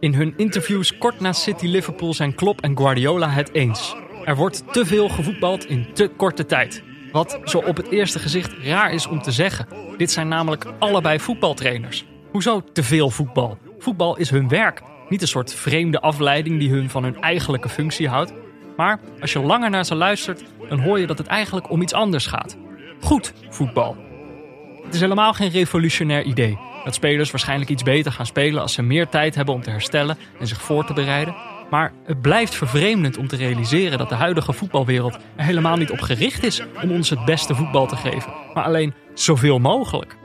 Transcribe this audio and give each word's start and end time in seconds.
In 0.00 0.14
hun 0.14 0.34
interviews 0.36 0.98
kort 0.98 1.20
na 1.20 1.32
City 1.32 1.66
Liverpool 1.66 2.14
zijn 2.14 2.34
Klopp 2.34 2.60
en 2.60 2.76
Guardiola 2.76 3.28
het 3.28 3.54
eens. 3.54 3.96
Er 4.24 4.36
wordt 4.36 4.72
te 4.72 4.86
veel 4.86 5.08
gevoetbald 5.08 5.66
in 5.66 5.86
te 5.92 6.08
korte 6.16 6.46
tijd. 6.46 6.82
Wat 7.12 7.38
zo 7.44 7.58
op 7.58 7.76
het 7.76 7.90
eerste 7.90 8.18
gezicht 8.18 8.52
raar 8.62 8.92
is 8.92 9.06
om 9.06 9.22
te 9.22 9.30
zeggen. 9.30 9.66
Dit 9.96 10.10
zijn 10.10 10.28
namelijk 10.28 10.66
allebei 10.78 11.20
voetbaltrainers. 11.20 12.04
Hoezo 12.30 12.62
te 12.72 12.82
veel 12.82 13.10
voetbal? 13.10 13.58
Voetbal 13.78 14.16
is 14.16 14.30
hun 14.30 14.48
werk. 14.48 14.82
Niet 15.08 15.22
een 15.22 15.28
soort 15.28 15.54
vreemde 15.54 16.00
afleiding 16.00 16.58
die 16.58 16.70
hun 16.70 16.90
van 16.90 17.02
hun 17.02 17.20
eigenlijke 17.20 17.68
functie 17.68 18.08
houdt. 18.08 18.32
Maar 18.76 19.00
als 19.20 19.32
je 19.32 19.40
langer 19.40 19.70
naar 19.70 19.84
ze 19.84 19.94
luistert, 19.94 20.44
dan 20.68 20.80
hoor 20.80 20.98
je 20.98 21.06
dat 21.06 21.18
het 21.18 21.26
eigenlijk 21.26 21.70
om 21.70 21.82
iets 21.82 21.92
anders 21.94 22.26
gaat. 22.26 22.56
Goed 23.00 23.32
voetbal. 23.48 23.96
Het 24.90 24.98
is 24.98 25.04
helemaal 25.04 25.32
geen 25.32 25.50
revolutionair 25.50 26.22
idee. 26.22 26.58
Dat 26.84 26.94
spelers 26.94 27.30
waarschijnlijk 27.30 27.70
iets 27.70 27.82
beter 27.82 28.12
gaan 28.12 28.26
spelen 28.26 28.62
als 28.62 28.72
ze 28.72 28.82
meer 28.82 29.08
tijd 29.08 29.34
hebben 29.34 29.54
om 29.54 29.62
te 29.62 29.70
herstellen 29.70 30.18
en 30.40 30.46
zich 30.46 30.62
voor 30.62 30.84
te 30.84 30.92
bereiden. 30.92 31.34
Maar 31.70 31.92
het 32.04 32.20
blijft 32.20 32.54
vervreemdend 32.54 33.16
om 33.16 33.28
te 33.28 33.36
realiseren 33.36 33.98
dat 33.98 34.08
de 34.08 34.14
huidige 34.14 34.52
voetbalwereld 34.52 35.18
er 35.36 35.44
helemaal 35.44 35.76
niet 35.76 35.90
op 35.90 36.00
gericht 36.00 36.44
is 36.44 36.62
om 36.82 36.90
ons 36.90 37.10
het 37.10 37.24
beste 37.24 37.54
voetbal 37.54 37.86
te 37.86 37.96
geven, 37.96 38.32
maar 38.54 38.64
alleen 38.64 38.94
zoveel 39.14 39.58
mogelijk. 39.58 40.16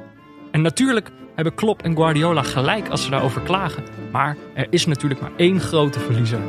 En 0.51 0.61
natuurlijk 0.61 1.11
hebben 1.35 1.55
Klopp 1.55 1.83
en 1.83 1.95
Guardiola 1.95 2.41
gelijk 2.41 2.89
als 2.89 3.03
ze 3.03 3.09
daarover 3.09 3.41
klagen, 3.41 3.83
maar 4.11 4.37
er 4.53 4.67
is 4.69 4.85
natuurlijk 4.85 5.21
maar 5.21 5.31
één 5.37 5.59
grote 5.59 5.99
verliezer: 5.99 6.39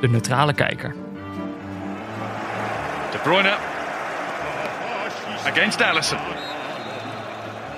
de 0.00 0.08
neutrale 0.08 0.54
kijker. 0.54 0.94
De 3.10 3.18
Bruyne 3.22 3.54
against 5.46 5.82
Allison. 5.82 6.45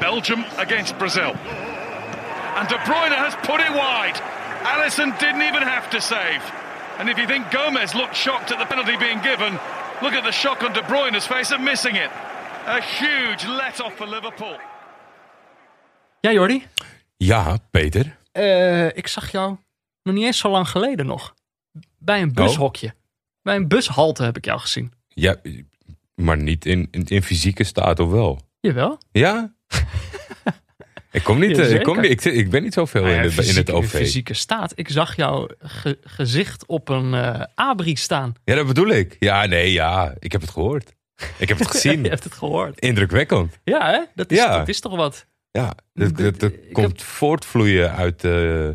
Belgium 0.01 0.45
against 0.57 0.99
Brazil. 0.99 1.33
And 2.57 2.69
De 2.69 2.79
Bruyne 2.87 3.15
has 3.15 3.35
put 3.37 3.61
it 3.61 3.73
wide. 3.73 4.21
Allison 4.65 5.15
didn't 5.19 5.43
even 5.43 5.63
have 5.63 5.89
to 5.91 6.01
save. 6.01 6.43
And 6.99 7.09
if 7.09 7.17
you 7.17 7.27
think 7.27 7.51
Gomez 7.51 7.95
looked 7.95 8.17
shocked 8.17 8.51
at 8.53 8.59
the 8.59 8.67
penalty 8.67 8.97
being 8.97 9.21
given, 9.23 9.53
look 10.03 10.13
at 10.13 10.25
the 10.25 10.33
shock 10.33 10.63
on 10.63 10.73
De 10.73 10.83
Bruyne's 10.83 11.27
face 11.27 11.55
of 11.55 11.61
missing 11.61 11.97
it. 11.97 12.11
A 12.67 12.81
huge 12.81 13.47
let 13.47 13.81
off 13.81 13.95
for 13.97 14.07
Liverpool. 14.07 14.57
Ja, 16.21 16.33
Jordi? 16.33 16.67
Ja, 17.17 17.59
Peter. 17.71 18.17
Eh, 18.33 18.87
ik 18.87 19.09
zag 19.09 19.31
jou 19.31 19.57
nog 20.03 20.15
niet 20.15 20.25
eens 20.25 20.39
zo 20.39 20.51
lang 20.51 20.69
geleden 20.69 21.07
nog. 21.07 21.35
Bij 21.99 22.23
een 22.23 22.33
bushokje. 22.33 22.95
Bij 23.43 23.57
een 23.57 23.69
bushalte 23.69 24.23
heb 24.23 24.37
ik 24.37 24.45
jou 24.45 24.61
gezien. 24.61 24.93
Ja, 25.09 25.37
maar 26.15 26.37
niet 26.37 26.67
in, 26.67 26.89
in, 26.91 27.05
in 27.05 27.23
fysieke 27.23 27.65
staat, 27.65 28.01
of 28.01 28.11
wel? 28.11 28.41
Jawel. 28.61 28.99
Ja? 29.13 29.55
ik 31.13 31.23
kom 31.25 31.39
niet, 31.39 31.57
Ja, 31.57 31.63
eh, 31.63 31.73
ik, 31.75 31.83
kom 31.83 32.01
niet 32.01 32.25
ik, 32.25 32.33
ik 32.35 32.51
ben 32.51 32.63
niet 32.63 32.73
zoveel 32.75 33.03
Nou 33.03 33.15
ja, 33.15 33.23
in, 33.23 33.31
de, 33.37 33.47
in 33.47 33.57
het 33.57 33.69
in 33.69 33.75
OV. 33.75 33.89
fysieke 33.91 34.35
staat. 34.35 34.73
Ik 34.75 34.89
zag 34.89 35.17
jouw 35.17 35.49
ge- 35.59 35.99
gezicht 36.03 36.67
op 36.67 36.89
een 36.89 37.15
eh 37.15 37.43
abri 37.55 37.97
staan. 37.97 38.35
Ja, 38.45 38.55
dat 38.55 38.67
bedoel 38.67 38.89
ik. 38.89 39.17
Ja, 39.19 39.47
nee, 39.47 39.73
ja. 39.73 40.15
Ik 40.19 40.33
heb 40.33 40.41
het 40.41 40.51
gehoord. 40.51 40.95
Ik 41.39 41.49
heb 41.49 41.59
het 41.59 41.71
gezien. 41.77 42.03
Je 42.03 42.09
hebt 42.09 42.25
het 42.25 42.35
gehoord. 42.35 42.79
Indrukwekkend. 42.81 43.59
Ja, 43.65 43.91
hè? 43.91 44.05
Dat 44.15 44.31
is, 44.31 44.39
Ja. 44.39 44.59
dat 44.59 44.69
is 44.69 44.81
toch 44.81 44.97
wat? 44.97 45.27
Ja, 45.51 45.75
dat, 45.95 46.17
dat, 46.17 46.41
dat 46.41 46.53
Ik 46.53 46.73
komt 46.73 47.03
voortvloeien 47.03 47.93
uit... 47.95 48.25
eh, 48.25 48.69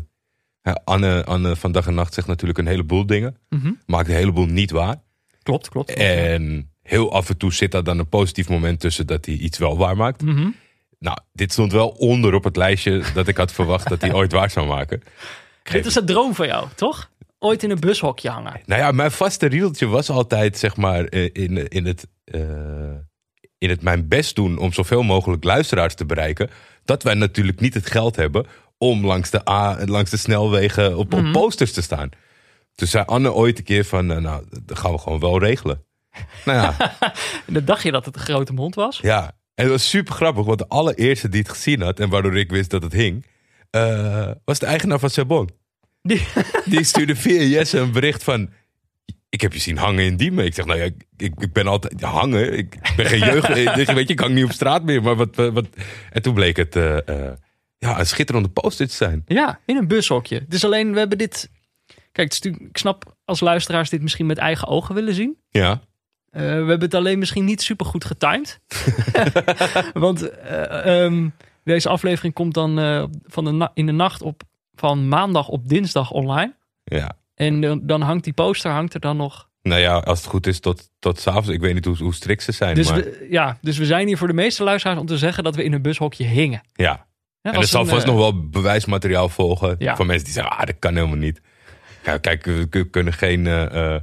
Anne, 0.84 1.24
Anne 1.24 1.56
van 1.56 1.72
Dag 1.72 1.86
en 1.86 1.94
Nacht 1.94 2.14
zegt 2.14 2.26
natuurlijk 2.26 2.58
een 2.58 2.66
heleboel 2.66 3.06
dingen. 3.06 3.36
Mhm. 3.48 3.72
Maakt 3.86 4.08
een 4.08 4.14
heleboel 4.14 4.46
niet 4.46 4.70
waar. 4.70 4.96
Klopt, 5.42 5.68
klopt. 5.68 5.90
En 5.94 6.72
heel 6.82 7.12
af 7.12 7.28
en 7.28 7.36
toe 7.36 7.52
zit 7.52 7.70
daar 7.72 7.84
dan 7.84 7.98
een 7.98 8.08
positief 8.08 8.48
moment 8.48 8.80
tussen 8.80 9.06
dat 9.06 9.26
hij 9.26 9.34
iets 9.34 9.58
wel 9.58 9.78
waar 9.78 9.96
maakt. 9.96 10.22
Mhm. 10.22 10.48
Nou, 11.04 11.18
dit 11.32 11.52
stond 11.52 11.72
wel 11.72 11.88
onder 11.88 12.34
op 12.34 12.44
het 12.44 12.56
lijstje 12.56 13.02
dat 13.14 13.28
ik 13.28 13.36
had 13.36 13.52
verwacht 13.52 13.88
dat 13.88 14.00
hij 14.00 14.12
ooit 14.18 14.32
waar 14.32 14.50
zou 14.50 14.66
maken. 14.66 15.02
Dit 15.62 15.86
is 15.86 15.94
een 15.94 16.06
droom 16.06 16.34
van 16.34 16.46
jou, 16.46 16.68
toch? 16.74 17.10
Ooit 17.38 17.62
in 17.62 17.70
een 17.70 17.80
bushokje 17.80 18.28
hangen. 18.28 18.60
Nou 18.66 18.80
ja, 18.80 18.90
mijn 18.92 19.10
vaste 19.10 19.46
rieltje 19.46 19.86
was 19.86 20.10
altijd, 20.10 20.58
zeg 20.58 20.76
maar, 20.76 21.04
eh, 21.04 21.30
in, 21.32 21.68
in, 21.68 21.86
het, 21.86 22.06
eh, 22.24 22.40
in 23.58 23.68
het 23.68 23.82
mijn 23.82 24.08
best 24.08 24.34
doen 24.34 24.58
om 24.58 24.72
zoveel 24.72 25.02
mogelijk 25.02 25.44
luisteraars 25.44 25.94
te 25.94 26.04
bereiken. 26.04 26.50
Dat 26.84 27.02
wij 27.02 27.14
natuurlijk 27.14 27.60
niet 27.60 27.74
het 27.74 27.90
geld 27.90 28.16
hebben 28.16 28.46
om 28.78 29.06
langs 29.06 29.30
de, 29.30 29.48
A, 29.48 29.84
langs 29.84 30.10
de 30.10 30.16
snelwegen 30.16 30.96
op, 30.96 31.14
op 31.14 31.32
posters 31.32 31.72
te 31.72 31.82
staan. 31.82 32.08
Toen 32.74 32.88
zei 32.88 33.04
Anne 33.04 33.32
ooit 33.32 33.58
een 33.58 33.64
keer 33.64 33.84
van, 33.84 34.10
eh, 34.10 34.18
nou, 34.18 34.44
dat 34.62 34.78
gaan 34.78 34.92
we 34.92 34.98
gewoon 34.98 35.20
wel 35.20 35.38
regelen. 35.38 35.84
Nou 36.44 36.58
ja, 36.58 36.96
En 37.46 37.54
dan 37.54 37.64
dacht 37.64 37.82
je 37.82 37.90
dat 37.90 38.04
het 38.04 38.14
een 38.14 38.20
grote 38.20 38.52
mond 38.52 38.74
was. 38.74 38.98
ja. 39.02 39.32
En 39.54 39.64
het 39.64 39.72
was 39.72 39.88
super 39.88 40.14
grappig, 40.14 40.44
want 40.44 40.58
de 40.58 40.68
allereerste 40.68 41.28
die 41.28 41.40
het 41.40 41.50
gezien 41.50 41.80
had 41.80 42.00
en 42.00 42.08
waardoor 42.08 42.36
ik 42.36 42.50
wist 42.50 42.70
dat 42.70 42.82
het 42.82 42.92
hing, 42.92 43.26
eh, 43.70 44.30
was 44.44 44.58
de 44.58 44.66
eigenaar 44.66 44.98
van 44.98 45.10
Sabon. 45.10 45.48
Die, 46.02 46.26
Die 46.70 46.84
stuurde 46.84 47.16
via 47.16 47.42
Jesse 47.42 47.78
een 47.78 47.92
bericht 47.92 48.24
van... 48.24 48.50
Ik 49.28 49.40
heb 49.40 49.52
je 49.52 49.60
zien 49.60 49.76
hangen 49.76 50.04
in 50.04 50.16
Diemen. 50.16 50.44
Ik 50.44 50.54
zeg, 50.54 50.64
nou 50.64 50.78
ja, 50.78 50.84
ik, 50.84 51.04
ik, 51.16 51.52
ben 51.52 51.66
altijd 51.66 52.00
hangen. 52.00 52.58
Ik 52.58 52.76
ben 52.96 53.06
geen 53.06 53.18
jeugd. 53.18 53.48
eh, 53.48 53.74
weet 53.74 54.06
je, 54.06 54.12
ik 54.12 54.20
hang 54.20 54.34
niet 54.34 54.44
op 54.44 54.52
straat 54.52 54.84
meer. 54.84 55.02
Maar 55.02 55.16
wat, 55.16 55.36
wat, 55.36 55.66
En 56.10 56.22
toen 56.22 56.34
bleek 56.34 56.56
het 56.56 56.76
eh, 56.76 57.08
eh, 57.08 57.32
ja, 57.78 57.98
een 57.98 58.06
schitterende 58.06 58.48
poster 58.48 58.88
te 58.88 58.94
zijn. 58.94 59.22
ja, 59.26 59.60
in 59.66 59.76
een 59.76 59.88
bushokje. 59.88 60.38
Het 60.38 60.54
is 60.54 60.64
alleen, 60.64 60.92
we 60.92 60.98
hebben 60.98 61.18
dit... 61.18 61.50
Kijk, 62.12 62.34
ik 62.34 62.78
snap 62.78 63.16
als 63.24 63.40
luisteraars 63.40 63.90
dit 63.90 64.02
misschien 64.02 64.26
met 64.26 64.38
eigen 64.38 64.68
ogen 64.68 64.94
willen 64.94 65.14
zien. 65.14 65.36
Ja, 65.50 65.82
we 66.40 66.40
hebben 66.42 66.80
het 66.80 66.94
alleen 66.94 67.18
misschien 67.18 67.44
niet 67.44 67.62
super 67.62 67.86
goed 67.86 68.04
getimed. 68.04 68.60
Want 69.94 70.30
eh, 70.30 71.04
ehm, 71.04 71.28
deze 71.64 71.88
aflevering 71.88 72.34
komt 72.34 72.54
dan 72.54 72.78
eh, 72.78 73.04
van 73.26 73.44
de 73.44 73.50
na- 73.50 73.70
in 73.74 73.86
de 73.86 73.92
nacht 73.92 74.22
op, 74.22 74.42
van 74.74 75.08
maandag 75.08 75.48
op 75.48 75.68
dinsdag 75.68 76.10
online. 76.10 76.54
ja. 76.84 77.16
En 77.34 77.60
dan, 77.60 77.80
dan 77.82 78.00
hangt 78.00 78.24
die 78.24 78.32
poster 78.32 78.70
hangt 78.70 78.94
er 78.94 79.00
dan 79.00 79.16
nog. 79.16 79.48
Nou 79.62 79.80
ja, 79.80 79.98
als 79.98 80.18
het 80.18 80.28
goed 80.28 80.46
is 80.46 80.60
tot, 80.60 80.90
tot 80.98 81.20
s'avonds. 81.20 81.48
Ik 81.48 81.60
weet 81.60 81.74
niet 81.74 81.84
hoe, 81.84 81.96
hoe 81.96 82.14
strikt 82.14 82.42
ze 82.42 82.52
zijn. 82.52 82.74
Dus 82.74 82.88
maar 82.90 82.98
we, 82.98 83.26
ja, 83.30 83.58
dus 83.60 83.78
we 83.78 83.86
zijn 83.86 84.06
hier 84.06 84.18
voor 84.18 84.26
de 84.26 84.32
meeste 84.32 84.64
luisteraars 84.64 84.98
om 85.00 85.06
te 85.06 85.18
zeggen 85.18 85.44
dat 85.44 85.54
we 85.56 85.64
in 85.64 85.72
een 85.72 85.82
bushokje 85.82 86.24
hingen. 86.24 86.60
ja. 86.72 87.06
Ja, 87.42 87.52
En 87.52 87.58
er 87.60 87.66
zal 87.66 87.86
vast 87.86 88.02
eh, 88.02 88.08
nog 88.08 88.16
wel 88.18 88.48
bewijsmateriaal 88.48 89.28
volgen. 89.28 89.76
Ja. 89.78 89.96
Van 89.96 90.06
mensen 90.06 90.24
die 90.24 90.34
zeggen, 90.34 90.56
ah, 90.58 90.66
dat 90.66 90.78
kan 90.78 90.94
helemaal 90.94 91.16
niet. 91.16 91.40
Ja, 92.04 92.18
kijk, 92.18 92.44
we 92.44 92.88
kunnen 92.90 93.12
geen 93.12 93.46
eh, 93.46 93.94
eh, 93.94 94.02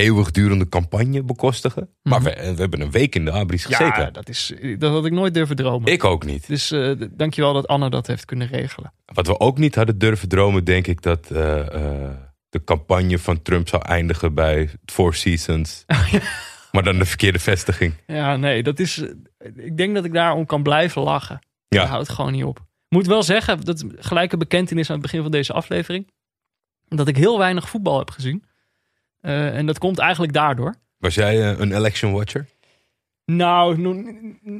eeuwigdurende 0.00 0.68
campagne 0.68 1.22
bekostigen. 1.22 1.88
Maar 2.02 2.22
we, 2.22 2.30
we 2.54 2.60
hebben 2.60 2.80
een 2.80 2.90
week 2.90 3.14
in 3.14 3.24
de 3.24 3.30
abris 3.32 3.64
gezeten. 3.64 3.88
Mhm. 3.88 4.00
Ja, 4.00 4.10
dat, 4.10 4.28
is, 4.28 4.52
dat 4.78 4.92
had 4.92 5.04
ik 5.06 5.12
nooit 5.12 5.34
durven 5.34 5.56
dromen. 5.56 5.92
Ik 5.92 6.04
ook 6.04 6.24
niet. 6.24 6.46
Dus 6.48 6.70
eh, 6.70 6.90
d- 6.90 7.08
dankjewel 7.18 7.52
dat 7.52 7.66
Anne 7.66 7.90
dat 7.90 8.06
heeft 8.06 8.24
kunnen 8.24 8.46
regelen. 8.48 8.92
Wat 9.04 9.26
we 9.26 9.40
ook 9.40 9.58
niet 9.58 9.74
hadden 9.74 9.98
durven 9.98 10.28
dromen, 10.28 10.64
denk 10.64 10.86
ik, 10.86 11.02
dat 11.02 11.30
eh, 11.30 11.74
eh, 11.74 12.10
de 12.48 12.64
campagne 12.64 13.18
van 13.18 13.42
Trump 13.42 13.68
zou 13.68 13.82
eindigen 13.82 14.34
bij 14.34 14.70
Four 14.84 15.14
Seasons. 15.14 15.84
maar 16.72 16.82
dan 16.82 16.98
de 16.98 17.04
verkeerde 17.04 17.38
vestiging. 17.38 17.94
Ja, 18.06 18.36
nee, 18.36 18.62
dat 18.62 18.78
is. 18.78 18.98
eh, 18.98 19.48
Ik 19.56 19.76
denk 19.76 19.94
dat 19.94 20.04
ik 20.04 20.12
daarom 20.12 20.46
kan 20.46 20.62
blijven 20.62 21.02
lachen. 21.02 21.38
Ja. 21.68 21.80
Dat 21.80 21.88
houdt 21.88 22.08
gewoon 22.08 22.32
niet 22.32 22.44
op. 22.44 22.68
Moet 22.88 23.06
wel 23.06 23.22
zeggen, 23.22 23.60
dat 23.60 23.84
gelijke 23.96 24.36
bekentenis 24.36 24.88
aan 24.88 24.94
het 24.96 25.02
begin 25.02 25.22
van 25.22 25.30
deze 25.30 25.52
aflevering. 25.52 26.10
Dat 26.88 27.08
ik 27.08 27.16
heel 27.16 27.38
weinig 27.38 27.68
voetbal 27.68 27.98
heb 27.98 28.10
gezien. 28.10 28.44
Eh, 29.20 29.56
en 29.56 29.66
dat 29.66 29.78
komt 29.78 29.98
eigenlijk 29.98 30.32
daardoor. 30.32 30.74
Was 30.98 31.14
jij 31.14 31.40
eh, 31.52 31.58
een 31.58 31.72
election 31.76 32.12
watcher? 32.12 32.46
Nou, 33.24 33.76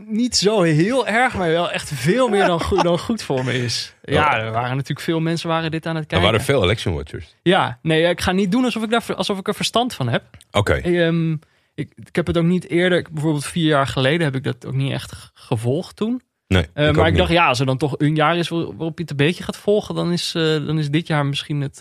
niet 0.07 0.37
zo 0.37 0.63
heel 0.63 1.07
erg, 1.07 1.35
maar 1.37 1.49
wel 1.49 1.71
echt 1.71 1.89
veel 1.95 2.29
meer 2.29 2.47
dan 2.47 2.61
goed, 2.61 2.83
dan 2.83 2.99
goed 2.99 3.23
voor 3.23 3.45
me 3.45 3.53
is. 3.53 3.95
Ja, 4.03 4.39
er 4.39 4.53
waren 4.53 4.71
natuurlijk 4.77 5.01
veel 5.01 5.21
mensen 5.21 5.49
waren 5.49 5.71
dit 5.71 5.87
aan 5.87 5.95
het 5.95 6.03
Er 6.03 6.09
kijken. 6.11 6.27
waren 6.31 6.45
veel 6.45 6.63
election 6.63 6.95
watchers. 6.95 7.37
Ja, 7.43 7.79
nee, 7.83 8.03
ik 8.09 8.21
ga 8.21 8.33
niet 8.33 8.53
doen 8.53 8.65
alsof 8.65 8.83
ik, 8.83 8.91
daar, 8.91 9.15
alsof 9.15 9.39
ik 9.39 9.49
er 9.49 9.55
verstand 9.55 9.95
van 9.95 10.09
heb. 10.09 10.23
Oké. 10.51 10.73
Ehm, 10.75 11.33
ik, 11.75 11.93
ik 11.95 12.17
heb 12.17 12.27
het 12.27 12.39
ook 12.39 12.45
niet 12.45 12.69
eerder, 12.69 13.07
bijvoorbeeld 13.13 13.47
vier 13.47 13.67
jaar 13.67 13.87
geleden 13.87 14.25
heb 14.27 14.35
ik 14.35 14.45
dat 14.45 14.67
ook 14.67 14.75
niet 14.75 14.93
echt 14.93 15.31
gevolgd 15.35 15.97
toen. 15.97 16.23
Nee, 16.47 16.67
Eh, 16.75 16.89
ik 16.89 16.97
maar 16.97 17.07
ik 17.09 17.17
dacht, 17.17 17.29
niet. 17.29 17.39
ja, 17.39 17.47
als 17.47 17.61
er 17.61 17.67
dan 17.67 17.79
toch 17.79 17.95
een 17.99 18.15
jaar 18.15 18.37
is 18.37 18.49
waar- 18.49 18.65
waarop 18.77 18.97
je 18.97 19.03
het 19.03 19.11
een 19.11 19.17
beetje 19.27 19.45
gaat 19.45 19.57
volgen, 19.57 19.95
dan 19.95 20.13
is, 20.13 20.31
dan 20.33 20.79
is 20.79 20.91
dit 20.91 21.07
jaar 21.07 21.27
misschien 21.27 21.61
het 21.61 21.81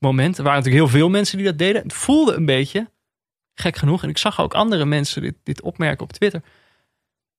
moment. 0.00 0.38
Er 0.38 0.44
waren 0.44 0.58
natuurlijk 0.58 0.84
heel 0.84 1.00
veel 1.00 1.08
mensen 1.08 1.36
die 1.36 1.46
dat 1.46 1.58
deden. 1.58 1.82
Het 1.82 1.92
voelde 1.92 2.34
een 2.34 2.46
beetje, 2.46 2.90
gek 3.54 3.76
genoeg, 3.76 4.02
en 4.02 4.08
ik 4.08 4.18
zag 4.18 4.40
ook 4.40 4.54
andere 4.54 4.84
mensen 4.84 5.22
dit, 5.22 5.34
dit 5.42 5.62
opmerken 5.62 6.04
op 6.04 6.12
Twitter, 6.12 6.42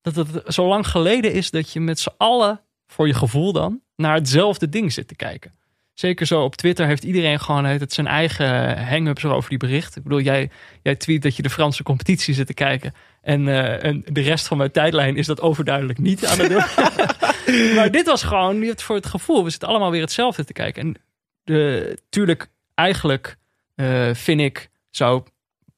dat 0.01 0.15
het 0.15 0.53
zo 0.53 0.67
lang 0.67 0.87
geleden 0.87 1.33
is 1.33 1.49
dat 1.51 1.71
je 1.71 1.79
met 1.79 1.99
z'n 1.99 2.13
allen, 2.17 2.61
voor 2.87 3.07
je 3.07 3.13
gevoel 3.13 3.53
dan, 3.53 3.81
naar 3.95 4.15
hetzelfde 4.15 4.69
ding 4.69 4.93
zit 4.93 5.07
te 5.07 5.15
kijken. 5.15 5.57
Zeker 5.93 6.25
zo 6.25 6.43
op 6.43 6.55
Twitter 6.55 6.85
heeft 6.85 7.03
iedereen 7.03 7.39
gewoon 7.39 7.65
het 7.65 7.93
zijn 7.93 8.07
eigen 8.07 8.77
hang-ups 8.87 9.25
over 9.25 9.49
die 9.49 9.57
berichten. 9.57 9.97
Ik 9.97 10.03
bedoel, 10.03 10.19
jij, 10.19 10.49
jij 10.83 10.95
tweet 10.95 11.21
dat 11.21 11.35
je 11.35 11.41
de 11.41 11.49
Franse 11.49 11.83
competitie 11.83 12.33
zit 12.33 12.47
te 12.47 12.53
kijken. 12.53 12.93
En, 13.21 13.47
eh, 13.47 13.83
en 13.83 14.03
de 14.05 14.21
rest 14.21 14.47
van 14.47 14.57
mijn 14.57 14.71
tijdlijn 14.71 15.15
is 15.15 15.25
dat 15.25 15.41
overduidelijk 15.41 15.99
niet 15.99 16.25
aan 16.25 16.39
het 16.39 16.49
maar 17.75 17.91
dit 17.91 18.05
was 18.05 18.23
gewoon, 18.23 18.59
je 18.59 18.65
hebt 18.65 18.81
voor 18.81 18.95
het 18.95 19.05
gevoel, 19.05 19.43
we 19.43 19.49
zitten 19.49 19.69
allemaal 19.69 19.91
weer 19.91 20.01
hetzelfde 20.01 20.45
te 20.45 20.53
kijken. 20.53 20.81
En 20.81 20.95
de, 21.53 21.97
tuurlijk, 22.09 22.47
eigenlijk 22.75 23.37
eh, 23.75 24.09
vind 24.13 24.39
ik, 24.41 24.69
zou 24.89 25.23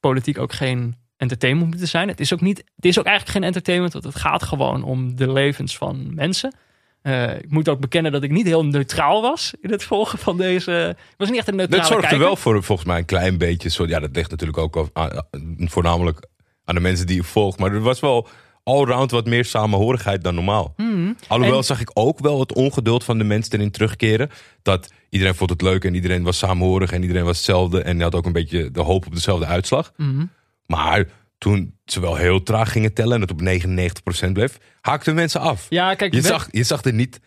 politiek 0.00 0.38
ook 0.38 0.52
geen 0.52 0.96
entertainment 1.16 1.68
moeten 1.70 1.88
zijn. 1.88 2.08
Het 2.08 2.20
is 2.20 2.32
ook, 2.32 2.40
niet, 2.40 2.58
het 2.76 2.84
is 2.84 2.98
ook 2.98 3.04
eigenlijk 3.04 3.36
geen 3.36 3.46
entertainment, 3.46 3.92
want 3.92 4.04
het 4.04 4.14
gaat 4.14 4.42
gewoon 4.42 4.82
om 4.82 5.16
de 5.16 5.32
levens 5.32 5.76
van 5.76 6.14
mensen. 6.14 6.54
Eh, 7.02 7.36
ik 7.38 7.50
moet 7.50 7.68
ook 7.68 7.80
bekennen 7.80 8.12
dat 8.12 8.22
ik 8.22 8.30
niet 8.30 8.46
heel 8.46 8.64
neutraal 8.64 9.22
was 9.22 9.54
in 9.60 9.70
het 9.70 9.84
volgen 9.84 10.18
van 10.18 10.36
deze. 10.36 10.96
Ik 10.98 11.14
was 11.16 11.28
niet 11.28 11.38
echt 11.38 11.48
een 11.48 11.56
neutrale 11.56 11.82
Dat 11.82 11.90
zorgt 11.92 12.12
er 12.12 12.18
wel 12.18 12.36
voor, 12.36 12.62
volgens 12.62 12.88
mij, 12.88 12.98
een 12.98 13.04
klein 13.04 13.38
beetje. 13.38 13.86
Ja, 13.86 14.00
dat 14.00 14.16
ligt 14.16 14.30
natuurlijk 14.30 14.58
ook 14.58 14.76
af- 14.76 14.90
aan- 14.92 15.24
voornamelijk 15.58 16.26
aan 16.64 16.74
de 16.74 16.80
mensen 16.80 17.06
die 17.06 17.16
je 17.16 17.22
volgt. 17.22 17.58
Maar 17.58 17.72
er 17.72 17.80
was 17.80 18.00
wel 18.00 18.28
allround 18.64 19.10
wat 19.10 19.26
meer 19.26 19.44
samenhorigheid 19.44 20.24
dan 20.24 20.34
normaal. 20.34 20.74
Alhoewel 20.76 21.16
Hmm. 21.28 21.56
En- 21.56 21.64
zag 21.64 21.80
ik 21.80 21.90
ook 21.94 22.18
wel 22.18 22.40
het 22.40 22.54
ongeduld 22.54 23.04
van 23.04 23.18
de 23.18 23.24
mensen 23.24 23.52
erin 23.52 23.70
terugkeren. 23.70 24.30
Dat 24.62 24.92
iedereen 25.12 25.34
vond 25.34 25.50
het 25.50 25.62
leuk 25.62 25.84
en 25.84 25.94
iedereen 25.94 26.22
was 26.22 26.38
samenhorig 26.38 26.92
en 26.92 27.02
iedereen 27.02 27.24
was 27.24 27.36
hetzelfde. 27.36 27.82
En 27.82 28.00
had 28.00 28.14
ook 28.14 28.26
een 28.26 28.32
beetje 28.32 28.70
de 28.70 28.80
hoop 28.80 29.06
op 29.06 29.14
dezelfde 29.14 29.46
uitslag. 29.46 29.92
Mhm. 29.96 30.24
Maar 30.66 31.06
toen 31.38 31.74
ze 31.84 32.00
wel 32.00 32.16
heel 32.16 32.42
traag 32.42 32.72
gingen 32.72 32.92
tellen 32.92 33.14
en 33.14 33.20
het 33.20 33.30
op 33.30 33.40
99% 33.40 34.32
bleef, 34.32 34.58
haakten 34.80 35.14
mensen 35.14 35.40
af. 35.40 35.66
Ja, 35.68 35.94
kijk, 35.94 36.14
Je 36.14 36.20
zag, 36.20 36.48
je 36.50 36.62
zag 36.62 36.84
er 36.84 36.92
niet, 36.92 37.20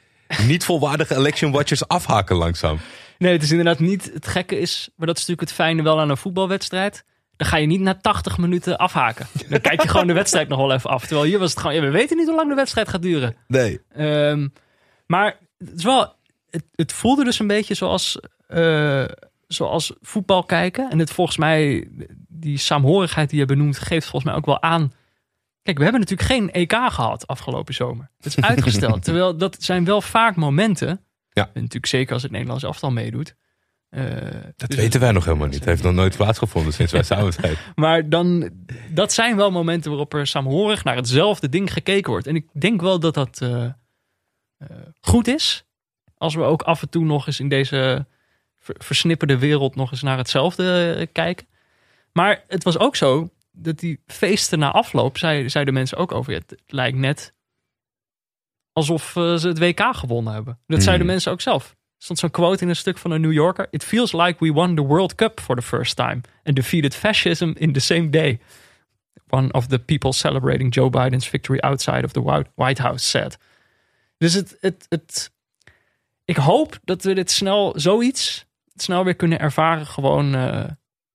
niet 0.47 0.63
volwaardige 0.63 1.15
election 1.15 1.51
watchers 1.51 1.87
afhaken 1.87 2.35
langzaam. 2.35 2.79
Nee, 3.17 3.31
het 3.33 3.43
is 3.43 3.51
inderdaad 3.51 3.79
niet. 3.79 4.11
Het 4.13 4.27
gekke 4.27 4.59
is, 4.59 4.89
maar 4.95 5.07
dat 5.07 5.17
is 5.17 5.21
natuurlijk 5.21 5.49
het 5.49 5.57
fijne 5.57 5.83
wel 5.83 5.99
aan 5.99 6.09
een 6.09 6.17
voetbalwedstrijd. 6.17 7.05
Dan 7.35 7.47
ga 7.47 7.57
je 7.57 7.67
niet 7.67 7.81
na 7.81 7.95
80 8.01 8.37
minuten 8.37 8.77
afhaken. 8.77 9.27
Dan 9.49 9.61
kijk 9.61 9.81
je 9.81 9.87
gewoon 9.87 10.07
de 10.07 10.13
wedstrijd 10.13 10.47
nog 10.47 10.59
wel 10.59 10.73
even 10.73 10.89
af. 10.89 11.05
Terwijl 11.05 11.27
hier 11.27 11.39
was 11.39 11.49
het 11.49 11.59
gewoon, 11.59 11.75
ja, 11.75 11.81
we 11.81 11.89
weten 11.89 12.17
niet 12.17 12.27
hoe 12.27 12.35
lang 12.35 12.49
de 12.49 12.55
wedstrijd 12.55 12.89
gaat 12.89 13.01
duren. 13.01 13.35
Nee. 13.47 13.79
Ehm, 13.95 14.47
maar 15.07 15.37
het 15.57 15.77
is 15.77 15.83
wel, 15.83 16.14
het, 16.55 16.65
het 16.75 16.93
voelde 16.93 17.23
dus 17.23 17.39
een 17.39 17.47
beetje 17.47 17.73
zoals, 17.73 18.19
eh, 18.47 19.05
zoals 19.47 19.93
voetbal 20.01 20.43
kijken. 20.43 20.89
En 20.89 20.99
het 20.99 21.11
volgens 21.11 21.37
mij, 21.37 21.87
die 22.27 22.57
saamhorigheid 22.57 23.29
die 23.29 23.39
je 23.39 23.45
benoemt, 23.45 23.77
geeft 23.77 24.07
volgens 24.07 24.23
mij 24.23 24.33
ook 24.33 24.45
wel 24.45 24.61
aan. 24.61 24.93
Kijk, 25.61 25.77
we 25.77 25.83
hebben 25.83 26.01
natuurlijk 26.01 26.29
geen 26.29 26.51
EK 26.51 26.73
gehad 26.73 27.27
afgelopen 27.27 27.73
zomer. 27.73 28.09
Het 28.17 28.25
is 28.25 28.39
uitgesteld. 28.51 29.03
terwijl 29.03 29.37
dat 29.37 29.57
zijn 29.59 29.85
wel 29.85 30.01
vaak 30.01 30.35
momenten. 30.35 31.05
Ja. 31.29 31.43
En 31.43 31.49
natuurlijk 31.53 31.85
zeker 31.85 32.13
als 32.13 32.23
het 32.23 32.31
Nederlands 32.31 32.63
elftal 32.63 32.91
meedoet. 32.91 33.35
Eh, 33.89 34.03
Dat 34.55 34.69
dus- 34.69 34.79
weten 34.79 34.99
wij 34.99 35.11
nog 35.11 35.25
helemaal 35.25 35.47
niet. 35.47 35.55
Het 35.55 35.65
heeft 35.65 35.83
nog 35.83 35.93
nooit 35.93 36.15
plaatsgevonden 36.17 36.73
sinds 36.73 36.91
wij 36.91 37.03
samen 37.13 37.33
zijn. 37.33 37.55
maar 37.75 38.09
dan, 38.09 38.49
dat 38.89 39.13
zijn 39.13 39.35
wel 39.35 39.51
momenten 39.51 39.89
waarop 39.91 40.13
er 40.13 40.27
saamhorig 40.27 40.83
naar 40.83 40.95
hetzelfde 40.95 41.49
ding 41.49 41.73
gekeken 41.73 42.11
wordt. 42.11 42.27
En 42.27 42.35
ik 42.35 42.47
denk 42.53 42.81
wel 42.81 42.99
dat 42.99 43.13
dat 43.13 43.41
eh, 43.41 43.65
goed 45.01 45.27
is. 45.27 45.64
Als 46.25 46.35
we 46.35 46.41
ook 46.41 46.61
af 46.61 46.81
en 46.81 46.89
toe 46.89 47.05
nog 47.05 47.27
eens 47.27 47.39
in 47.39 47.49
deze 47.49 48.05
ver- 48.59 48.75
versnipperde 48.77 49.37
wereld 49.37 49.75
nog 49.75 49.91
eens 49.91 50.01
naar 50.01 50.17
hetzelfde 50.17 50.95
eh, 50.99 51.07
kijken. 51.11 51.47
Maar 52.13 52.43
het 52.47 52.63
was 52.63 52.77
ook 52.77 52.95
zo 52.95 53.29
dat 53.51 53.79
die 53.79 53.99
feesten 54.07 54.59
na 54.59 54.71
afloop, 54.71 55.17
zei- 55.17 55.49
zeiden 55.49 55.73
mensen 55.73 55.97
ook 55.97 56.11
over. 56.11 56.33
Het 56.33 56.55
lijkt 56.67 56.97
net 56.97 57.33
alsof 58.73 59.15
eh, 59.15 59.35
ze 59.35 59.47
het 59.47 59.59
WK 59.59 59.81
gewonnen 59.95 60.33
hebben. 60.33 60.59
Dat 60.67 60.81
zeiden 60.83 61.01
Hmm. 61.05 61.11
mensen 61.11 61.31
ook 61.31 61.41
zelf. 61.41 61.69
Er 61.69 62.03
stond 62.03 62.19
zo'n 62.19 62.31
quote 62.31 62.63
in 62.63 62.69
een 62.69 62.75
stuk 62.75 62.97
van 62.97 63.11
een 63.11 63.21
New 63.21 63.33
Yorker. 63.33 63.67
It 63.69 63.83
feels 63.83 64.11
like 64.11 64.35
we 64.45 64.51
won 64.51 64.75
the 64.75 64.81
World 64.81 65.15
Cup 65.15 65.39
for 65.39 65.55
the 65.55 65.61
first 65.61 65.95
time. 65.95 66.21
And 66.43 66.55
defeated 66.55 66.95
fascism 66.95 67.51
in 67.55 67.73
the 67.73 67.79
same 67.79 68.09
day. 68.09 68.39
One 69.29 69.51
of 69.53 69.67
the 69.67 69.79
people 69.79 70.11
celebrating 70.13 70.73
Joe 70.73 70.89
Biden's 70.89 71.27
victory 71.27 71.59
outside 71.61 72.03
of 72.03 72.11
the 72.11 72.21
White- 72.21 72.49
White 72.55 72.81
House 72.81 73.05
said. 73.05 73.37
Dus 74.17 74.33
het, 74.33 74.57
het, 74.61 74.85
het, 74.89 75.33
ik 76.25 76.35
hoop 76.35 76.79
dat 76.83 77.03
we 77.03 77.13
dit 77.13 77.31
snel, 77.31 77.73
zoiets, 77.75 78.45
snel 78.75 79.03
weer 79.03 79.15
kunnen 79.15 79.39
ervaren 79.39 79.85
gewoon 79.85 80.35
eh, 80.35 80.63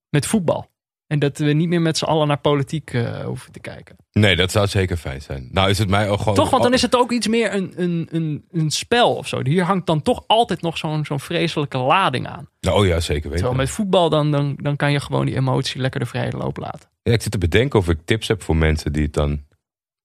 met 0.08 0.26
voetbal. 0.26 0.68
En 1.06 1.18
dat 1.18 1.38
we 1.38 1.52
niet 1.52 1.68
meer 1.68 1.80
met 1.82 1.98
z'n 1.98 2.04
allen 2.04 2.26
naar 2.26 2.40
politiek 2.40 2.92
eh, 2.92 3.24
hoeven 3.24 3.52
te 3.52 3.60
kijken. 3.60 3.96
Nee, 4.12 4.36
dat 4.36 4.50
zou 4.50 4.66
zeker 4.66 4.96
fijn 4.96 5.22
zijn. 5.22 5.48
Nou 5.52 5.70
is 5.70 5.78
het 5.78 5.88
mij 5.88 6.08
ook 6.08 6.18
gewoon... 6.18 6.34
Toch, 6.34 6.50
want 6.50 6.62
dan 6.62 6.72
is 6.72 6.82
het 6.82 6.96
ook 6.96 7.12
iets 7.12 7.28
meer 7.28 7.54
een, 7.54 7.72
een, 7.76 8.08
een, 8.10 8.44
een 8.50 8.70
spel 8.70 9.14
of 9.14 9.28
zo. 9.28 9.40
Hier 9.44 9.64
hangt 9.64 9.86
dan 9.86 10.02
toch 10.02 10.24
altijd 10.26 10.62
nog 10.62 10.78
zo'n 10.78 11.04
zo'n 11.04 11.20
vreselijke 11.20 11.78
lading 11.78 12.26
aan. 12.26 12.48
Oh 12.68 12.86
ja, 12.86 13.00
zeker 13.00 13.22
weten. 13.22 13.30
Terwijl 13.30 13.54
met 13.54 13.70
voetbal 13.70 14.10
dan, 14.10 14.30
dan, 14.30 14.56
dan 14.56 14.76
kan 14.76 14.92
je 14.92 15.00
gewoon 15.00 15.26
die 15.26 15.36
emotie 15.36 15.80
lekker 15.80 16.00
de 16.00 16.06
vrije 16.06 16.36
loop 16.36 16.56
laten. 16.56 16.90
Ja, 17.02 17.12
ik 17.12 17.22
zit 17.22 17.32
te 17.32 17.38
bedenken 17.38 17.78
of 17.78 17.88
ik 17.88 17.98
tips 18.04 18.28
heb 18.28 18.42
voor 18.42 18.56
mensen 18.56 18.92
die 18.92 19.02
het 19.02 19.12
dan... 19.12 19.44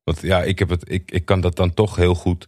Want 0.03 0.21
ja, 0.21 0.43
ik, 0.43 0.59
heb 0.59 0.69
het, 0.69 0.91
ik, 0.91 1.11
ik 1.11 1.25
kan 1.25 1.41
dat 1.41 1.55
dan 1.55 1.73
toch 1.73 1.95
heel 1.95 2.15
goed 2.15 2.47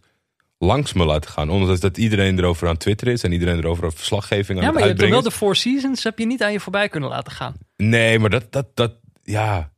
langs 0.58 0.92
me 0.92 1.04
laten 1.04 1.30
gaan. 1.30 1.50
Omdat 1.50 1.80
dat 1.80 1.98
iedereen 1.98 2.38
erover 2.38 2.66
aan 2.66 2.72
het 2.72 2.80
twitteren 2.82 3.12
is. 3.14 3.22
En 3.22 3.32
iedereen 3.32 3.58
erover 3.58 3.84
een 3.84 3.92
verslaggeving 3.92 4.58
aan 4.58 4.64
Ja, 4.64 4.70
maar 4.70 4.82
het 4.82 4.90
je 4.96 4.96
hebt 5.02 5.10
wel 5.12 5.22
de 5.22 5.30
Four 5.30 5.56
Seasons 5.56 6.04
heb 6.04 6.18
je 6.18 6.26
niet 6.26 6.42
aan 6.42 6.52
je 6.52 6.60
voorbij 6.60 6.88
kunnen 6.88 7.08
laten 7.08 7.32
gaan. 7.32 7.54
Nee, 7.76 8.18
maar 8.18 8.30
dat, 8.30 8.52
dat, 8.52 8.66
dat, 8.74 8.92
ja. 9.22 9.72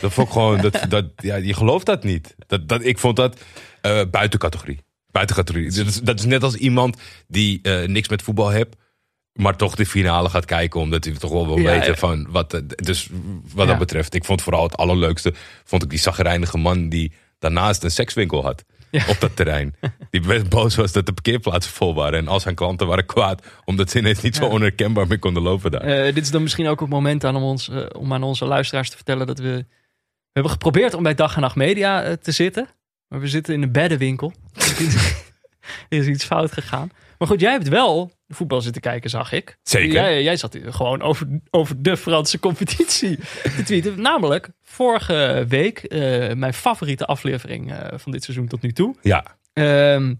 Dat 0.00 0.12
vond 0.12 0.26
ik 0.26 0.32
gewoon, 0.32 0.60
dat, 0.60 0.80
dat, 0.88 1.04
ja, 1.16 1.36
je 1.36 1.54
gelooft 1.54 1.86
dat 1.86 2.04
niet. 2.04 2.34
Dat, 2.46 2.68
dat, 2.68 2.84
ik 2.84 2.98
vond 2.98 3.16
dat 3.16 3.40
eh 3.80 4.00
buiten 4.10 4.38
categorie. 4.38 4.78
Buiten 5.10 5.36
categorie. 5.36 5.70
Dat 5.70 5.86
is, 5.86 6.00
dat 6.00 6.18
is 6.18 6.24
net 6.24 6.42
als 6.42 6.54
iemand 6.54 6.96
die 7.28 7.58
eh, 7.62 7.88
niks 7.88 8.08
met 8.08 8.22
voetbal 8.22 8.48
heeft, 8.50 8.76
maar 9.32 9.56
toch 9.56 9.74
de 9.74 9.86
finale 9.86 10.28
gaat 10.28 10.44
kijken, 10.44 10.80
omdat 10.80 11.04
hij 11.04 11.14
toch 11.14 11.30
wel 11.30 11.46
wil 11.46 11.58
Ja, 11.58 11.70
weten 11.70 11.90
ja. 11.90 11.94
van 11.96 12.26
wat. 12.30 12.54
eh, 12.54 12.60
Dus 12.66 13.08
wat 13.54 13.64
Ja. 13.64 13.70
dat 13.70 13.78
betreft, 13.78 14.14
ik 14.14 14.24
vond 14.24 14.42
vooral 14.42 14.62
het 14.62 14.76
allerleukste, 14.76 15.34
vond 15.64 15.82
ik 15.82 15.90
die 15.90 15.98
zagrijnige 15.98 16.58
man 16.58 16.88
die 16.88 17.12
daarnaast 17.38 17.82
een 17.82 17.90
sekswinkel 17.90 18.42
had. 18.42 18.64
Ja. 18.94 19.04
Op 19.08 19.20
dat 19.20 19.36
terrein. 19.36 19.74
Die 20.10 20.20
best 20.20 20.48
boos 20.48 20.74
was 20.74 20.92
dat 20.92 21.06
de 21.06 21.12
parkeerplaatsen 21.12 21.72
vol 21.72 21.94
waren. 21.94 22.18
En 22.18 22.28
al 22.28 22.40
zijn 22.40 22.54
klanten 22.54 22.86
waren 22.86 23.06
kwaad. 23.06 23.46
Omdat 23.64 23.90
ze 23.90 23.98
ineens 23.98 24.20
niet 24.20 24.36
zo 24.36 24.46
onherkenbaar 24.46 25.06
meer 25.06 25.18
konden 25.18 25.42
lopen 25.42 25.70
daar. 25.70 25.80
Eh, 25.80 26.14
dit 26.14 26.24
is 26.24 26.30
dan 26.30 26.42
misschien 26.42 26.66
ook 26.66 26.80
het 26.80 26.88
moment 26.88 27.24
aan 27.24 27.36
om, 27.36 27.42
ons, 27.42 27.68
eh, 27.68 27.86
om 27.98 28.12
aan 28.12 28.22
onze 28.22 28.44
luisteraars 28.44 28.90
te 28.90 28.96
vertellen 28.96 29.26
dat 29.26 29.38
we... 29.38 29.44
We 29.44 30.40
hebben 30.40 30.52
geprobeerd 30.52 30.94
om 30.94 31.02
bij 31.02 31.14
Dag 31.14 31.34
en 31.34 31.40
Nacht 31.40 31.56
Media 31.56 32.02
eh, 32.02 32.12
te 32.12 32.32
zitten. 32.32 32.68
Maar 33.08 33.20
we 33.20 33.28
zitten 33.28 33.54
in 33.54 33.62
een 33.62 33.72
beddenwinkel. 33.72 34.32
er 35.88 35.98
is 35.98 36.06
iets 36.06 36.24
fout 36.24 36.52
gegaan. 36.52 36.90
Maar 37.24 37.32
goed, 37.32 37.42
jij 37.42 37.52
hebt 37.52 37.68
wel 37.68 38.12
voetbal 38.28 38.60
zitten 38.60 38.82
kijken, 38.82 39.10
zag 39.10 39.32
ik. 39.32 39.58
Zeker. 39.62 39.92
Jij, 39.92 40.22
jij 40.22 40.36
zat 40.36 40.52
hier 40.52 40.72
gewoon 40.72 41.02
over, 41.02 41.26
over 41.50 41.82
de 41.82 41.96
Franse 41.96 42.38
competitie 42.38 43.18
te 43.42 43.62
tweeten. 43.64 44.00
Namelijk, 44.00 44.50
vorige 44.62 45.44
week, 45.48 45.78
eh, 45.78 46.32
mijn 46.34 46.54
favoriete 46.54 47.06
aflevering 47.06 47.72
eh, 47.72 47.98
van 47.98 48.12
dit 48.12 48.24
seizoen 48.24 48.46
tot 48.46 48.62
nu 48.62 48.72
toe. 48.72 48.94
Ja, 49.02 49.24
Ehm, 49.52 50.14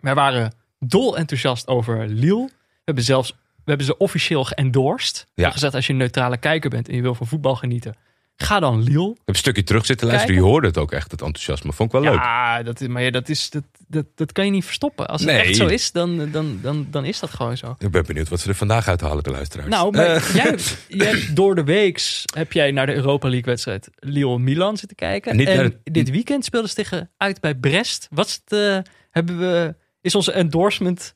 wij 0.00 0.14
waren 0.14 0.52
dol 0.78 1.16
enthousiast 1.16 1.68
over 1.68 2.06
Lille. 2.08 2.44
We 2.44 2.82
hebben 2.84 3.04
zelfs 3.04 3.30
we 3.30 3.72
hebben 3.72 3.86
ze 3.86 3.96
officieel 3.96 4.44
geëndorsed. 4.44 5.26
Hebben 5.34 5.52
gezegd, 5.52 5.74
als 5.74 5.86
je 5.86 5.92
een 5.92 5.98
neutrale 5.98 6.36
kijker 6.36 6.70
bent 6.70 6.88
en 6.88 6.94
je 6.94 7.02
wil 7.02 7.14
van 7.14 7.26
voetbal 7.26 7.56
genieten, 7.56 7.94
ga 8.36 8.60
dan. 8.60 8.80
Ik 8.80 8.92
heb 8.92 9.16
een 9.24 9.34
stukje 9.34 9.62
terug 9.62 9.86
zitten 9.86 10.06
luisteren. 10.06 10.34
Kijken. 10.34 10.46
Je 10.50 10.52
hoorde 10.52 10.66
het 10.66 10.78
ook 10.78 10.92
echt, 10.92 11.10
het 11.10 11.22
enthousiasme. 11.22 11.72
Vond 11.72 11.94
ik 11.94 12.00
wel 12.00 12.10
leuk. 12.10 12.20
Ja, 12.20 12.62
dat, 12.62 12.80
is- 12.80 12.88
maar 12.88 13.02
ja, 13.02 13.10
dat, 13.10 13.28
is, 13.28 13.50
dat, 13.50 13.62
dat, 13.88 14.06
dat 14.14 14.32
kan 14.32 14.44
je 14.44 14.50
niet 14.50 14.64
verstoppen. 14.64 15.06
Als 15.08 15.20
het 15.20 15.30
Nee. 15.30 15.40
echt 15.40 15.56
zo 15.56 15.66
is, 15.66 15.92
dan, 15.92 16.30
dan, 16.30 16.58
dan, 16.62 16.86
dan 16.90 17.04
is 17.04 17.18
dat 17.20 17.30
gewoon 17.30 17.56
zo. 17.56 17.74
Ik 17.78 17.90
ben 17.90 18.06
benieuwd 18.06 18.28
wat 18.28 18.40
ze 18.40 18.48
er 18.48 18.54
vandaag 18.54 18.88
uithalen, 18.88 19.22
de 19.22 19.30
luisteraars. 19.30 19.68
Nou, 19.70 19.92
maar 19.96 20.06
Eh, 20.06 20.56
jij, 20.88 21.28
door 21.34 21.54
de 21.54 21.64
weeks 21.64 22.22
heb 22.34 22.52
jij 22.52 22.70
naar 22.70 22.86
de 22.86 22.94
Europa 22.94 23.28
League 23.28 23.46
wedstrijd 23.46 23.88
Lille-Milan 23.98 24.76
zitten 24.76 24.96
kijken. 24.96 25.38
En 25.46 25.62
het- 25.62 25.76
dit 25.84 26.10
weekend 26.10 26.44
speelden 26.44 26.68
ze 26.70 26.74
tegen 26.76 27.10
uit 27.16 27.40
bij 27.40 27.54
Brest. 27.54 28.08
Wat 28.10 28.26
is, 28.26 28.40
het, 28.44 28.52
eh, 28.52 28.92
hebben 29.10 29.38
we, 29.38 29.74
is 30.00 30.14
onze 30.14 30.32
endorsement 30.32 31.14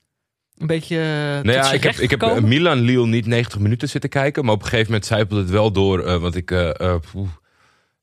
een 0.60 0.66
beetje 0.66 0.96
uh, 0.96 1.02
nou 1.02 1.52
ja, 1.52 1.72
ik 1.72 1.82
heb, 1.82 1.94
ik 1.94 2.10
heb 2.10 2.22
eh, 2.22 2.36
Milan-Lille 2.42 3.06
niet 3.06 3.26
90 3.26 3.58
minuten 3.58 3.88
zitten 3.88 4.10
kijken. 4.10 4.44
Maar 4.44 4.54
op 4.54 4.60
een 4.62 4.68
gegeven 4.68 4.86
moment 4.86 5.06
zijpelde 5.06 5.42
het 5.42 5.50
wel 5.50 5.72
door. 5.72 6.04
eh, 6.04 6.16
want 6.16 6.34
ik 6.36 6.50
eh, 6.50 6.80
eh, 6.80 6.94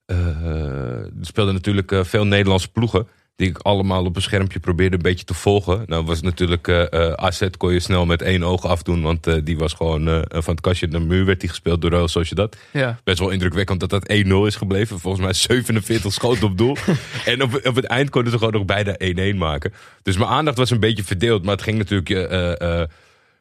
eh, 0.05 0.15
er 0.99 1.11
speelden 1.21 1.53
natuurlijk 1.53 1.91
eh, 1.91 2.03
veel 2.03 2.25
Nederlandse 2.25 2.71
ploegen. 2.71 3.07
Die 3.37 3.49
ik 3.49 3.57
allemaal 3.57 4.05
op 4.05 4.15
een 4.15 4.21
schermpje 4.21 4.59
probeerde 4.59 4.95
een 4.95 5.01
beetje 5.01 5.25
te 5.25 5.33
volgen. 5.33 5.83
Nou 5.85 6.05
was 6.05 6.21
natuurlijk 6.21 6.67
eh 6.67 6.93
eh, 6.93 7.13
AZ 7.13 7.47
kon 7.57 7.73
je 7.73 7.79
snel 7.79 8.05
met 8.05 8.21
één 8.21 8.43
oog 8.43 8.65
afdoen. 8.65 9.01
Want 9.01 9.27
eh, 9.27 9.35
die 9.43 9.57
was 9.57 9.73
gewoon 9.73 10.25
van 10.29 10.53
het 10.53 10.61
kastje 10.61 10.87
naar 10.87 10.99
de 10.99 11.05
muur 11.05 11.25
werd 11.25 11.39
die 11.39 11.49
gespeeld 11.49 11.81
door 11.81 11.89
Real 11.89 12.07
Sociedad. 12.07 12.57
Ja. 12.71 12.99
Best 13.03 13.19
wel 13.19 13.29
indrukwekkend 13.29 13.79
dat 13.79 13.89
dat 13.89 14.11
1-0 14.11 14.27
is 14.45 14.55
gebleven. 14.55 14.99
Volgens 14.99 15.23
mij 15.23 15.33
47 15.33 16.13
schoten 16.13 16.47
op 16.47 16.57
doel. 16.57 16.75
en 17.25 17.43
op, 17.43 17.59
op 17.63 17.75
het 17.75 17.85
eind 17.85 18.09
konden 18.09 18.31
ze 18.31 18.37
gewoon 18.37 18.53
nog 18.53 18.65
bijna 18.65 18.95
1-1 19.33 19.37
maken. 19.37 19.73
Dus 20.03 20.17
mijn 20.17 20.29
aandacht 20.29 20.57
was 20.57 20.69
een 20.69 20.79
beetje 20.79 21.03
verdeeld. 21.03 21.43
Maar 21.43 21.55
het 21.55 21.63
ging 21.63 21.77
natuurlijk 21.77 22.09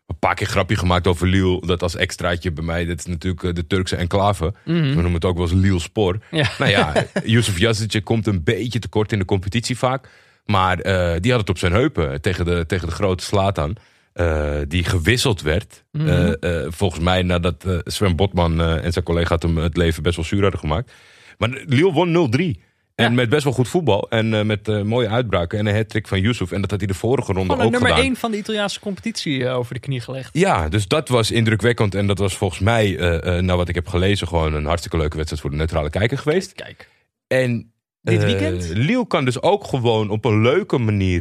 een 0.07 0.19
paar 0.19 0.35
keer 0.35 0.47
grapje 0.47 0.77
gemaakt 0.77 1.07
over 1.07 1.27
Lille. 1.27 1.67
Dat 1.67 1.83
als 1.83 1.97
extraatje 1.97 2.53
bij 2.53 2.65
mij. 2.65 2.85
Dat 2.85 2.99
is 2.99 3.07
natuurlijk 3.07 3.43
eh, 3.43 3.53
de 3.53 3.67
Turkse 3.67 3.97
enclave. 3.97 4.55
We 4.65 4.73
noemen 4.73 5.13
het 5.13 5.25
ook 5.25 5.37
wel 5.37 5.47
eens 5.47 5.55
Lille 5.55 5.79
Spor. 5.81 6.19
Ja. 6.31 6.51
Nou 6.59 6.71
ja, 6.71 6.93
Yusuf 7.25 7.59
Yazic 7.59 8.05
komt 8.05 8.27
een 8.27 8.43
beetje 8.45 8.79
tekort 8.79 9.13
in 9.13 9.19
de 9.19 9.25
competitie 9.25 9.79
vaak. 9.79 10.09
Maar 10.47 10.79
eh, 10.81 11.21
die 11.21 11.31
had 11.31 11.41
het 11.41 11.51
op 11.51 11.59
zijn 11.59 11.73
heupen 11.73 12.21
tegen 12.21 12.45
de, 12.45 12.65
tegen 12.67 12.89
de 12.89 12.95
grote 12.95 13.25
Slatan. 13.25 13.77
eh, 14.13 14.57
die 14.69 14.85
gewisseld 14.85 15.43
werd. 15.43 15.85
Eh, 15.93 16.63
volgens 16.69 17.05
mij 17.05 17.23
nadat 17.23 17.65
Sven 17.85 18.17
Botman 18.17 18.61
en 18.61 18.93
zijn 18.93 19.05
collega 19.05 19.35
het 19.35 19.43
hem 19.43 19.57
het 19.57 19.77
leven 19.77 20.03
best 20.03 20.17
wel 20.17 20.25
zuur 20.25 20.43
hadden 20.43 20.61
gemaakt. 20.61 20.93
Maar 21.39 21.63
Lille 21.67 21.93
won 21.93 22.31
0-3. 22.59 22.61
En 22.97 23.15
met 23.15 23.29
best 23.29 23.45
wel 23.45 23.53
goed 23.53 23.69
voetbal. 23.69 24.09
En 24.09 24.35
eh, 24.35 24.43
met 24.45 24.69
eh, 24.69 24.83
mooie 24.83 25.09
uitbraken. 25.09 25.59
En 25.59 25.67
een 25.67 25.75
hat 25.77 25.99
van 26.03 26.21
Yusuf. 26.21 26.53
En 26.53 26.61
dat 26.61 26.71
had 26.71 26.79
hij 26.79 26.89
de 26.89 26.95
vorige 26.95 27.33
ronde 27.33 27.53
ook 27.55 27.61
een 27.61 27.71
nummer 27.71 27.89
gedaan. 27.91 28.05
1 28.05 28.17
van 28.17 28.31
de 28.31 28.37
Italiaanse 28.37 28.81
competitie 28.81 29.47
eh, 29.47 29.57
over 29.57 29.75
de 29.75 29.81
knie 29.81 30.01
gelegd. 30.01 30.31
Ja, 30.33 30.69
dus 30.69 30.89
dat 30.89 31.09
was 31.09 31.31
indrukwekkend. 31.31 31.95
En 31.95 32.07
dat 32.07 32.19
was 32.19 32.37
volgens 32.37 32.61
mij, 32.61 32.95
naar 33.41 33.57
wat 33.57 33.69
ik 33.69 33.75
heb 33.75 33.89
gelezen, 33.89 34.29
gewoon 34.29 34.55
een 34.55 34.65
hartstikke 34.65 34.97
leuke 34.97 35.17
wedstrijd 35.17 35.43
voor 35.43 35.51
de 35.51 35.57
neutrale 35.57 35.91
kijker 35.91 36.19
geweest. 36.19 36.53
Kijk. 36.53 36.89
En 37.27 37.71
Dit 38.03 38.25
weekend? 38.25 38.69
Lille 38.69 39.07
kan 39.07 39.25
dus 39.25 39.43
ook 39.43 39.65
gewoon 39.65 40.11
op 40.11 40.25
een 40.25 40.43
leuke 40.43 40.79
manier 40.79 41.21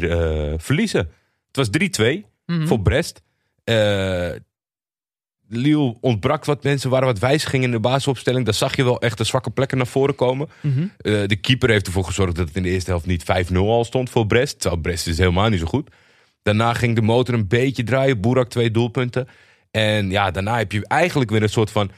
verliezen. 0.57 1.09
Het 1.47 1.55
was 1.55 1.69
3-2 1.69 2.25
Mhm. 2.45 2.67
voor 2.67 2.79
Brest. 2.81 3.21
Lille 5.49 5.97
ontbrak 6.01 6.45
wat 6.45 6.63
mensen, 6.63 6.89
waren 6.89 7.07
wat 7.07 7.19
wijzigingen 7.19 7.65
in 7.65 7.71
de 7.71 7.79
basisopstelling. 7.79 8.45
Daar 8.45 8.53
zag 8.53 8.75
je 8.75 8.83
wel 8.83 9.01
echt 9.01 9.17
de 9.17 9.23
zwakke 9.23 9.49
plekken 9.49 9.77
naar 9.77 9.87
voren 9.87 10.15
komen. 10.15 10.49
Mhm. 10.61 10.87
Eh, 10.97 11.27
de 11.27 11.35
keeper 11.35 11.69
heeft 11.69 11.87
ervoor 11.87 12.05
gezorgd 12.05 12.35
dat 12.35 12.47
het 12.47 12.55
in 12.55 12.63
de 12.63 12.69
eerste 12.69 12.89
helft 12.89 13.05
niet 13.05 13.23
5-0 13.23 13.55
al 13.55 13.83
stond 13.83 14.09
voor 14.09 14.27
Brest. 14.27 14.59
Terwijl 14.59 14.81
Brest 14.81 15.07
is 15.07 15.17
helemaal 15.17 15.49
niet 15.49 15.59
zo 15.59 15.65
goed. 15.65 15.89
Daarna 16.41 16.73
ging 16.73 16.95
de 16.95 17.01
motor 17.01 17.33
een 17.33 17.47
beetje 17.47 17.83
draaien. 17.83 18.21
Boerak 18.21 18.49
twee 18.49 18.71
doelpunten. 18.71 19.27
En 19.71 20.09
ja, 20.09 20.31
daarna 20.31 20.57
heb 20.57 20.71
je 20.71 20.87
eigenlijk 20.87 21.31
weer 21.31 21.43
een 21.43 21.49
soort 21.49 21.71
van... 21.71 21.91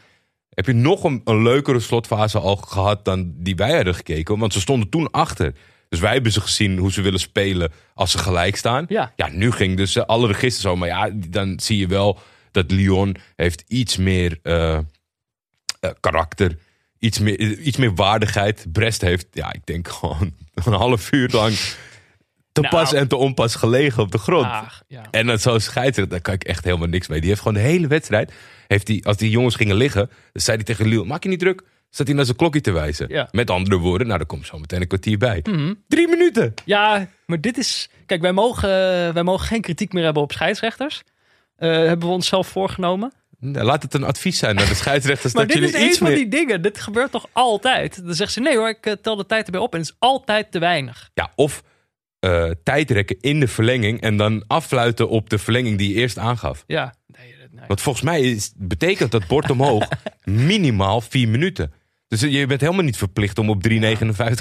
Heb 0.50 0.66
je 0.66 0.74
nog 0.74 1.04
een, 1.04 1.22
een 1.24 1.42
leukere 1.44 1.80
slotfase 1.80 2.40
al 2.40 2.56
gehad 2.56 3.06
dan 3.06 3.34
die 3.36 3.56
wij 3.56 3.76
hadden 3.76 3.96
gekeken. 3.96 4.38
Want 4.38 4.54
ze 4.54 4.60
stonden 4.60 4.90
toen 4.90 5.12
achter. 5.12 5.54
Dus 5.90 6.00
wij 6.00 6.14
hebben 6.14 6.32
ze 6.32 6.42
gezien 6.42 6.78
hoe 6.78 6.92
ze 6.92 7.02
willen 7.02 7.20
spelen 7.20 7.72
als 7.94 8.12
ze 8.12 8.18
gelijk 8.18 8.56
staan. 8.56 8.86
Ja. 8.90 9.14
Ja, 9.16 9.30
nu 9.32 9.52
ging 9.52 9.78
dus 9.78 10.06
alle 10.06 10.28
registers 10.28 10.62
zo. 10.62 10.76
Maar 10.76 10.88
ja, 10.88 11.10
dan 11.30 11.60
zie 11.60 11.78
je 11.78 11.88
wel 11.88 12.20
dat 12.58 12.72
Lyon 12.72 13.16
heeft 13.36 13.64
iets 13.68 13.98
meer 13.98 14.40
eh, 14.44 14.76
eh, 14.76 14.84
karakter. 16.00 16.58
Iets 17.00 17.20
meer, 17.20 17.40
iets 17.40 17.78
meer 17.78 17.96
waardigheid. 17.96 18.66
Brest 18.72 19.02
heeft, 19.02 19.28
ja, 19.32 19.54
ik 19.54 19.66
denk 19.66 19.88
gewoon 19.98 20.34
een 20.54 20.74
half 20.74 21.12
uur 21.12 21.30
lang 21.32 21.56
te 22.52 22.62
Nou. 22.62 22.76
pas 22.76 22.94
en 22.94 23.08
te 23.08 23.16
onpas 23.16 23.56
gelegen 23.56 24.04
op 24.04 24.12
de 24.12 24.18
grond. 24.18 24.48
Ja. 24.88 25.06
En 25.12 25.28
dat 25.28 25.42
zo'n 25.42 25.60
scheidsrechter, 25.60 26.10
daar 26.10 26.22
kan 26.22 26.34
ik 26.34 26.44
echt 26.44 26.64
helemaal 26.64 26.88
niks 26.88 27.08
mee. 27.08 27.20
Die 27.20 27.30
heeft 27.30 27.42
gewoon 27.42 27.58
de 27.58 27.68
hele 27.68 27.88
wedstrijd, 27.88 28.34
heeft 28.68 28.86
die, 28.86 29.06
als 29.06 29.18
die 29.18 29.30
jongens 29.30 29.56
gingen 29.56 29.76
liggen, 29.76 30.10
zei 30.34 30.56
hij 30.56 30.66
tegen 30.66 30.88
Lille, 30.88 31.06
maak 31.06 31.24
je 31.24 31.30
niet 31.30 31.40
druk. 31.40 31.64
Zat 31.90 32.08
hij 32.08 32.16
naar 32.16 32.26
zijn 32.26 32.38
klokje 32.38 32.62
te 32.62 32.72
wijzen. 32.72 33.08
Ja. 33.10 33.28
Met 33.32 33.50
andere 33.50 33.78
woorden, 33.78 34.08
nou, 34.08 34.20
er 34.20 34.26
komt 34.26 34.46
zo 34.46 34.58
meteen 34.60 34.82
een 34.82 34.88
kwartier 34.88 35.18
bij. 35.18 35.40
Mhm. 35.44 35.74
Drie 35.88 36.08
minuten. 36.08 36.54
Ja, 36.66 37.08
maar 37.26 37.42
dit 37.42 37.58
is. 37.58 37.90
Kijk, 38.06 38.22
wij 38.22 38.32
mogen, 38.32 38.70
wij 39.14 39.24
mogen 39.24 39.48
geen 39.48 39.62
kritiek 39.62 39.94
meer 39.94 40.04
hebben 40.04 40.24
op 40.24 40.32
scheidsrechters. 40.32 41.04
Eh, 41.58 41.70
hebben 41.70 42.08
we 42.08 42.14
onszelf 42.14 42.48
voorgenomen. 42.48 43.14
Laat 43.40 43.84
het 43.84 43.94
een 43.94 44.04
advies 44.04 44.38
zijn 44.38 44.56
naar 44.56 44.68
de 44.68 44.76
scheidsrechters 44.84 45.34
Maar 45.34 45.48
dat 45.48 45.58
dit 45.58 45.74
is 45.74 45.82
een 45.82 45.94
van 45.94 46.14
die 46.14 46.28
dingen. 46.28 46.62
Dit 46.62 46.80
gebeurt 46.80 47.12
toch 47.12 47.28
altijd? 47.32 48.06
Dan 48.06 48.14
zegt 48.14 48.32
ze: 48.32 48.40
nee 48.40 48.58
hoor, 48.58 48.70
ik 48.70 48.86
eh, 48.86 48.94
tel 48.94 49.16
de 49.16 49.26
tijd 49.26 49.46
erbij 49.46 49.62
op. 49.62 49.74
En 49.74 49.80
het 49.80 49.90
is 49.90 49.96
altijd 50.00 50.52
te 50.52 50.60
weinig. 50.60 51.10
Ja, 51.14 51.32
of 51.36 51.64
eh 52.20 52.50
tijdrekken 52.64 53.18
in 53.20 53.40
de 53.40 53.48
verlenging 53.48 54.02
en 54.02 54.18
dan 54.18 54.44
affluiten 54.48 55.10
op 55.10 55.30
de 55.30 55.38
verlenging 55.38 55.78
die 55.78 55.90
je 55.90 55.96
eerst 55.96 56.18
aangaf. 56.18 56.64
Ja. 56.68 56.94
Nee, 57.08 57.36
nee. 57.52 57.68
Want 57.68 57.82
volgens 57.82 58.04
mij 58.06 58.22
is, 58.22 58.54
betekent 58.56 59.12
dat 59.12 59.28
bord 59.28 59.50
omhoog 59.50 59.88
minimaal 60.24 61.02
vier 61.02 61.28
minuten. 61.28 61.74
Dus 62.08 62.22
je 62.22 62.46
bent 62.46 62.62
helemaal 62.62 62.84
niet 62.84 62.98
verplicht 62.98 63.38
om 63.38 63.50
op 63.50 63.68
3,59 63.70 63.80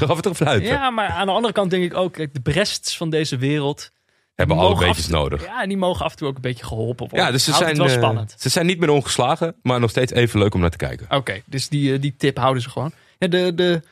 af 0.07 0.21
te 0.21 0.35
fluiten. 0.35 0.69
Ja, 0.69 0.91
maar 0.91 1.09
aan 1.09 1.27
de 1.27 1.33
andere 1.33 1.53
kant 1.53 1.71
denk 1.71 1.85
ik 1.85 1.95
ook, 1.95 2.13
kijk, 2.13 2.35
de 2.35 2.41
Brests 2.41 2.97
van 2.97 3.11
deze 3.11 3.37
wereld. 3.37 3.91
Hebben 4.37 4.57
alle 4.57 4.77
beetjes 4.79 5.07
toe- 5.07 5.15
nodig. 5.15 5.45
Ja, 5.45 5.63
en 5.63 5.69
die 5.69 5.77
mogen 5.79 6.05
af 6.05 6.11
en 6.11 6.17
toe 6.17 6.29
ook 6.29 6.35
een 6.35 6.41
beetje 6.41 6.65
geholpen 6.65 7.09
worden. 7.09 7.27
Ja, 7.27 7.33
dus 7.33 7.45
ze 7.45 7.51
Houdt 7.51 7.65
zijn, 7.67 7.77
wel 7.79 7.87
eh, 7.87 7.93
spannend. 7.93 8.35
ze 8.39 8.49
zijn 8.49 8.67
niet 8.67 8.79
meer 8.79 8.91
ongeslagen, 8.91 9.55
maar 9.63 9.81
nog 9.81 9.91
steeds 9.91 10.13
even 10.13 10.39
leuk 10.39 10.55
om 10.55 10.61
naar 10.61 10.71
te 10.71 10.77
kijken. 10.77 11.07
Oké, 11.17 11.41
dus 11.47 11.69
die, 11.69 11.93
eh, 11.95 12.01
die 12.01 12.15
tip 12.19 12.37
houden 12.39 12.63
ze 12.63 12.71
gewoon. 12.71 12.93
Ja, 13.19 13.27
de, 13.29 13.53
de, 13.55 13.83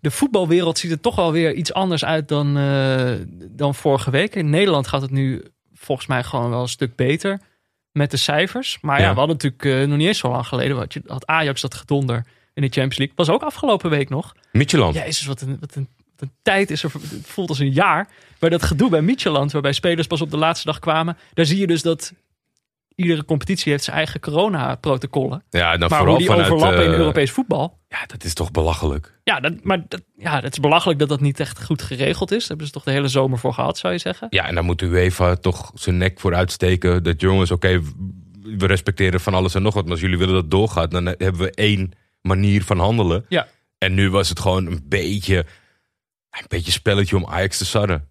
de 0.00 0.10
voetbalwereld 0.10 0.78
ziet 0.78 0.90
er 0.90 1.00
toch 1.00 1.16
wel 1.16 1.32
weer 1.32 1.52
iets 1.54 1.72
anders 1.72 2.04
uit 2.04 2.28
dan, 2.28 2.58
eh, 2.58 3.12
dan 3.50 3.74
vorige 3.74 4.10
week. 4.10 4.34
In 4.34 4.50
Nederland 4.50 4.86
gaat 4.88 5.02
het 5.02 5.10
nu 5.10 5.44
volgens 5.74 6.06
mij 6.06 6.22
gewoon 6.24 6.50
wel 6.50 6.62
een 6.62 6.68
stuk 6.68 6.96
beter 6.96 7.40
met 7.92 8.10
de 8.10 8.16
cijfers. 8.16 8.78
Maar 8.80 8.98
ja, 9.00 9.04
Ja. 9.06 9.12
we 9.12 9.18
hadden 9.18 9.36
natuurlijk 9.42 9.88
nog 9.88 9.98
niet 9.98 10.06
eens 10.08 10.18
zo 10.18 10.28
lang 10.30 10.46
geleden. 10.46 10.76
Had, 10.76 10.92
je, 10.92 11.02
had 11.06 11.26
Ajax 11.26 11.60
dat 11.60 11.74
gedonder 11.74 12.16
in 12.54 12.62
de 12.62 12.68
Champions 12.68 12.96
League. 12.98 13.16
Was 13.16 13.28
ook 13.30 13.42
afgelopen 13.42 13.90
week 13.90 14.08
nog. 14.08 14.32
Midtjylland. 14.52 14.94
Jezus, 14.94 15.26
wat 15.26 15.40
een, 15.40 15.56
wat 15.60 15.74
een, 15.74 15.88
een 16.22 16.32
tijd 16.42 16.70
is 16.70 16.82
er. 16.82 16.92
Het 16.92 17.26
voelt 17.26 17.48
als 17.48 17.58
een 17.58 17.72
jaar. 17.72 18.08
Maar 18.38 18.50
dat 18.50 18.62
gedoe 18.62 18.90
bij 18.90 19.02
Midtjylland, 19.02 19.52
waarbij 19.52 19.72
spelers 19.72 20.06
pas 20.06 20.20
op 20.20 20.30
de 20.30 20.36
laatste 20.36 20.66
dag 20.66 20.78
kwamen. 20.78 21.16
Daar 21.34 21.44
zie 21.44 21.58
je 21.58 21.66
dus 21.66 21.82
dat 21.82 22.12
iedere 22.94 23.24
competitie 23.24 23.72
heeft 23.72 23.84
zijn 23.84 23.96
eigen 23.96 24.20
corona-protocollen. 24.20 25.42
Ja, 25.50 25.70
dan 25.70 25.78
Maar 25.78 25.88
vooral 25.88 26.06
hoe 26.06 26.18
die 26.18 26.26
vanuit, 26.26 26.50
overlappen 26.50 26.84
in 26.84 26.90
eh, 26.92 26.98
Europees 26.98 27.30
voetbal. 27.30 27.78
Ja, 27.88 28.06
dat 28.06 28.24
is 28.24 28.34
toch 28.34 28.50
belachelijk. 28.50 29.18
Ja, 29.24 29.40
dat, 29.40 29.64
maar 29.64 29.84
dat, 29.88 30.02
ja, 30.16 30.40
het 30.40 30.52
is 30.52 30.60
belachelijk 30.60 30.98
dat 30.98 31.08
dat 31.08 31.20
niet 31.20 31.40
echt 31.40 31.64
goed 31.64 31.82
geregeld 31.82 32.30
is. 32.30 32.38
Daar 32.38 32.48
hebben 32.48 32.66
ze 32.66 32.72
toch 32.72 32.84
de 32.84 32.90
hele 32.90 33.08
zomer 33.08 33.38
voor 33.38 33.54
gehad, 33.54 33.78
zou 33.78 33.92
je 33.92 33.98
zeggen? 33.98 34.26
Ja, 34.30 34.46
en 34.46 34.54
dan 34.54 34.64
moet 34.64 34.82
UEFA 34.82 35.34
toch 35.34 35.70
zijn 35.74 35.96
nek 35.96 36.20
voor 36.20 36.34
uitsteken. 36.34 37.02
Dat 37.02 37.20
jongens, 37.20 37.50
oké, 37.50 37.80
we 38.42 38.66
respecteren 38.66 39.20
van 39.20 39.34
alles 39.34 39.54
en 39.54 39.62
nog 39.62 39.74
wat. 39.74 39.82
Maar 39.82 39.92
als 39.92 40.00
jullie 40.00 40.18
willen 40.18 40.34
dat 40.34 40.50
doorgaat, 40.50 40.90
dan 40.90 41.06
hebben 41.06 41.38
we 41.38 41.50
één 41.50 41.92
manier 42.20 42.64
van 42.64 42.78
handelen. 42.78 43.24
Ja. 43.28 43.46
En 43.78 43.94
nu 43.94 44.10
was 44.10 44.28
het 44.28 44.40
gewoon 44.40 44.66
een 44.66 44.82
beetje, 44.84 45.46
een 46.30 46.44
beetje 46.48 46.72
spelletje 46.72 47.16
om 47.16 47.26
Ajax 47.26 47.58
te 47.58 47.64
sarren. 47.66 48.08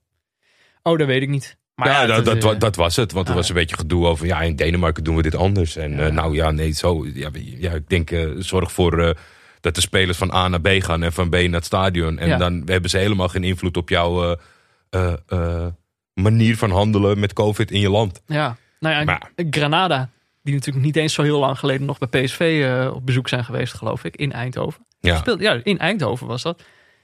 Oh, 0.83 0.97
dat 0.97 1.07
weet 1.07 1.21
ik 1.21 1.29
niet. 1.29 1.57
Maar 1.75 1.87
ja, 1.87 2.05
dat, 2.05 2.25
dat, 2.25 2.53
eh, 2.53 2.59
dat 2.59 2.75
was 2.75 2.95
het. 2.95 3.11
Want 3.11 3.25
er 3.25 3.31
ah. 3.31 3.37
was 3.37 3.49
een 3.49 3.55
beetje 3.55 3.75
gedoe 3.77 4.05
over, 4.05 4.25
ja, 4.25 4.41
in 4.41 4.55
Denemarken 4.55 5.03
doen 5.03 5.15
we 5.15 5.21
dit 5.21 5.35
anders. 5.35 5.75
En 5.75 5.91
Ja. 5.91 6.05
eh, 6.05 6.11
nou 6.11 6.35
ja, 6.35 6.51
nee, 6.51 6.71
zo. 6.71 7.05
Ja, 7.13 7.29
ja 7.33 7.71
ik 7.71 7.89
denk, 7.89 8.11
eh, 8.11 8.29
zorg 8.37 8.71
voor 8.71 9.17
dat 9.59 9.75
de 9.75 9.81
spelers 9.81 10.17
van 10.17 10.33
A 10.33 10.47
naar 10.47 10.61
B 10.61 10.67
gaan 10.67 11.03
en 11.03 11.13
van 11.13 11.29
B 11.29 11.33
naar 11.33 11.43
het 11.51 11.65
stadion. 11.65 12.19
En 12.19 12.27
Ja. 12.27 12.37
dan 12.37 12.61
hebben 12.65 12.89
ze 12.89 12.97
helemaal 12.97 13.27
geen 13.27 13.43
invloed 13.43 13.77
op 13.77 13.89
jouw 13.89 14.37
manier 16.13 16.57
van 16.57 16.71
handelen 16.71 17.19
met 17.19 17.33
COVID 17.33 17.71
in 17.71 17.79
je 17.79 17.89
land. 17.89 18.21
Ja, 18.25 18.57
nou 18.79 18.95
ja, 18.95 19.03
Maar- 19.03 19.31
Granada, 19.49 20.09
die 20.43 20.53
natuurlijk 20.53 20.85
niet 20.85 20.95
eens 20.95 21.13
zo 21.13 21.21
heel 21.21 21.39
lang 21.39 21.59
geleden 21.59 21.85
nog 21.85 21.97
bij 21.97 22.23
PSV 22.23 22.65
op 22.93 23.05
bezoek 23.05 23.27
zijn 23.27 23.45
geweest, 23.45 23.73
geloof 23.73 24.03
ik, 24.03 24.15
in 24.15 24.31
Eindhoven. 24.31 24.85
Ja, 24.99 25.17
Speelde, 25.17 25.43
ja, 25.43 25.59
in 25.63 25.79
Eindhoven 25.79 26.27
was 26.27 26.41
dat. 26.41 26.63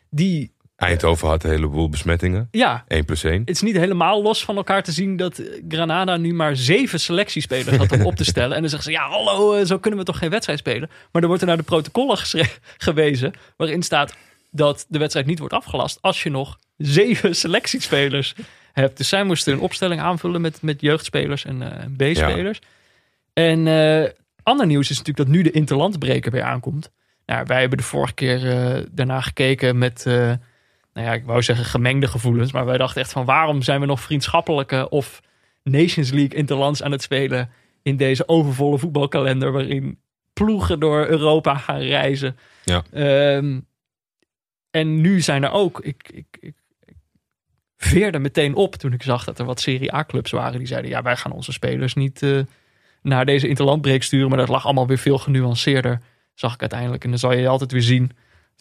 Die, 0.10 0.55
Eindhoven 0.76 1.28
had 1.28 1.44
een 1.44 1.50
heleboel 1.50 1.90
besmettingen. 1.90 2.48
ja, 2.52 2.84
1 2.88 3.06
plus 3.06 3.24
1. 3.24 3.40
het 3.40 3.50
is 3.50 3.62
niet 3.62 3.76
helemaal 3.76 4.22
los 4.22 4.44
van 4.44 4.56
elkaar 4.56 4.84
te 4.84 4.92
zien 4.92 5.18
dat 5.18 5.42
Granada 5.68 6.18
nu 6.18 6.34
maar 6.34 6.56
zeven 6.56 7.00
selectiespelers 7.00 7.78
had 7.78 7.92
om 7.92 8.06
op 8.06 8.16
te 8.16 8.26
stellen. 8.26 8.56
En 8.56 8.62
dan 8.62 8.70
zeggen 8.70 8.92
ze, 8.92 8.98
ja 8.98 9.08
hallo, 9.08 9.54
eh, 9.54 9.66
zo 9.66 9.80
kunnen 9.80 10.00
we 10.00 10.06
toch 10.06 10.18
geen 10.18 10.30
wedstrijd 10.30 10.60
spelen. 10.60 10.90
Maar 11.12 11.22
dan 11.22 11.26
wordt 11.26 11.42
er 11.42 11.48
naar 11.48 11.58
de 11.58 11.64
protocollen 11.64 12.18
gewezen, 12.78 13.34
waarin 13.58 13.84
staat 13.84 14.16
dat 14.52 14.86
de 14.88 15.00
wedstrijd 15.00 15.26
niet 15.26 15.40
wordt 15.40 15.54
afgelast 15.54 15.98
als 16.02 16.24
je 16.24 16.30
nog 16.30 16.58
zeven 16.78 17.36
selectiespelers 17.46 18.36
hebt. 18.74 18.98
Dus 18.98 19.10
zij 19.10 19.24
moesten 19.24 19.54
een 19.54 19.60
opstelling 19.60 20.02
aanvullen 20.02 20.42
met, 20.42 20.62
met 20.62 20.82
jeugdspelers 20.82 21.46
en 21.46 21.62
eh, 21.62 22.12
B-spelers. 22.12 22.60
En 23.34 23.68
eh, 23.68 24.10
ander 24.44 24.66
nieuws 24.66 24.90
is 24.90 24.98
natuurlijk 24.98 25.28
dat 25.28 25.36
nu 25.36 25.42
de 25.44 25.52
interlandbreker 25.52 26.32
weer 26.32 26.44
aankomt. 26.44 26.92
Nou, 27.26 27.46
wij 27.46 27.60
hebben 27.60 27.78
de 27.78 27.84
vorige 27.84 28.14
keer 28.14 28.50
eh, 28.50 28.84
daarna 28.92 29.22
gekeken 29.22 29.78
met, 29.78 30.06
nou 30.96 31.08
ja, 31.08 31.14
ik 31.14 31.26
wou 31.26 31.42
zeggen 31.42 31.66
gemengde 31.66 32.08
gevoelens. 32.08 32.52
Maar 32.52 32.66
wij 32.66 32.78
dachten 32.78 33.02
echt 33.02 33.12
van 33.12 33.26
waarom 33.26 33.62
zijn 33.62 33.80
we 33.80 33.86
nog 33.86 34.02
vriendschappelijke 34.02 34.90
of 34.90 35.22
Nations 35.64 36.12
League 36.12 36.38
interlands 36.38 36.84
aan 36.84 36.92
het 36.92 37.02
spelen 37.02 37.50
in 37.82 37.98
deze 37.98 38.28
overvolle 38.28 38.78
voetbalkalender 38.78 39.52
waarin 39.52 40.00
ploegen 40.34 40.80
door 40.80 41.08
Europa 41.08 41.58
gaan 41.58 41.80
reizen. 41.80 42.38
Ja. 42.64 42.84
Ehm, 42.92 43.60
en 44.72 45.02
nu 45.02 45.22
zijn 45.22 45.44
er 45.44 45.52
ook, 45.52 45.80
ik, 45.80 46.10
ik, 46.14 46.38
ik, 46.40 46.56
ik 46.86 46.96
veerde 47.78 48.20
meteen 48.20 48.56
op 48.56 48.76
toen 48.76 48.94
ik 48.94 49.04
zag 49.04 49.24
dat 49.24 49.40
er 49.40 49.46
wat 49.46 49.60
Serie 49.60 49.94
A-clubs 49.94 50.32
waren. 50.32 50.58
Die 50.58 50.68
zeiden, 50.68 50.92
ja, 50.92 51.02
wij 51.02 51.16
gaan 51.16 51.32
onze 51.32 51.52
spelers 51.52 51.94
niet 51.94 52.24
eh, 52.24 52.40
naar 53.02 53.26
deze 53.26 53.48
interlandbreek 53.48 54.04
sturen. 54.04 54.30
Maar 54.30 54.38
dat 54.38 54.50
lag 54.50 54.66
allemaal 54.66 54.88
weer 54.88 54.98
veel 54.98 55.18
genuanceerder, 55.18 56.02
zag 56.34 56.54
ik 56.54 56.62
uiteindelijk. 56.62 57.04
En 57.04 57.10
dan 57.10 57.20
zal 57.20 57.34
je 57.34 57.48
altijd 57.48 57.72
weer 57.72 57.82
zien 57.82 58.12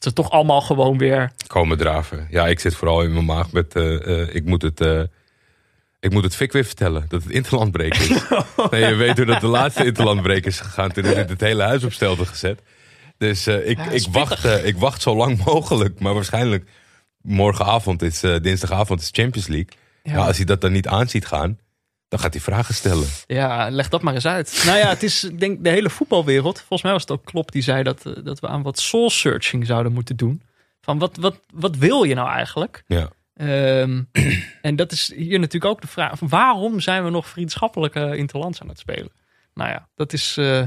ze 0.04 0.12
toch 0.12 0.30
allemaal 0.30 0.60
gewoon 0.60 0.98
weer... 0.98 1.32
Komen 1.46 1.78
draven. 1.78 2.26
Ja, 2.30 2.46
ik 2.46 2.60
zit 2.60 2.74
vooral 2.74 3.02
in 3.02 3.12
mijn 3.12 3.24
maag 3.24 3.52
met, 3.52 3.74
eh, 3.74 4.22
eh, 4.22 4.34
ik 4.34 4.44
moet 4.44 4.62
het... 4.62 4.80
eh, 4.80 5.02
ik 6.00 6.12
moet 6.12 6.24
het 6.24 6.36
Fik 6.36 6.52
weer 6.52 6.64
vertellen, 6.64 7.04
dat 7.08 7.22
het 7.22 7.32
interlandbreek 7.32 7.94
is. 7.96 8.08
nee, 8.70 8.86
je 8.86 8.94
weet 8.94 9.16
hoe 9.16 9.26
dat 9.26 9.40
de 9.40 9.46
laatste 9.46 9.84
interlandbreek 9.84 10.46
is 10.46 10.60
gegaan. 10.60 10.92
Toen 10.92 11.04
is 11.04 11.16
het 11.16 11.40
hele 11.40 11.62
huis 11.62 11.84
op 11.84 11.92
stelte 11.92 12.26
gezet. 12.26 12.62
Dus 13.18 13.46
ik, 13.46 13.76
Ja, 13.76 13.90
ik, 13.90 14.06
wacht, 14.10 14.44
ik 14.44 14.76
wacht 14.76 15.02
zo 15.02 15.16
lang 15.16 15.44
mogelijk. 15.44 16.00
Maar 16.00 16.14
waarschijnlijk 16.14 16.68
morgenavond 17.20 18.02
is, 18.02 18.20
dinsdagavond 18.20 19.00
is 19.00 19.08
Champions 19.12 19.46
League. 19.46 19.72
Ja. 20.02 20.26
als 20.26 20.36
hij 20.36 20.46
dat 20.46 20.60
dan 20.60 20.72
niet 20.72 20.88
aan 20.88 21.08
ziet 21.08 21.26
gaan, 21.26 21.58
dan 22.14 22.22
gaat 22.22 22.32
hij 22.32 22.42
vragen 22.42 22.74
stellen. 22.74 23.06
Ja, 23.26 23.70
leg 23.70 23.88
dat 23.88 24.02
maar 24.02 24.14
eens 24.14 24.26
uit. 24.26 24.62
Nou 24.66 24.78
ja, 24.78 24.88
het 24.88 25.02
is 25.02 25.24
ik 25.24 25.40
denk 25.40 25.64
de 25.64 25.70
hele 25.70 25.90
voetbalwereld. 25.90 26.58
Volgens 26.58 26.82
mij 26.82 26.92
was 26.92 27.00
het 27.00 27.10
ook 27.10 27.24
Klopp 27.24 27.52
die 27.52 27.62
zei 27.62 27.82
dat, 27.82 28.06
eh, 28.06 28.12
dat 28.24 28.40
we 28.40 28.48
aan 28.48 28.62
wat 28.62 28.78
soul 28.78 29.10
searching 29.10 29.66
zouden 29.66 29.92
moeten 29.92 30.16
doen. 30.16 30.42
Van 30.80 30.98
wat, 30.98 31.16
wat, 31.16 31.40
wat 31.52 31.76
wil 31.76 32.02
je 32.02 32.14
nou 32.14 32.28
eigenlijk? 32.28 32.84
Ja. 32.86 33.10
Ehm, 33.36 34.02
en 34.68 34.76
dat 34.76 34.92
is 34.92 35.12
hier 35.16 35.38
natuurlijk 35.38 35.72
ook 35.72 35.80
de 35.80 35.86
vraag. 35.86 36.18
Van 36.18 36.28
waarom 36.28 36.80
zijn 36.80 37.04
we 37.04 37.10
nog 37.10 37.26
vriendschappelijke 37.26 38.16
interlands 38.16 38.60
aan 38.60 38.68
het 38.68 38.78
spelen? 38.78 39.10
Nou 39.54 39.70
ja, 39.70 39.88
dat 39.94 40.12
is, 40.12 40.36
eh, 40.36 40.66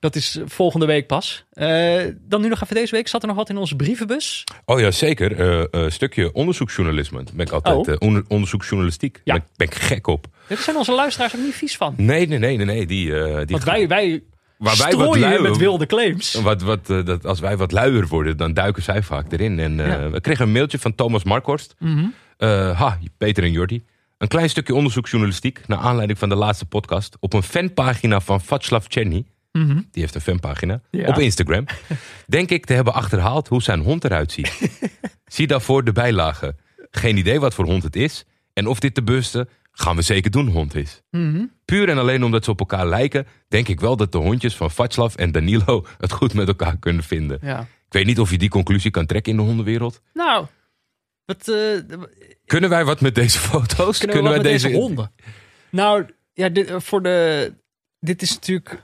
dat 0.00 0.16
is 0.16 0.40
volgende 0.44 0.86
week 0.86 1.06
pas. 1.06 1.44
Eh, 1.52 2.02
dan 2.20 2.40
nu 2.40 2.48
nog 2.48 2.62
even 2.62 2.74
deze 2.74 2.94
week. 2.94 3.08
Zat 3.08 3.22
er 3.22 3.28
nog 3.28 3.36
wat 3.36 3.48
in 3.48 3.56
onze 3.56 3.76
brievenbus? 3.76 4.44
Oh 4.64 4.80
ja, 4.80 4.90
zeker. 4.90 5.38
Eh, 5.38 5.84
eh, 5.84 5.90
stukje 5.90 6.32
onderzoeksjournalisme. 6.32 7.22
Daar 7.24 7.34
ben 7.34 7.46
ik 7.46 7.52
altijd 7.52 7.76
Oh. 7.76 7.88
eh, 7.88 7.94
onder- 7.98 8.24
onderzoeksjournalistiek. 8.28 9.20
Ja. 9.24 9.32
Ben, 9.34 9.42
ik- 9.42 9.48
ben 9.56 9.66
ik 9.66 9.74
gek 9.74 10.06
op. 10.06 10.26
Daar 10.46 10.58
zijn 10.58 10.76
onze 10.76 10.92
luisteraars 10.92 11.36
ook 11.36 11.42
niet 11.42 11.54
vies 11.54 11.76
van. 11.76 11.94
Nee, 11.96 12.26
nee, 12.28 12.38
nee, 12.38 12.56
nee, 12.56 12.66
nee. 12.66 12.86
Die, 12.86 13.18
eh, 13.18 13.36
die 13.36 13.46
Want 13.46 13.64
wij, 13.64 13.88
wij 13.88 14.22
waar 14.58 14.76
wij 14.76 14.92
wat 14.92 15.00
strooien 15.00 15.20
luier, 15.20 15.42
met 15.42 15.56
wilde 15.56 15.86
claims. 15.86 16.34
Wat, 16.34 16.62
wat, 16.62 16.90
eh, 16.90 17.04
dat, 17.04 17.26
als 17.26 17.40
wij 17.40 17.56
wat 17.56 17.72
luier 17.72 18.06
worden, 18.06 18.36
dan 18.36 18.54
duiken 18.54 18.82
zij 18.82 19.02
vaak 19.02 19.32
erin. 19.32 19.58
En 19.58 19.80
eh, 19.80 19.86
Ja. 19.86 20.10
we 20.10 20.20
kregen 20.20 20.44
een 20.46 20.52
mailtje 20.52 20.78
van 20.78 20.94
Thomas 20.94 21.24
Markhorst. 21.24 21.74
Mhm. 21.78 22.04
Eh, 22.36 22.80
ha, 22.80 22.98
Peter 23.18 23.44
en 23.44 23.52
Jordi. 23.52 23.84
Een 24.18 24.28
klein 24.28 24.50
stukje 24.50 24.74
onderzoeksjournalistiek 24.74 25.60
naar 25.66 25.78
aanleiding 25.78 26.18
van 26.18 26.28
de 26.28 26.34
laatste 26.34 26.64
podcast 26.66 27.16
op 27.20 27.32
een 27.32 27.42
fanpagina 27.42 28.20
van 28.20 28.40
Václav 28.40 28.84
Mhm. 29.52 29.74
Die 29.76 30.02
heeft 30.02 30.14
een 30.14 30.20
fanpagina 30.20 30.80
Ja. 30.90 31.08
op 31.08 31.18
Instagram. 31.18 31.64
Denk 32.26 32.50
ik 32.50 32.66
te 32.66 32.72
hebben 32.72 32.94
achterhaald 32.94 33.48
hoe 33.48 33.62
zijn 33.62 33.80
hond 33.80 34.04
eruit 34.04 34.32
ziet. 34.32 34.78
Zie 35.26 35.46
daarvoor 35.46 35.84
de 35.84 35.92
bijlage. 35.92 36.54
Geen 36.90 37.16
idee 37.16 37.40
wat 37.40 37.54
voor 37.54 37.64
hond 37.64 37.82
het 37.82 37.96
is. 37.96 38.24
En 38.52 38.66
of 38.66 38.78
dit 38.80 38.94
de 38.94 39.02
bewuste, 39.02 39.48
gaan 39.72 39.96
we 39.96 40.02
zeker 40.02 40.30
doen, 40.30 40.48
hond 40.48 40.74
is. 40.74 41.02
Mhm. 41.10 41.44
Puur 41.64 41.88
en 41.88 41.98
alleen 41.98 42.24
omdat 42.24 42.44
ze 42.44 42.50
op 42.50 42.60
elkaar 42.60 42.86
lijken, 42.86 43.26
denk 43.48 43.68
ik 43.68 43.80
wel 43.80 43.96
dat 43.96 44.12
de 44.12 44.18
hondjes 44.18 44.56
van 44.56 44.70
Václav 44.70 45.14
en 45.14 45.32
Danilo 45.32 45.86
het 45.98 46.12
goed 46.12 46.34
met 46.34 46.48
elkaar 46.48 46.76
kunnen 46.78 47.04
vinden. 47.04 47.38
Ja. 47.42 47.60
Ik 47.60 47.92
weet 47.96 48.06
niet 48.06 48.20
of 48.20 48.30
je 48.30 48.38
die 48.38 48.48
conclusie 48.48 48.90
kan 48.90 49.06
trekken 49.06 49.32
in 49.32 49.38
de 49.38 49.44
hondenwereld. 49.44 50.00
Nou, 50.12 50.46
wat, 51.24 51.48
eh, 51.48 51.96
Kunnen 52.46 52.70
wij 52.70 52.84
wat 52.84 53.00
met 53.00 53.14
deze 53.14 53.38
foto's? 53.48 53.98
kunnen 53.98 54.22
we 54.22 54.28
wij 54.28 54.38
deze 54.38 54.72
honden? 54.72 55.12
Nou, 55.70 56.06
ja, 56.32 56.48
dit, 56.48 56.72
voor 56.76 57.02
de, 57.02 57.52
dit 58.00 58.22
is 58.22 58.34
natuurlijk 58.34 58.82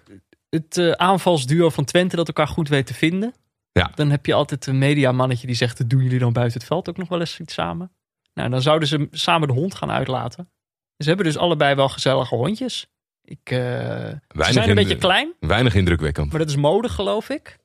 het 0.56 0.78
eh, 0.78 0.90
aanvalsduo 0.90 1.70
van 1.70 1.84
Twente 1.84 2.16
dat 2.16 2.26
elkaar 2.26 2.48
goed 2.48 2.68
weet 2.68 2.86
te 2.86 2.94
vinden. 2.94 3.34
Ja. 3.72 3.90
Dan 3.94 4.10
heb 4.10 4.26
je 4.26 4.34
altijd 4.34 4.66
een 4.66 4.78
mediamannetje 4.78 5.46
die 5.46 5.56
zegt, 5.56 5.88
doen 5.90 6.02
jullie 6.02 6.18
dan 6.18 6.32
buiten 6.32 6.58
het 6.58 6.68
veld 6.68 6.88
ook 6.88 6.96
nog 6.96 7.08
wel 7.08 7.20
eens 7.20 7.40
iets 7.40 7.54
samen? 7.54 7.90
Nou, 8.34 8.50
dan 8.50 8.62
zouden 8.62 8.88
ze 8.88 9.08
samen 9.10 9.48
de 9.48 9.54
hond 9.54 9.74
gaan 9.74 9.90
uitlaten. 9.90 10.50
Ze 10.98 11.08
hebben 11.08 11.26
dus 11.26 11.36
allebei 11.36 11.74
wel 11.74 11.88
gezellige 11.88 12.34
hondjes. 12.34 12.86
Ik, 13.24 13.38
eh, 13.44 13.58
ze 13.58 14.52
zijn 14.52 14.68
een 14.68 14.74
beetje 14.74 14.96
klein, 14.96 15.32
Weinig 15.40 15.74
indrukwekkend. 15.74 16.30
maar 16.30 16.38
dat 16.38 16.48
is 16.48 16.56
mode 16.56 16.88
geloof 16.88 17.28
ik. 17.28 17.56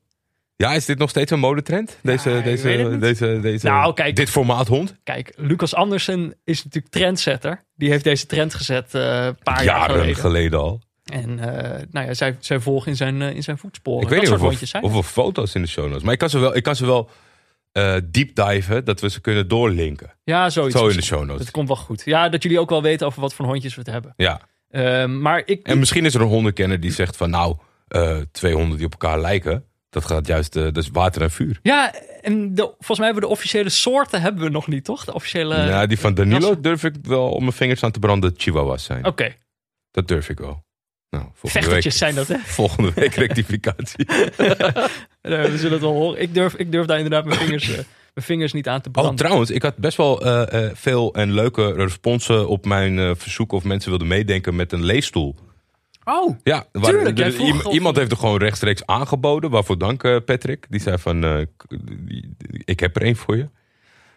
Ja, 0.55 0.73
is 0.73 0.85
dit 0.85 0.97
nog 0.97 1.09
steeds 1.09 1.31
een 1.31 1.39
modetrend? 1.39 1.97
Deze, 2.03 2.29
Ja, 2.29 2.41
deze, 2.41 2.97
deze, 2.99 3.39
deze, 3.41 3.67
Nou, 3.67 3.93
kijk. 3.93 4.15
dit 4.15 4.29
formaat 4.29 4.67
hond? 4.67 4.95
Kijk, 5.03 5.33
Lucas 5.35 5.75
Andersen 5.75 6.35
is 6.43 6.63
natuurlijk 6.63 6.93
trendsetter. 6.93 7.63
Die 7.75 7.89
heeft 7.89 8.03
deze 8.03 8.25
trend 8.25 8.53
gezet 8.53 8.95
eh, 8.95 9.25
een 9.25 9.35
paar 9.43 9.63
jaar 9.63 10.15
geleden 10.15 10.59
al. 10.59 10.81
En 11.11 11.39
eh, 11.39 11.81
nou 11.91 12.07
ja, 12.07 12.13
zij, 12.13 12.37
zij 12.39 12.59
volgen 12.59 12.89
in 12.91 12.95
zijn, 12.97 13.21
eh, 13.21 13.35
in 13.35 13.43
zijn 13.43 13.57
voetsporen. 13.57 14.01
Ik 14.01 14.09
weet 14.09 14.19
dat 14.27 14.41
niet 14.41 14.73
of, 14.81 14.93
we 14.93 15.03
foto's 15.03 15.55
in 15.55 15.61
de 15.61 15.67
show 15.67 15.87
notes. 15.87 16.03
Maar 16.03 16.13
ik 16.13 16.19
kan 16.19 16.29
ze 16.29 16.39
wel, 16.39 16.55
ik 16.55 16.63
kan 16.63 16.75
ze 16.75 16.85
wel 16.85 17.09
eh 17.71 17.95
deep 18.05 18.35
diven, 18.35 18.85
dat 18.85 19.01
we 19.01 19.09
ze 19.09 19.21
kunnen 19.21 19.47
doorlinken. 19.47 20.13
ja, 20.23 20.49
zoiets. 20.49 20.77
Zo 20.77 20.87
in 20.87 20.95
de 20.95 21.01
show 21.01 21.25
notes. 21.25 21.43
Dat 21.43 21.51
komt 21.51 21.67
wel 21.67 21.77
goed. 21.77 22.01
Ja, 22.05 22.29
dat 22.29 22.43
jullie 22.43 22.59
ook 22.59 22.69
wel 22.69 22.81
weten 22.81 23.07
over 23.07 23.21
wat 23.21 23.33
voor 23.33 23.45
hondjes 23.45 23.75
we 23.75 23.81
het 23.81 23.89
hebben. 23.89 24.13
Ja. 24.15 24.41
Ehm, 24.69 25.21
maar 25.21 25.41
ik... 25.45 25.67
En 25.67 25.79
misschien 25.79 26.05
is 26.05 26.13
er 26.13 26.21
een 26.21 26.27
hondenkenner 26.27 26.79
die 26.79 26.91
zegt 26.91 27.17
van 27.17 27.29
nou, 27.29 27.55
twee 28.31 28.53
honden 28.53 28.77
die 28.77 28.85
op 28.85 28.91
elkaar 28.91 29.19
lijken. 29.19 29.65
Dat 29.89 30.05
gaat 30.05 30.27
juist, 30.27 30.53
dat 30.53 30.77
is 30.77 30.89
water 30.89 31.21
en 31.21 31.31
vuur. 31.31 31.59
Ja, 31.61 31.93
en 32.21 32.55
de, 32.55 32.61
volgens 32.61 32.97
mij 32.97 33.05
hebben 33.07 33.23
we 33.23 33.29
de 33.29 33.35
officiële 33.35 33.69
soorten 33.69 34.21
hebben 34.21 34.43
we 34.43 34.49
nog 34.49 34.67
niet, 34.67 34.83
toch? 34.83 35.05
De 35.05 35.13
officiële... 35.13 35.55
ja, 35.55 35.85
die 35.85 35.99
van 35.99 36.13
Danilo 36.13 36.59
durf 36.59 36.83
ik 36.83 36.95
wel 37.03 37.31
om 37.31 37.41
mijn 37.41 37.53
vingers 37.53 37.83
aan 37.83 37.91
te 37.91 37.99
branden 37.99 38.33
chihuahuas 38.37 38.83
zijn. 38.83 39.05
Oké, 39.05 39.35
Dat 39.91 40.07
durf 40.07 40.29
ik 40.29 40.39
wel. 40.39 40.63
Nou, 41.11 41.25
vechtertjes 41.33 41.83
week, 41.83 41.93
zijn 41.93 42.15
dat, 42.15 42.27
hè? 42.27 42.37
volgende 42.61 42.91
week 42.95 43.13
rectificatie. 43.13 44.05
We 45.21 45.53
zullen 45.55 45.71
het 45.71 45.81
wel 45.81 45.91
horen. 45.93 46.21
Ik 46.21 46.33
durf, 46.33 46.55
ik 46.55 46.71
durf 46.71 46.85
daar 46.85 46.97
inderdaad 46.97 47.25
mijn 47.25 47.39
vingers, 47.39 47.69
eh, 47.69 47.75
mijn 48.13 48.25
vingers 48.25 48.53
niet 48.53 48.67
aan 48.67 48.81
te 48.81 48.87
Oh, 48.87 48.93
branden. 48.93 49.15
trouwens, 49.15 49.49
ik 49.51 49.61
had 49.61 49.75
best 49.77 49.97
wel 49.97 50.21
eh, 50.25 50.65
eh, 50.65 50.71
veel 50.75 51.13
en 51.13 51.33
leuke 51.33 51.73
responsen 51.73 52.47
op 52.47 52.65
mijn 52.65 53.15
verzoek 53.15 53.51
of 53.51 53.63
mensen 53.63 53.89
wilden 53.89 54.07
meedenken 54.07 54.55
met 54.55 54.71
een 54.71 54.83
leesstoel. 54.85 55.35
oh, 56.03 56.35
Ja, 56.43 56.65
waar- 56.71 56.91
Tuurlijk, 56.91 57.33
vroeg 57.33 57.65
of- 57.65 57.73
iemand 57.73 57.95
heeft 57.97 58.11
er 58.11 58.17
gewoon 58.17 58.37
rechtstreeks 58.37 58.85
aangeboden. 58.85 59.49
Waarvoor 59.49 59.77
dank, 59.77 60.25
Patrick. 60.25 60.65
Die 60.69 60.81
zei 60.81 60.97
van, 60.97 61.47
ik 62.65 62.79
heb 62.79 62.95
er 62.95 63.01
één 63.01 63.15
voor 63.15 63.37
je. 63.37 63.49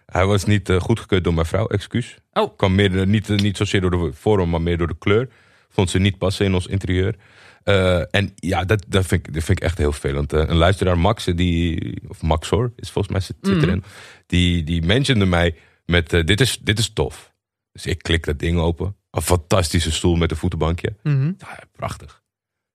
Hij 0.07 0.27
was 0.27 0.45
niet 0.45 0.73
goedgekeurd 0.79 1.25
door 1.25 1.35
mijn 1.35 1.47
vrouw, 1.47 1.67
excuus. 1.67 2.17
Oh. 2.33 2.57
Kwam 2.57 2.75
meer, 2.75 3.07
niet, 3.07 3.29
niet 3.29 3.57
zozeer 3.57 3.81
door 3.81 3.91
de 3.91 4.11
vorm, 4.13 4.51
maar 4.51 4.63
meer 4.63 4.79
door 4.79 4.89
de 4.89 4.99
kleur. 4.99 5.29
Vond 5.75 5.91
ze 5.91 5.99
niet 5.99 6.19
passen 6.19 6.47
in 6.47 6.55
ons 6.55 6.67
interieur. 6.67 7.17
Eh, 7.65 8.15
en 8.15 8.33
ja, 8.35 8.65
dat, 8.65 8.85
dat, 8.89 9.07
vind 9.07 9.27
ik, 9.27 9.35
dat 9.35 9.45
vind 9.45 9.59
ik 9.59 9.65
echt 9.65 9.79
heel 9.79 9.93
vervelend. 9.93 10.33
Eh, 10.33 10.41
een 10.47 10.57
luisteraar, 10.57 10.99
Max, 10.99 11.27
eh, 11.27 11.37
die, 11.37 11.99
of 12.09 12.23
Max 12.23 12.49
hoor, 12.49 12.73
is 12.77 12.91
volgens 12.91 13.15
mij 13.15 13.37
Twitter. 13.41 13.69
Mhm. 13.69 13.77
in, 13.77 13.85
Die, 14.27 14.63
die 14.63 14.83
mentionde 14.83 15.25
mij 15.25 15.57
met, 15.87 16.11
dit, 16.11 16.41
is, 16.41 16.59
dit 16.59 16.79
is 16.79 16.93
tof. 16.93 17.33
Dus 17.73 17.87
ik 17.87 18.03
klik 18.03 18.25
dat 18.25 18.39
ding 18.39 18.59
open. 18.59 18.97
Een 19.11 19.23
fantastische 19.23 19.93
stoel 19.93 20.17
met 20.17 20.31
een 20.31 20.37
voetenbankje. 20.37 20.97
Mhm. 21.03 21.33
Ja, 21.39 21.59
prachtig. 21.73 22.23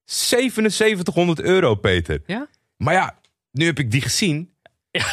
7700 0.05 1.41
euro, 1.41 1.75
Peter. 1.75 2.21
Ja? 2.25 2.47
Maar 2.77 2.93
ja, 2.93 3.19
nu 3.51 3.65
heb 3.65 3.79
ik 3.79 3.91
die 3.91 4.01
gezien. 4.01 4.53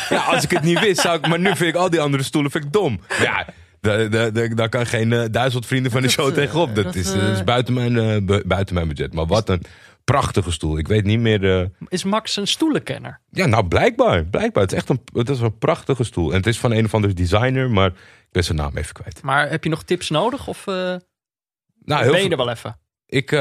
Ja, 0.08 0.24
als 0.32 0.44
ik 0.44 0.50
het 0.50 0.62
niet 0.62 0.80
wist, 0.80 1.00
zou 1.00 1.18
ik. 1.18 1.26
Maar 1.26 1.38
nu 1.38 1.56
vind 1.56 1.74
ik 1.74 1.74
al 1.74 1.90
die 1.90 2.00
andere 2.00 2.22
stoelen 2.22 2.50
vind 2.50 2.64
ik 2.64 2.72
dom. 2.72 3.00
Maar 3.08 3.22
ja, 3.22 3.46
daar- 3.86 4.10
daar- 4.10 4.32
daar- 4.32 4.54
daar 4.54 4.68
kan 4.68 4.86
geen 4.86 5.12
eh, 5.12 5.24
duizend 5.30 5.66
vrienden 5.66 5.92
van 5.92 6.02
de 6.02 6.08
show 6.08 6.28
eh, 6.28 6.34
tegenop. 6.34 6.74
Dat, 6.74 6.94
is, 6.94 7.12
eh, 7.12 7.20
dat 7.20 7.30
is 7.36 7.44
buiten, 7.44 7.74
mijn, 7.74 8.26
bu- 8.26 8.42
buiten 8.46 8.74
mijn 8.74 8.88
budget. 8.88 9.14
Maar 9.14 9.26
wat 9.26 9.48
een 9.48 9.62
prachtige 10.04 10.50
stoel. 10.50 10.78
Ik 10.78 10.88
weet 10.88 11.04
niet 11.04 11.20
meer. 11.20 11.70
Is 11.88 12.04
Max 12.04 12.36
een 12.36 12.46
stoelenkenner? 12.46 13.20
Ja, 13.30 13.46
nou 13.46 13.66
blijkbaar. 13.66 14.24
Blijkbaar. 14.24 14.62
Het 14.62 14.72
is 14.72 14.78
echt 14.78 14.88
een, 14.88 15.00
het 15.12 15.28
is 15.28 15.40
een 15.40 15.58
prachtige 15.58 16.04
stoel. 16.04 16.30
En 16.30 16.36
het 16.36 16.46
is 16.46 16.58
van 16.58 16.72
een 16.72 16.84
of 16.84 16.94
andere 16.94 17.12
designer, 17.14 17.70
maar 17.70 17.86
ik 17.88 18.28
ben 18.32 18.44
zijn 18.44 18.58
naam 18.58 18.76
even 18.76 18.94
kwijt. 18.94 19.22
Maar 19.22 19.50
heb 19.50 19.64
je 19.64 19.70
nog 19.70 19.82
tips 19.82 20.10
nodig? 20.10 20.46
Of 20.48 20.66
eh 20.66 20.74
Nou, 20.74 22.02
heel 22.02 22.14
veel- 22.14 22.30
er 22.30 22.36
wel 22.36 22.50
even? 22.50 22.78
Ik, 23.06 23.32
eh, 23.32 23.38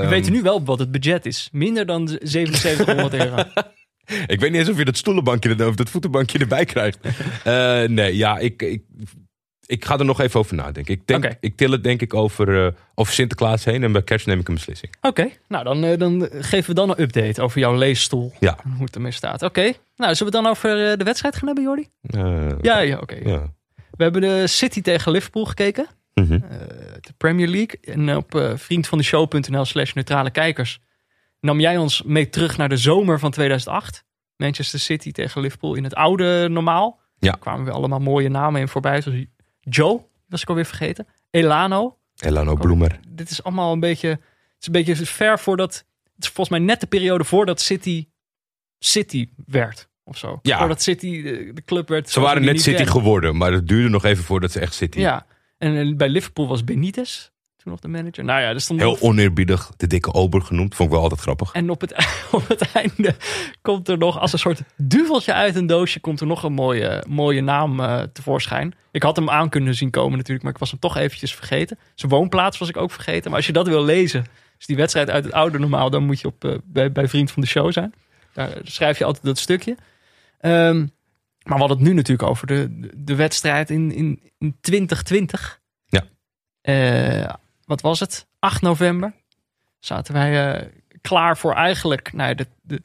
We 0.00 0.06
weten 0.08 0.32
nu 0.32 0.42
wel 0.42 0.64
wat 0.64 0.78
het 0.78 0.90
budget 0.90 1.26
is. 1.26 1.48
Minder 1.52 1.86
dan 1.86 2.18
7700 2.22 3.14
euro. 3.14 3.36
Ik 4.26 4.40
weet 4.40 4.50
niet 4.50 4.60
eens 4.60 4.68
of 4.68 4.78
je 4.78 4.84
dat 4.84 4.96
stoelenbankje 4.96 5.66
of 5.66 5.74
dat 5.74 5.90
voetenbankje 5.90 6.38
erbij 6.38 6.64
krijgt. 6.64 6.98
Nee, 7.90 8.16
ja, 8.16 8.38
ik, 8.38 8.62
ik, 8.62 8.82
ik 9.68 9.84
ga 9.84 9.98
er 9.98 10.04
nog 10.04 10.20
even 10.20 10.40
over 10.40 10.54
nadenken. 10.54 10.94
Ik, 10.94 11.06
denk, 11.06 11.36
ik 11.40 11.56
til 11.56 11.70
het 11.70 11.84
denk 11.84 12.02
ik 12.02 12.14
over, 12.14 12.66
eh, 12.66 12.72
over 12.94 13.12
Sinterklaas 13.12 13.64
heen 13.64 13.82
en 13.82 13.92
bij 13.92 14.02
kerst 14.02 14.26
neem 14.26 14.40
ik 14.40 14.48
een 14.48 14.54
beslissing. 14.54 14.94
Oké, 15.00 15.28
nou 15.48 15.64
dan, 15.64 15.84
eh, 15.84 15.98
dan 15.98 16.28
geven 16.32 16.68
we 16.68 16.74
dan 16.74 16.90
een 16.90 17.00
update 17.00 17.42
over 17.42 17.60
jouw 17.60 17.74
leesstoel. 17.76 18.32
Ja. 18.40 18.56
Hoe 18.76 18.84
het 18.84 18.94
ermee 18.94 19.12
staat. 19.12 19.42
Oké, 19.42 19.72
nou 19.96 20.14
zullen 20.14 20.32
we 20.32 20.42
dan 20.42 20.50
over 20.50 20.90
eh, 20.90 20.96
de 20.98 21.04
wedstrijd 21.04 21.36
gaan 21.36 21.46
hebben, 21.46 21.64
Jordi? 21.64 21.88
Ja, 22.62 22.78
ja 22.78 22.98
oké. 22.98 23.14
ja. 23.14 23.52
We 23.90 24.02
hebben 24.02 24.20
de 24.20 24.46
City 24.46 24.82
tegen 24.82 25.12
Liverpool 25.12 25.44
gekeken. 25.44 25.86
Mhm. 26.14 26.38
de 27.00 27.12
Premier 27.16 27.48
League. 27.48 27.80
En 27.80 28.16
op 28.16 28.52
vriendvandeshow.nl 28.54 29.64
slash 29.64 29.92
neutrale 29.92 30.30
kijkers 30.30 30.80
nam 31.40 31.60
jij 31.60 31.76
ons 31.76 32.02
mee 32.02 32.28
terug 32.28 32.56
naar 32.56 32.68
de 32.68 32.76
zomer 32.76 33.18
van 33.18 33.30
2008. 33.30 34.04
Manchester 34.36 34.80
City 34.80 35.12
tegen 35.12 35.40
Liverpool 35.40 35.74
in 35.74 35.84
het 35.84 35.94
oude 35.94 36.48
normaal. 36.48 37.00
Ja. 37.18 37.30
Daar 37.30 37.38
kwamen 37.38 37.64
weer 37.64 37.74
allemaal 37.74 37.98
mooie 37.98 38.28
namen 38.28 38.60
in 38.60 38.68
voorbij. 38.68 39.00
Zoals 39.00 39.18
Joe, 39.68 40.04
was 40.26 40.42
ik 40.42 40.48
alweer 40.48 40.64
vergeten. 40.64 41.06
Elano. 41.30 41.98
Elano 42.16 42.54
Bloemer. 42.54 43.00
Dit 43.08 43.30
is 43.30 43.42
allemaal 43.42 43.72
een 43.72 43.80
beetje, 43.80 44.08
het 44.08 44.20
is 44.60 44.66
een 44.66 44.72
beetje 44.72 44.96
ver 44.96 45.38
voordat, 45.38 45.84
het 46.14 46.24
is 46.24 46.30
volgens 46.30 46.58
mij 46.58 46.66
net 46.66 46.80
de 46.80 46.86
periode 46.86 47.24
voordat 47.24 47.60
City 47.60 48.08
City 48.78 49.28
werd. 49.46 49.88
Of 50.04 50.16
zo. 50.16 50.38
Ja. 50.42 50.58
Voordat 50.58 50.82
City 50.82 51.22
de, 51.22 51.50
de 51.54 51.62
club 51.64 51.88
werd. 51.88 52.10
Ze 52.10 52.20
waren 52.20 52.44
net 52.44 52.60
City 52.60 52.84
geworden, 52.84 53.36
maar 53.36 53.52
het 53.52 53.68
duurde 53.68 53.88
nog 53.88 54.04
even 54.04 54.24
voordat 54.24 54.52
ze 54.52 54.60
echt 54.60 54.74
City. 54.74 54.98
Ja. 54.98 55.26
En 55.58 55.96
bij 55.96 56.08
Liverpool 56.08 56.48
was 56.48 56.64
Benitez 56.64 57.28
toen 57.68 57.90
nog 57.90 57.92
de 57.92 58.02
manager. 58.02 58.24
Nou 58.24 58.40
ja, 58.40 58.48
er 58.48 58.60
stond 58.60 58.80
Heel 58.80 59.00
oneerbiedig, 59.00 59.70
de 59.76 59.86
dikke 59.86 60.12
ober 60.12 60.42
genoemd. 60.42 60.74
Vond 60.74 60.88
ik 60.88 60.94
wel 60.94 61.02
altijd 61.02 61.20
grappig. 61.20 61.52
En 61.52 61.70
op 61.70 61.80
het, 61.80 61.92
op 62.30 62.48
het 62.48 62.72
einde 62.72 63.14
komt 63.62 63.88
er 63.88 63.98
nog, 63.98 64.18
als 64.18 64.32
een 64.32 64.38
soort 64.38 64.62
duveltje 64.76 65.32
uit 65.32 65.56
een 65.56 65.66
doosje, 65.66 66.00
komt 66.00 66.20
er 66.20 66.26
nog 66.26 66.42
een 66.42 66.52
mooie, 66.52 67.04
mooie 67.08 67.40
naam 67.40 67.80
eh, 67.80 68.02
tevoorschijn. 68.12 68.74
Ik 68.90 69.02
had 69.02 69.16
hem 69.16 69.30
aan 69.30 69.48
kunnen 69.48 69.74
zien 69.74 69.90
komen 69.90 70.16
natuurlijk, 70.16 70.42
maar 70.42 70.52
ik 70.52 70.58
was 70.58 70.70
hem 70.70 70.80
toch 70.80 70.96
eventjes 70.96 71.34
vergeten. 71.34 71.78
Zijn 71.94 72.12
woonplaats 72.12 72.58
was 72.58 72.68
ik 72.68 72.76
ook 72.76 72.90
vergeten. 72.90 73.30
Maar 73.30 73.38
als 73.38 73.46
je 73.46 73.52
dat 73.52 73.68
wil 73.68 73.84
lezen, 73.84 74.26
dus 74.56 74.66
die 74.66 74.76
wedstrijd 74.76 75.10
uit 75.10 75.24
het 75.24 75.32
oude 75.32 75.58
normaal, 75.58 75.90
dan 75.90 76.04
moet 76.04 76.20
je 76.20 76.26
op, 76.26 76.44
eh, 76.44 76.54
bij, 76.64 76.92
bij 76.92 77.08
Vriend 77.08 77.30
van 77.30 77.42
de 77.42 77.48
Show 77.48 77.72
zijn. 77.72 77.94
Daar 78.32 78.50
schrijf 78.62 78.98
je 78.98 79.04
altijd 79.04 79.24
dat 79.24 79.38
stukje. 79.38 79.76
Ehm, 80.40 80.78
maar 81.42 81.56
we 81.56 81.64
hadden 81.64 81.78
het 81.78 81.86
nu 81.86 81.94
natuurlijk 81.94 82.28
over 82.28 82.46
de, 82.46 82.90
de 82.96 83.14
wedstrijd 83.14 83.70
in, 83.70 83.92
in, 83.92 84.20
in 84.38 84.56
2020. 84.60 85.60
Ja. 85.86 86.04
Eh, 86.60 87.34
wat 87.68 87.80
was 87.80 88.00
het? 88.00 88.26
8 88.38 88.62
november 88.62 89.12
zaten 89.78 90.14
wij 90.14 90.52
eh, 90.54 90.66
klaar 91.00 91.38
voor 91.38 91.52
eigenlijk 91.54 92.12
nou, 92.12 92.34
de, 92.34 92.46
de, 92.62 92.82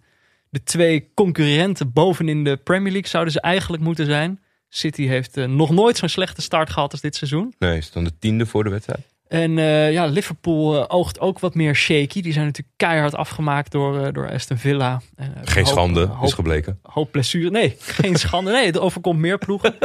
de 0.49 0.63
twee 0.63 1.11
concurrenten 1.13 1.91
bovenin 1.93 2.43
de 2.43 2.57
Premier 2.57 2.91
League 2.91 3.09
zouden 3.09 3.33
ze 3.33 3.41
eigenlijk 3.41 3.83
moeten 3.83 4.05
zijn. 4.05 4.39
City 4.69 5.07
heeft 5.07 5.37
eh, 5.37 5.45
nog 5.45 5.69
nooit 5.69 5.97
zo'n 5.97 6.09
slechte 6.09 6.41
start 6.41 6.69
gehad 6.69 6.91
als 6.91 7.01
dit 7.01 7.15
seizoen. 7.15 7.53
Nee, 7.59 7.81
ze 7.81 7.87
stonden 7.87 8.19
tiende 8.19 8.45
voor 8.45 8.63
de 8.63 8.69
wedstrijd. 8.69 9.11
En 9.27 9.57
eh, 9.57 9.91
ja, 9.91 10.05
Liverpool 10.05 10.89
oogt 10.89 11.19
ook 11.19 11.39
wat 11.39 11.55
meer 11.55 11.75
shaky. 11.75 12.21
Die 12.21 12.33
zijn 12.33 12.45
natuurlijk 12.45 12.77
keihard 12.77 13.15
afgemaakt 13.15 13.71
door, 13.71 14.13
door 14.13 14.31
Aston 14.31 14.57
Villa. 14.57 15.01
Geen 15.43 15.63
hoop- 15.63 15.73
schande, 15.73 16.09
is 16.21 16.33
gebleken. 16.33 16.79
hoop 16.81 17.11
blessure. 17.11 17.49
Nee, 17.49 17.75
geen 17.79 18.15
schande. 18.15 18.51
Nee, 18.51 18.65
het 18.65 18.79
overkomt 18.79 19.19
meer 19.19 19.37
ploegen. 19.37 19.75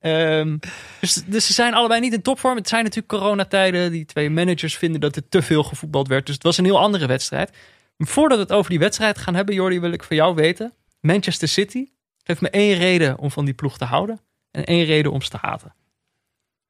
Ehm, 0.00 0.56
dus, 1.00 1.14
dus 1.14 1.46
ze 1.46 1.52
zijn 1.52 1.74
allebei 1.74 2.00
niet 2.00 2.12
in 2.12 2.22
topvorm. 2.22 2.56
Het 2.56 2.68
zijn 2.68 2.84
natuurlijk 2.84 3.12
coronatijden. 3.12 3.90
Die 3.92 4.04
twee 4.04 4.30
managers 4.30 4.76
vinden 4.76 5.00
dat 5.00 5.16
er 5.16 5.28
te 5.28 5.42
veel 5.42 5.62
gevoetbald 5.62 6.08
werd. 6.08 6.26
Dus 6.26 6.34
het 6.34 6.44
was 6.44 6.58
een 6.58 6.64
heel 6.64 6.80
andere 6.80 7.06
wedstrijd. 7.06 7.56
Voordat 7.98 8.36
we 8.38 8.42
het 8.44 8.52
over 8.52 8.70
die 8.70 8.78
wedstrijd 8.78 9.18
gaan 9.18 9.34
hebben, 9.34 9.54
Jordi, 9.54 9.80
wil 9.80 9.92
ik 9.92 10.02
van 10.02 10.16
jou 10.16 10.34
weten. 10.34 10.72
Manchester 11.00 11.48
City 11.48 11.86
geeft 12.22 12.40
me 12.40 12.50
één 12.50 12.76
reden 12.78 13.18
om 13.18 13.30
van 13.30 13.44
die 13.44 13.54
ploeg 13.54 13.78
te 13.78 13.84
houden. 13.84 14.20
En 14.50 14.64
één 14.64 14.84
reden 14.84 15.12
om 15.12 15.22
ze 15.22 15.30
te 15.30 15.38
haten. 15.40 15.74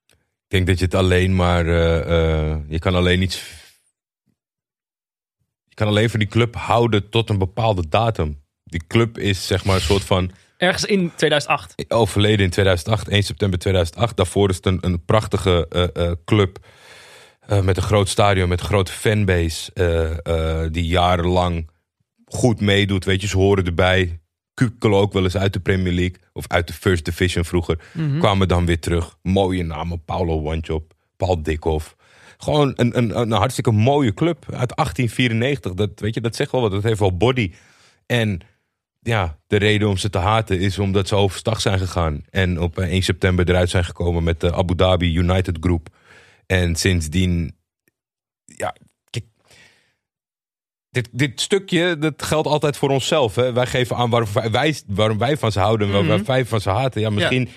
Ik 0.09 0.57
denk 0.57 0.67
dat 0.67 0.79
je 0.79 0.85
het 0.85 0.95
alleen 0.95 1.37
maar. 1.37 1.67
eh, 1.67 2.51
eh, 2.51 2.59
je 2.69 2.79
kan 2.79 2.95
alleen 2.95 3.23
iets. 3.23 3.43
Je 5.65 5.75
kan 5.75 5.87
alleen 5.89 6.11
van 6.11 6.19
die 6.19 6.29
club 6.29 6.55
houden 6.55 7.09
tot 7.09 7.31
een 7.31 7.39
bepaalde 7.39 7.89
datum. 7.89 8.43
Die 8.65 8.87
club 8.87 9.19
is 9.19 9.47
zeg 9.47 9.65
maar 9.65 9.75
een 9.75 9.81
soort 9.81 10.05
van. 10.05 10.31
Ergens 10.61 10.85
in 10.85 11.13
2008. 11.17 11.75
overleden 11.89 12.45
in 12.45 12.51
2008, 12.51 13.09
1 13.09 13.23
september 13.23 13.59
2008. 13.59 14.17
Daarvoor 14.17 14.49
is 14.49 14.57
het 14.57 14.67
een, 14.67 14.79
een 14.81 15.05
prachtige 15.05 15.67
eh, 15.69 16.07
eh, 16.09 16.17
club. 16.25 16.59
eh, 17.47 17.61
met 17.61 17.77
een 17.77 17.83
groot 17.83 18.09
stadion, 18.09 18.49
met 18.49 18.61
een 18.61 18.67
grote 18.67 18.93
fanbase. 18.93 20.69
die 20.73 20.87
jarenlang 20.87 21.71
goed 22.25 22.61
meedoet. 22.61 23.05
Weet 23.05 23.21
je, 23.21 23.27
ze 23.27 23.37
horen 23.37 23.65
erbij. 23.65 24.21
Kukelen 24.55 24.99
ook 24.99 25.13
wel 25.13 25.25
eens 25.25 25.37
uit 25.37 25.53
de 25.53 25.61
Premier 25.61 25.93
League. 25.93 26.17
Of 26.33 26.45
uit 26.49 26.67
de 26.67 26.73
First 26.73 27.05
Division 27.05 27.45
vroeger. 27.45 27.79
Kwamen 28.19 28.49
dan 28.49 28.67
weer 28.67 28.81
terug. 28.81 29.17
Mooie 29.23 29.65
namen. 29.65 30.05
Paulo 30.05 30.43
Wanchop, 30.43 30.93
Paul 31.17 31.43
Dikhoff. 31.43 31.97
Gewoon 32.39 32.73
een, 32.77 32.97
een, 32.97 33.21
een 33.21 33.33
hartstikke 33.33 33.71
mooie 33.71 34.15
club 34.15 34.45
uit 34.45 34.77
1894. 34.77 35.75
Dat, 35.75 35.91
weet 36.01 36.15
je, 36.15 36.21
dat 36.21 36.37
zegt 36.37 36.53
wel 36.53 36.61
wat. 36.61 36.71
Dat 36.71 36.83
heeft 36.83 37.01
wel 37.01 37.17
body. 37.17 37.53
En 38.07 38.41
ja, 39.01 39.39
de 39.47 39.57
reden 39.57 39.89
om 39.89 39.97
ze 39.97 40.11
te 40.11 40.19
haten 40.19 40.61
is 40.61 40.79
omdat 40.79 41.09
ze 41.09 41.15
overstag 41.15 41.61
zijn 41.61 41.79
gegaan. 41.79 42.25
En 42.31 42.61
op 42.61 42.79
eh, 42.79 42.91
1 42.91 43.03
september 43.03 43.49
eruit 43.49 43.71
zijn 43.71 43.85
gekomen 43.85 44.23
met 44.23 44.41
de 44.41 44.55
Abu 44.55 44.75
Dhabi 44.75 45.17
United 45.17 45.57
Group. 45.61 45.89
En 46.47 46.77
sindsdien, 46.77 47.57
ja, 48.45 48.75
kijk, 49.11 49.25
dit, 50.91 51.09
dit 51.13 51.41
stukje, 51.41 51.99
dat 51.99 52.23
geldt 52.23 52.49
altijd 52.49 52.77
voor 52.77 52.91
onszelf. 52.91 53.35
Hè? 53.35 53.53
Wij 53.53 53.67
geven 53.67 53.97
aan 53.97 54.11
waarom 54.11 54.29
wij, 54.53 54.81
waarom 54.87 55.19
wij 55.19 55.37
van 55.37 55.53
ze 55.53 55.61
houden 55.61 55.87
en 55.87 55.93
waarom 55.93 56.25
wij 56.25 56.45
van 56.45 56.61
ze 56.61 56.71
haten. 56.71 57.01
Ja, 57.01 57.11
misschien 57.11 57.49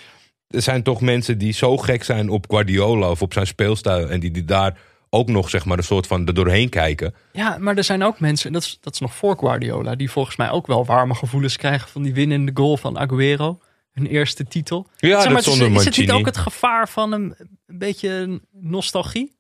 er 0.48 0.62
zijn 0.62 0.84
toch 0.84 1.02
mensen 1.02 1.38
die 1.38 1.54
zo 1.54 1.78
gek 1.78 2.04
zijn 2.04 2.30
op 2.30 2.46
Guardiola 2.50 3.10
of 3.10 3.22
op 3.22 3.34
zijn 3.34 3.48
speelstijl. 3.48 4.10
En 4.10 4.20
die, 4.20 4.32
die 4.32 4.46
daar 4.46 4.78
ook 5.14 5.28
nog, 5.28 5.50
zeg 5.50 5.66
maar, 5.66 5.78
een 5.78 5.84
soort 5.84 6.08
van 6.08 6.28
er 6.28 6.34
doorheen 6.34 6.70
kijken. 6.70 7.16
Ja, 7.32 7.58
maar 7.60 7.78
er 7.78 7.84
zijn 7.84 8.04
ook 8.04 8.20
mensen, 8.20 8.52
dat 8.52 8.62
is, 8.62 8.78
dat 8.82 8.94
is 8.94 9.00
nog 9.00 9.16
voor 9.16 9.38
Guardiola, 9.38 9.96
die 9.96 10.12
volgens 10.12 10.36
mij 10.36 10.52
ook 10.52 10.68
wel 10.68 10.86
warme 10.86 11.16
gevoelens 11.16 11.58
krijgen 11.58 11.90
van 11.90 12.04
die 12.04 12.14
winnende 12.14 12.52
goal 12.54 12.78
van 12.78 12.98
Aguero. 13.00 13.60
Hun 13.92 14.06
eerste 14.06 14.44
titel. 14.44 14.88
Ja, 14.98 15.22
Zeg 15.22 15.26
maar, 15.26 15.44
dat 15.44 15.54
is, 15.54 15.58
zonder 15.58 15.80
is 15.80 15.86
het 15.86 15.98
niet 15.98 16.12
ook 16.12 16.26
het 16.26 16.38
gevaar 16.38 16.90
van 16.90 17.12
een, 17.12 17.36
een 17.66 17.78
beetje 17.78 18.42
nostalgie? 18.52 19.36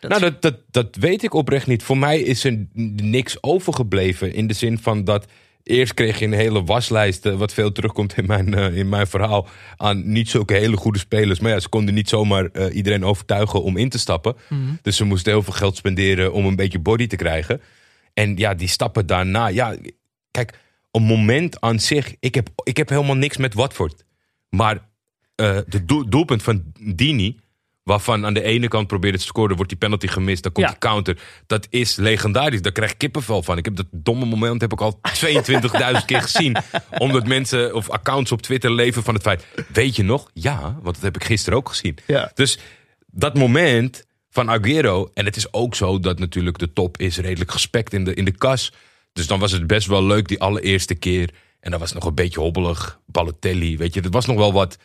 Dat 0.00 0.10
nou, 0.10 0.22
dat, 0.22 0.42
dat, 0.42 0.56
dat 0.70 0.96
weet 0.96 1.22
ik 1.22 1.34
oprecht 1.34 1.66
niet. 1.66 1.82
Voor 1.82 1.98
mij 1.98 2.20
is 2.20 2.44
er 2.44 2.66
niks 3.02 3.42
overgebleven. 3.42 4.32
In 4.32 4.46
de 4.46 4.54
zin 4.54 4.78
van 4.78 5.04
dat. 5.04 5.26
Eerst 5.62 5.94
kreeg 5.94 6.18
je 6.18 6.24
een 6.24 6.32
hele 6.32 6.64
waslijst. 6.64 7.26
eh, 7.26 7.34
wat 7.34 7.52
veel 7.54 7.72
terugkomt 7.72 8.16
in 8.16 8.26
mijn, 8.26 8.54
eh, 8.54 8.76
in 8.76 8.88
mijn 8.88 9.06
verhaal. 9.06 9.48
aan 9.76 10.12
niet 10.12 10.28
zulke 10.28 10.54
hele 10.54 10.76
goede 10.76 10.98
spelers. 10.98 11.40
Maar 11.40 11.50
ja, 11.50 11.60
ze 11.60 11.68
konden 11.68 11.94
niet 11.94 12.08
zomaar 12.08 12.44
eh, 12.46 12.74
iedereen 12.76 13.04
overtuigen 13.04 13.62
om 13.62 13.76
in 13.76 13.88
te 13.88 13.98
stappen. 13.98 14.36
Dus 14.82 14.96
ze 14.96 15.04
moesten 15.04 15.32
heel 15.32 15.42
veel 15.42 15.52
geld 15.52 15.76
spenderen 15.76 16.32
om 16.32 16.46
een 16.46 16.56
beetje 16.56 16.78
body 16.78 17.06
te 17.06 17.16
krijgen. 17.16 17.60
En 18.14 18.36
ja, 18.36 18.54
die 18.54 18.68
stappen 18.68 19.06
daarna. 19.06 19.46
Ja, 19.48 19.76
kijk, 20.30 20.58
een 20.90 21.02
moment 21.02 21.60
aan 21.60 21.80
zich. 21.80 22.14
Ik 22.20 22.34
heb, 22.34 22.48
ik 22.64 22.76
heb 22.76 22.88
helemaal 22.88 23.16
niks 23.16 23.36
met 23.36 23.54
Watford. 23.54 24.04
Maar 24.50 24.88
de 25.66 25.84
doel- 25.86 26.08
doelpunt 26.08 26.42
van 26.42 26.62
Dini. 26.80 27.38
Waarvan 27.88 28.26
aan 28.26 28.34
de 28.34 28.42
ene 28.42 28.68
kant 28.68 28.86
probeerde 28.86 29.18
te 29.18 29.24
scoren, 29.24 29.54
wordt 29.56 29.70
die 29.70 29.78
penalty 29.78 30.06
gemist, 30.06 30.42
dan 30.42 30.52
komt 30.52 30.66
Ja. 30.66 30.72
die 30.72 30.80
counter. 30.80 31.18
Dat 31.46 31.66
is 31.70 31.96
legendarisch, 31.96 32.62
daar 32.62 32.72
krijg 32.72 32.90
ik 32.90 32.98
kippenvel 32.98 33.42
van. 33.42 33.58
Ik 33.58 33.64
heb 33.64 33.76
dat 33.76 33.86
domme 33.90 34.24
moment 34.24 34.60
heb 34.60 34.72
ik 34.72 34.80
al 34.80 35.00
22.000 35.24 36.04
keer 36.06 36.22
gezien. 36.22 36.56
Omdat 36.98 37.26
mensen 37.26 37.74
of 37.74 37.90
accounts 37.90 38.32
op 38.32 38.42
Twitter 38.42 38.70
leven 38.72 39.02
van 39.02 39.14
het 39.14 39.22
feit. 39.22 39.46
Weet 39.72 39.96
je 39.96 40.02
nog? 40.02 40.30
Ja, 40.34 40.60
want 40.82 40.94
dat 40.94 41.04
heb 41.04 41.16
ik 41.16 41.24
gisteren 41.24 41.58
ook 41.58 41.68
gezien. 41.68 41.96
Ja. 42.06 42.30
Dus 42.34 42.58
dat 43.06 43.34
moment 43.34 44.04
van 44.30 44.50
Aguero. 44.50 45.10
En 45.14 45.24
het 45.24 45.36
is 45.36 45.52
ook 45.52 45.74
zo 45.74 46.00
dat 46.00 46.18
natuurlijk 46.18 46.58
de 46.58 46.72
top 46.72 46.98
is 46.98 47.18
redelijk 47.18 47.50
gespekt 47.50 47.92
in 47.92 48.04
de, 48.04 48.14
in 48.14 48.24
de 48.24 48.36
kas. 48.36 48.72
Dus 49.12 49.26
dan 49.26 49.38
was 49.38 49.52
het 49.52 49.66
best 49.66 49.86
wel 49.86 50.04
leuk 50.04 50.28
die 50.28 50.40
allereerste 50.40 50.94
keer. 50.94 51.30
En 51.60 51.70
dat 51.70 51.80
was 51.80 51.92
nog 51.92 52.04
een 52.04 52.14
beetje 52.14 52.40
hobbelig. 52.40 52.98
Balotelli, 53.06 53.76
weet 53.76 53.94
je. 53.94 54.00
Dat 54.00 54.12
was 54.12 54.26
nog 54.26 54.36
wel 54.36 54.52
wat... 54.52 54.76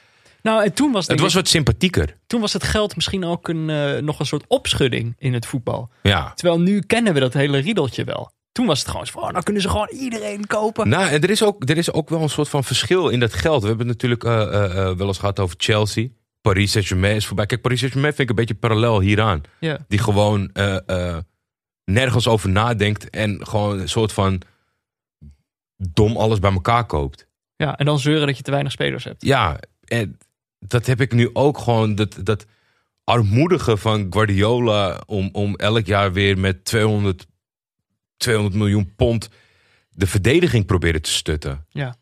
nou, 0.44 0.64
en 0.64 0.74
toen 0.74 0.92
was, 0.92 1.00
Het 1.00 1.08
denk 1.08 1.20
was 1.20 1.30
ik- 1.30 1.36
wat 1.36 1.48
sympathieker. 1.48 2.18
toen 2.28 2.42
was 2.42 2.54
het 2.54 2.64
geld 2.64 2.96
misschien 2.96 3.26
ook 3.26 3.48
een, 3.48 3.70
eh, 3.70 3.98
nog 4.02 4.20
een 4.20 4.26
soort 4.26 4.46
opschudding 4.48 5.16
in 5.18 5.34
het 5.34 5.46
voetbal. 5.46 5.90
Ja. 6.02 6.34
Terwijl 6.34 6.60
nu 6.60 6.80
kennen 6.82 7.14
we 7.14 7.20
dat 7.20 7.34
hele 7.34 7.58
riedeltje 7.58 8.04
wel. 8.04 8.32
Toen 8.52 8.66
was 8.66 8.80
het 8.80 8.88
gewoon 8.90 9.06
zo 9.06 9.12
van, 9.12 9.24
oh, 9.24 9.34
dan 9.34 9.44
kunnen 9.44 9.62
ze 9.62 9.70
gewoon 9.70 9.90
iedereen 9.92 10.48
kopen. 10.48 10.90
Nou, 10.90 11.08
en 11.10 11.22
er 11.22 11.30
is, 11.30 11.44
ook, 11.44 11.70
er 11.70 11.78
is 11.78 11.92
ook 11.92 12.10
wel 12.10 12.22
een 12.22 12.30
soort 12.30 12.50
van 12.50 12.64
verschil 12.64 13.10
in 13.10 13.20
dat 13.20 13.34
geld. 13.34 13.62
We 13.62 13.68
hebben 13.68 13.88
het 13.88 14.02
natuurlijk 14.02 14.24
eh, 14.24 14.64
eh, 14.90 14.98
wel 14.98 15.08
eens 15.08 15.18
gehad 15.18 15.40
over 15.40 15.56
Chelsea. 15.60 16.08
Paris 16.42 16.72
Saint-Germain 16.72 17.16
is 17.16 17.26
voorbij. 17.26 17.46
Kijk, 17.46 17.62
Paris 17.62 17.78
Saint-Germain 17.80 18.14
vind 18.14 18.30
ik 18.30 18.36
een 18.38 18.46
beetje 18.46 18.60
parallel 18.60 19.00
hieraan. 19.00 19.42
Ja. 19.60 19.78
Die 19.88 20.00
gewoon 20.00 20.52
nergens 21.86 22.28
over 22.28 22.50
nadenkt. 22.50 23.10
En 23.10 23.48
gewoon 23.48 23.80
een 23.80 23.90
soort 23.90 24.12
van 24.14 24.42
dom 25.78 26.18
alles 26.18 26.40
bij 26.40 26.52
elkaar 26.54 26.86
koopt. 26.86 27.28
ja, 27.56 27.78
en 27.78 27.86
dan 27.86 28.00
zeuren 28.00 28.28
dat 28.28 28.38
je 28.38 28.44
te 28.44 28.52
weinig 28.52 28.72
spelers 28.72 29.04
hebt. 29.04 29.26
Ja, 29.26 29.60
en 29.84 30.18
dat 30.68 30.86
heb 30.86 31.02
ik 31.02 31.14
nu 31.14 31.30
ook 31.34 31.58
gewoon. 31.58 31.96
Dat, 31.96 32.18
dat 32.24 32.46
armoedige 33.04 33.78
van 33.78 34.08
Guardiola 34.10 35.02
om, 35.06 35.30
om 35.32 35.56
elk 35.56 35.86
jaar 35.86 36.14
weer 36.14 36.38
met 36.38 36.66
200, 36.66 37.28
200 38.18 38.56
miljoen 38.56 38.96
pond 38.96 39.30
de 39.90 40.08
verdediging 40.08 40.66
proberen 40.66 41.02
te 41.02 41.12
stutten. 41.12 41.66
Ja. 41.70 41.96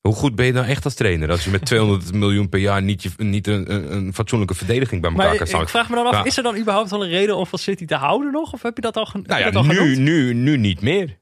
Hoe 0.00 0.14
goed 0.14 0.34
ben 0.34 0.46
je 0.46 0.52
dan 0.52 0.64
echt 0.64 0.84
als 0.84 0.94
trainer 0.94 1.30
als 1.30 1.44
je 1.44 1.50
met 1.50 1.66
200 1.66 2.12
miljoen 2.22 2.48
per 2.48 2.60
jaar 2.60 2.82
niet, 2.82 3.02
je, 3.02 3.10
niet 3.16 3.46
een, 3.46 3.94
een, 3.94 4.14
fatsoenlijke 4.14 4.54
verdediging 4.54 5.00
bij 5.00 5.10
elkaar 5.10 5.26
Maar 5.26 5.36
kan 5.36 5.46
ik 5.46 5.52
staan? 5.52 5.68
vraag 5.68 5.88
me 5.88 5.94
dan 5.94 6.06
af, 6.06 6.26
is 6.26 6.36
er 6.36 6.42
dan 6.42 6.56
überhaupt 6.56 6.92
al 6.92 7.04
een 7.04 7.10
reden 7.10 7.36
om 7.36 7.46
van 7.46 7.58
City 7.58 7.84
te 7.84 7.94
houden 7.94 8.32
nog? 8.32 8.52
Of 8.52 8.62
heb 8.62 8.76
je 8.76 8.82
dat 8.82 8.96
al, 8.96 9.08
Nou 9.12 9.24
ja, 9.26 9.38
je 9.38 9.44
dat 9.44 9.54
al 9.54 9.64
nu, 9.64 9.74
genoemd? 9.74 9.98
nu, 9.98 10.34
nu 10.34 10.56
niet 10.56 10.80
meer. 10.80 11.18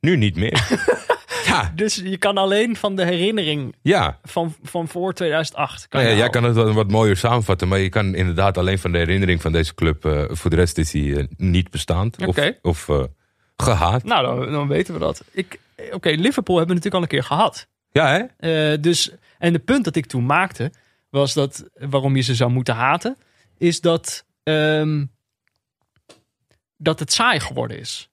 Nu 0.00 0.16
niet 0.16 0.36
meer. 0.36 0.68
ja, 1.52 1.72
Dus 1.74 1.94
je 1.96 2.16
kan 2.18 2.36
alleen 2.38 2.76
van 2.76 2.96
de 2.96 3.04
herinnering 3.04 3.74
ja. 3.82 4.18
van, 4.22 4.54
van 4.62 4.88
voor 4.88 5.12
2008. 5.14 5.88
Kan 5.88 6.00
Nou 6.00 6.12
ja, 6.12 6.18
jij 6.18 6.28
kan 6.28 6.44
het 6.44 6.54
wel 6.54 6.72
wat 6.72 6.90
mooier 6.90 7.16
samenvatten, 7.16 7.68
maar 7.68 7.78
je 7.78 7.88
kan 7.88 8.14
inderdaad 8.14 8.58
alleen 8.58 8.78
van 8.78 8.92
de 8.92 8.98
herinnering 8.98 9.42
van 9.42 9.52
deze 9.52 9.74
club. 9.74 10.04
eh, 10.04 10.24
voor 10.28 10.50
de 10.50 10.56
rest 10.56 10.78
is 10.78 10.92
hij 10.92 11.16
eh, 11.16 11.24
niet 11.36 11.70
bestaand 11.70 12.26
of, 12.26 12.36
of 12.62 12.88
eh, 12.88 13.04
gehaat. 13.56 14.04
Nou, 14.04 14.26
dan, 14.40 14.52
dan 14.52 14.68
weten 14.68 14.94
we 14.94 15.00
dat. 15.00 15.24
Ik- 15.30 15.60
Oké, 15.92 16.08
Liverpool 16.10 16.56
hebben 16.56 16.76
we 16.76 16.82
natuurlijk 16.82 16.94
al 16.94 17.02
een 17.02 17.08
keer 17.08 17.36
gehad. 17.36 17.66
Ja, 17.92 18.26
hè? 18.38 18.80
Dus, 18.80 19.10
en 19.38 19.52
de 19.52 19.58
punt 19.58 19.84
dat 19.84 19.96
ik 19.96 20.06
toen 20.06 20.26
maakte, 20.26 20.72
was 21.10 21.34
dat 21.34 21.64
waarom 21.78 22.16
je 22.16 22.22
ze 22.22 22.34
zou 22.34 22.50
moeten 22.50 22.74
haten, 22.74 23.16
is 23.58 23.80
dat, 23.80 24.24
ehm, 24.42 25.04
dat 26.76 26.98
het 26.98 27.12
saai 27.12 27.40
geworden 27.40 27.78
is. 27.78 28.10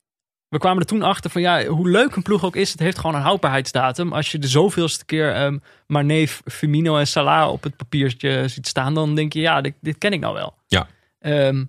We 0.50 0.58
kwamen 0.58 0.80
er 0.80 0.86
toen 0.88 1.02
achter 1.02 1.30
van 1.30 1.42
ja, 1.42 1.66
hoe 1.66 1.90
leuk 1.90 2.16
een 2.16 2.22
ploeg 2.22 2.44
ook 2.44 2.56
is, 2.56 2.72
het 2.72 2.80
heeft 2.80 3.00
gewoon 3.00 3.16
een 3.16 3.22
houdbaarheidsdatum. 3.22 4.14
Als 4.14 4.32
je 4.32 4.40
de 4.40 4.48
zoveelste 4.48 5.06
keer 5.06 5.34
ehm 5.34 5.58
Mane, 5.88 6.28
Firmino 6.28 6.98
en 6.98 7.08
Salah 7.08 7.52
op 7.52 7.64
het 7.64 7.76
papiertje 7.76 8.48
ziet 8.48 8.68
staan, 8.68 8.94
dan 8.94 9.16
denk 9.16 9.34
je 9.34 9.40
ja, 9.40 9.62
dit, 9.62 9.74
dit 9.82 9.98
ken 9.98 10.14
ik 10.14 10.20
nou 10.20 10.34
wel. 10.34 10.54
Ja. 10.68 10.88
Ehm, 11.20 11.66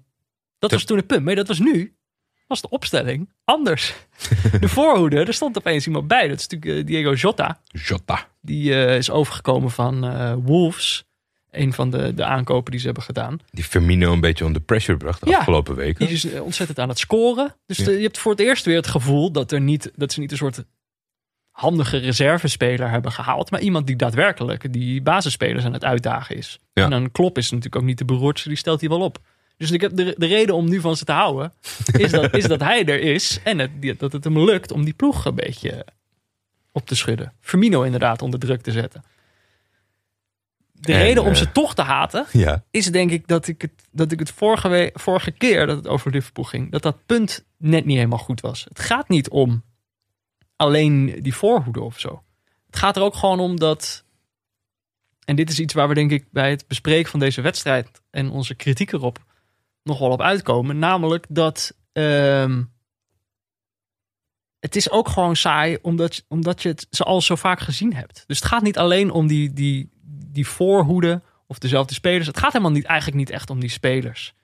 dat 0.58 0.70
was 0.70 0.84
toen 0.84 0.96
het 0.96 1.06
punt. 1.06 1.24
Maar 1.24 1.34
dat 1.34 1.48
was 1.48 1.58
nu, 1.58 1.94
was 2.46 2.60
de 2.60 2.68
opstelling 2.68 3.28
anders. 3.44 3.94
de 4.60 4.68
voorhoede, 4.68 5.24
er 5.24 5.34
stond 5.34 5.58
opeens 5.58 5.86
iemand 5.86 6.06
bij. 6.06 6.28
Dat 6.28 6.38
is 6.38 6.48
natuurlijk 6.48 6.80
eh, 6.80 6.86
Diego 6.86 7.12
Jota. 7.12 7.60
Jota. 7.64 8.28
Die 8.40 8.74
eh, 8.74 8.96
is 8.96 9.10
overgekomen 9.10 9.70
van 9.70 10.04
eh, 10.04 10.34
Wolves. 10.44 11.04
Een 11.50 11.72
van 11.72 11.90
de, 11.90 12.14
de 12.14 12.24
aankopen 12.24 12.70
die 12.70 12.80
ze 12.80 12.86
hebben 12.86 13.04
gedaan. 13.04 13.38
Die 13.50 13.64
Firmino 13.64 14.12
een 14.12 14.20
beetje 14.20 14.44
onder 14.44 14.62
pressure 14.62 14.98
bracht 14.98 15.24
de 15.24 15.30
Ja. 15.30 15.38
afgelopen 15.38 15.74
weken. 15.74 16.06
Die 16.06 16.14
is 16.14 16.32
ontzettend 16.40 16.78
aan 16.78 16.88
het 16.88 16.98
scoren. 16.98 17.54
Dus 17.66 17.76
Ja. 17.76 17.84
de- 17.84 17.90
je 17.96 18.02
hebt 18.02 18.18
voor 18.18 18.30
het 18.30 18.40
eerst 18.40 18.64
weer 18.64 18.76
het 18.76 18.86
gevoel 18.86 19.32
dat, 19.32 19.52
er 19.52 19.60
niet, 19.60 19.90
dat 19.96 20.12
ze 20.12 20.20
niet 20.20 20.30
een 20.30 20.36
soort 20.36 20.64
handige 21.50 21.96
reservespeler 21.96 22.90
hebben 22.90 23.12
gehaald. 23.12 23.50
Maar 23.50 23.60
iemand 23.60 23.86
die 23.86 23.96
daadwerkelijk 23.96 24.72
die 24.72 25.02
basisspelers 25.02 25.64
aan 25.64 25.72
het 25.72 25.84
uitdagen 25.84 26.36
is. 26.36 26.58
Ja. 26.72 26.84
En 26.84 26.90
dan 26.90 27.10
Klop 27.12 27.38
is 27.38 27.50
natuurlijk 27.50 27.76
ook 27.76 27.88
niet 27.88 27.98
de 27.98 28.04
beroerdste. 28.04 28.48
Die 28.48 28.58
stelt 28.58 28.80
hij 28.80 28.88
wel 28.88 29.00
op. 29.00 29.18
Dus 29.56 29.70
ik 29.70 29.80
heb 29.80 29.96
de, 29.96 30.14
de 30.18 30.26
reden 30.26 30.54
om 30.54 30.68
nu 30.68 30.80
van 30.80 30.96
ze 30.96 31.04
te 31.04 31.12
houden. 31.12 31.52
Is 31.92 32.10
dat, 32.10 32.34
is 32.36 32.44
dat 32.46 32.60
hij 32.60 32.84
er 32.84 33.00
is. 33.00 33.40
En 33.44 33.58
het, 33.58 33.70
dat 33.98 34.12
het 34.12 34.24
hem 34.24 34.38
lukt 34.44 34.72
om 34.72 34.84
die 34.84 34.94
ploeg 34.94 35.24
een 35.24 35.34
beetje 35.34 35.84
op 36.72 36.86
te 36.86 36.94
schudden. 36.94 37.32
Firmino 37.40 37.82
inderdaad 37.82 38.22
onder 38.22 38.40
druk 38.40 38.60
te 38.60 38.72
zetten. 38.72 39.02
De 40.80 40.92
En, 40.92 40.98
reden 40.98 41.22
om 41.22 41.28
eh, 41.28 41.34
ze 41.34 41.52
toch 41.52 41.74
te 41.74 41.82
haten 41.82 42.26
Ja. 42.46 42.64
is 42.70 42.86
denk 42.92 43.10
ik 43.10 43.26
dat 43.28 43.46
ik 43.48 43.62
het, 43.62 43.88
dat 43.90 44.12
ik 44.12 44.18
het 44.18 44.30
vorige, 44.30 44.90
vorige 44.94 45.30
keer 45.30 45.66
dat 45.66 45.76
het 45.76 45.86
over 45.88 46.10
Liverpool 46.10 46.44
ging, 46.44 46.70
dat 46.70 46.82
dat 46.82 47.06
punt 47.06 47.44
net 47.56 47.84
niet 47.84 47.96
helemaal 47.96 48.18
goed 48.18 48.40
was. 48.40 48.64
Het 48.68 48.80
gaat 48.80 49.08
niet 49.08 49.28
om 49.28 49.62
alleen 50.56 51.18
die 51.22 51.34
voorhoede 51.34 51.80
of 51.80 52.00
zo. 52.00 52.22
Het 52.66 52.76
gaat 52.76 52.96
er 52.96 53.02
ook 53.02 53.14
gewoon 53.14 53.40
om 53.40 53.58
dat. 53.58 54.04
En 55.24 55.36
dit 55.36 55.50
is 55.50 55.58
iets 55.60 55.74
waar 55.74 55.88
we 55.88 55.94
denk 55.94 56.10
ik 56.10 56.26
bij 56.32 56.50
het 56.50 56.66
bespreken 56.66 57.10
van 57.10 57.20
deze 57.20 57.40
wedstrijd 57.40 58.02
en 58.10 58.30
onze 58.30 58.54
kritiek 58.54 58.92
erop 58.92 59.24
nog 59.82 59.98
wel 59.98 60.10
op 60.10 60.20
uitkomen. 60.20 60.78
Namelijk 60.78 61.26
dat 61.28 61.76
ehm, 61.92 62.62
het 64.58 64.76
is 64.76 64.90
ook 64.90 65.08
gewoon 65.08 65.36
saai 65.36 65.78
omdat, 65.82 66.16
je- 66.16 66.22
omdat 66.28 66.62
je 66.62 66.68
het 66.68 66.86
ze 66.90 67.04
al 67.04 67.20
zo 67.20 67.34
vaak 67.34 67.60
gezien 67.60 67.94
hebt. 67.94 68.24
Dus 68.26 68.38
het 68.38 68.48
gaat 68.48 68.62
niet 68.62 68.78
alleen 68.78 69.10
om 69.10 69.26
die, 69.26 69.52
die, 69.52 69.90
die 70.32 70.46
voorhoede 70.46 71.22
of 71.46 71.58
dezelfde 71.58 71.94
spelers. 71.94 72.26
Het 72.26 72.38
gaat 72.38 72.52
helemaal 72.52 72.72
niet, 72.72 72.84
eigenlijk 72.84 73.18
niet 73.18 73.30
echt 73.30 73.50
om 73.50 73.60
die 73.60 73.70
spelers. 73.70 74.34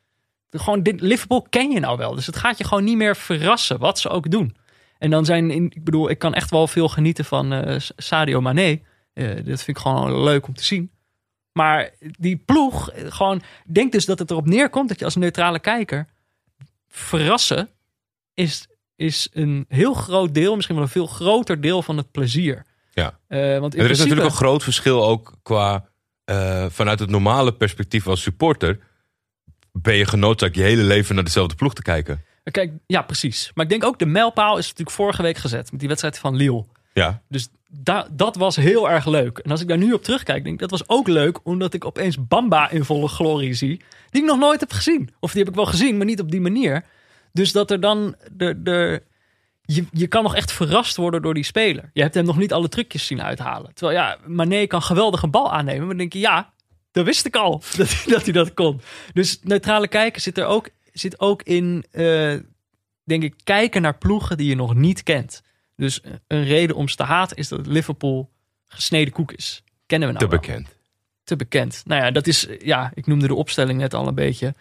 Gewoon, 0.50 0.82
dit, 0.82 1.00
Liverpool 1.00 1.46
ken 1.50 1.70
je 1.70 1.80
nou 1.80 1.96
wel. 1.98 2.14
Dus 2.14 2.26
het 2.26 2.36
gaat 2.36 2.58
je 2.58 2.64
gewoon 2.64 2.84
niet 2.84 2.96
meer 2.96 3.16
verrassen 3.16 3.78
wat 3.78 3.98
ze 3.98 4.08
ook 4.08 4.30
doen. 4.30 4.56
En 4.98 5.10
dan 5.10 5.24
zijn, 5.24 5.50
ik 5.50 5.84
bedoel, 5.84 6.10
ik 6.10 6.18
kan 6.18 6.34
echt 6.34 6.50
wel 6.50 6.66
veel 6.66 6.88
genieten 6.88 7.24
van 7.24 7.52
eh, 7.52 7.76
Sadio 7.96 8.40
Mane. 8.40 8.80
Eh, 9.12 9.26
dat 9.34 9.62
vind 9.62 9.68
ik 9.68 9.78
gewoon 9.78 10.22
leuk 10.22 10.46
om 10.46 10.54
te 10.54 10.64
zien. 10.64 10.90
Maar 11.52 11.90
die 11.98 12.36
ploeg, 12.36 12.90
eh, 12.90 13.12
gewoon, 13.12 13.42
denk 13.66 13.92
dus 13.92 14.04
dat 14.04 14.18
het 14.18 14.30
erop 14.30 14.46
neerkomt 14.46 14.88
dat 14.88 14.98
je 14.98 15.04
als 15.04 15.16
neutrale 15.16 15.58
kijker 15.58 16.06
verrassen 16.88 17.68
is, 18.34 18.66
is 18.96 19.28
een 19.32 19.64
heel 19.68 19.94
groot 19.94 20.34
deel, 20.34 20.54
misschien 20.54 20.76
wel 20.76 20.84
een 20.84 20.90
veel 20.90 21.06
groter 21.06 21.60
deel 21.60 21.82
van 21.82 21.96
het 21.96 22.10
plezier. 22.10 22.65
Ja. 23.02 23.18
Eh, 23.28 23.58
want 23.58 23.74
in 23.74 23.80
er 23.80 23.90
is 23.90 23.96
principe- 23.96 23.98
natuurlijk 24.08 24.26
een 24.30 24.36
groot 24.36 24.62
verschil 24.62 25.04
ook 25.06 25.32
qua 25.42 25.84
eh, 26.24 26.66
vanuit 26.68 26.98
het 26.98 27.10
normale 27.10 27.52
perspectief 27.52 28.06
als 28.06 28.22
supporter. 28.22 28.78
Ben 29.72 29.94
je 29.96 30.06
genoodzaakt 30.06 30.54
je 30.54 30.62
hele 30.62 30.82
leven 30.82 31.14
naar 31.14 31.24
dezelfde 31.24 31.54
ploeg 31.54 31.74
te 31.74 31.82
kijken? 31.82 32.24
Kijk, 32.50 32.72
ja, 32.86 33.02
precies. 33.02 33.50
Maar 33.54 33.64
ik 33.64 33.70
denk 33.70 33.84
ook 33.84 33.98
de 33.98 34.06
mijlpaal 34.06 34.58
is 34.58 34.64
natuurlijk 34.64 34.96
vorige 34.96 35.22
week 35.22 35.36
gezet 35.36 35.70
met 35.70 35.80
die 35.80 35.88
wedstrijd 35.88 36.18
van 36.18 36.36
Lille. 36.36 36.64
Ja. 36.92 37.22
Dus 37.28 37.48
da- 37.70 38.08
dat 38.12 38.36
was 38.36 38.56
heel 38.56 38.90
erg 38.90 39.06
leuk. 39.06 39.38
En 39.38 39.50
als 39.50 39.60
ik 39.60 39.68
daar 39.68 39.78
nu 39.78 39.92
op 39.92 40.02
terugkijk, 40.02 40.42
denk 40.42 40.54
ik 40.54 40.60
dat 40.60 40.70
was 40.70 40.88
ook 40.88 41.08
leuk 41.08 41.38
omdat 41.46 41.74
ik 41.74 41.84
opeens 41.84 42.26
Bamba 42.28 42.70
in 42.70 42.84
volle 42.84 43.08
glorie 43.08 43.54
zie, 43.54 43.80
die 44.10 44.22
ik 44.22 44.28
nog 44.28 44.38
nooit 44.38 44.60
heb 44.60 44.72
gezien. 44.72 45.10
Of 45.20 45.30
die 45.32 45.40
heb 45.40 45.48
ik 45.50 45.56
wel 45.56 45.66
gezien, 45.66 45.96
maar 45.96 46.06
niet 46.06 46.20
op 46.20 46.30
die 46.30 46.40
manier. 46.40 46.84
Dus 47.32 47.52
dat 47.52 47.70
er 47.70 47.80
dan 47.80 48.14
de, 48.32 48.62
de 48.62 49.02
je, 49.66 49.84
je 49.92 50.06
kan 50.06 50.22
nog 50.22 50.34
echt 50.34 50.52
verrast 50.52 50.96
worden 50.96 51.22
door 51.22 51.34
die 51.34 51.44
speler. 51.44 51.90
Je 51.92 52.02
hebt 52.02 52.14
hem 52.14 52.24
nog 52.24 52.36
niet 52.38 52.52
alle 52.52 52.68
trucjes 52.68 53.06
zien 53.06 53.22
uithalen. 53.22 53.74
Terwijl 53.74 53.98
ja, 53.98 54.18
Mané 54.26 54.66
kan 54.66 54.82
geweldig 54.82 55.22
een 55.22 55.30
bal 55.30 55.52
aannemen, 55.52 55.78
maar 55.80 55.88
dan 55.88 55.96
denk 55.98 56.12
je 56.12 56.18
ja, 56.18 56.52
dat 56.92 57.04
wist 57.04 57.26
ik 57.26 57.36
al 57.36 57.62
dat, 57.76 57.88
hij- 57.92 58.12
dat 58.12 58.22
hij 58.24 58.32
dat 58.32 58.54
kon. 58.54 58.80
Dus 59.12 59.38
neutrale 59.42 59.88
kijken 59.88 60.22
zit 60.22 60.38
er 60.38 60.44
ook, 60.46 60.68
zit 60.92 61.20
ook 61.20 61.42
in, 61.42 61.84
eh, 61.90 62.34
denk 63.04 63.22
ik, 63.22 63.34
kijken 63.44 63.82
naar 63.82 63.98
ploegen 63.98 64.36
die 64.36 64.48
je 64.48 64.54
nog 64.56 64.74
niet 64.74 65.02
kent. 65.02 65.42
Dus 65.76 66.00
een 66.26 66.44
reden 66.44 66.76
om 66.76 66.88
ze 66.88 66.96
te 66.96 67.02
haten 67.02 67.36
is 67.36 67.48
dat 67.48 67.66
Liverpool 67.66 68.30
gesneden 68.66 69.12
koek 69.12 69.32
is. 69.32 69.62
Kennen 69.86 70.08
we 70.08 70.14
nou 70.14 70.26
Te 70.26 70.30
wel. 70.36 70.40
bekend. 70.40 70.74
Te 71.24 71.36
bekend. 71.36 71.82
Nou 71.86 72.02
ja, 72.04 72.10
dat 72.10 72.26
is, 72.26 72.46
ja, 72.58 72.90
ik 72.94 73.06
noemde 73.06 73.26
de 73.26 73.34
opstelling 73.34 73.78
net 73.80 73.94
al 73.94 74.06
een 74.08 74.14
beetje. 74.14 74.54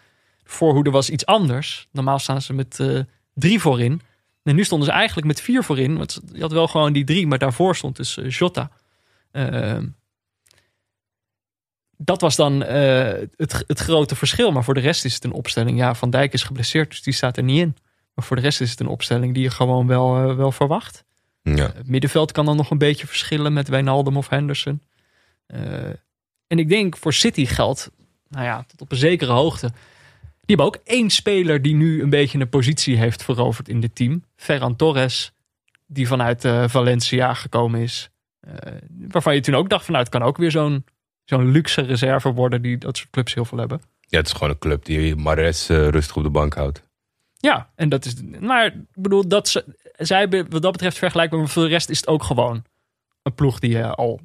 De 0.44 0.50
voorhoede 0.52 0.90
was 0.90 1.10
iets 1.10 1.26
anders. 1.26 1.88
Normaal 1.92 2.20
staan 2.20 2.42
ze 2.42 2.54
met 2.54 2.80
eh, 2.80 3.00
drie 3.34 3.60
voorin. 3.60 4.02
En 4.46 4.56
nu 4.56 4.64
stonden 4.64 4.88
ze 4.88 4.94
eigenlijk 4.94 5.28
met 5.28 5.42
vier 5.42 5.64
voorin. 5.64 5.98
Want 5.98 6.22
je 6.34 6.42
had 6.42 6.52
wel 6.52 6.68
gewoon 6.68 6.94
die 6.94 7.04
drie, 7.04 7.28
maar 7.28 7.38
daarvoor 7.38 7.76
stond 7.76 7.96
dus 7.96 8.18
eh, 8.18 8.30
Jota. 8.30 8.72
Ehm, 9.32 9.88
dat 11.98 12.22
was 12.22 12.36
dan 12.36 12.64
eh, 12.64 13.28
het, 13.36 13.64
het 13.68 13.80
grote 13.80 14.16
verschil. 14.16 14.52
Maar 14.52 14.64
voor 14.64 14.74
de 14.74 14.80
rest 14.80 15.06
is 15.06 15.14
het 15.14 15.24
een 15.24 15.32
opstelling. 15.32 15.78
Ja, 15.78 15.96
Van 15.96 16.10
Dijk 16.10 16.34
is 16.34 16.44
geblesseerd, 16.44 16.90
dus 16.90 17.02
die 17.02 17.14
staat 17.14 17.38
er 17.38 17.44
niet 17.44 17.60
in. 17.60 17.78
Maar 18.14 18.26
voor 18.26 18.36
de 18.36 18.42
rest 18.42 18.62
is 18.62 18.70
het 18.70 18.80
een 18.80 18.88
opstelling 18.88 19.34
die 19.34 19.44
je 19.44 19.50
gewoon 19.50 19.88
wel, 19.88 20.16
eh, 20.16 20.36
wel 20.36 20.52
verwacht. 20.52 21.04
Ja. 21.42 21.72
Het 21.76 21.88
middenveld 21.88 22.32
kan 22.32 22.46
dan 22.46 22.56
nog 22.56 22.70
een 22.70 22.78
beetje 22.78 23.08
verschillen 23.08 23.54
met 23.54 23.68
Wijnaldum 23.68 24.18
of 24.18 24.30
Henderson. 24.30 24.82
En 26.48 26.60
ik 26.60 26.70
denk 26.70 26.98
voor 26.98 27.14
City 27.14 27.46
geldt, 27.46 27.92
nou 28.28 28.46
ja, 28.46 28.66
tot 28.68 28.82
op 28.82 28.92
een 28.92 28.98
zekere 28.98 29.32
hoogte. 29.32 29.72
Die 30.46 30.56
hebben 30.56 30.66
ook 30.66 30.80
één 30.84 31.10
speler 31.10 31.62
die 31.62 31.76
nu 31.76 32.02
een 32.02 32.10
beetje 32.10 32.40
een 32.40 32.50
positie 32.50 32.98
heeft 32.98 33.24
veroverd 33.24 33.70
in 33.70 33.80
dit 33.80 33.96
team. 33.96 34.24
Ferran 34.36 34.76
Torres, 34.76 35.32
die 35.86 36.08
vanuit 36.08 36.46
eh, 36.46 36.64
Valencia 36.68 37.34
gekomen 37.34 37.82
is. 37.82 38.10
Eh, 38.40 38.52
waarvan 39.10 39.36
je 39.36 39.42
toen 39.42 39.56
ook 39.56 39.70
dacht, 39.70 39.86
van, 39.86 39.94
nou, 39.94 40.06
het 40.06 40.14
kan 40.14 40.24
ook 40.24 40.38
weer 40.38 40.52
zo'n 40.52 40.86
zo'n 41.26 41.52
luxe 41.52 41.82
reserve 41.82 42.34
worden 42.34 42.62
die 42.62 42.78
dat 42.78 42.98
soort 42.98 43.10
clubs 43.10 43.34
heel 43.34 43.46
veel 43.46 43.58
hebben. 43.58 43.82
ja, 44.08 44.18
het 44.18 44.28
is 44.28 44.34
gewoon 44.34 44.50
een 44.50 44.58
club 44.58 44.86
die 44.86 45.16
Mares 45.16 45.70
eh, 45.70 45.88
rustig 45.88 46.16
op 46.16 46.24
de 46.24 46.30
bank 46.30 46.54
houdt. 46.54 46.84
Ja, 47.38 47.70
en 47.76 47.90
dat 47.90 48.06
is. 48.06 48.14
Maar 48.40 48.66
ik 48.66 48.74
bedoel, 48.94 49.28
dat 49.28 49.48
ze, 49.48 49.66
zij 49.98 50.20
hebben 50.20 50.50
wat 50.50 50.62
dat 50.62 50.72
betreft 50.72 50.98
vergelijkbaar, 50.98 51.40
maar 51.40 51.50
voor 51.50 51.64
de 51.64 51.70
rest 51.70 51.90
is 51.90 51.98
het 51.98 52.08
ook 52.08 52.24
gewoon 52.24 52.64
een 53.24 53.34
ploeg 53.34 53.60
die 53.60 53.70
je 53.70 53.96
al 53.96 54.20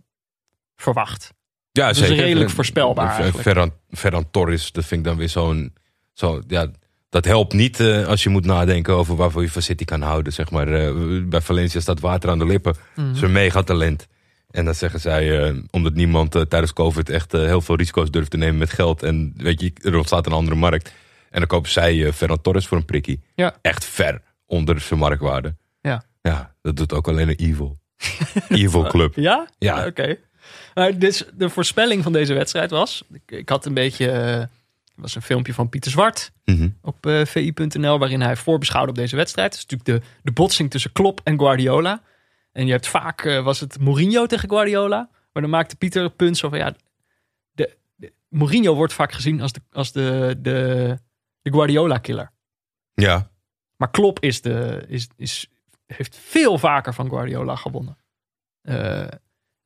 verwacht. 0.77 1.33
Ja, 1.73 1.89
is 1.89 2.01
redelijk 2.01 2.51
voorspelbaar. 2.51 3.33
Ferran, 3.33 3.73
Ferran 3.91 4.31
Torres, 4.31 4.73
dat 4.73 4.85
vind 4.85 5.01
ik 5.01 5.07
dan 5.07 5.17
weer 5.17 5.29
zo'n... 5.29 5.75
Zo, 6.21 6.43
ja, 6.47 6.71
dat 7.09 7.25
helpt 7.25 7.53
niet 7.53 7.81
eh, 7.81 8.07
als 8.07 8.23
je 8.23 8.29
moet 8.29 8.45
nadenken 8.45 8.95
over 8.95 9.17
waarvoor 9.17 9.43
je 9.43 9.51
van 9.51 9.63
City 9.63 9.85
kan 9.85 10.03
houden. 10.03 10.33
Zeg 10.33 10.51
maar. 10.51 10.69
Eh, 10.69 10.93
bij 11.25 11.41
Valencia 11.41 11.81
staat 11.81 12.01
water 12.01 12.31
aan 12.31 12.39
de 12.39 12.47
lippen. 12.47 12.75
Mhm. 12.95 13.07
Dat 13.07 13.17
is 13.17 13.23
een 13.23 13.33
megatalent. 13.33 14.07
En 14.51 14.65
dan 14.65 14.75
zeggen 14.75 15.01
zij, 15.01 15.43
eh, 15.43 15.57
omdat 15.71 15.95
niemand 15.95 16.31
tijdens 16.31 16.73
COVID 16.73 17.09
echt 17.09 17.33
heel 17.33 17.61
veel 17.61 17.77
risico's 17.77 18.11
durft 18.11 18.31
te 18.31 18.37
nemen 18.37 18.59
met 18.59 18.71
geld. 18.71 19.03
En 19.03 19.35
weet 19.37 19.61
je, 19.61 19.73
er 19.83 19.97
ontstaat 19.97 20.27
een 20.27 20.33
andere 20.33 20.57
markt. 20.57 20.93
En 21.31 21.39
dan 21.39 21.47
kopen 21.49 21.71
zij 21.71 22.13
Ferran 22.13 22.41
Torres 22.41 22.67
voor 22.67 22.77
een 22.77 22.85
prikkie. 22.85 23.21
Ja. 23.35 23.55
Echt 23.63 23.85
ver 23.85 24.23
onder 24.47 24.81
zijn 24.81 25.01
marktwaarde. 25.01 25.57
Ja. 25.81 26.05
Ja, 26.23 26.55
dat 26.63 26.77
doet 26.77 26.93
ook 26.93 27.09
alleen 27.09 27.29
een 27.29 27.35
evil. 27.35 27.79
evil 28.49 28.83
club. 28.83 29.15
Ja? 29.15 29.49
Ja. 29.59 29.87
Oké. 29.87 30.17
Maar 30.75 30.99
dus 30.99 31.25
de 31.35 31.49
voorspelling 31.49 32.03
van 32.03 32.13
deze 32.13 32.35
wedstrijd 32.35 32.71
was... 32.71 33.05
Ik 33.27 33.49
had 33.49 33.67
een 33.67 33.75
beetje... 33.75 34.49
was 35.01 35.15
een 35.15 35.23
filmpje 35.23 35.55
van 35.55 35.69
Pieter 35.69 35.91
Zwart 35.91 36.33
Mhm. 36.45 36.69
op 36.83 37.07
eh, 37.07 37.25
vi.nl... 37.25 37.99
waarin 37.99 38.21
hij 38.21 38.37
voorbeschouwde 38.37 38.91
op 38.91 38.97
deze 38.97 39.17
wedstrijd. 39.17 39.55
Het 39.55 39.65
is 39.65 39.67
natuurlijk 39.71 40.05
de, 40.05 40.11
de 40.23 40.33
botsing 40.33 40.71
tussen 40.71 40.93
Klopp 40.93 41.21
en 41.25 41.39
Guardiola. 41.39 42.03
En 42.53 42.67
je 42.67 42.73
hebt 42.73 42.87
vaak... 42.87 43.25
eh, 43.25 43.43
was 43.45 43.61
het 43.61 43.79
Mourinho 43.79 44.27
tegen 44.27 44.49
Guardiola. 44.49 45.09
Maar 45.33 45.43
dan 45.43 45.51
maakte 45.51 45.77
Pieter 45.77 46.03
het 46.03 46.17
punt 46.17 46.37
zo 46.37 46.49
van... 46.49 46.59
Ja, 46.59 46.75
de, 47.53 47.77
de- 47.97 48.13
Mourinho 48.29 48.75
wordt 48.75 48.93
vaak 48.93 49.13
gezien 49.13 49.41
als 49.41 49.53
de, 49.53 49.61
als 49.73 49.93
de, 49.93 50.37
de, 50.39 50.99
de 51.43 51.51
Guardiola-killer. 51.53 52.31
Ja, 52.95 53.31
Maar 53.77 53.91
Klopp 53.91 54.19
is 54.21 54.41
de, 54.41 54.85
is, 54.89 55.09
is, 55.17 55.47
heeft 55.87 56.17
veel 56.17 56.59
vaker 56.59 56.95
van 56.95 57.09
Guardiola 57.09 57.57
gewonnen. 57.57 57.99
Eh, 58.63 59.07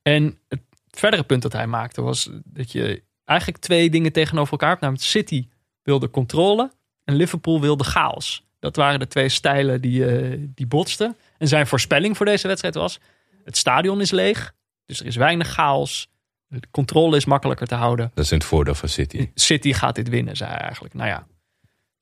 en 0.02 0.38
het 0.48 0.60
verdere 0.90 1.22
punt 1.22 1.42
dat 1.42 1.52
hij 1.52 1.66
maakte 1.66 2.02
was 2.02 2.30
dat 2.44 2.72
je 2.72 3.02
eigenlijk 3.24 3.62
twee 3.62 3.90
dingen 3.90 4.12
tegenover 4.12 4.52
elkaar. 4.52 4.76
Namelijk 4.80 5.04
City 5.04 5.48
wilde 5.82 6.10
controle 6.10 6.72
en 7.04 7.14
Liverpool 7.14 7.60
wilde 7.60 7.84
chaos. 7.84 8.44
Dat 8.58 8.76
waren 8.76 8.98
de 8.98 9.06
twee 9.06 9.28
stijlen 9.28 9.80
die, 9.80 10.06
eh, 10.06 10.38
die 10.54 10.66
botsten. 10.66 11.16
En 11.38 11.48
zijn 11.48 11.66
voorspelling 11.66 12.16
voor 12.16 12.26
deze 12.26 12.46
wedstrijd 12.46 12.74
was... 12.74 13.00
het 13.44 13.56
stadion 13.56 14.00
is 14.00 14.10
leeg, 14.10 14.54
dus 14.86 15.00
er 15.00 15.06
is 15.06 15.16
weinig 15.16 15.48
chaos. 15.48 16.08
De 16.46 16.60
controle 16.70 17.16
is 17.16 17.24
makkelijker 17.24 17.66
te 17.66 17.74
houden. 17.74 18.10
dat 18.14 18.24
is 18.24 18.30
in 18.30 18.38
het 18.38 18.46
voordeel 18.46 18.74
van 18.74 18.88
City. 18.88 19.30
City 19.34 19.72
gaat 19.72 19.94
dit 19.94 20.08
winnen, 20.08 20.36
zei 20.36 20.50
hij 20.50 20.60
eigenlijk. 20.60 20.94
Nou 20.94 21.08
ja, 21.08 21.26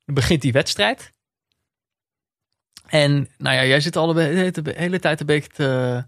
dan 0.04 0.14
begint 0.14 0.42
die 0.42 0.52
wedstrijd. 0.52 1.10
En 2.86 3.28
nou 3.38 3.56
ja, 3.56 3.64
jij 3.64 3.80
zit 3.80 3.96
al 3.96 4.12
de 4.12 4.22
hele, 4.22 4.50
de 4.50 4.72
hele 4.76 4.98
tijd 4.98 5.20
een 5.20 5.26
beetje 5.26 5.48
te, 5.48 6.04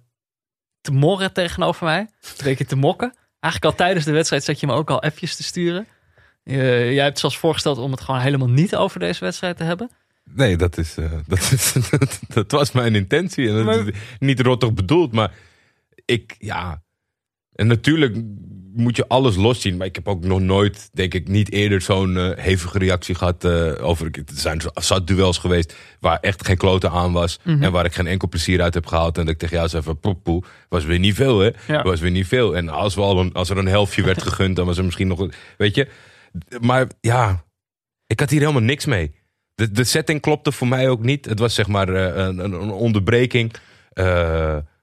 te 0.81 0.93
morren 0.93 1.33
tegenover 1.33 1.85
mij. 1.85 2.01
Een 2.01 2.45
beetje 2.45 2.65
te 2.65 2.77
mokken. 2.77 3.15
Eigenlijk 3.45 3.65
al 3.65 3.75
tijdens 3.85 4.05
de 4.05 4.13
wedstrijd 4.13 4.45
zat 4.45 4.61
je 4.61 4.67
me 4.67 4.73
ook 4.73 4.91
al 4.91 5.03
appjes 5.03 5.37
te 5.37 5.43
sturen. 5.43 5.87
Jij 6.45 6.95
hebt 7.05 7.19
zelfs 7.19 7.39
voorgesteld 7.39 7.79
om 7.79 7.91
het 7.91 8.01
gewoon 8.01 8.21
helemaal 8.21 8.49
niet 8.49 8.77
over 8.77 9.01
deze 9.01 9.25
wedstrijd 9.25 9.57
te 9.57 9.65
hebben. 9.65 9.91
Nee, 10.31 10.57
dat, 10.57 10.79
is, 10.79 10.97
eh, 10.97 11.13
dat, 11.27 11.39
is, 11.53 11.73
dat, 11.91 12.21
dat 12.35 12.51
was 12.51 12.73
mijn 12.73 12.95
intentie. 12.95 13.49
En 13.49 13.55
dat 13.55 13.65
Maar- 13.65 13.89
is 13.89 13.95
niet 14.19 14.41
rottig 14.41 14.73
bedoeld, 14.75 15.13
maar 15.13 15.33
ik, 16.05 16.35
ja. 16.39 16.83
En 17.55 17.67
natuurlijk 17.67 18.17
moet 18.77 18.97
je 18.97 19.09
alles 19.09 19.37
loszien. 19.37 19.77
Maar 19.77 19.87
ik 19.87 19.95
heb 19.95 20.09
ook 20.09 20.25
nog 20.25 20.41
nooit, 20.41 20.89
denk 20.93 21.15
ik, 21.15 21.29
niet 21.29 21.53
eerder 21.53 21.81
zo'n 21.81 22.17
eh, 22.17 22.31
hevige 22.45 22.79
reactie 22.79 23.15
gehad 23.15 23.45
eh, 23.45 23.73
over. 23.85 24.07
Er 24.13 24.23
zijn 24.35 24.61
zat 24.75 25.07
duels 25.07 25.39
geweest 25.39 25.75
waar 26.01 26.19
echt 26.21 26.47
geen 26.47 26.57
klote 26.57 26.91
aan 26.91 27.13
was. 27.13 27.39
En 27.45 27.73
waar 27.73 27.85
ik 27.85 27.95
geen 27.95 28.07
enkel 28.07 28.29
plezier 28.29 28.63
uit 28.63 28.75
heb 28.75 28.87
gehaald. 28.87 29.19
En 29.19 29.25
dat 29.25 29.35
ik 29.35 29.41
tegen 29.41 29.57
jou 29.57 29.69
zei 29.69 29.83
van 29.83 29.99
poe, 30.01 30.15
poe, 30.15 30.43
was 30.69 30.85
weer 30.85 30.99
niet 30.99 31.15
veel 31.15 31.39
hè. 31.39 31.51
Ja. 31.67 31.83
Was 31.83 32.01
weer 32.01 32.11
niet 32.11 32.27
veel. 32.27 32.57
En 32.57 32.69
als, 32.69 32.95
we 32.95 33.01
al 33.01 33.21
een, 33.21 33.33
als 33.33 33.51
er 33.51 33.59
een 33.59 33.67
helftje 33.67 34.03
werd 34.03 34.23
gegund, 34.29 34.57
dan 34.57 34.67
was 34.67 34.79
er 34.79 34.85
misschien 34.85 35.09
nog, 35.09 35.19
een- 35.19 35.33
weet 35.57 35.75
je. 35.75 35.89
Maar 36.61 36.87
ja, 37.01 37.45
ik 38.07 38.21
had 38.21 38.31
hier 38.31 38.41
helemaal 38.41 38.63
niks 38.63 38.85
mee. 38.85 39.15
De, 39.55 39.71
de 39.71 39.85
setting 39.85 40.21
klopte 40.21 40.53
voor 40.53 40.69
mij 40.69 40.89
ook 40.89 41.03
niet. 41.03 41.25
Het 41.25 41.39
was 41.39 41.55
zeg 41.55 41.67
maar 41.69 41.89
eh, 41.89 42.25
een, 42.27 42.39
een 42.39 42.71
onderbreking. 42.71 43.53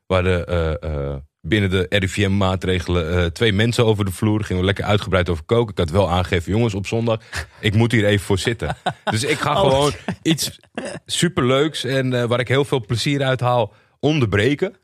waar 0.07 0.23
de, 0.23 1.19
binnen 1.41 1.69
de 1.69 1.85
RIVM-maatregelen 1.89 3.17
eh, 3.17 3.25
twee 3.25 3.53
mensen 3.53 3.85
over 3.85 4.05
de 4.05 4.11
vloer. 4.11 4.43
Gingen 4.43 4.59
we 4.61 4.65
lekker 4.65 4.83
uitgebreid 4.85 5.29
over 5.29 5.43
koken. 5.43 5.71
Ik 5.71 5.77
had 5.77 5.89
wel 5.89 6.09
aangegeven, 6.09 6.51
jongens, 6.51 6.73
op 6.73 6.87
zondag. 6.87 7.19
Ik 7.59 7.73
moet 7.75 7.91
hier 7.91 8.05
even 8.05 8.25
voor 8.25 8.39
zitten. 8.39 8.77
Dus 9.11 9.23
ik 9.23 9.39
ga 9.39 9.51
Oh. 9.53 9.59
gewoon 9.69 9.91
iets 10.21 10.59
superleuks 11.05 11.83
en 11.83 12.13
eh, 12.21 12.23
waar 12.25 12.39
ik 12.39 12.47
heel 12.47 12.65
veel 12.65 12.85
plezier 12.85 13.23
uit 13.23 13.39
haal 13.39 13.73
onderbreken. 13.99 14.75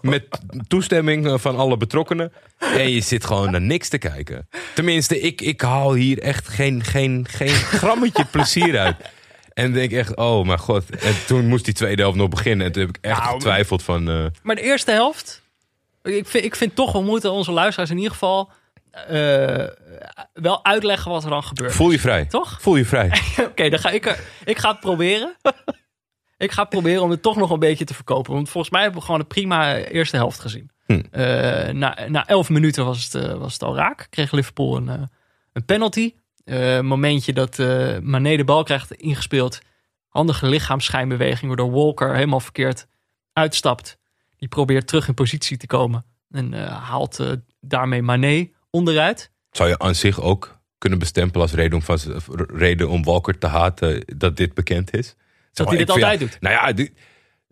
Met 0.00 0.24
toestemming 0.68 1.26
eh, 1.26 1.34
van 1.38 1.56
alle 1.56 1.76
betrokkenen. 1.76 2.32
En 2.58 2.90
je 2.90 3.00
zit 3.00 3.24
gewoon 3.24 3.50
naar 3.50 3.60
niks 3.60 3.88
te 3.88 3.98
kijken. 3.98 4.48
Tenminste, 4.74 5.20
ik, 5.20 5.40
ik 5.40 5.60
haal 5.60 5.94
hier 5.94 6.18
echt 6.18 6.48
geen, 6.48 6.84
geen, 6.84 7.26
geen 7.30 7.48
grammetje 7.54 8.24
plezier 8.32 8.78
uit. 8.78 8.96
En 9.52 9.72
denk 9.72 9.92
echt, 9.92 10.16
oh 10.16 10.46
mijn 10.46 10.58
god. 10.58 10.90
En 10.90 11.14
toen 11.26 11.46
moest 11.48 11.64
die 11.64 11.74
tweede 11.74 12.02
helft 12.02 12.16
nog 12.18 12.28
beginnen. 12.28 12.66
En 12.66 12.72
toen 12.72 12.82
heb 12.86 12.96
ik 12.96 13.04
echt 13.04 13.18
Nou, 13.20 13.32
getwijfeld 13.32 13.82
van... 13.82 14.04
Maar 14.42 14.54
de 14.54 14.62
eerste 14.62 14.90
helft, 14.90 15.42
ik 16.06 16.26
vind, 16.26 16.44
ik 16.44 16.56
vind 16.56 16.74
toch, 16.74 16.92
we 16.92 17.00
moeten 17.00 17.32
onze 17.32 17.52
luisteraars 17.52 17.90
in 17.90 17.96
ieder 17.96 18.12
geval 18.12 18.50
eh, 18.90 19.66
wel 20.32 20.64
uitleggen 20.64 21.10
wat 21.10 21.24
er 21.24 21.30
dan 21.30 21.42
gebeurt. 21.42 21.72
voel 21.72 21.90
je 21.90 22.00
vrij. 22.00 22.24
Toch? 22.24 22.60
Voel 22.60 22.76
je 22.76 22.84
vrij. 22.84 23.20
Oké, 23.50 23.68
dan 23.68 23.78
ga 23.78 23.90
ik 23.90 24.22
ik 24.44 24.58
ga 24.58 24.70
het 24.70 24.80
proberen. 24.80 25.36
ik 26.38 26.52
ga 26.52 26.60
het 26.60 26.70
proberen 26.70 27.02
om 27.02 27.10
het 27.10 27.22
toch 27.22 27.36
nog 27.36 27.50
een 27.50 27.58
beetje 27.58 27.84
te 27.84 27.94
verkopen. 27.94 28.32
Want 28.32 28.48
volgens 28.48 28.72
mij 28.72 28.82
hebben 28.82 29.00
we 29.00 29.06
gewoon 29.06 29.20
een 29.20 29.26
prima 29.26 29.76
eerste 29.76 30.16
helft 30.16 30.40
gezien. 30.40 30.70
Hm. 30.86 31.02
Eh, 31.10 31.72
na, 31.72 31.98
na 32.08 32.26
elf 32.26 32.48
minuten 32.48 32.84
was 32.84 33.04
het, 33.04 33.14
eh, 33.24 33.34
was 33.34 33.52
het 33.52 33.62
al 33.62 33.76
raak. 33.76 34.06
Kreeg 34.10 34.32
Liverpool 34.32 34.76
een, 34.76 35.10
een 35.52 35.64
penalty. 35.64 36.14
Momentje 36.82 37.32
dat 37.32 37.58
eh 37.58 37.98
Mané 37.98 38.36
de 38.36 38.44
bal 38.44 38.62
krijgt 38.62 38.92
ingespeeld. 38.92 39.60
Handige 40.08 40.46
lichaamsschijnbeweging 40.46 41.46
waardoor 41.46 41.70
Walker 41.70 42.14
helemaal 42.14 42.40
verkeerd 42.40 42.86
uitstapt. 43.32 43.98
Die 44.46 44.54
probeert 44.54 44.86
terug 44.86 45.08
in 45.08 45.14
positie 45.14 45.56
te 45.56 45.66
komen. 45.66 46.04
En 46.30 46.54
eh, 46.54 46.88
haalt 46.88 47.20
eh, 47.20 47.32
daarmee 47.60 48.02
Mané 48.02 48.48
onderuit. 48.70 49.30
Zou 49.50 49.68
je 49.68 49.78
aan 49.78 49.94
zich 49.94 50.20
ook 50.20 50.58
kunnen 50.78 50.98
bestempelen 50.98 51.42
als 51.42 51.52
reden 51.52 51.78
om, 51.78 51.82
van, 51.82 51.98
reden 52.54 52.88
om 52.88 53.04
Walker 53.04 53.38
te 53.38 53.46
haten 53.46 54.02
dat 54.16 54.36
dit 54.36 54.54
bekend 54.54 54.96
is? 54.96 55.06
Zeg 55.06 55.16
Dat 55.52 55.66
maar, 55.66 55.74
hij 55.74 55.84
dit 55.84 55.94
altijd 55.94 56.20
ja, 56.20 56.26
doet. 56.26 56.40
Nou 56.40 56.54
ja, 56.54 56.72
die- 56.72 56.92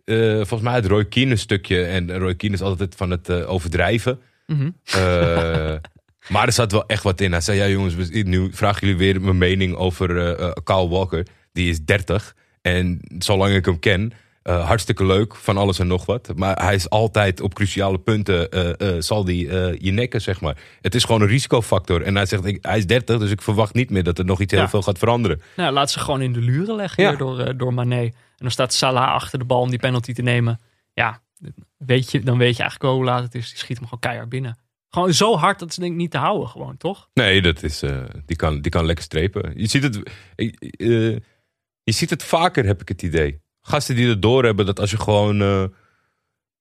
eh, 0.04 0.35
volgens 0.35 0.61
mij 0.61 0.74
het 0.74 0.87
Roy 0.87 1.04
Keane 1.04 1.37
stukje. 1.37 1.85
En 1.85 2.18
Roy 2.18 2.35
Keane 2.35 2.54
is 2.54 2.62
altijd 2.62 2.94
van 2.94 3.11
het 3.11 3.30
overdrijven. 3.30 4.20
Mhm. 4.46 4.70
Maar 6.28 6.46
er 6.46 6.52
zat 6.52 6.72
wel 6.72 6.87
echt 6.87 7.02
wat 7.02 7.20
in. 7.20 7.33
Hij 7.33 7.40
zei, 7.40 7.59
ja 7.59 7.68
jongens, 7.68 8.11
nu 8.11 8.52
vragen 8.52 8.80
jullie 8.80 8.96
weer 9.12 9.20
mijn 9.20 9.38
mening 9.38 9.74
over 9.74 10.07
Kyle 10.64 10.88
Walker. 10.88 11.26
Die 11.52 11.70
is 11.70 11.85
30. 11.85 12.37
En 12.62 13.00
zolang 13.18 13.54
ik 13.54 13.64
hem 13.64 13.78
ken, 13.78 14.12
eh, 14.44 14.66
hartstikke 14.66 15.07
leuk 15.07 15.37
van 15.37 15.57
alles 15.57 15.78
en 15.78 15.87
nog 15.87 16.07
wat. 16.07 16.33
Maar 16.37 16.62
hij 16.64 16.74
is 16.74 16.88
altijd 16.90 17.40
op 17.40 17.54
cruciale 17.54 17.98
punten, 17.98 18.50
eh, 18.50 18.96
eh, 18.96 19.02
zal 19.02 19.24
die 19.24 19.48
je 19.85 19.90
nekken, 19.90 20.20
zeg 20.20 20.40
maar. 20.40 20.57
Het 20.80 20.94
is 20.94 21.04
gewoon 21.04 21.20
een 21.20 21.28
risicofactor. 21.28 22.02
En 22.02 22.14
hij 22.14 22.26
zegt, 22.26 22.44
ik, 22.44 22.59
hij 22.61 22.78
is 22.78 22.87
30, 22.87 23.18
dus 23.18 23.30
ik 23.30 23.42
verwacht 23.42 23.74
niet 23.74 23.90
meer 23.90 24.02
dat 24.02 24.18
er 24.18 24.24
nog 24.24 24.40
iets 24.40 24.52
heel 24.52 24.68
veel 24.68 24.83
gaat 24.83 24.98
veranderen. 24.98 25.40
Nou, 25.57 25.72
laat 25.72 25.90
ze 25.90 25.98
gewoon 25.98 26.22
in 26.22 26.33
de 26.33 26.40
luren 26.40 26.76
leggen 26.76 27.02
Ja. 27.02 27.09
hier 27.09 27.18
door, 27.18 27.57
door 27.57 27.74
Mané. 27.74 28.00
En 28.00 28.12
dan 28.37 28.50
staat 28.50 28.72
Salah 28.72 29.12
achter 29.12 29.38
de 29.38 29.44
bal 29.44 29.61
om 29.61 29.70
die 29.70 29.78
penalty 29.78 30.12
te 30.12 30.22
nemen. 30.22 30.61
Ja, 30.92 31.22
weet 31.76 32.11
je, 32.11 32.20
dan 32.20 32.38
weet 32.38 32.57
je 32.57 32.62
eigenlijk 32.62 32.83
wel 32.83 32.94
hoe 32.94 33.04
laat 33.04 33.22
het 33.22 33.35
is. 33.35 33.48
Die 33.48 33.59
schiet 33.59 33.76
hem 33.76 33.85
gewoon 33.85 34.00
keihard 34.00 34.28
binnen. 34.28 34.59
Gewoon 34.88 35.14
zo 35.14 35.37
hard 35.37 35.59
dat 35.59 35.74
ze 35.74 35.80
denk 35.80 35.92
ik 35.92 35.98
niet 35.98 36.11
te 36.11 36.18
houden 36.18 36.48
gewoon, 36.48 36.76
toch? 36.76 37.09
Nee, 37.14 37.42
dat 37.42 37.62
is, 37.62 37.83
die, 38.26 38.37
kan, 38.37 38.61
die 38.61 38.70
kan 38.70 38.87
lekker 38.87 39.04
strepen. 39.04 39.52
Je 39.57 39.66
ziet, 39.66 39.83
het, 39.83 40.00
je 41.85 41.92
ziet 41.92 42.11
het 42.11 42.22
vaker, 42.22 42.64
heb 42.64 42.80
ik 42.80 42.88
het 42.88 43.02
idee. 43.02 43.42
Gasten 43.66 43.94
die 43.96 44.09
het 44.09 44.22
doorhebben 44.22 44.66
dat 44.66 44.81
als 44.81 44.90
je 44.90 44.98
gewoon 44.98 45.40
eh, 45.42 45.64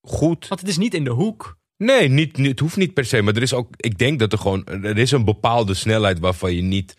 goed... 0.02 0.48
Want 0.48 0.60
het 0.62 0.70
is 0.70 0.78
niet 0.78 0.94
in 0.94 1.04
de 1.04 1.10
hoek. 1.10 1.58
Nee, 1.78 2.08
niet, 2.10 2.38
niet- 2.38 2.48
het 2.50 2.60
hoeft 2.60 2.78
niet 2.78 2.94
per 2.94 3.06
se. 3.06 3.22
Maar 3.22 3.36
er 3.36 3.42
is 3.42 3.54
ook, 3.54 3.68
ik 3.78 3.98
denk 3.98 4.20
dat 4.20 4.32
er 4.32 4.38
gewoon, 4.38 4.66
er 4.66 4.98
is 4.98 5.12
een 5.12 5.26
bepaalde 5.26 5.74
snelheid 5.74 6.20
waarvan 6.20 6.54
je 6.56 6.62
niet, 6.62 6.96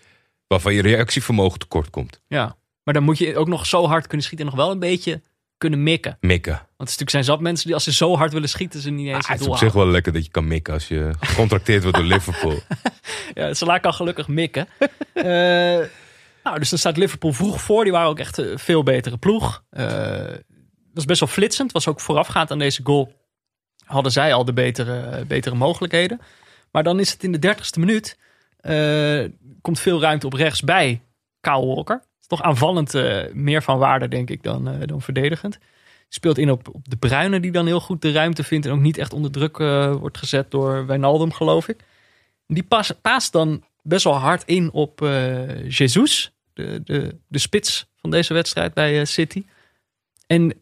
waarvan 0.46 0.74
je 0.74 0.82
reactievermogen 0.82 1.58
tekort 1.58 1.90
komt. 1.90 2.20
Ja. 2.28 2.56
Maar 2.82 2.94
dan 2.94 3.02
moet 3.02 3.18
je 3.18 3.36
ook 3.36 3.48
nog 3.48 3.66
zo 3.66 3.86
hard 3.86 4.06
kunnen 4.06 4.26
schieten 4.26 4.46
en 4.46 4.52
nog 4.54 4.64
wel 4.64 4.72
een 4.72 4.78
beetje 4.78 5.22
kunnen 5.58 5.82
mikken. 5.82 6.16
Mikken. 6.20 6.52
Want 6.52 6.62
het 6.66 6.88
is 6.88 6.96
natuurlijk 6.96 7.10
zijn 7.10 7.24
zat 7.24 7.40
mensen 7.40 7.64
die 7.66 7.74
als 7.74 7.84
ze 7.84 7.92
zo 7.92 8.16
hard 8.16 8.32
willen 8.32 8.48
schieten, 8.48 8.80
ze 8.80 8.90
niet 8.90 9.06
eens 9.06 9.14
Ah, 9.14 9.18
het 9.20 9.26
het 9.28 9.38
is 9.38 9.44
doel 9.44 9.52
op 9.54 9.58
zich 9.58 9.68
halen. 9.68 9.84
wel 9.84 9.92
lekker 9.92 10.12
dat 10.12 10.24
je 10.24 10.30
kan 10.30 10.46
mikken 10.46 10.72
als 10.74 10.88
je 10.88 11.10
gecontracteerd 11.20 11.82
wordt 11.82 11.96
door 11.98 12.06
Liverpool. 12.06 12.58
Ja, 13.34 13.54
Salah 13.54 13.80
kan 13.82 13.94
gelukkig 13.94 14.28
mikken. 14.28 14.66
Eh, 15.14 15.78
nou, 16.44 16.58
dus 16.58 16.70
dan 16.70 16.78
staat 16.78 16.96
Liverpool 16.96 17.32
vroeg 17.32 17.60
voor. 17.60 17.82
Die 17.82 17.92
waren 17.92 18.08
ook 18.08 18.18
echt 18.18 18.38
een 18.38 18.58
veel 18.58 18.82
betere 18.82 19.16
ploeg. 19.16 19.64
Dat 19.70 21.02
is 21.02 21.04
best 21.04 21.20
wel 21.20 21.28
flitsend. 21.28 21.72
Was 21.72 21.88
ook 21.88 22.00
voorafgaand 22.00 22.50
aan 22.50 22.58
deze 22.58 22.80
goal. 22.84 23.12
Hadden 23.84 24.12
zij 24.12 24.34
al 24.34 24.44
de 24.44 24.52
betere, 24.52 25.24
betere 25.24 25.54
mogelijkheden. 25.54 26.20
Maar 26.70 26.82
dan 26.82 27.00
is 27.00 27.12
het 27.12 27.22
in 27.22 27.32
de 27.32 27.38
dertigste 27.38 27.80
minuut. 27.80 28.18
eh, 28.56 29.24
komt 29.60 29.80
veel 29.80 30.00
ruimte 30.00 30.26
op 30.26 30.32
rechts 30.32 30.62
bij 30.62 31.02
Kyle 31.40 31.66
Walker. 31.66 32.02
Is 32.20 32.26
toch 32.26 32.42
aanvallend 32.42 32.94
eh, 32.94 33.32
meer 33.32 33.62
van 33.62 33.78
waarde, 33.78 34.08
denk 34.08 34.30
ik, 34.30 34.42
dan, 34.42 34.78
dan 34.86 35.02
verdedigend. 35.02 35.58
Speelt 36.08 36.38
in 36.38 36.50
op, 36.50 36.68
de 36.82 36.96
Bruine, 36.96 37.40
die 37.40 37.52
dan 37.52 37.66
heel 37.66 37.80
goed 37.80 38.02
de 38.02 38.12
ruimte 38.12 38.44
vindt. 38.44 38.66
En 38.66 38.72
ook 38.72 38.80
niet 38.80 38.98
echt 38.98 39.12
onder 39.12 39.30
druk 39.30 39.56
wordt 39.98 40.18
gezet 40.18 40.50
door 40.50 40.86
Wijnaldum, 40.86 41.32
geloof 41.32 41.68
ik. 41.68 41.84
Die 42.46 42.62
pas, 42.62 42.92
paast 43.02 43.32
dan 43.32 43.64
best 43.82 44.04
wel 44.04 44.14
hard 44.14 44.42
in 44.44 44.72
op 44.72 45.00
Jesus, 45.68 46.33
de, 46.54 46.80
de, 46.84 47.16
de 47.28 47.38
spits 47.38 47.86
van 47.96 48.10
deze 48.10 48.34
wedstrijd 48.34 48.74
bij 48.74 49.00
eh, 49.00 49.04
City. 49.06 49.44
En 50.26 50.54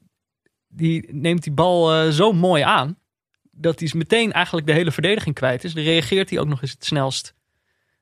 die 0.68 1.06
neemt 1.10 1.42
die 1.42 1.52
bal 1.52 1.92
eh, 1.92 2.10
zo 2.10 2.32
mooi 2.32 2.62
aan, 2.62 2.98
dat 3.50 3.80
hij 3.80 3.90
meteen 3.94 4.32
eigenlijk 4.32 4.66
de 4.66 4.72
hele 4.72 4.92
verdediging 4.92 5.34
kwijt 5.34 5.64
is. 5.64 5.72
Dan 5.74 5.84
reageert 5.84 6.30
hij 6.30 6.38
ook 6.38 6.48
nog 6.48 6.62
eens 6.62 6.70
het 6.70 6.84
snelst. 6.84 7.34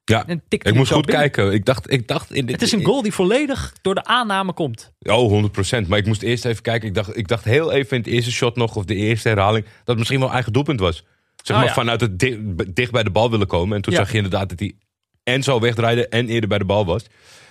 Ja, 0.04 0.26
En 0.26 0.42
tikt 0.48 0.66
ik 0.66 0.74
moest 0.74 0.92
goed 0.92 1.06
binnen. 1.06 1.30
kijken. 1.30 1.52
Ik 1.52 1.64
dacht, 1.64 1.90
ik 1.90 2.08
dacht 2.08 2.32
in 2.32 2.46
dit, 2.46 2.54
Het 2.54 2.62
is 2.62 2.72
een 2.72 2.84
goal 2.84 3.02
die 3.02 3.12
volledig 3.12 3.72
door 3.82 3.94
de 3.94 4.04
aanname 4.04 4.52
komt. 4.52 4.92
Oh, 5.00 5.44
100%. 5.84 5.86
Maar 5.88 5.98
ik 5.98 6.06
moest 6.06 6.22
eerst 6.22 6.44
even 6.44 6.62
kijken. 6.62 6.88
Ik 6.88 6.94
dacht, 6.94 7.16
ik 7.16 7.28
dacht 7.28 7.44
heel 7.44 7.72
even 7.72 7.96
in 7.96 8.02
het 8.02 8.12
eerste 8.12 8.30
shot 8.32 8.56
nog, 8.56 8.76
of 8.76 8.84
de 8.84 8.94
eerste 8.94 9.28
herhaling, 9.28 9.64
dat 9.64 9.74
het 9.84 9.96
misschien 9.98 10.20
wel 10.20 10.32
eigen 10.32 10.52
doelpunt 10.52 10.80
was. 10.80 10.96
Zeg 11.36 11.56
Oh, 11.56 11.56
maar 11.62 11.66
ja. 11.66 11.74
vanuit 11.74 12.00
het 12.00 12.18
di- 12.18 12.54
dicht 12.72 12.92
bij 12.92 13.02
de 13.02 13.10
bal 13.10 13.30
willen 13.30 13.46
komen. 13.46 13.76
En 13.76 13.82
toen 13.82 13.92
Ja. 13.92 13.98
zag 13.98 14.10
je 14.10 14.16
inderdaad 14.16 14.48
dat 14.48 14.58
hij 14.58 14.74
en 15.22 15.42
zo 15.42 15.60
wegdraaide 15.60 16.08
en 16.08 16.28
eerder 16.28 16.48
bij 16.48 16.58
de 16.58 16.64
bal 16.64 16.84
was. 16.86 17.04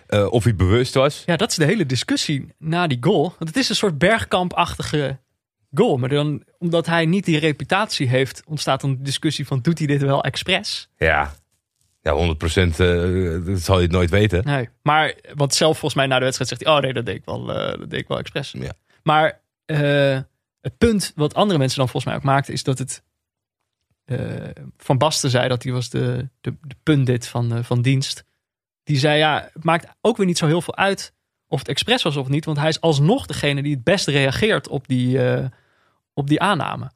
Eh, 0.09 0.31
of 0.31 0.43
hij 0.43 0.55
bewust 0.55 0.93
was. 0.93 1.23
Ja, 1.25 1.35
dat 1.35 1.49
is 1.49 1.55
de 1.55 1.65
hele 1.65 1.85
discussie 1.85 2.53
na 2.57 2.87
die 2.87 2.97
goal. 3.01 3.21
Want 3.21 3.49
het 3.49 3.55
is 3.55 3.69
een 3.69 3.75
soort 3.75 3.97
bergkampachtige 3.97 5.19
goal. 5.73 5.97
Maar 5.97 6.09
dan, 6.09 6.43
omdat 6.57 6.85
hij 6.85 7.05
niet 7.05 7.25
die 7.25 7.39
reputatie 7.39 8.07
heeft, 8.07 8.43
ontstaat 8.45 8.81
dan 8.81 8.95
de 8.95 9.01
discussie 9.01 9.47
van 9.47 9.59
doet 9.61 9.77
hij 9.77 9.87
dit 9.87 10.01
wel 10.01 10.23
expres? 10.23 10.89
Ja, 10.97 11.33
ja 12.01 12.13
100% 12.13 12.15
eh, 12.15 13.45
dat 13.45 13.59
zal 13.59 13.75
je 13.75 13.81
het 13.81 13.91
nooit 13.91 14.09
weten. 14.09 14.45
Nee. 14.45 14.69
Maar 14.81 15.15
want 15.33 15.53
zelf 15.53 15.71
volgens 15.71 15.93
mij 15.93 16.07
na 16.07 16.17
de 16.17 16.23
wedstrijd 16.23 16.49
zegt 16.49 16.63
hij, 16.63 16.75
oh 16.75 16.81
nee, 16.81 16.93
dat 16.93 17.05
deed 17.05 17.15
ik 17.15 17.25
wel, 17.25 17.53
eh, 17.53 17.79
dat 17.79 17.89
deed 17.89 17.99
ik 17.99 18.07
wel 18.07 18.19
expres. 18.19 18.55
Ja. 18.57 18.73
Maar 19.03 19.41
het 20.61 20.77
punt 20.77 21.11
wat 21.15 21.33
andere 21.33 21.59
mensen 21.59 21.77
dan 21.77 21.89
volgens 21.89 22.11
mij 22.11 22.15
ook 22.15 22.33
maakten, 22.33 22.53
is 22.53 22.63
dat 22.63 22.77
het 22.77 23.03
Van 24.77 24.97
Basten 24.97 25.29
zei 25.29 25.47
dat 25.47 25.63
hij 25.63 25.71
was 25.71 25.89
de, 25.89 26.29
de, 26.41 26.55
de 26.61 26.75
pundit 26.83 27.27
van, 27.27 27.63
van 27.63 27.81
dienst. 27.81 28.27
Die 28.89 28.97
zei, 28.99 29.17
ja, 29.17 29.49
het 29.53 29.63
maakt 29.63 29.87
ook 30.01 30.17
weer 30.17 30.25
niet 30.25 30.37
zo 30.37 30.45
heel 30.47 30.61
veel 30.61 30.75
uit 30.75 31.13
of 31.47 31.59
het 31.59 31.67
expres 31.67 32.03
was 32.03 32.15
of 32.15 32.27
niet. 32.27 32.45
Want 32.45 32.57
hij 32.57 32.67
is 32.69 32.81
alsnog 32.81 33.25
degene 33.25 33.61
die 33.61 33.73
het 33.73 33.83
best 33.83 34.07
reageert 34.07 34.67
op 34.67 34.87
die, 34.87 35.27
eh, 35.31 35.45
op 36.13 36.27
die 36.27 36.41
aanname. 36.41 36.91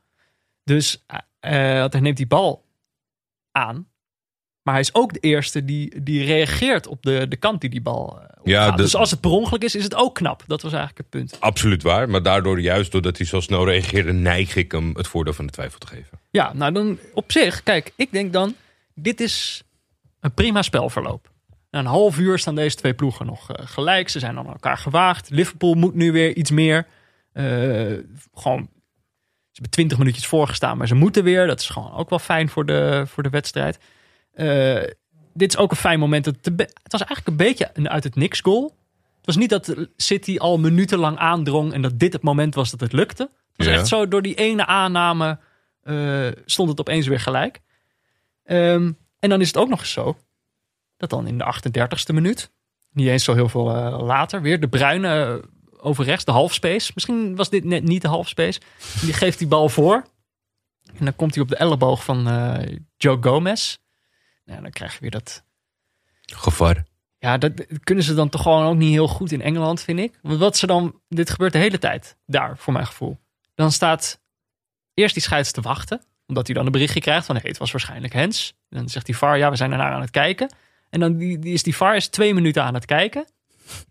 Dus 0.64 1.04
eh, 1.40 1.80
want 1.80 1.94
hij 1.94 2.02
neemt 2.02 2.18
die 2.18 2.28
bal 2.28 2.66
aan. 3.52 3.88
Maar 4.62 4.74
hij 4.74 4.84
is 4.84 4.94
ook 4.96 5.14
de 5.14 5.20
eerste 5.20 5.66
die, 5.66 6.04
die 6.04 6.24
reageert 6.24 6.88
op 6.88 7.02
de, 7.04 7.28
de 7.28 7.36
kant 7.36 7.62
die 7.62 7.70
die 7.70 7.82
bal 7.82 8.20
eh, 8.22 8.28
Ja, 8.44 8.72
de- 8.72 8.82
Dus 8.82 8.96
als 8.96 9.12
het 9.12 9.20
per 9.22 9.30
ongeluk 9.32 9.64
is, 9.64 9.76
is 9.76 9.84
het 9.84 9.96
ook 9.96 10.16
knap. 10.16 10.44
Dat 10.48 10.62
was 10.62 10.72
eigenlijk 10.74 11.02
het 11.02 11.10
punt. 11.10 11.40
Absoluut 11.42 11.84
waar. 11.84 12.10
Maar 12.10 12.24
daardoor, 12.24 12.60
juist 12.62 12.92
doordat 12.92 13.18
hij 13.18 13.26
zo 13.26 13.40
snel 13.40 13.66
reageerde, 13.66 14.14
neig 14.14 14.56
ik 14.56 14.72
hem 14.72 14.96
het 14.96 15.08
voordeel 15.08 15.34
van 15.34 15.46
de 15.46 15.52
twijfel 15.52 15.80
te 15.80 15.88
geven. 15.88 16.20
Ja, 16.32 16.54
nou 16.54 16.72
dan 16.74 17.00
op 17.14 17.32
zich, 17.32 17.64
kijk, 17.64 17.92
ik 17.96 18.12
denk 18.12 18.34
dan, 18.34 18.56
dit 18.94 19.22
is 19.22 19.64
een 20.20 20.34
prima 20.34 20.62
spelverloop. 20.62 21.32
Na 21.74 21.80
een 21.80 21.86
half 21.86 22.18
uur 22.20 22.40
staan 22.40 22.56
deze 22.56 22.76
twee 22.76 22.94
ploegen 22.94 23.26
nog 23.26 23.52
eh, 23.52 23.68
gelijk. 23.68 24.10
Ze 24.10 24.20
zijn 24.20 24.38
aan 24.38 24.48
elkaar 24.48 24.78
gewaagd. 24.78 25.30
Liverpool 25.30 25.74
moet 25.74 25.94
nu 25.94 26.12
weer 26.12 26.36
iets 26.36 26.52
meer. 26.52 26.88
Eh, 27.32 27.44
gewoon, 28.34 28.70
ze 29.52 29.52
hebben 29.52 29.70
twintig 29.70 29.98
minuutjes 29.98 30.28
voorgestaan, 30.28 30.78
maar 30.78 30.88
ze 30.88 30.96
moeten 30.96 31.24
weer. 31.24 31.48
Dat 31.48 31.60
is 31.60 31.70
gewoon 31.70 31.94
ook 31.94 32.10
wel 32.10 32.20
fijn 32.20 32.50
voor 32.50 32.66
de, 32.66 33.04
voor 33.08 33.24
de 33.24 33.30
wedstrijd. 33.30 33.80
Eh, 34.34 34.82
dit 35.34 35.50
is 35.54 35.58
ook 35.58 35.72
een 35.72 35.78
fijn 35.78 36.00
moment. 36.00 36.26
Het, 36.26 36.46
het 36.56 36.92
was 36.92 37.02
eigenlijk 37.04 37.28
een 37.28 37.46
beetje 37.48 37.70
een 37.74 37.90
uit 37.90 38.04
het 38.04 38.16
niks 38.16 38.40
goal. 38.40 38.64
Het 39.18 39.26
was 39.26 39.36
niet 39.36 39.50
dat 39.50 39.76
City 39.98 40.38
al 40.38 40.58
minutenlang 40.58 41.18
aandrong 41.18 41.74
en 41.74 41.82
dat 41.82 42.00
dit 42.00 42.14
het 42.14 42.22
moment 42.22 42.56
was 42.56 42.72
dat 42.72 42.80
het 42.80 42.94
lukte. 42.94 43.24
Het 43.24 43.58
was 43.58 43.68
Ja. 43.68 43.74
echt 43.74 43.88
zo, 43.88 44.08
door 44.08 44.22
die 44.22 44.36
ene 44.36 44.66
aanname 44.66 45.40
stond 46.46 46.70
het 46.70 46.80
opeens 46.80 47.08
weer 47.08 47.20
gelijk. 47.20 47.60
Ehm, 48.44 48.92
en 49.20 49.30
dan 49.30 49.42
is 49.42 49.48
het 49.48 49.58
ook 49.58 49.70
nog 49.70 49.80
eens 49.80 49.92
zo 49.92 50.18
dat 51.10 51.20
dan 51.20 51.28
in 51.28 51.38
de 51.38 51.56
38ste 51.56 52.14
minuut, 52.14 52.52
niet 52.92 53.08
eens 53.08 53.24
zo 53.24 53.34
heel 53.34 53.50
veel 53.50 53.76
eh, 53.76 54.02
later, 54.02 54.42
weer 54.42 54.60
de 54.60 54.68
bruine 54.68 55.08
eh, 55.08 55.50
over 55.78 56.06
rechts, 56.06 56.26
de 56.26 56.32
halfspace. 56.32 56.92
Misschien 56.94 57.36
was 57.36 57.50
dit 57.50 57.64
net 57.64 57.84
niet 57.84 58.02
de 58.02 58.08
halfspace. 58.08 58.62
Die 59.02 59.14
geeft 59.14 59.38
die 59.38 59.48
bal 59.48 59.70
voor. 59.70 60.06
En 60.98 61.06
dan 61.06 61.16
komt 61.16 61.34
hij 61.34 61.44
op 61.44 61.50
de 61.50 61.56
elleboog 61.56 62.04
van 62.04 62.28
eh, 62.28 62.78
Joe 62.98 63.18
Gomez. 63.22 63.78
Nou, 64.46 64.62
dan 64.62 64.72
krijg 64.72 64.94
je 64.94 65.00
weer 65.00 65.12
dat. 65.12 65.44
Gevaar. 66.22 66.86
Ja, 67.18 67.38
dat 67.38 67.52
kunnen 67.84 68.04
ze 68.04 68.14
dan 68.14 68.30
toch 68.30 68.42
gewoon 68.42 68.66
ook 68.66 68.76
niet 68.76 68.92
heel 68.92 69.08
goed 69.08 69.32
in 69.32 69.42
Engeland, 69.42 69.82
vind 69.82 70.00
ik. 70.00 70.20
Want 70.22 70.40
wat 70.40 70.58
ze 70.58 70.68
dan. 70.68 71.02
Dit 71.08 71.30
gebeurt 71.30 71.54
de 71.54 71.60
hele 71.60 71.80
tijd 71.80 72.18
daar, 72.26 72.58
voor 72.58 72.74
mijn 72.74 72.86
gevoel. 72.86 73.20
Dan 73.56 73.72
staat 73.72 74.22
eerst 74.94 75.14
die 75.14 75.24
scheids 75.24 75.52
te 75.52 75.62
wachten. 75.62 76.02
Omdat 76.28 76.46
hij 76.46 76.56
dan 76.56 76.66
een 76.66 76.72
berichtje 76.72 77.00
krijgt 77.00 77.26
van: 77.26 77.36
hé, 77.36 77.48
het 77.48 77.58
was 77.58 77.72
waarschijnlijk 77.72 78.14
Hens. 78.14 78.54
En 78.70 78.78
dan 78.78 78.90
zegt 78.90 79.06
die 79.06 79.18
VAR: 79.18 79.38
ja, 79.38 79.50
we 79.50 79.56
zijn 79.56 79.72
ernaar 79.72 79.94
aan 79.94 80.02
het 80.02 80.10
kijken. 80.10 80.50
En 80.94 81.00
dan 81.00 81.18
die, 81.18 81.40
die 81.40 81.54
is 81.54 81.64
die 81.64 81.76
VAR 81.76 81.96
is 81.96 82.08
twee 82.08 82.34
minuten 82.34 82.64
aan 82.64 82.74
het 82.74 82.86
kijken. 82.86 83.26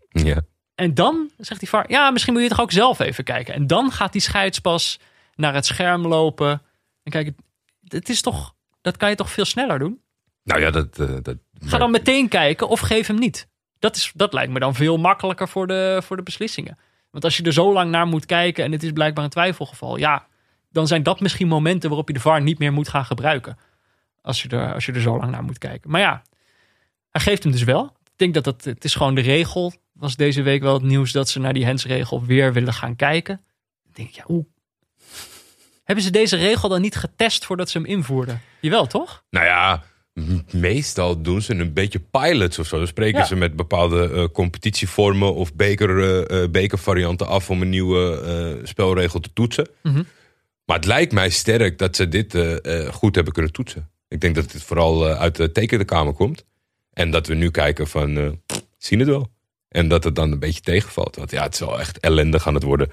Ja. 0.09 0.41
En 0.75 0.93
dan 0.93 1.29
zegt 1.37 1.59
die 1.59 1.69
VAR, 1.69 1.91
ja, 1.91 2.11
misschien 2.11 2.33
moet 2.33 2.41
je 2.41 2.49
toch 2.49 2.61
ook 2.61 2.71
zelf 2.71 2.99
even 2.99 3.23
kijken. 3.23 3.53
En 3.53 3.67
dan 3.67 3.91
gaat 3.91 4.11
die 4.11 4.21
scheidspas 4.21 4.99
naar 5.35 5.53
het 5.53 5.65
scherm 5.65 6.07
lopen. 6.07 6.61
En 7.03 7.11
kijk, 7.11 7.31
het 7.87 8.09
is 8.09 8.21
toch, 8.21 8.53
dat 8.81 8.97
kan 8.97 9.09
je 9.09 9.15
toch 9.15 9.29
veel 9.31 9.45
sneller 9.45 9.79
doen? 9.79 10.01
Nou 10.43 10.61
ja, 10.61 10.71
dat... 10.71 10.99
eh, 10.99 11.15
dat 11.21 11.37
Ga 11.59 11.77
dan 11.77 11.91
meteen 11.91 12.27
kijken 12.27 12.67
of 12.67 12.79
geef 12.79 13.07
hem 13.07 13.19
niet. 13.19 13.47
Dat, 13.79 13.95
is, 13.95 14.11
dat 14.15 14.33
lijkt 14.33 14.51
me 14.51 14.59
dan 14.59 14.75
veel 14.75 14.97
makkelijker 14.97 15.47
voor 15.47 15.67
de, 15.67 16.01
voor 16.03 16.17
de 16.17 16.23
beslissingen. 16.23 16.77
Want 17.11 17.23
als 17.23 17.37
je 17.37 17.43
er 17.43 17.53
zo 17.53 17.73
lang 17.73 17.91
naar 17.91 18.07
moet 18.07 18.25
kijken 18.25 18.63
en 18.63 18.71
het 18.71 18.83
is 18.83 18.91
blijkbaar 18.91 19.23
een 19.23 19.29
twijfelgeval, 19.29 19.97
ja, 19.97 20.27
dan 20.69 20.87
zijn 20.87 21.03
dat 21.03 21.19
misschien 21.19 21.47
momenten 21.47 21.89
waarop 21.89 22.07
je 22.07 22.13
de 22.13 22.19
VAR 22.19 22.41
niet 22.41 22.59
meer 22.59 22.73
moet 22.73 22.89
gaan 22.89 23.05
gebruiken. 23.05 23.57
Als 24.21 24.41
je 24.41 24.49
er, 24.49 24.73
als 24.73 24.85
je 24.85 24.91
er 24.91 25.01
zo 25.01 25.17
lang 25.17 25.31
naar 25.31 25.43
moet 25.43 25.57
kijken. 25.57 25.91
Maar 25.91 26.01
ja, 26.01 26.21
hij 27.13 27.21
geeft 27.21 27.43
hem 27.43 27.51
dus 27.51 27.63
wel. 27.63 27.85
Ik 27.85 28.19
denk 28.19 28.33
dat 28.33 28.43
dat, 28.43 28.63
het 28.63 28.83
is 28.83 28.95
gewoon 28.95 29.15
de 29.15 29.21
regel. 29.21 29.73
Was 29.93 30.15
deze 30.15 30.41
week 30.41 30.61
wel 30.61 30.73
het 30.73 30.83
nieuws 30.83 31.11
dat 31.11 31.29
ze 31.29 31.39
naar 31.39 31.53
die 31.53 31.65
hensregel 31.65 32.25
weer 32.25 32.53
willen 32.53 32.73
gaan 32.73 32.95
kijken. 32.95 33.41
Dan 33.83 33.91
denk 33.93 34.09
ik, 34.09 34.15
ja, 34.15 34.23
hoe... 34.25 34.45
Hebben 35.83 36.03
ze 36.03 36.11
deze 36.11 36.35
regel 36.35 36.69
dan 36.69 36.81
niet 36.81 36.95
getest 36.95 37.45
voordat 37.45 37.69
ze 37.69 37.77
hem 37.77 37.87
invoerden? 37.87 38.41
Jawel, 38.61 38.87
toch? 38.87 39.23
Nou 39.29 39.45
ja, 39.45 39.83
meestal 40.51 41.21
doen 41.21 41.41
ze 41.41 41.53
een 41.53 41.73
beetje 41.73 41.99
pilots 41.99 42.59
of 42.59 42.67
zo. 42.67 42.77
Dan 42.77 42.87
spreken 42.87 43.19
Ja. 43.19 43.25
ze 43.25 43.35
met 43.35 43.55
bepaalde 43.55 44.09
eh, 44.11 44.23
competitievormen 44.33 45.33
of 45.33 45.53
beker, 45.53 45.99
eh, 45.99 46.43
eh, 46.43 46.49
bekervarianten 46.49 47.27
af 47.27 47.49
om 47.49 47.61
een 47.61 47.69
nieuwe 47.69 48.59
spelregel 48.63 49.19
te 49.19 49.33
toetsen. 49.33 49.69
Mhm. 49.83 50.03
Maar 50.65 50.75
het 50.75 50.85
lijkt 50.85 51.11
mij 51.11 51.29
sterk 51.29 51.77
dat 51.77 51.95
ze 51.95 52.07
dit 52.07 52.37
goed 52.91 53.15
hebben 53.15 53.33
kunnen 53.33 53.51
toetsen. 53.51 53.89
Ik 54.07 54.21
denk 54.21 54.35
dat 54.35 54.51
het 54.51 54.63
vooral 54.63 55.05
uit 55.07 55.35
de 55.35 55.51
tekenkamer 55.51 56.13
komt. 56.13 56.45
En 56.93 57.11
dat 57.11 57.27
we 57.27 57.33
nu 57.33 57.51
kijken 57.51 57.87
van, 57.87 58.39
pff, 58.45 58.61
zien 58.77 58.99
het 58.99 59.07
wel. 59.07 59.31
En 59.69 59.87
dat 59.87 60.03
het 60.03 60.15
dan 60.15 60.31
een 60.31 60.39
beetje 60.39 60.61
tegenvalt. 60.61 61.15
Want 61.15 61.31
ja, 61.31 61.43
het 61.43 61.59
wel 61.59 61.79
echt 61.79 61.99
ellendig 61.99 62.47
aan 62.47 62.53
het 62.53 62.63
worden. 62.63 62.91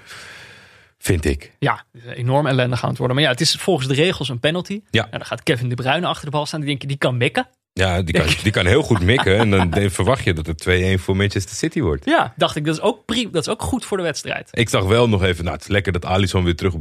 Vind 0.97 1.25
ik. 1.25 1.51
Ja, 1.59 1.83
enorm 2.15 2.47
ellendig 2.47 2.83
aan 2.83 2.89
het 2.89 2.97
worden. 2.97 3.15
Maar 3.15 3.25
ja, 3.25 3.31
het 3.31 3.41
is 3.41 3.55
volgens 3.55 3.87
de 3.87 3.93
regels 3.93 4.29
een 4.29 4.39
penalty. 4.39 4.81
Ja. 4.89 5.01
Nou, 5.01 5.11
dan 5.17 5.25
gaat 5.25 5.43
Kevin 5.43 5.69
De 5.69 5.75
Bruyne 5.75 6.07
achter 6.07 6.25
de 6.25 6.31
bal 6.31 6.45
staan. 6.45 6.59
Die 6.59 6.69
denk 6.69 6.81
je, 6.81 6.87
die 6.87 6.97
kan 6.97 7.17
mikken. 7.17 7.47
Ja, 7.73 8.01
die 8.01 8.13
kan, 8.13 8.27
die 8.43 8.51
kan 8.51 8.65
heel 8.65 8.81
goed 8.81 9.01
mikken. 9.01 9.37
En 9.37 9.49
dan 9.49 9.89
verwacht 9.91 10.23
je 10.23 10.33
dat 10.33 10.45
het 10.45 10.97
2-1 10.97 11.01
voor 11.01 11.15
Manchester 11.15 11.55
City 11.55 11.81
wordt. 11.81 12.05
Ja, 12.05 12.33
dacht 12.37 12.55
ik, 12.55 12.65
dat 12.65 12.75
is 12.75 12.81
ook, 12.81 13.05
pri- 13.05 13.29
dat 13.31 13.41
is 13.47 13.49
ook 13.53 13.61
goed 13.61 13.85
voor 13.85 13.97
de 13.97 14.03
wedstrijd. 14.03 14.49
Ik 14.51 14.69
zag 14.69 14.83
wel 14.83 15.09
nog 15.09 15.23
even, 15.23 15.43
nou 15.43 15.55
het 15.55 15.65
is 15.65 15.71
lekker 15.71 15.91
dat 15.91 16.05
Alisson 16.05 16.43
weer 16.43 16.55
terug 16.55 16.73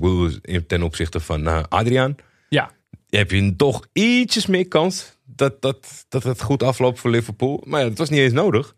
ten 0.66 0.82
opzichte 0.82 1.20
van 1.20 1.46
eh, 1.48 1.62
Adriaan. 1.68 2.16
Ja, 2.48 2.70
Heb 3.08 3.30
je 3.30 3.56
toch 3.56 3.86
ietsjes 3.92 4.46
meer 4.46 4.68
kans 4.68 5.16
dat, 5.34 5.62
dat, 5.62 6.04
dat 6.08 6.22
het 6.22 6.42
goed 6.42 6.62
afloopt 6.62 6.98
voor 6.98 7.10
Liverpool. 7.10 7.62
Maar 7.66 7.80
ja, 7.80 7.88
dat 7.88 7.98
was 7.98 8.10
niet 8.10 8.18
eens 8.20 8.32
nodig. 8.32 8.74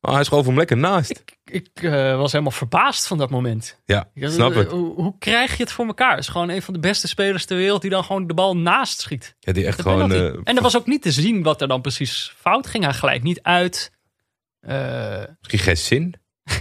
Maar 0.00 0.12
hij 0.14 0.24
schoof 0.24 0.46
hem 0.46 0.56
lekker 0.56 0.76
naast. 0.76 1.22
ik 1.44 1.68
eh, 1.74 2.16
was 2.16 2.32
helemaal 2.32 2.52
verbaasd 2.52 3.06
van 3.06 3.18
dat 3.18 3.30
moment. 3.30 3.80
Ja, 3.84 4.10
Ik 4.14 4.28
snap 4.28 4.54
het. 4.54 4.70
Hoe, 4.70 4.94
hoe 4.94 5.14
krijg 5.18 5.56
je 5.56 5.62
het 5.62 5.72
voor 5.72 5.86
elkaar? 5.86 6.10
Het 6.10 6.20
is 6.20 6.28
gewoon 6.28 6.48
een 6.48 6.62
van 6.62 6.74
de 6.74 6.80
beste 6.80 7.08
spelers 7.08 7.44
ter 7.44 7.56
wereld 7.56 7.80
die 7.82 7.90
dan 7.90 8.04
gewoon 8.04 8.26
de 8.26 8.34
bal 8.34 8.56
naast 8.56 9.00
schiet. 9.00 9.36
Ja, 9.40 9.52
die 9.52 9.66
echt 9.66 9.80
gewoon... 9.82 10.12
eh, 10.12 10.24
en 10.44 10.56
er 10.56 10.62
was 10.62 10.76
ook 10.76 10.86
niet 10.86 11.02
te 11.02 11.12
zien 11.12 11.42
wat 11.42 11.60
er 11.60 11.68
dan 11.68 11.80
precies 11.80 12.34
fout 12.36 12.66
ging. 12.66 12.84
Hij 12.84 12.92
glijdt 12.92 13.24
niet 13.24 13.42
uit. 13.42 13.92
Misschien 14.60 15.58
geen 15.58 15.76
zin. 15.76 16.14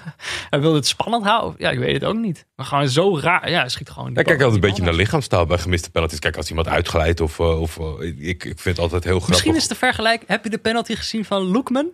hij 0.50 0.60
wilde 0.60 0.76
het 0.76 0.86
spannend 0.86 1.24
houden. 1.24 1.54
Ja, 1.58 1.70
ik 1.70 1.78
weet 1.78 1.92
het 1.94 2.04
ook 2.04 2.16
niet. 2.16 2.46
Maar 2.56 2.66
gewoon 2.66 2.88
zo 2.88 3.18
raar. 3.18 3.50
Ja, 3.50 3.60
hij 3.60 3.68
schiet 3.68 3.90
gewoon. 3.90 4.06
die 4.08 4.16
Ja, 4.16 4.22
kijk 4.22 4.36
altijd 4.42 4.54
een 4.54 4.60
die 4.60 4.68
beetje 4.70 4.84
naar 4.84 4.94
lichaamstaal 5.00 5.46
bij 5.46 5.58
gemiste 5.58 5.90
penalties. 5.90 6.18
Kijk, 6.18 6.36
als 6.36 6.48
iemand 6.48 6.68
uitglijdt 6.68 7.20
of... 7.20 7.38
eh, 7.38 7.60
of 7.60 7.78
eh, 7.78 8.06
ik, 8.28 8.44
ik 8.44 8.58
vind 8.60 8.64
het 8.64 8.78
altijd 8.78 9.04
heel 9.04 9.12
grappig. 9.12 9.28
Misschien 9.28 9.54
is 9.56 9.68
de 9.68 9.74
vergelijk. 9.74 10.22
Heb 10.26 10.44
je 10.44 10.50
de 10.50 10.58
penalty 10.58 10.94
gezien 10.94 11.24
van 11.24 11.42
Loekman? 11.42 11.90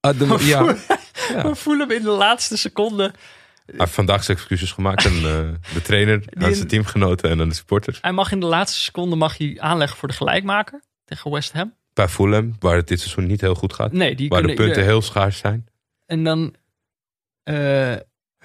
Ah, 0.00 0.18
de- 0.18 0.44
ja, 0.54 0.64
We 1.42 1.54
voelen 1.54 1.88
hem 1.88 1.96
in 1.96 2.02
de 2.02 2.10
laatste 2.10 2.56
seconde. 2.56 3.02
hij 3.66 3.74
heeft 3.78 3.92
vandaag 3.92 4.24
zijn 4.24 4.36
excuses 4.36 4.72
gemaakt. 4.72 5.04
En 5.04 5.14
eh, 5.14 5.22
de 5.74 5.82
trainer, 5.82 6.22
aan 6.34 6.48
in- 6.48 6.54
zijn 6.54 6.68
teamgenoten 6.68 7.30
en 7.30 7.40
aan 7.40 7.48
de 7.48 7.54
supporters. 7.54 7.98
Hij 8.00 8.12
mag 8.12 8.32
in 8.32 8.40
de 8.40 8.46
laatste 8.46 8.80
seconde 8.80 9.16
mag 9.16 9.38
hij 9.38 9.56
aanleggen 9.58 9.98
voor 9.98 10.08
de 10.08 10.14
gelijkmaker 10.14 10.82
tegen 11.04 11.30
West 11.30 11.52
Ham. 11.52 11.74
Bij 11.92 12.08
Fulham, 12.08 12.56
waar 12.58 12.76
het 12.76 12.88
dit 12.88 13.00
seizoen 13.00 13.26
niet 13.26 13.40
heel 13.40 13.54
goed 13.54 13.72
gaat. 13.72 13.92
Nee, 13.92 14.14
die 14.14 14.28
waar 14.28 14.42
de 14.42 14.54
punten 14.54 14.82
heel 14.84 15.02
schaars 15.02 15.38
zijn. 15.38 15.66
En 16.06 16.24
dan. 16.24 16.54
Eh, 17.44 17.94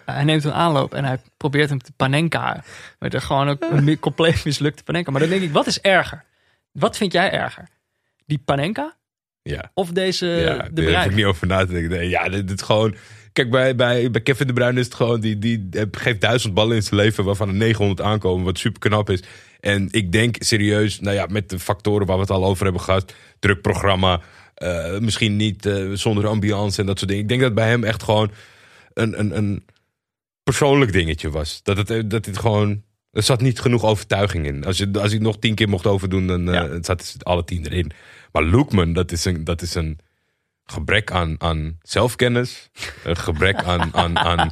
hij 0.06 0.24
neemt 0.24 0.44
een 0.44 0.54
aanloop 0.54 0.94
en 0.94 1.06
hij 1.06 1.20
probeert 1.38 1.70
hem 1.70 1.82
te 1.82 1.92
panenka. 1.96 2.64
Met 3.00 3.14
er 3.14 3.22
gewoon 3.22 3.50
ook 3.50 3.66
een 3.72 4.00
compleet 4.10 4.46
mislukte 4.46 4.84
panenka. 4.84 5.12
Maar 5.12 5.22
dan 5.22 5.30
denk 5.30 5.42
ik, 5.42 5.52
wat 5.52 5.68
is 5.68 5.82
erger? 5.82 6.24
Wat 6.72 6.98
vind 6.98 7.12
jij 7.12 7.32
erger? 7.32 7.68
Die 8.26 8.42
panenka 8.46 8.96
Ja, 9.42 9.72
of 9.74 9.92
deze 9.92 10.26
ja 10.26 10.68
de 10.72 10.84
daar 10.84 11.02
heb 11.02 11.10
ik 11.10 11.18
niet 11.18 11.26
over 11.26 11.48
na 11.48 11.66
te 11.66 11.72
denken. 11.72 11.90
Nee, 11.90 12.10
ja, 12.10 12.30
dit, 12.30 12.48
dit 12.48 12.60
is 12.60 12.66
gewoon... 12.66 12.96
Kijk, 13.34 13.52
bij, 13.52 13.76
bij, 13.76 14.12
bij 14.12 14.22
Kevin 14.22 14.48
De 14.48 14.54
Bruyne 14.54 14.80
is 14.80 14.86
het 14.86 14.96
gewoon... 14.96 15.20
Die, 15.20 15.40
die 15.40 15.70
geeft 15.92 16.22
duizend 16.22 16.54
ballen 16.54 16.76
in 16.76 16.84
zijn 16.84 16.96
leven... 16.96 17.24
waarvan 17.24 17.48
er 17.48 17.54
900 17.54 18.02
aankomen, 18.02 18.46
wat 18.46 18.58
super 18.58 18.80
knap 18.80 19.10
is. 19.10 19.24
En 19.60 19.88
ik 19.92 20.12
denk 20.12 20.36
serieus, 20.40 21.00
nou 21.00 21.16
ja, 21.16 21.26
met 21.30 21.50
de 21.50 21.60
factoren 21.60 22.08
waar 22.08 22.16
we 22.16 22.22
het 22.22 22.32
al 22.32 22.46
over 22.46 22.64
hebben 22.64 22.82
gehad... 22.82 23.14
druk 23.40 23.62
programma, 23.62 24.22
eh, 24.56 24.98
misschien 24.98 25.36
niet 25.36 25.66
eh, 25.66 25.90
zonder 25.94 26.28
ambiance 26.28 26.80
en 26.80 26.86
dat 26.86 26.98
soort 26.98 27.10
dingen. 27.10 27.24
Ik 27.24 27.30
denk 27.30 27.42
dat 27.42 27.54
bij 27.54 27.70
hem 27.70 27.84
echt 27.84 28.04
gewoon 28.04 28.32
een, 28.94 29.20
een, 29.20 29.38
een 29.38 29.66
persoonlijk 30.44 30.92
dingetje 30.92 31.30
was. 31.30 31.64
Dat 31.64 31.78
het, 31.78 31.90
eh, 31.90 32.02
dat 32.06 32.26
het 32.26 32.38
gewoon... 32.38 32.84
Er 33.12 33.24
zat 33.24 33.42
niet 33.42 33.60
genoeg 33.60 33.84
overtuiging 33.84 34.46
in. 34.46 34.66
Als, 34.66 34.78
je, 34.78 34.90
als 35.00 35.12
ik 35.12 35.20
nog 35.22 35.40
tien 35.40 35.56
keer 35.56 35.70
mocht 35.70 35.86
overdoen, 35.86 36.28
dan 36.28 36.48
eh, 36.50 36.54
Ja. 36.54 36.78
zat 36.84 37.16
alle 37.20 37.44
tien 37.44 37.66
erin. 37.66 37.92
Maar 38.32 38.44
Loekman, 38.44 38.94
dat 38.94 39.12
is 39.12 39.26
een, 39.26 39.44
dat 39.44 39.62
is 39.62 39.76
een 39.76 40.00
gebrek 40.64 41.12
aan, 41.12 41.36
aan 41.38 41.78
zelfkennis. 41.82 42.70
Een 43.04 43.18
gebrek 43.18 43.64
aan, 43.64 43.94
aan, 43.96 44.18
aan 44.18 44.52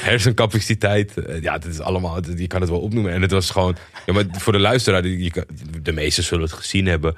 hersencapaciteit. 0.00 1.16
Eh, 1.16 1.42
Ja, 1.42 1.58
dat 1.58 1.70
is 1.70 1.80
allemaal, 1.80 2.20
je 2.36 2.46
kan 2.46 2.60
het 2.60 2.70
wel 2.70 2.80
opnoemen. 2.80 3.12
En 3.12 3.22
het 3.22 3.30
was 3.30 3.50
gewoon, 3.50 3.76
ja, 4.06 4.12
maar 4.12 4.24
voor 4.32 4.52
de 4.52 4.58
luisteraar, 4.58 5.02
die- 5.02 5.32
de 5.82 5.92
meesten 5.92 6.24
zullen 6.24 6.44
het 6.44 6.52
gezien 6.52 6.86
hebben. 6.86 7.16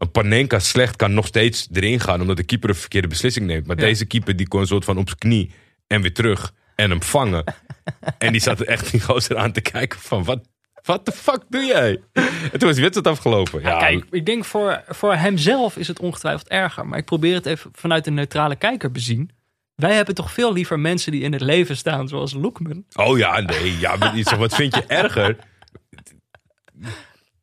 Een 0.00 0.10
Panenka 0.10 0.58
slecht 0.58 0.96
kan 0.96 1.14
nog 1.14 1.26
steeds 1.26 1.68
erin 1.72 2.00
gaan, 2.00 2.20
omdat 2.20 2.36
de 2.36 2.42
keeper 2.44 2.68
een 2.68 2.74
verkeerde 2.74 3.08
beslissing 3.08 3.46
neemt. 3.46 3.66
Maar 3.66 3.76
Ja. 3.78 3.82
deze 3.84 4.04
keeper, 4.04 4.36
die 4.36 4.48
kon 4.48 4.60
een 4.60 4.66
soort 4.66 4.84
van 4.84 4.98
op 4.98 5.06
zijn 5.06 5.18
knie 5.18 5.50
en 5.86 6.00
weer 6.02 6.14
terug 6.14 6.52
en 6.74 6.90
hem 6.90 7.02
vangen. 7.02 7.44
en 8.18 8.32
die 8.32 8.40
zat 8.40 8.60
er 8.60 8.66
echt 8.66 8.90
die 8.90 9.00
gozer 9.00 9.36
aan 9.36 9.52
te 9.52 9.60
kijken 9.60 9.98
van, 10.00 10.24
wat, 10.24 10.40
wat 10.84 11.06
de 11.06 11.12
fuck 11.12 11.42
doe 11.48 11.64
jij? 11.64 12.00
En 12.12 12.58
toen 12.58 12.68
was 12.68 12.74
die 12.74 12.82
wedstrijd 12.82 13.06
afgelopen. 13.06 13.60
Ja, 13.60 13.78
Kijk, 13.78 14.04
ik 14.10 14.26
denk 14.26 14.44
voor, 14.44 14.82
voor 14.88 15.14
hemzelf 15.14 15.76
is 15.76 15.88
het 15.88 16.00
ongetwijfeld 16.00 16.48
erger. 16.48 16.86
Maar 16.86 16.98
ik 16.98 17.04
probeer 17.04 17.34
het 17.34 17.46
even 17.46 17.70
vanuit 17.74 18.06
een 18.06 18.14
neutrale 18.14 18.56
kijker 18.56 18.90
bezien. 18.92 19.30
Wij 19.74 19.94
hebben 19.94 20.14
toch 20.14 20.32
veel 20.32 20.52
liever 20.52 20.78
mensen 20.80 21.12
die 21.12 21.22
in 21.22 21.32
het 21.32 21.40
leven 21.42 21.76
staan, 21.76 22.08
zoals 22.08 22.32
Loekman. 22.32 22.84
Oh 22.94 23.18
ja, 23.18 23.40
nee. 23.40 23.78
Ja, 23.78 23.96
maar 23.96 24.38
wat 24.38 24.54
vind 24.54 24.74
je 24.74 24.84
erger? 24.86 25.36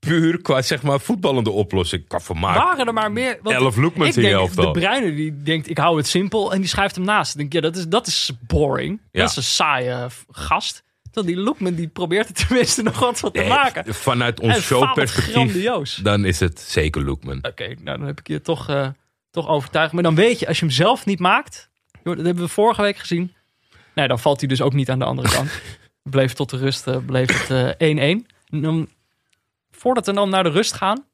Puur 0.07 0.41
qua 0.41 0.61
zeg 0.61 0.81
maar 0.81 0.99
voetballende 0.99 1.49
oplossing. 1.49 2.07
Qua 2.07 2.19
vermaak. 2.19 2.55
Waren 2.57 2.87
er 2.87 2.93
maar 2.93 3.11
meer. 3.11 3.39
want 3.41 3.55
Elf 3.55 3.75
je 3.75 4.11
denk, 4.13 4.33
elftal. 4.33 4.73
De 4.73 4.79
Bruine 4.79 5.15
die 5.15 5.43
denkt, 5.43 5.69
ik 5.69 5.77
hou 5.77 5.97
het 5.97 6.07
simpel. 6.07 6.53
En 6.53 6.59
die 6.59 6.69
schuift 6.69 6.95
hem 6.95 7.05
naast. 7.05 7.31
Ik 7.31 7.37
denk, 7.39 7.53
ja, 7.53 7.61
dat 7.61 7.75
is, 7.75 7.87
dat 7.87 8.07
is 8.07 8.31
boring. 8.47 9.01
Ja. 9.11 9.21
Dat 9.21 9.29
is 9.29 9.35
een 9.35 9.43
saaie 9.43 10.07
gast. 10.29 10.83
Terwijl 11.11 11.35
die 11.35 11.43
Loekman, 11.43 11.73
die 11.73 11.87
probeert 11.87 12.27
er 12.27 12.33
tenminste 12.47 12.83
nog 12.83 12.99
wat 12.99 13.19
van 13.19 13.31
te 13.31 13.39
Nee, 13.39 13.49
maken. 13.49 13.93
Vanuit 13.95 14.39
ons 14.39 14.61
showperspectief, 14.61 15.99
dan 16.01 16.25
is 16.25 16.39
het 16.39 16.59
zeker 16.59 17.03
Loekman. 17.03 17.37
Oké, 17.41 17.67
nou 17.67 17.97
dan 17.97 18.07
heb 18.07 18.19
ik 18.19 18.27
je 18.27 18.41
toch, 18.41 18.69
eh, 18.69 18.87
toch 19.31 19.47
overtuigd. 19.47 19.93
Maar 19.93 20.03
dan 20.03 20.15
weet 20.15 20.39
je, 20.39 20.47
als 20.47 20.59
je 20.59 20.65
hem 20.65 20.73
zelf 20.73 21.05
niet 21.05 21.19
maakt. 21.19 21.69
joh, 22.03 22.15
Dat 22.15 22.25
hebben 22.25 22.43
we 22.43 22.49
vorige 22.49 22.81
week 22.81 22.97
gezien. 22.97 23.33
Nee, 23.95 24.07
dan 24.07 24.19
valt 24.19 24.39
hij 24.39 24.49
dus 24.49 24.61
ook 24.61 24.73
niet 24.73 24.89
aan 24.89 24.99
de 24.99 25.05
andere 25.05 25.29
kant. 25.29 25.49
bleef 26.03 26.33
tot 26.33 26.49
de 26.49 26.57
rust, 26.57 26.87
eh, 26.87 26.97
bleef 27.05 27.47
het 27.47 27.77
eh, 27.77 27.89
1-1. 27.89 28.27
En 28.49 28.61
dan, 28.61 28.87
voordat 29.77 30.05
we 30.05 30.13
dan 30.13 30.29
naar 30.29 30.43
de 30.43 30.49
rust 30.49 30.73
gaan. 30.73 31.05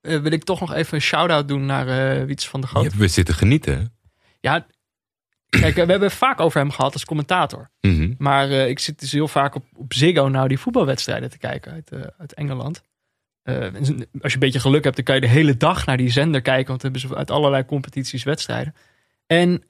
eh, 0.00 0.20
wil 0.20 0.32
ik 0.32 0.44
toch 0.44 0.60
nog 0.60 0.72
even 0.72 0.94
een 0.94 1.00
shout-out 1.02 1.48
doen 1.48 1.66
naar 1.66 1.88
eh 2.18 2.24
Wiets 2.24 2.48
van 2.48 2.60
der. 2.60 2.70
Je 2.74 2.78
hebt 2.82 2.96
weer 2.96 3.08
zitten 3.08 3.34
genieten. 3.34 3.96
Ja, 4.40 4.66
kijk, 5.48 5.76
eh, 5.76 5.84
we 5.84 5.90
hebben 5.90 6.10
vaak 6.10 6.40
over 6.40 6.60
hem 6.60 6.70
gehad 6.70 6.92
als 6.92 7.04
commentator. 7.04 7.70
Mhm. 7.80 8.14
Maar 8.18 8.50
ik 8.50 8.78
zit 8.78 9.00
dus 9.00 9.12
heel 9.12 9.28
vaak 9.28 9.54
op, 9.54 9.64
op 9.74 9.94
Ziggo 9.94 10.28
nou 10.28 10.48
die 10.48 10.58
voetbalwedstrijden 10.58 11.30
te 11.30 11.38
kijken 11.38 11.72
uit, 11.72 11.90
uit 12.18 12.34
Engeland. 12.34 12.82
En 13.42 13.76
als 14.20 14.32
je 14.32 14.34
een 14.34 14.38
beetje 14.38 14.60
geluk 14.60 14.84
hebt, 14.84 14.96
dan 14.96 15.04
kan 15.04 15.14
je 15.14 15.20
de 15.20 15.26
hele 15.26 15.56
dag 15.56 15.86
naar 15.86 15.96
die 15.96 16.10
zender 16.10 16.42
kijken. 16.42 16.68
Want 16.68 16.80
dan 16.80 16.90
hebben 16.90 17.10
ze 17.10 17.16
uit 17.16 17.30
allerlei 17.30 17.64
competities 17.64 18.22
wedstrijden. 18.22 18.74
En 19.26 19.64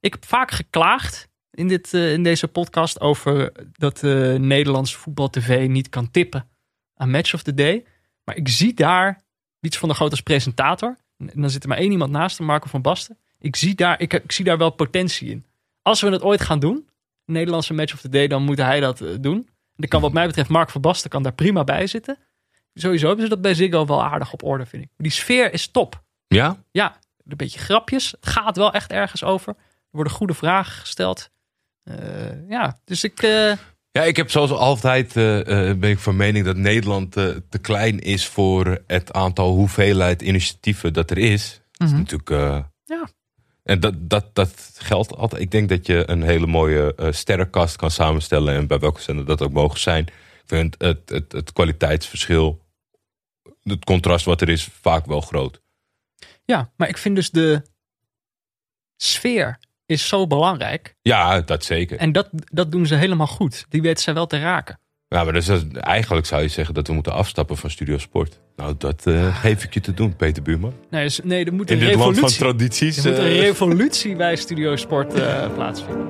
ik 0.00 0.12
heb 0.12 0.24
vaak 0.24 0.50
geklaagd 0.50 1.28
in, 1.50 1.68
dit, 1.68 1.92
in 1.92 2.22
deze 2.22 2.48
podcast 2.48 3.00
over 3.00 3.52
dat 3.72 4.02
uh, 4.02 4.38
Nederlands 4.38 4.94
voetbaltv 4.96 5.66
niet 5.68 5.88
kan 5.88 6.10
tippen 6.10 6.48
aan 6.96 7.10
Match 7.10 7.34
of 7.34 7.42
the 7.42 7.54
Day. 7.54 7.84
Maar 8.24 8.36
ik 8.36 8.48
zie 8.48 8.74
daar 8.74 9.22
iets 9.60 9.78
van 9.78 9.88
de 9.88 9.94
groot 9.94 10.10
als 10.10 10.20
presentator. 10.20 10.96
En 11.18 11.40
dan 11.40 11.50
zit 11.50 11.62
er 11.62 11.68
maar 11.68 11.78
één 11.78 11.90
iemand 11.90 12.10
naast 12.10 12.38
hem, 12.38 12.46
Marco 12.46 12.68
van 12.68 12.82
Basten. 12.82 13.18
Ik 13.38 13.56
zie, 13.56 13.74
daar, 13.74 14.00
ik, 14.00 14.12
ik 14.12 14.32
zie 14.32 14.44
daar 14.44 14.58
wel 14.58 14.70
potentie 14.70 15.30
in. 15.30 15.44
Als 15.82 16.00
we 16.00 16.10
het 16.10 16.22
ooit 16.22 16.40
gaan 16.40 16.58
doen, 16.58 16.88
Nederlandse 17.24 17.74
Match 17.74 17.94
of 17.94 18.00
the 18.00 18.08
Day, 18.08 18.26
dan 18.26 18.42
moet 18.42 18.58
hij 18.58 18.80
dat 18.80 19.00
eh, 19.00 19.08
doen. 19.20 19.36
En 19.36 19.82
dan 19.82 19.88
kan 19.88 20.00
wat 20.00 20.12
mij 20.12 20.26
betreft 20.26 20.48
Mark 20.48 20.70
van 20.70 20.80
Basten 20.80 21.10
kan 21.10 21.22
daar 21.22 21.34
prima 21.34 21.64
bij 21.64 21.86
zitten. 21.86 22.18
Sowieso 22.74 23.06
hebben 23.06 23.24
ze 23.24 23.30
dat 23.30 23.40
bij 23.40 23.54
Ziggo 23.54 23.86
wel 23.86 24.04
aardig 24.04 24.32
op 24.32 24.42
orde, 24.42 24.66
vind 24.66 24.82
ik. 24.82 24.88
Die 24.96 25.10
sfeer 25.10 25.52
is 25.52 25.68
top. 25.68 26.02
Ja? 26.26 26.62
Ja, 26.70 26.98
een 27.24 27.36
beetje 27.36 27.58
grapjes. 27.58 28.10
Het 28.10 28.26
gaat 28.26 28.56
wel 28.56 28.72
echt 28.72 28.90
ergens 28.90 29.24
over. 29.24 29.54
Er 29.58 29.62
worden 29.90 30.12
goede 30.12 30.34
vragen 30.34 30.72
gesteld. 30.72 31.30
Eh, 31.82 32.48
ja, 32.48 32.80
dus 32.84 33.04
ik... 33.04 33.22
eh, 33.22 33.52
Ja, 33.96 34.02
ik 34.02 34.16
heb 34.16 34.30
zoals 34.30 34.50
altijd 34.50 35.16
eh, 35.16 35.68
eh, 35.70 35.78
ben 35.78 35.90
ik 35.90 35.98
van 35.98 36.16
mening 36.16 36.44
dat 36.44 36.56
Nederland 36.56 37.16
eh, 37.16 37.28
te 37.48 37.58
klein 37.58 38.00
is 38.00 38.26
voor 38.26 38.82
het 38.86 39.12
aantal 39.12 39.54
hoeveelheid 39.54 40.22
initiatieven 40.22 40.92
dat 40.92 41.10
er 41.10 41.18
is. 41.18 41.60
Dat 41.72 41.86
is 41.88 41.92
Mhm. 41.94 42.02
natuurlijk. 42.02 42.30
Ja. 42.84 43.08
En 43.62 43.80
dat, 43.80 43.94
dat, 44.10 44.34
dat 44.34 44.70
geldt 44.78 45.16
altijd. 45.16 45.42
Ik 45.42 45.50
denk 45.50 45.68
dat 45.68 45.86
je 45.86 46.10
een 46.10 46.22
hele 46.22 46.46
mooie 46.46 47.10
sterrenkast 47.10 47.76
kan 47.76 47.90
samenstellen. 47.90 48.54
En 48.54 48.66
bij 48.66 48.78
welke 48.78 49.00
zender 49.00 49.26
dat 49.26 49.42
ook 49.42 49.52
mogen 49.52 49.80
zijn. 49.80 50.06
Ik 50.06 50.42
vind 50.46 50.74
het, 50.78 51.08
het, 51.08 51.32
het 51.32 51.52
kwaliteitsverschil, 51.52 52.62
het 53.62 53.84
contrast 53.84 54.24
wat 54.24 54.40
er 54.40 54.48
is, 54.48 54.68
vaak 54.80 55.06
wel 55.06 55.20
groot. 55.20 55.60
ja, 56.44 56.72
maar 56.76 56.88
ik 56.88 56.98
vind 56.98 57.16
dus 57.16 57.30
de 57.30 57.62
sfeer 58.96 59.58
is 59.86 60.08
zo 60.08 60.26
belangrijk. 60.26 60.94
Ja, 61.02 61.40
dat 61.40 61.64
zeker. 61.64 61.98
En 61.98 62.12
dat, 62.12 62.28
dat 62.32 62.72
doen 62.72 62.86
ze 62.86 62.94
helemaal 62.94 63.26
goed. 63.26 63.66
Die 63.68 63.82
weten 63.82 64.02
zij 64.02 64.14
wel 64.14 64.26
te 64.26 64.38
raken. 64.38 64.80
Ja, 65.08 65.24
maar 65.24 65.32
dus, 65.32 65.48
eigenlijk 65.72 66.26
zou 66.26 66.42
je 66.42 66.48
zeggen 66.48 66.74
dat 66.74 66.86
we 66.86 66.92
moeten 66.92 67.12
afstappen 67.12 67.56
van 67.56 67.70
Studio 67.70 67.98
Sport. 67.98 68.40
Nou, 68.56 68.74
dat 68.78 69.06
eh, 69.06 69.36
geef 69.36 69.64
ik 69.64 69.74
je 69.74 69.80
te 69.80 69.94
doen, 69.94 70.16
Peter 70.16 70.42
Buurman. 70.42 70.72
Nee, 70.90 71.02
dus, 71.02 71.20
nee 71.24 71.44
er 71.44 71.54
moet 71.54 71.70
In 71.70 71.80
een 71.80 71.86
dit 71.86 71.94
land 71.94 72.18
van 72.18 72.28
revolutie, 72.28 72.38
tradities. 72.38 73.04
er 73.04 73.10
moet 73.10 73.18
een 73.18 73.26
eh, 73.26 73.40
revolutie 73.40 74.16
bij 74.16 74.36
Studio 74.36 74.76
Sport 74.76 75.14
eh, 75.14 75.54
plaatsvinden. 75.54 76.06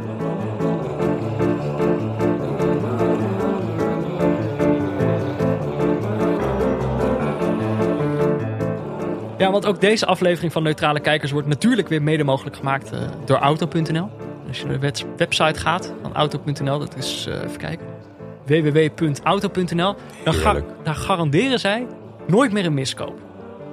Ja, 9.38 9.50
want 9.50 9.66
ook 9.66 9.80
deze 9.80 10.06
aflevering 10.06 10.52
van 10.52 10.62
Neutrale 10.62 11.00
Kijkers 11.00 11.30
wordt 11.30 11.48
natuurlijk 11.48 11.88
weer 11.88 12.02
mede 12.02 12.24
mogelijk 12.24 12.56
gemaakt 12.56 12.90
eh, 12.92 12.98
door 13.24 13.36
Auto.nl. 13.36 14.08
Als 14.48 14.58
je 14.60 14.66
naar 14.66 14.80
de 14.80 14.92
website 15.16 15.60
gaat 15.60 15.92
van 16.02 16.14
Auto.nl, 16.14 16.78
dat 16.78 16.96
is, 16.96 17.26
eh, 17.28 17.34
even 17.34 17.56
kijken, 17.56 17.86
www.auto.nl, 18.46 19.94
dan 20.24 20.34
ga- 20.34 20.62
daar 20.82 20.94
garanderen 20.94 21.60
zij 21.60 21.86
nooit 22.26 22.52
meer 22.52 22.64
een 22.66 22.74
miskoop. 22.74 23.18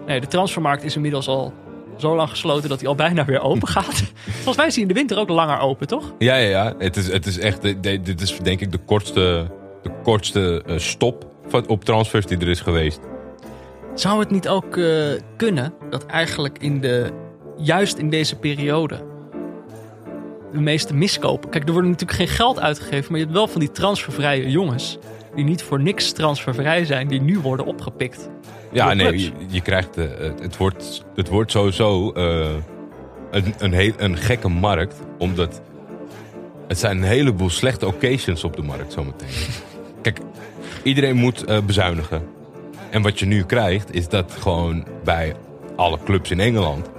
Nee, 0.06 0.20
de 0.22 0.28
transfermarkt 0.28 0.84
is 0.84 0.96
inmiddels 0.96 1.28
al 1.28 1.54
zo 1.98 2.16
lang 2.16 2.30
gesloten 2.30 2.70
dat 2.70 2.80
hij 2.80 2.90
al 2.90 2.96
bijna 2.96 3.26
weer 3.26 3.42
open 3.42 3.68
gaat. 3.78 4.04
Volgens 4.26 4.58
mij 4.58 4.68
is 4.68 4.74
hij 4.74 4.82
in 4.82 4.88
de 4.88 4.94
winter 4.94 5.18
ook 5.18 5.30
langer 5.30 5.60
open, 5.60 5.88
toch? 5.88 6.14
Ja, 6.18 6.36
ja, 6.36 6.50
ja. 6.50 6.74
Het 6.78 6.96
is, 6.98 7.12
het 7.12 7.26
is 7.26 7.40
echt. 7.40 7.62
Dit 7.84 8.22
is 8.22 8.38
denk 8.38 8.60
ik 8.62 8.72
de 8.72 8.80
kortste, 8.86 9.46
de 9.82 9.92
kortste 10.04 10.64
eh, 10.66 10.78
stop 10.78 11.26
op 11.68 11.84
transfers 11.86 12.26
die 12.26 12.38
er 12.38 12.50
is 12.50 12.60
geweest. 12.62 13.00
Zou 13.94 14.20
het 14.20 14.30
niet 14.32 14.48
ook 14.48 14.78
eh, 14.78 15.12
kunnen 15.38 15.74
dat 15.90 16.06
eigenlijk 16.06 16.58
in 16.60 16.80
de, 16.80 17.12
juist 17.58 17.98
in 17.98 18.10
deze 18.10 18.36
periode 18.36 19.12
de 20.52 20.60
meeste 20.60 20.94
miskopen. 20.94 21.50
Kijk, 21.50 21.66
er 21.66 21.72
wordt 21.72 21.88
natuurlijk 21.88 22.18
geen 22.18 22.28
geld 22.28 22.60
uitgegeven, 22.60 23.12
maar 23.12 23.20
je 23.20 23.26
hebt 23.26 23.38
wel 23.38 23.48
van 23.48 23.60
die 23.60 23.72
transfervrije 23.72 24.50
jongens 24.50 24.98
die 25.36 25.44
niet 25.44 25.64
voor 25.64 25.82
niks 25.82 26.12
transfervrij 26.12 26.86
zijn, 26.86 27.08
die 27.08 27.22
nu 27.22 27.40
worden 27.40 27.66
opgepikt. 27.66 28.30
Ja, 28.72 28.94
nee, 28.94 29.20
je, 29.20 29.32
je 29.48 29.62
krijgt. 29.62 29.98
eh, 29.98 30.06
het, 30.42 30.58
wordt, 30.58 31.04
het 31.16 31.30
wordt 31.30 31.52
sowieso 31.52 32.12
eh, 32.12 32.50
een, 33.32 33.54
een, 33.58 33.74
heel, 33.74 33.94
een 33.98 34.18
gekke 34.18 34.50
markt, 34.50 34.96
omdat 35.18 35.62
het 36.68 36.80
zijn 36.80 36.98
een 36.98 37.04
heleboel 37.04 37.50
slechte 37.50 37.88
occasions 37.88 38.44
op 38.44 38.56
de 38.56 38.62
markt 38.62 38.94
zometeen. 38.94 39.30
Kijk, 40.02 40.20
iedereen 40.84 41.16
moet 41.16 41.66
bezuinigen. 41.66 42.28
En 42.94 43.02
wat 43.02 43.20
je 43.20 43.26
nu 43.26 43.44
krijgt, 43.44 43.94
is 43.96 44.08
dat 44.10 44.32
gewoon 44.32 44.88
bij 45.04 45.36
alle 45.76 46.00
clubs 46.04 46.32
in 46.32 46.40
Engeland 46.40 46.90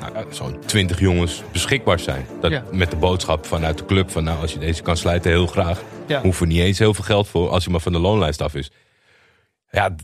nou, 0.00 0.12
ja, 0.14 0.24
zo'n 0.30 0.58
20 0.66 1.00
jongens 1.00 1.42
beschikbaar 1.52 1.98
zijn. 1.98 2.26
Dat, 2.40 2.50
Ja. 2.50 2.64
Met 2.72 2.90
de 2.90 2.96
boodschap 2.96 3.46
vanuit 3.46 3.78
de 3.78 3.84
club 3.84 4.10
van 4.10 4.24
nou, 4.24 4.40
als 4.40 4.52
je 4.52 4.58
deze 4.58 4.82
kan 4.82 4.96
slijten, 4.96 5.30
heel 5.30 5.46
graag. 5.46 5.82
Ja. 6.06 6.20
Hoeven 6.22 6.48
niet 6.48 6.60
eens 6.60 6.78
heel 6.78 6.94
veel 6.94 7.04
geld 7.04 7.28
voor 7.28 7.48
als 7.48 7.62
hij 7.64 7.72
maar 7.72 7.80
van 7.82 7.92
de 7.92 7.98
loonlijst 7.98 8.40
af 8.42 8.54
is. 8.54 8.70
Ja, 9.70 9.94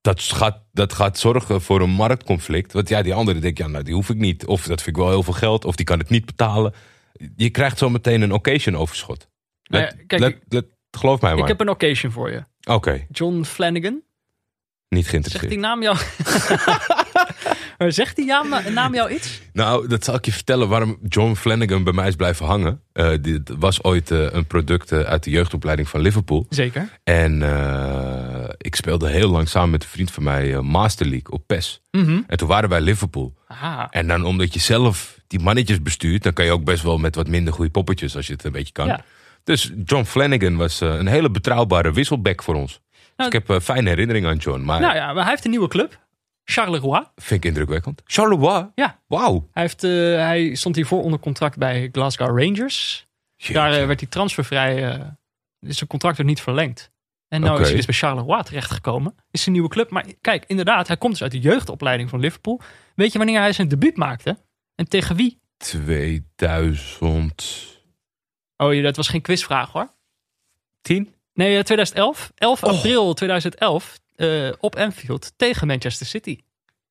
dat 0.00 0.20
gaat, 0.20 0.62
dat 0.72 0.92
gaat 0.92 1.18
zorgen 1.18 1.60
voor 1.60 1.80
een 1.80 1.90
marktconflict. 1.90 2.72
Want 2.72 2.88
ja, 2.88 3.02
die 3.02 3.14
andere 3.14 3.38
denk 3.38 3.58
ja, 3.58 3.66
nou, 3.66 3.84
die 3.84 3.94
hoef 3.94 4.08
ik 4.10 4.16
niet. 4.16 4.46
Of 4.46 4.60
dat 4.66 4.82
vind 4.82 4.96
ik 4.96 5.02
wel 5.02 5.10
heel 5.12 5.22
veel 5.22 5.32
geld. 5.32 5.64
Of 5.64 5.76
die 5.76 5.86
kan 5.86 5.98
het 5.98 6.08
niet 6.08 6.24
betalen. 6.26 6.74
Je 7.36 7.50
krijgt 7.50 7.78
zo 7.78 7.90
meteen 7.90 8.22
een 8.22 8.32
occasion 8.32 8.76
overschot. 8.76 9.28
Nou 9.62 9.82
Let- 9.84 9.94
ja, 9.98 10.04
kijk, 10.06 10.20
let- 10.20 10.38
let- 10.48 10.66
geloof 10.90 11.20
mij 11.20 11.30
maar. 11.32 11.42
Ik 11.42 11.48
heb 11.48 11.60
een 11.60 11.68
occasion 11.68 12.12
voor 12.12 12.30
je. 12.30 12.42
Oké, 12.64 13.06
John 13.10 13.42
Flanagan. 13.42 14.02
Niet 14.90 15.06
Zegt 15.06 15.08
geïnteresseerd. 15.08 15.52
die 15.52 15.60
naam 15.60 15.82
jou... 15.82 15.96
Zegt 17.92 18.16
die 18.16 18.24
naam, 18.24 18.54
naam 18.72 18.94
jou 18.94 19.10
iets? 19.12 19.40
Nou, 19.52 19.88
dat 19.88 20.04
zal 20.04 20.14
ik 20.14 20.24
je 20.24 20.32
vertellen 20.32 20.68
waarom 20.68 20.98
John 21.08 21.34
Flanagan 21.34 21.84
bij 21.84 21.92
mij 21.92 22.08
is 22.08 22.16
blijven 22.16 22.46
hangen. 22.46 22.80
Eh, 22.92 23.12
dit 23.20 23.52
was 23.58 23.82
ooit 23.82 24.10
eh, 24.10 24.32
een 24.32 24.46
product 24.46 24.92
eh, 24.92 25.00
uit 25.00 25.24
de 25.24 25.30
jeugdopleiding 25.30 25.88
van 25.88 26.00
Liverpool. 26.00 26.46
Zeker. 26.48 26.98
En 27.04 27.34
ik 28.58 28.76
speelde 28.76 29.08
heel 29.08 29.30
lang 29.30 29.48
samen 29.48 29.70
met 29.70 29.82
een 29.82 29.88
vriend 29.88 30.10
van 30.10 30.22
mij 30.22 30.60
Master 30.60 31.06
League 31.06 31.30
op 31.30 31.46
PES. 31.46 31.82
Mhm. 31.90 32.20
En 32.26 32.36
toen 32.36 32.48
waren 32.48 32.68
wij 32.68 32.80
Liverpool. 32.80 33.34
Aha. 33.46 33.86
En 33.90 34.06
dan 34.06 34.24
omdat 34.24 34.54
je 34.54 34.60
zelf 34.60 35.18
die 35.26 35.40
mannetjes 35.40 35.82
bestuurt, 35.82 36.22
dan 36.22 36.32
kan 36.32 36.44
je 36.44 36.52
ook 36.52 36.64
best 36.64 36.82
wel 36.82 36.98
met 36.98 37.14
wat 37.14 37.28
minder 37.28 37.52
goede 37.52 37.70
poppetjes 37.70 38.16
als 38.16 38.26
je 38.26 38.32
het 38.32 38.44
een 38.44 38.52
beetje 38.52 38.72
kan. 38.72 38.86
Ja. 38.86 39.04
Dus 39.44 39.72
John 39.84 40.04
Flanagan 40.04 40.56
was 40.56 40.80
een 40.80 41.06
hele 41.06 41.30
betrouwbare 41.30 41.92
wisselback 41.92 42.42
voor 42.42 42.54
ons. 42.54 42.80
Dus 43.26 43.40
ik 43.40 43.46
heb 43.46 43.56
eh, 43.56 43.64
fijne 43.64 43.88
herinneringen 43.88 44.30
aan 44.30 44.36
John, 44.36 44.60
maar 44.60 44.80
Nou 44.80 44.94
ja, 44.94 45.12
maar 45.12 45.22
hij 45.22 45.30
heeft 45.30 45.44
een 45.44 45.50
nieuwe 45.50 45.68
club. 45.68 46.08
Charleroi. 46.44 47.04
vind 47.16 47.44
ik 47.44 47.50
indrukwekkend. 47.50 48.02
Charleroi? 48.04 48.70
Ja. 48.74 49.00
Wauw. 49.06 49.48
Hij, 49.52 49.62
heeft, 49.62 49.84
eh, 49.84 49.90
hij 50.14 50.54
stond 50.54 50.76
hiervoor 50.76 51.02
onder 51.02 51.20
contract 51.20 51.56
bij 51.56 51.88
Glasgow 51.92 52.38
Rangers. 52.38 53.08
Daar 53.52 53.72
eh, 53.72 53.86
werd 53.86 54.00
hij 54.00 54.08
transfervrij. 54.08 54.74
is 55.60 55.76
zijn 55.76 55.88
contract 55.88 56.18
er 56.18 56.24
niet 56.24 56.40
verlengd. 56.40 56.90
En 57.28 57.40
nou 57.40 57.60
is 57.60 57.66
hij 57.66 57.76
dus 57.76 57.86
bij 57.86 57.94
Charleroi 57.94 58.42
terechtgekomen. 58.42 59.14
Is 59.30 59.46
een 59.46 59.52
nieuwe 59.52 59.68
club. 59.68 59.90
Maar 59.90 60.06
kijk, 60.20 60.44
inderdaad, 60.46 60.86
hij 60.86 60.96
komt 60.96 61.12
dus 61.12 61.22
uit 61.22 61.32
de 61.32 61.38
jeugdopleiding 61.38 62.10
van 62.10 62.20
Liverpool. 62.20 62.60
Weet 62.94 63.12
je 63.12 63.18
wanneer 63.18 63.40
hij 63.40 63.52
zijn 63.52 63.68
debuut 63.68 63.96
maakte? 63.96 64.38
En 64.74 64.88
tegen 64.88 65.16
wie? 65.16 65.40
2010? 65.56 67.38
Oh, 68.56 68.82
dat 68.82 68.96
was 68.96 69.08
geen 69.08 69.22
quizvraag 69.22 69.72
hoor. 69.72 69.94
Nee, 71.40 71.56
eh, 71.56 71.62
2011. 71.62 72.32
11 72.36 72.62
Oh. 72.62 72.70
april 72.70 73.14
2011. 73.14 73.98
eh, 74.16 74.48
op 74.60 74.76
Anfield 74.76 75.32
tegen 75.36 75.66
Manchester 75.66 76.06
City. 76.06 76.38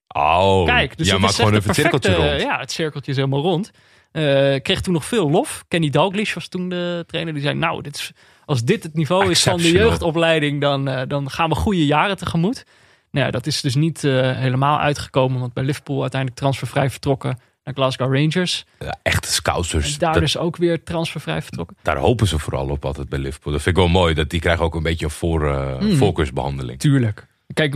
Oh, 0.08 0.66
Kijk, 0.66 0.98
dus 0.98 1.08
ja, 1.08 1.16
is 1.16 1.36
gewoon 1.36 1.54
even 1.54 1.66
het 1.68 1.76
cirkeltje 1.76 2.10
perfecte- 2.12 2.30
rond. 2.38 2.42
Ja, 2.52 2.60
het 2.60 2.72
cirkeltje 2.72 3.12
is 3.12 3.18
helemaal 3.18 3.42
rond. 3.42 3.72
Eh, 4.12 4.24
kreeg 4.62 4.82
toen 4.82 4.94
nog 4.94 5.06
veel 5.06 5.30
lof. 5.30 5.64
Kenny 5.68 5.90
Dalglish 5.90 6.34
was 6.34 6.48
toen 6.48 6.70
de 6.70 7.04
trainer. 7.08 7.34
Die 7.34 7.42
zei, 7.44 7.56
nou, 7.56 7.82
dit 7.82 7.96
is, 7.96 8.12
als 8.46 8.64
dit 8.64 8.84
het 8.84 8.94
niveau 8.94 9.30
is 9.32 9.44
van 9.44 9.58
de 9.58 9.72
jeugdopleiding, 9.72 10.62
dan, 10.62 10.88
eh, 10.88 11.02
dan 11.08 11.30
gaan 11.30 11.50
we 11.50 11.56
goede 11.56 11.86
jaren 11.86 12.18
tegemoet. 12.18 12.64
Nou 13.12 13.26
ja, 13.26 13.32
dat 13.32 13.46
is 13.48 13.62
dus 13.62 13.76
niet 13.76 14.04
eh, 14.04 14.38
helemaal 14.38 14.80
uitgekomen. 14.80 15.40
Want 15.40 15.54
bij 15.54 15.64
Liverpool 15.64 16.02
uiteindelijk 16.02 16.40
transfervrij 16.42 16.90
vertrokken 16.90 17.40
naar 17.76 17.78
Glasgow 17.78 18.14
Rangers. 18.16 18.66
Ja, 18.80 19.00
echte 19.04 19.32
scousers. 19.32 19.98
Daar 19.98 20.14
dat- 20.14 20.22
dus 20.22 20.38
ook 20.38 20.56
weer 20.58 20.84
transfervrij 20.84 21.42
vertrokken. 21.42 21.78
Daar 21.82 21.98
hopen 21.98 22.28
ze 22.28 22.40
vooral 22.40 22.70
op 22.70 22.86
altijd 22.86 23.10
bij 23.10 23.20
Liverpool. 23.20 23.54
Dat 23.54 23.62
vind 23.62 23.78
ik 23.78 23.82
wel 23.84 23.92
mooi. 23.92 24.14
Dat 24.14 24.30
die 24.30 24.40
krijgen 24.40 24.66
ook 24.66 24.76
een 24.76 24.84
beetje 24.84 25.06
een 25.06 25.12
voor, 25.12 25.50
eh, 25.56 25.80
Mm. 25.80 25.96
voorkeursbehandeling. 25.98 26.80
Tuurlijk. 26.80 27.28
Kijk, 27.54 27.74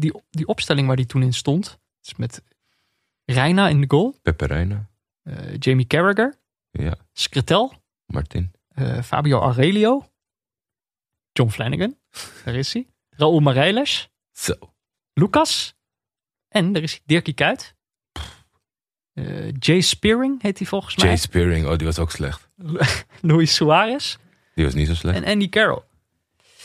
die, 0.00 0.12
die 0.30 0.46
opstelling 0.46 0.86
waar 0.86 0.96
die 0.96 1.06
toen 1.06 1.22
in 1.22 1.32
stond. 1.32 1.78
is 2.02 2.14
met 2.16 2.42
Reina 3.24 3.68
in 3.68 3.80
de 3.80 3.86
goal. 3.88 4.18
Pepe 4.22 4.46
Reina. 4.46 4.88
eh, 5.22 5.34
Jamie 5.58 5.86
Carragher. 5.86 6.34
Ja, 6.70 6.94
Skritel. 7.12 7.72
Martin. 8.06 8.52
eh, 8.68 9.02
Fabio 9.02 9.40
Aurelio. 9.40 10.08
John 11.32 11.50
Flanagan. 11.50 11.96
Daar 12.44 12.54
is 12.54 12.72
hij. 12.72 12.86
Raúl 13.10 13.40
Mareiles. 13.40 14.08
Zo. 14.32 14.54
Lucas. 15.12 15.74
En 16.48 16.72
daar 16.72 16.82
is. 16.82 17.00
Dirkie 17.04 17.34
Kuyt. 17.34 17.74
Eh, 19.16 19.24
Jay 19.58 19.80
Spearing 19.80 20.42
heet 20.42 20.58
hij 20.58 20.66
volgens 20.66 20.96
mij. 20.96 21.06
Jay 21.06 21.16
Spearing, 21.16 21.66
oh, 21.66 21.76
die 21.76 21.86
was 21.86 21.98
ook 21.98 22.10
slecht. 22.10 22.48
Luis 23.20 23.54
Suarez. 23.54 24.16
Die 24.54 24.64
was 24.64 24.74
niet 24.74 24.86
zo 24.86 24.94
slecht. 24.94 25.16
En 25.16 25.24
Andy 25.24 25.48
Carroll. 25.48 25.82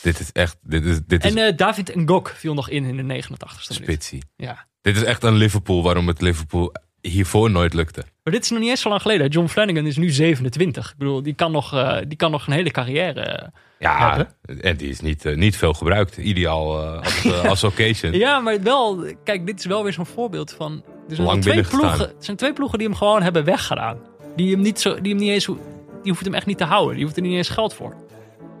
dit 0.02 0.20
is 0.20 0.32
echt, 0.32 0.56
dit 0.62 0.84
is, 0.84 0.98
dit 1.06 1.24
is 1.24 1.30
En 1.34 1.46
eh, 1.46 1.56
David 1.56 1.94
Ngok 1.94 2.28
viel 2.28 2.54
nog 2.54 2.68
in 2.68 2.84
in 2.84 2.96
de 2.96 3.22
89ste 3.22 3.28
minuut. 3.28 3.82
spitsie. 3.82 4.22
Ja. 4.36 4.66
Dit 4.80 4.96
is 4.96 5.02
echt 5.02 5.22
een 5.22 5.34
Liverpool 5.34 5.82
waarom 5.82 6.06
het 6.06 6.20
Liverpool 6.20 6.72
hiervoor 7.00 7.50
nooit 7.50 7.74
lukte. 7.74 8.04
Maar 8.24 8.32
dit 8.32 8.42
is 8.42 8.50
nog 8.50 8.58
niet 8.60 8.68
eens 8.68 8.80
zo 8.80 8.88
lang 8.88 9.02
geleden. 9.02 9.28
John 9.28 9.46
Flanagan 9.46 9.86
is 9.86 9.96
nu 9.96 10.10
27. 10.10 10.90
Ik 10.90 10.96
bedoel, 10.98 11.22
die 11.22 11.34
kan 11.34 11.52
nog, 11.52 11.74
eh, 11.74 11.96
die 12.08 12.16
kan 12.16 12.30
nog 12.30 12.46
een 12.46 12.52
hele 12.52 12.70
carrière. 12.70 13.20
eh. 13.20 13.48
Ja, 13.78 14.26
en 14.60 14.76
die 14.76 14.88
is 14.88 15.00
niet, 15.00 15.24
eh, 15.24 15.36
niet 15.36 15.56
veel 15.56 15.72
gebruikt. 15.72 16.16
Ideaal 16.16 16.82
eh, 16.82 16.96
als, 17.02 17.46
als 17.46 17.64
occasion. 17.64 18.12
Ja, 18.18 18.40
maar 18.40 18.62
wel, 18.62 19.04
kijk, 19.24 19.46
dit 19.46 19.58
is 19.58 19.64
wel 19.66 19.82
weer 19.82 19.92
zo'n 19.92 20.06
voorbeeld 20.06 20.52
van. 20.52 20.72
Er 21.08 21.14
zijn, 21.14 21.26
Lang 21.26 21.42
twee 21.42 21.62
ploegen, 21.62 22.00
er 22.08 22.14
zijn 22.18 22.36
twee 22.36 22.52
ploegen 22.52 22.78
die 22.78 22.86
hem 22.88 22.96
gewoon 22.96 23.22
hebben 23.22 23.44
weggedaan. 23.44 23.98
Die 24.36 24.50
hem 24.52 24.60
niet 24.60 24.80
zo, 24.80 25.00
die 25.00 25.12
hem 25.12 25.20
niet 25.22 25.30
eens, 25.30 25.44
die 25.46 25.56
hoeft 26.12 26.24
hem 26.24 26.34
echt 26.34 26.46
niet 26.46 26.58
te 26.58 26.64
houden. 26.64 26.94
Die 26.94 27.04
hoeft 27.04 27.16
er 27.16 27.22
niet 27.22 27.36
eens 27.36 27.48
geld 27.48 27.74
voor. 27.74 27.94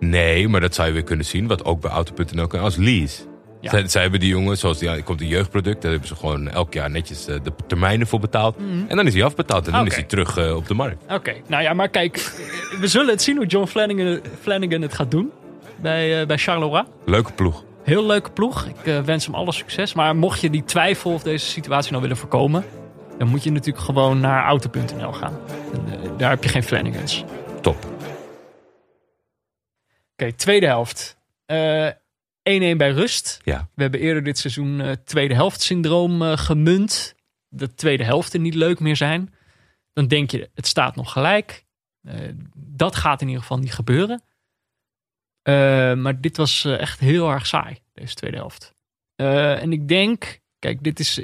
Nee, 0.00 0.48
maar 0.48 0.60
dat 0.60 0.74
zou 0.74 0.88
je 0.88 0.94
weer 0.94 1.02
kunnen 1.04 1.26
zien. 1.26 1.46
Wat 1.46 1.64
ook 1.64 1.80
bij 1.80 1.90
Auto.nl 1.90 2.46
kan 2.46 2.60
als 2.60 2.76
lease. 2.76 3.22
Ja. 3.62 3.70
Zij, 3.70 3.88
zij 3.88 4.02
hebben 4.02 4.20
die 4.20 4.28
jongen, 4.28 4.58
zoals 4.58 4.78
die, 4.78 5.02
komt 5.02 5.20
een 5.20 5.26
jeugdproduct, 5.26 5.82
daar 5.82 5.90
hebben 5.90 6.08
ze 6.08 6.16
gewoon 6.16 6.48
elk 6.48 6.72
jaar 6.72 6.90
netjes 6.90 7.26
eh, 7.26 7.36
de 7.42 7.52
termijnen 7.66 8.06
voor 8.06 8.20
betaald. 8.20 8.56
En 8.88 8.96
dan 8.96 9.06
is 9.06 9.14
hij 9.14 9.24
afbetaald 9.24 9.66
en 9.66 9.72
dan 9.72 9.80
Mhm. 9.80 9.90
Is 9.90 9.96
hij 9.96 10.04
terug 10.04 10.36
eh, 10.36 10.56
op 10.56 10.66
de 10.66 10.74
markt. 10.74 11.04
Oké, 11.12 11.34
nou 11.46 11.62
ja, 11.62 11.72
maar 11.74 11.88
kijk, 11.88 12.32
we 12.80 12.86
zullen 12.86 13.08
het 13.08 13.22
zien 13.22 13.36
hoe 13.36 13.46
John 13.46 13.66
Flanagan, 13.66 14.20
Flanagan 14.40 14.82
het 14.82 14.94
gaat 14.94 15.10
doen 15.10 15.32
bij, 15.76 16.20
eh, 16.20 16.26
bij 16.26 16.38
Charleroi. 16.38 16.84
Leuke 17.04 17.32
ploeg. 17.32 17.64
Heel 17.82 18.06
leuke 18.06 18.30
ploeg. 18.30 18.66
Ik 18.66 19.02
wens 19.04 19.26
hem 19.26 19.34
alle 19.34 19.52
succes. 19.52 19.92
Maar 19.94 20.16
mocht 20.16 20.40
je 20.40 20.50
die 20.50 20.64
twijfel 20.64 21.12
of 21.12 21.22
deze 21.22 21.46
situatie 21.46 21.90
nou 21.90 22.02
willen 22.02 22.16
voorkomen, 22.16 22.64
dan 23.18 23.28
moet 23.28 23.42
je 23.44 23.50
natuurlijk 23.50 23.84
gewoon 23.84 24.20
naar 24.20 24.44
auto.nl 24.44 25.12
gaan. 25.12 25.38
En, 25.74 26.16
daar 26.16 26.30
heb 26.30 26.42
je 26.42 26.48
geen 26.48 26.62
Flanagans. 26.62 27.24
Top. 27.60 27.76
Oké, 30.12 30.32
tweede 30.32 30.66
helft. 30.66 31.16
Eh, 32.42 32.74
1-1 32.74 32.76
bij 32.76 32.90
rust. 32.90 33.40
Ja. 33.44 33.68
We 33.74 33.82
hebben 33.82 34.00
eerder 34.00 34.22
dit 34.22 34.38
seizoen 34.38 34.80
eh, 34.80 34.92
tweede 35.04 35.34
helft 35.34 35.62
syndroom 35.62 36.22
eh, 36.22 36.36
gemunt. 36.36 37.14
De 37.48 37.74
tweede 37.74 38.04
helften 38.04 38.42
niet 38.42 38.54
leuk 38.54 38.80
meer 38.80 38.96
zijn. 38.96 39.34
Dan 39.92 40.06
denk 40.06 40.30
je, 40.30 40.50
het 40.54 40.66
staat 40.66 40.96
nog 40.96 41.12
gelijk. 41.12 41.64
Eh, 42.02 42.14
dat 42.54 42.96
gaat 42.96 43.20
in 43.20 43.26
ieder 43.26 43.42
geval 43.42 43.58
niet 43.58 43.74
gebeuren. 43.74 44.22
Maar 46.02 46.20
dit 46.20 46.36
was 46.36 46.64
echt 46.64 46.98
heel 46.98 47.30
erg 47.30 47.46
saai, 47.46 47.78
deze 47.92 48.14
tweede 48.14 48.36
helft. 48.36 48.74
En 49.16 49.72
ik 49.72 49.88
denk, 49.88 50.40
kijk, 50.58 50.82
dit 50.82 51.00
is. 51.00 51.18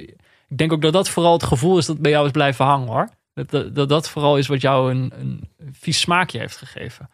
Ik 0.48 0.58
denk 0.58 0.72
ook 0.72 0.82
dat 0.82 0.92
dat 0.92 1.08
vooral 1.08 1.32
het 1.32 1.42
gevoel 1.42 1.78
is 1.78 1.86
dat 1.86 1.98
bij 1.98 2.10
jou 2.10 2.26
is 2.26 2.32
blijven 2.32 2.64
hangen 2.64 2.88
hoor. 2.88 3.08
Dat 3.34 3.50
dat, 3.50 3.74
dat, 3.74 3.88
dat 3.88 4.08
vooral 4.08 4.38
is 4.38 4.46
wat 4.46 4.60
jou 4.60 4.90
een, 4.90 5.12
een 5.16 5.48
vies 5.72 6.00
smaakje 6.00 6.38
heeft 6.38 6.56
gegeven 6.56 7.10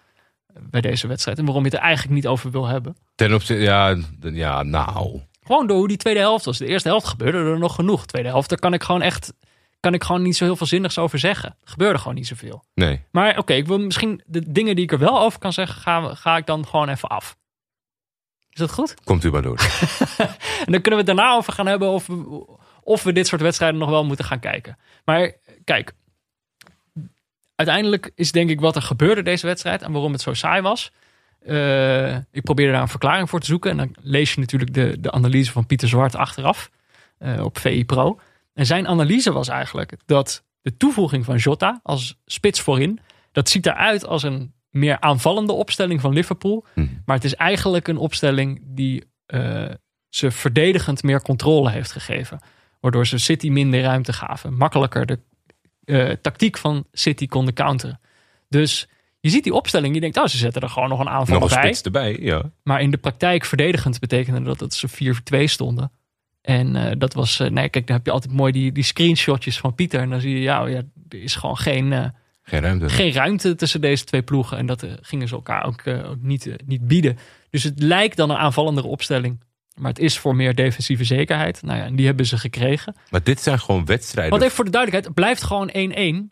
bij 0.60 0.80
deze 0.80 1.06
wedstrijd. 1.06 1.38
En 1.38 1.44
waarom 1.44 1.64
je 1.64 1.68
het 1.68 1.78
er 1.78 1.84
eigenlijk 1.84 2.14
niet 2.14 2.26
over 2.26 2.50
wil 2.50 2.66
hebben. 2.66 2.96
Ten 3.14 3.34
opzichte, 3.34 3.62
ja, 3.62 3.96
ja, 4.20 4.62
nou. 4.62 5.20
Gewoon 5.42 5.66
door 5.66 5.76
hoe 5.76 5.88
die 5.88 5.96
tweede 5.96 6.20
helft 6.20 6.44
was. 6.44 6.58
De 6.58 6.66
eerste 6.66 6.88
helft 6.88 7.06
gebeurde 7.06 7.38
er 7.38 7.58
nog 7.58 7.74
genoeg. 7.74 8.00
De 8.00 8.06
tweede 8.06 8.28
helft, 8.28 8.48
daar 8.48 8.58
kan 8.58 8.74
ik 8.74 8.82
gewoon 8.82 9.02
echt 9.02 9.32
kan 9.84 9.94
ik 9.94 10.04
gewoon 10.04 10.22
niet 10.22 10.36
zo 10.36 10.44
heel 10.44 10.56
veel 10.56 10.66
zinnigs 10.66 10.98
over 10.98 11.18
zeggen. 11.18 11.56
Er 11.62 11.70
gebeurde 11.70 11.98
gewoon 11.98 12.14
niet 12.14 12.26
zoveel. 12.26 12.64
Nee. 12.74 13.04
Maar 13.10 13.38
oké, 13.38 13.52
ik 13.52 13.66
wil 13.66 13.78
misschien 13.78 14.22
de 14.26 14.52
dingen 14.52 14.74
die 14.74 14.84
ik 14.84 14.92
er 14.92 14.98
wel 14.98 15.20
over 15.20 15.38
kan 15.38 15.52
zeggen, 15.52 15.80
ga, 15.80 16.14
ga 16.14 16.36
ik 16.36 16.46
dan 16.46 16.66
gewoon 16.66 16.88
even 16.88 17.08
af. 17.08 17.36
Is 18.50 18.60
dat 18.60 18.72
goed? 18.72 18.94
Komt 19.04 19.24
u 19.24 19.30
maar 19.30 19.42
door. 19.42 19.58
En 20.66 20.72
dan 20.72 20.80
kunnen 20.80 21.04
we 21.04 21.10
het 21.10 21.16
daarna 21.16 21.34
over 21.34 21.52
gaan 21.52 21.66
hebben 21.66 21.88
of 21.88 22.06
we, 22.06 22.46
of 22.82 23.02
we 23.02 23.12
dit 23.12 23.26
soort 23.26 23.40
wedstrijden 23.40 23.78
nog 23.78 23.88
wel 23.88 24.04
moeten 24.04 24.24
gaan 24.24 24.40
kijken. 24.40 24.78
Maar 25.04 25.32
kijk, 25.64 25.92
uiteindelijk 27.54 28.10
is 28.14 28.32
denk 28.32 28.50
ik 28.50 28.60
wat 28.60 28.76
er 28.76 28.82
gebeurde 28.82 29.22
deze 29.22 29.46
wedstrijd 29.46 29.82
en 29.82 29.92
waarom 29.92 30.12
het 30.12 30.20
zo 30.20 30.34
saai 30.34 30.62
was. 30.62 30.92
Eh, 31.38 32.16
ik 32.16 32.42
probeerde 32.42 32.72
daar 32.72 32.80
een 32.80 32.88
verklaring 32.88 33.28
voor 33.28 33.40
te 33.40 33.46
zoeken. 33.46 33.70
En 33.70 33.76
dan 33.76 33.94
lees 34.00 34.34
je 34.34 34.40
natuurlijk 34.40 34.74
de, 34.74 35.00
de 35.00 35.12
analyse 35.12 35.52
van 35.52 35.66
Pieter 35.66 35.88
Zwart 35.88 36.16
achteraf 36.16 36.70
eh, 37.18 37.44
op 37.44 37.58
VI 37.58 37.84
Pro. 37.84 38.20
En 38.54 38.66
zijn 38.66 38.88
analyse 38.88 39.32
was 39.32 39.48
eigenlijk 39.48 39.96
dat 40.06 40.44
de 40.62 40.76
toevoeging 40.76 41.24
van 41.24 41.36
Jota 41.36 41.80
als 41.82 42.18
spits 42.24 42.60
voorin, 42.60 43.00
dat 43.32 43.48
ziet 43.48 43.66
eruit 43.66 44.06
als 44.06 44.22
een 44.22 44.52
meer 44.70 45.00
aanvallende 45.00 45.52
opstelling 45.52 46.00
van 46.00 46.12
Liverpool. 46.12 46.64
Hm. 46.74 46.86
Maar 47.04 47.16
het 47.16 47.24
is 47.24 47.34
eigenlijk 47.34 47.88
een 47.88 47.96
opstelling 47.96 48.62
die 48.64 49.04
eh, 49.26 49.70
ze 50.08 50.30
verdedigend 50.30 51.02
meer 51.02 51.22
controle 51.22 51.70
heeft 51.70 51.92
gegeven. 51.92 52.40
Waardoor 52.80 53.06
ze 53.06 53.18
City 53.18 53.48
minder 53.48 53.80
ruimte 53.80 54.12
gaven. 54.12 54.56
Makkelijker 54.56 55.06
de 55.06 55.18
eh, 55.84 56.10
tactiek 56.22 56.58
van 56.58 56.84
City 56.92 57.26
konden 57.26 57.54
counteren. 57.54 58.00
Dus 58.48 58.88
je 59.20 59.30
ziet 59.30 59.44
die 59.44 59.54
opstelling, 59.54 59.94
je 59.94 60.00
denkt, 60.00 60.16
oh, 60.18 60.26
ze 60.26 60.36
zetten 60.36 60.62
er 60.62 60.68
gewoon 60.68 60.88
nog 60.88 61.00
een 61.00 61.08
aanval 61.08 61.38
Nog 61.38 61.50
een 61.50 61.54
bij. 61.56 61.64
spits 61.64 61.82
erbij, 61.82 62.18
ja. 62.20 62.50
Maar 62.62 62.80
in 62.80 62.90
de 62.90 62.96
praktijk 62.96 63.44
verdedigend 63.44 64.00
betekende 64.00 64.42
dat 64.42 64.58
dat 64.58 64.74
ze 64.74 64.88
4-2 64.88 65.44
stonden. 65.44 65.92
En 66.40 66.76
eh, 66.76 66.92
dat 66.98 67.14
was, 67.14 67.40
eh, 67.40 67.50
nee, 67.50 67.68
kijk, 67.68 67.86
dan 67.86 67.96
heb 67.96 68.06
je 68.06 68.12
altijd 68.12 68.32
mooi 68.32 68.52
die, 68.52 68.72
die 68.72 68.84
screenshotjes 68.84 69.58
van 69.58 69.74
Pieter. 69.74 70.00
En 70.00 70.10
dan 70.10 70.20
zie 70.20 70.34
je, 70.34 70.40
ja, 70.40 70.66
ja 70.66 70.82
er 71.08 71.22
is 71.22 71.34
gewoon 71.34 71.56
geen, 71.56 72.12
Geen 72.42 72.60
ruimte. 72.60 72.88
geen 72.88 73.12
ruimte 73.12 73.54
tussen 73.54 73.80
deze 73.80 74.04
twee 74.04 74.22
ploegen. 74.22 74.58
En 74.58 74.66
dat 74.66 74.86
gingen 75.00 75.28
ze 75.28 75.34
elkaar 75.34 75.64
ook, 75.64 75.86
ook 75.86 76.20
niet, 76.20 76.50
niet 76.66 76.86
bieden. 76.86 77.18
Dus 77.50 77.62
het 77.62 77.82
lijkt 77.82 78.16
dan 78.16 78.30
een 78.30 78.36
aanvallendere 78.36 78.86
opstelling. 78.86 79.40
Maar 79.74 79.88
het 79.90 79.98
is 79.98 80.18
voor 80.18 80.36
meer 80.36 80.54
defensieve 80.54 81.04
zekerheid. 81.04 81.62
Nou 81.62 81.78
ja, 81.78 81.84
en 81.84 81.96
die 81.96 82.06
hebben 82.06 82.26
ze 82.26 82.38
gekregen. 82.38 82.96
Maar 83.10 83.22
dit 83.22 83.40
zijn 83.40 83.58
gewoon 83.60 83.84
wedstrijden. 83.84 84.30
Want 84.32 84.42
even 84.42 84.54
voor 84.54 84.64
de 84.64 84.70
duidelijkheid, 84.70 85.14
het 85.14 85.24
blijft 85.24 85.42
gewoon 85.42 85.70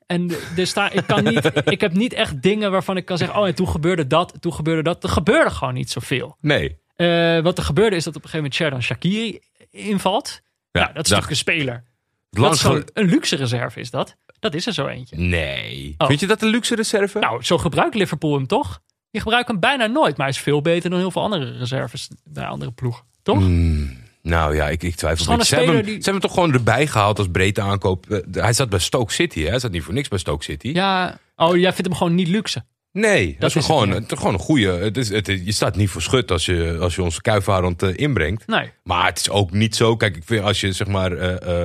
1-1. 0.01 0.05
En 0.07 0.31
er 0.57 0.67
sta, 0.67 0.91
ik, 0.91 1.07
kan 1.07 1.25
niet, 1.25 1.51
ik 1.65 1.81
heb 1.81 1.93
niet 1.93 2.13
echt 2.13 2.43
dingen 2.43 2.71
waarvan 2.71 2.97
ik 2.97 3.05
kan 3.05 3.19
zeggen... 3.19 3.39
oh, 3.39 3.47
en 3.47 3.55
toen 3.55 3.69
gebeurde 3.69 4.07
dat, 4.07 4.35
toen 4.41 4.53
gebeurde 4.55 4.83
dat. 4.83 5.03
Er 5.03 5.09
gebeurde 5.09 5.51
gewoon 5.51 5.75
niet 5.75 5.91
zoveel. 5.91 6.37
Nee. 6.41 6.79
Eh, 6.97 7.41
wat 7.41 7.59
er 7.59 7.65
gebeurde 7.65 7.97
is 7.97 8.05
dat 8.05 8.17
op 8.17 8.23
een 8.25 8.29
gegeven 8.31 8.37
moment 8.37 8.55
Sherdan 8.55 8.83
Shakiri 8.83 9.41
invalt. 9.71 10.41
Ja, 10.71 10.81
Ja, 10.81 10.87
dat 10.87 11.05
is 11.05 11.11
natuurlijk 11.11 11.31
een 11.31 11.37
speler. 11.37 11.85
Dat 12.31 12.55
is 12.55 12.61
gel- 12.61 12.83
een 12.93 13.07
luxe 13.09 13.37
reserve 13.37 13.81
is 13.81 13.91
dat. 13.91 14.17
Dat 14.39 14.55
is 14.55 14.67
er 14.67 14.73
zo 14.73 14.87
eentje. 14.87 15.17
Nee. 15.17 15.95
Oh. 15.99 16.07
Vind 16.07 16.21
je 16.21 16.27
dat 16.27 16.43
een 16.43 16.49
luxe 16.49 16.75
reserve? 16.75 17.19
Nou, 17.19 17.43
zo 17.43 17.59
gebruikt 17.59 17.95
Liverpool 17.95 18.35
hem 18.35 18.47
toch? 18.47 18.81
Die 19.11 19.21
gebruiken 19.21 19.51
hem 19.53 19.61
bijna 19.61 19.87
nooit. 19.87 20.17
Maar 20.17 20.27
hij 20.27 20.35
is 20.37 20.43
veel 20.43 20.63
beter 20.63 20.91
dan 20.91 20.99
heel 20.99 21.11
veel 21.11 21.23
andere 21.23 21.59
reserves 21.59 22.09
bij 22.25 22.45
andere 22.47 22.71
ploegen. 22.73 23.05
Toch? 23.23 23.39
Mm, 23.41 23.97
nou 24.23 24.55
ja, 24.55 24.69
ik, 24.69 24.83
ik 24.83 24.95
twijfel. 24.95 25.19
een 25.19 25.25
Ze, 25.25 25.29
hebben, 25.31 25.47
speler 25.47 25.75
hem- 25.75 25.85
die- 25.85 26.03
ze 26.03 26.11
hebben 26.11 26.13
hem 26.13 26.21
toch 26.21 26.33
gewoon 26.35 26.53
erbij 26.53 26.87
gehaald 26.87 27.19
als 27.19 27.29
breedte 27.33 27.61
aankoop. 27.61 28.11
Eh, 28.11 28.19
Hij 28.43 28.53
zat 28.53 28.69
bij 28.71 28.79
Stoke 28.79 29.13
City, 29.13 29.43
hè? 29.43 29.49
Hij 29.49 29.59
zat 29.59 29.71
niet 29.71 29.83
voor 29.83 29.95
niks 29.95 30.09
bij 30.09 30.19
Stoke 30.19 30.45
City. 30.45 30.69
Ja, 30.73 31.19
oh, 31.37 31.57
jij 31.57 31.73
vindt 31.73 31.87
hem 31.89 31.97
gewoon 31.97 32.15
niet 32.15 32.29
luxe. 32.29 32.65
Nee, 32.93 33.37
dat, 33.39 33.57
is 33.57 33.65
gewoon, 33.65 33.91
het 33.91 34.13
is 34.13 34.19
gewoon 34.19 34.33
een 34.35 34.41
goede. 34.41 34.69
Het 34.71 34.97
is, 34.97 35.09
het, 35.09 35.27
je 35.27 35.53
staat 35.53 35.77
niet 35.77 35.91
voor 35.91 36.03
schut 36.03 36.31
als 36.31 36.45
je, 36.47 36.77
als 36.81 36.95
je 36.95 37.03
onze 37.03 37.21
kuifarend 37.21 37.83
eh, 37.83 37.91
inbrengt. 37.97 38.47
Nee. 38.47 38.71
Maar 38.85 39.07
het 39.07 39.19
is 39.19 39.31
ook 39.31 39.51
niet 39.51 39.77
zo. 39.77 39.97
Kijk, 39.97 40.17
ik 40.17 40.23
vind 40.25 40.45
als 40.45 40.61
je 40.61 40.73
zeg 40.73 40.87
maar 40.87 41.13
eh, 41.13 41.65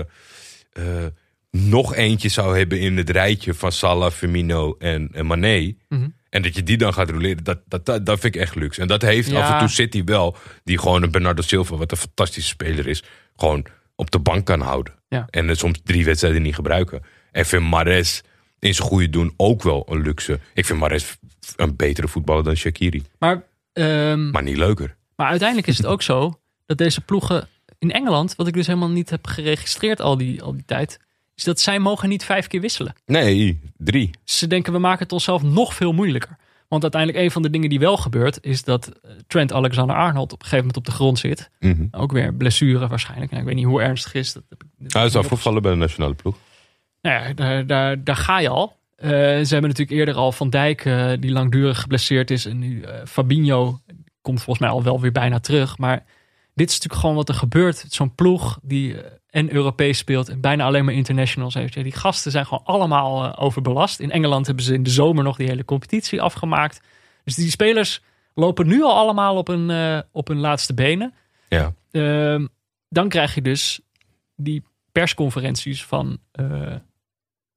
nog 1.52 1.96
eentje 1.96 2.30
zou 2.30 2.58
hebben 2.58 2.80
in 2.80 2.98
het 2.98 3.10
rijtje 3.10 3.54
van 3.54 3.72
Salah, 3.72 4.12
Firmino 4.12 4.76
en, 4.80 5.10
en 5.14 5.26
Mané. 5.26 5.74
Mhm. 5.90 6.08
En 6.30 6.42
dat 6.42 6.56
je 6.56 6.64
die 6.64 6.78
dan 6.78 6.94
gaat 6.94 7.10
roleren, 7.10 7.44
dat, 7.44 7.60
dat, 7.68 7.86
dat, 7.86 8.06
dat 8.06 8.20
vind 8.20 8.36
ik 8.36 8.42
echt 8.42 8.56
luxe. 8.56 8.82
En 8.82 8.88
dat 8.88 9.02
heeft 9.02 9.30
Ja. 9.30 9.42
af 9.42 9.52
en 9.54 9.60
toe 9.60 9.68
City 9.68 10.04
wel. 10.04 10.36
Die 10.64 10.78
gewoon 10.80 11.04
een 11.04 11.12
Bernardo 11.12 11.42
Silva, 11.42 11.76
wat 11.76 11.92
een 11.92 11.98
fantastische 11.98 12.50
speler 12.50 12.88
is, 12.88 13.04
gewoon 13.36 13.66
op 13.96 14.12
de 14.12 14.20
bank 14.20 14.46
kan 14.46 14.62
houden. 14.62 14.94
Ja. 15.10 15.28
En 15.30 15.48
het 15.48 15.58
soms 15.58 15.80
drie 15.84 16.06
wedstrijden 16.06 16.42
niet 16.42 16.56
gebruiken. 16.56 17.02
En 17.32 17.46
vind 17.46 17.64
Mares 17.64 18.22
in 18.60 18.74
zijn 18.74 18.88
goede 18.88 19.10
doen 19.10 19.34
ook 19.38 19.64
wel 19.64 19.86
een 19.90 20.02
luxe. 20.02 20.40
Ik 20.54 20.66
vind 20.66 20.80
Mares 20.80 21.18
een 21.56 21.76
betere 21.76 22.08
voetballer 22.08 22.44
dan 22.44 22.56
Shakiri. 22.56 23.04
Maar, 23.20 23.44
ehm, 23.74 24.30
Maar 24.32 24.44
niet 24.44 24.58
leuker. 24.58 24.96
maar 25.16 25.28
uiteindelijk 25.30 25.68
is 25.68 25.78
het 25.78 25.86
ook 25.86 26.02
zo 26.02 26.40
dat 26.66 26.78
deze 26.78 27.02
ploegen 27.02 27.48
in 27.80 27.92
Engeland, 27.92 28.36
wat 28.36 28.48
ik 28.48 28.54
dus 28.54 28.68
helemaal 28.68 28.90
niet 28.90 29.10
heb 29.10 29.28
geregistreerd 29.28 30.02
al 30.02 30.18
die, 30.18 30.42
al 30.42 30.54
die 30.54 30.66
tijd, 30.66 31.00
is 31.38 31.44
dat 31.44 31.60
zij 31.60 31.80
mogen 31.80 32.10
niet 32.10 32.26
vijf 32.26 32.48
keer 32.48 32.62
wisselen. 32.62 32.96
Nee, 33.06 33.60
drie. 33.78 34.12
Ze 34.24 34.48
denken 34.48 34.74
we 34.74 34.80
maken 34.80 35.04
het 35.04 35.12
onszelf 35.12 35.42
nog 35.42 35.74
veel 35.74 35.94
moeilijker. 35.94 36.38
Want 36.68 36.82
uiteindelijk 36.82 37.24
een 37.24 37.32
van 37.32 37.42
de 37.42 37.50
dingen 37.50 37.70
die 37.70 37.80
wel 37.80 37.98
gebeurt, 37.98 38.38
is 38.42 38.64
dat 38.64 38.88
eh, 38.88 39.12
Trent 39.28 39.54
Alexander-Arnold 39.54 40.34
op 40.34 40.40
een 40.40 40.48
gegeven 40.48 40.58
moment 40.58 40.78
op 40.78 40.86
de 40.86 40.92
grond 40.92 41.20
zit. 41.20 41.50
Mhm. 41.60 41.86
Ook 41.92 42.12
weer 42.12 42.34
blessure 42.34 42.88
waarschijnlijk. 42.88 43.32
Nou, 43.32 43.42
ik 43.42 43.48
weet 43.48 43.58
niet 43.58 43.66
hoe 43.66 43.82
ernstig 43.82 44.14
is. 44.14 44.34
Dat 44.34 44.44
Hij 44.88 45.06
is 45.06 45.16
afgevallen 45.16 45.62
bij 45.62 45.72
de 45.72 45.78
nationale 45.78 46.14
ploeg. 46.14 46.38
Nou 47.02 47.24
ja, 47.24 47.34
daar, 47.34 47.68
daar, 47.68 48.04
daar 48.04 48.16
ga 48.16 48.40
je 48.40 48.50
al. 48.50 48.76
Eh, 48.96 49.10
ze 49.10 49.48
hebben 49.54 49.62
natuurlijk 49.62 49.92
eerder 49.92 50.16
al 50.16 50.32
Van 50.32 50.50
Dijk, 50.50 50.86
eh, 50.86 51.12
die 51.20 51.32
langdurig 51.32 51.82
geblesseerd 51.82 52.32
is. 52.32 52.46
En 52.46 52.60
nu 52.60 52.82
eh, 52.82 53.06
Fabinho 53.06 53.80
komt 54.22 54.42
volgens 54.42 54.60
mij 54.60 54.70
al 54.70 54.84
wel 54.84 55.02
weer 55.02 55.12
bijna 55.12 55.40
terug. 55.40 55.78
Maar 55.78 56.06
dit 56.54 56.70
is 56.70 56.74
natuurlijk 56.74 57.02
gewoon 57.02 57.16
wat 57.16 57.30
er 57.30 57.36
gebeurt. 57.36 57.86
Zo'n 57.90 58.16
ploeg 58.16 58.60
die 58.62 58.96
en 59.38 59.54
Europees 59.54 59.98
speelt 59.98 60.30
en 60.30 60.42
bijna 60.42 60.64
alleen 60.64 60.86
maar 60.86 60.94
internationals 60.94 61.54
heeft. 61.54 61.74
Ja, 61.74 61.84
die 61.84 61.96
gasten 61.96 62.32
zijn 62.32 62.46
gewoon 62.46 62.64
allemaal 62.64 63.24
eh, 63.24 63.44
overbelast. 63.44 64.00
In 64.00 64.12
Engeland 64.12 64.46
hebben 64.46 64.64
ze 64.64 64.74
in 64.74 64.84
de 64.84 64.90
zomer 64.90 65.24
nog 65.24 65.38
die 65.38 65.48
hele 65.48 65.66
competitie 65.66 66.22
afgemaakt. 66.22 66.82
Dus 67.24 67.36
die 67.36 67.50
spelers 67.50 68.02
lopen 68.34 68.68
nu 68.68 68.84
al 68.84 68.96
allemaal 68.96 69.36
op 69.36 69.48
hun, 69.48 69.70
eh, 69.70 70.00
op 70.12 70.28
hun 70.28 70.40
laatste 70.40 70.74
benen. 70.74 71.14
Ja. 71.48 71.74
Ehm, 71.92 72.48
dan 72.90 73.10
krijg 73.10 73.36
je 73.36 73.42
dus 73.42 73.82
die 74.36 74.64
persconferenties 74.92 75.86
van 75.86 76.18
eh 76.32 76.76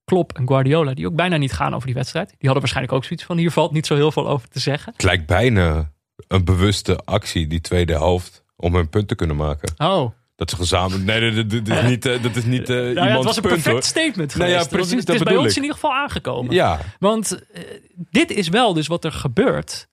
Klopp 0.04 0.32
en 0.32 0.48
Guardiola, 0.48 0.94
die 0.94 1.06
ook 1.06 1.14
bijna 1.14 1.36
niet 1.36 1.52
gaan 1.52 1.74
over 1.74 1.86
die 1.86 1.94
wedstrijd. 1.94 2.28
Die 2.28 2.36
hadden 2.40 2.60
waarschijnlijk 2.60 2.96
ook 2.96 3.04
zoiets 3.04 3.24
van: 3.24 3.36
hier 3.36 3.50
valt 3.50 3.72
niet 3.72 3.86
zo 3.86 3.94
heel 3.94 4.12
veel 4.12 4.28
over 4.28 4.48
te 4.48 4.60
zeggen. 4.60 4.92
Het 4.92 5.02
lijkt 5.02 5.26
bijna 5.26 5.92
een 6.28 6.44
bewuste 6.44 6.96
actie, 7.04 7.46
die 7.46 7.60
tweede 7.60 7.92
helft, 7.92 8.44
om 8.56 8.74
hun 8.74 8.88
punt 8.88 9.08
te 9.08 9.14
kunnen 9.14 9.36
maken. 9.36 9.74
Oh, 9.76 10.10
Dat 10.40 10.50
ze 10.50 10.56
gezamenlijk... 10.56 11.04
Nee, 11.04 11.44
dat, 11.44 11.66
dat, 11.66 11.76
is 11.76 11.88
niet, 11.88 12.06
eh, 12.06 12.22
dat 12.22 12.36
is 12.36 12.44
niet 12.44 12.70
eh 12.70 12.76
nou 12.76 12.94
ja, 12.94 13.06
iemands 13.06 13.16
het 13.16 13.24
was 13.24 13.36
een 13.36 13.42
perfect 13.42 13.84
statement 13.84 14.36
Nou 14.36 14.50
ja, 14.50 14.62
geweest. 14.62 14.70
precies, 14.70 15.04
dat 15.04 15.06
Het 15.06 15.16
is 15.16 15.22
bij 15.22 15.36
ons 15.36 15.50
ik. 15.50 15.56
in 15.56 15.62
ieder 15.62 15.74
geval 15.78 15.94
aangekomen. 15.94 16.54
Ja, 16.54 16.80
Want 16.98 17.44
eh, 17.52 17.62
dit 18.10 18.30
is 18.30 18.48
wel 18.48 18.72
dus 18.72 18.86
wat 18.86 19.04
er 19.04 19.12
gebeurt. 19.12 19.88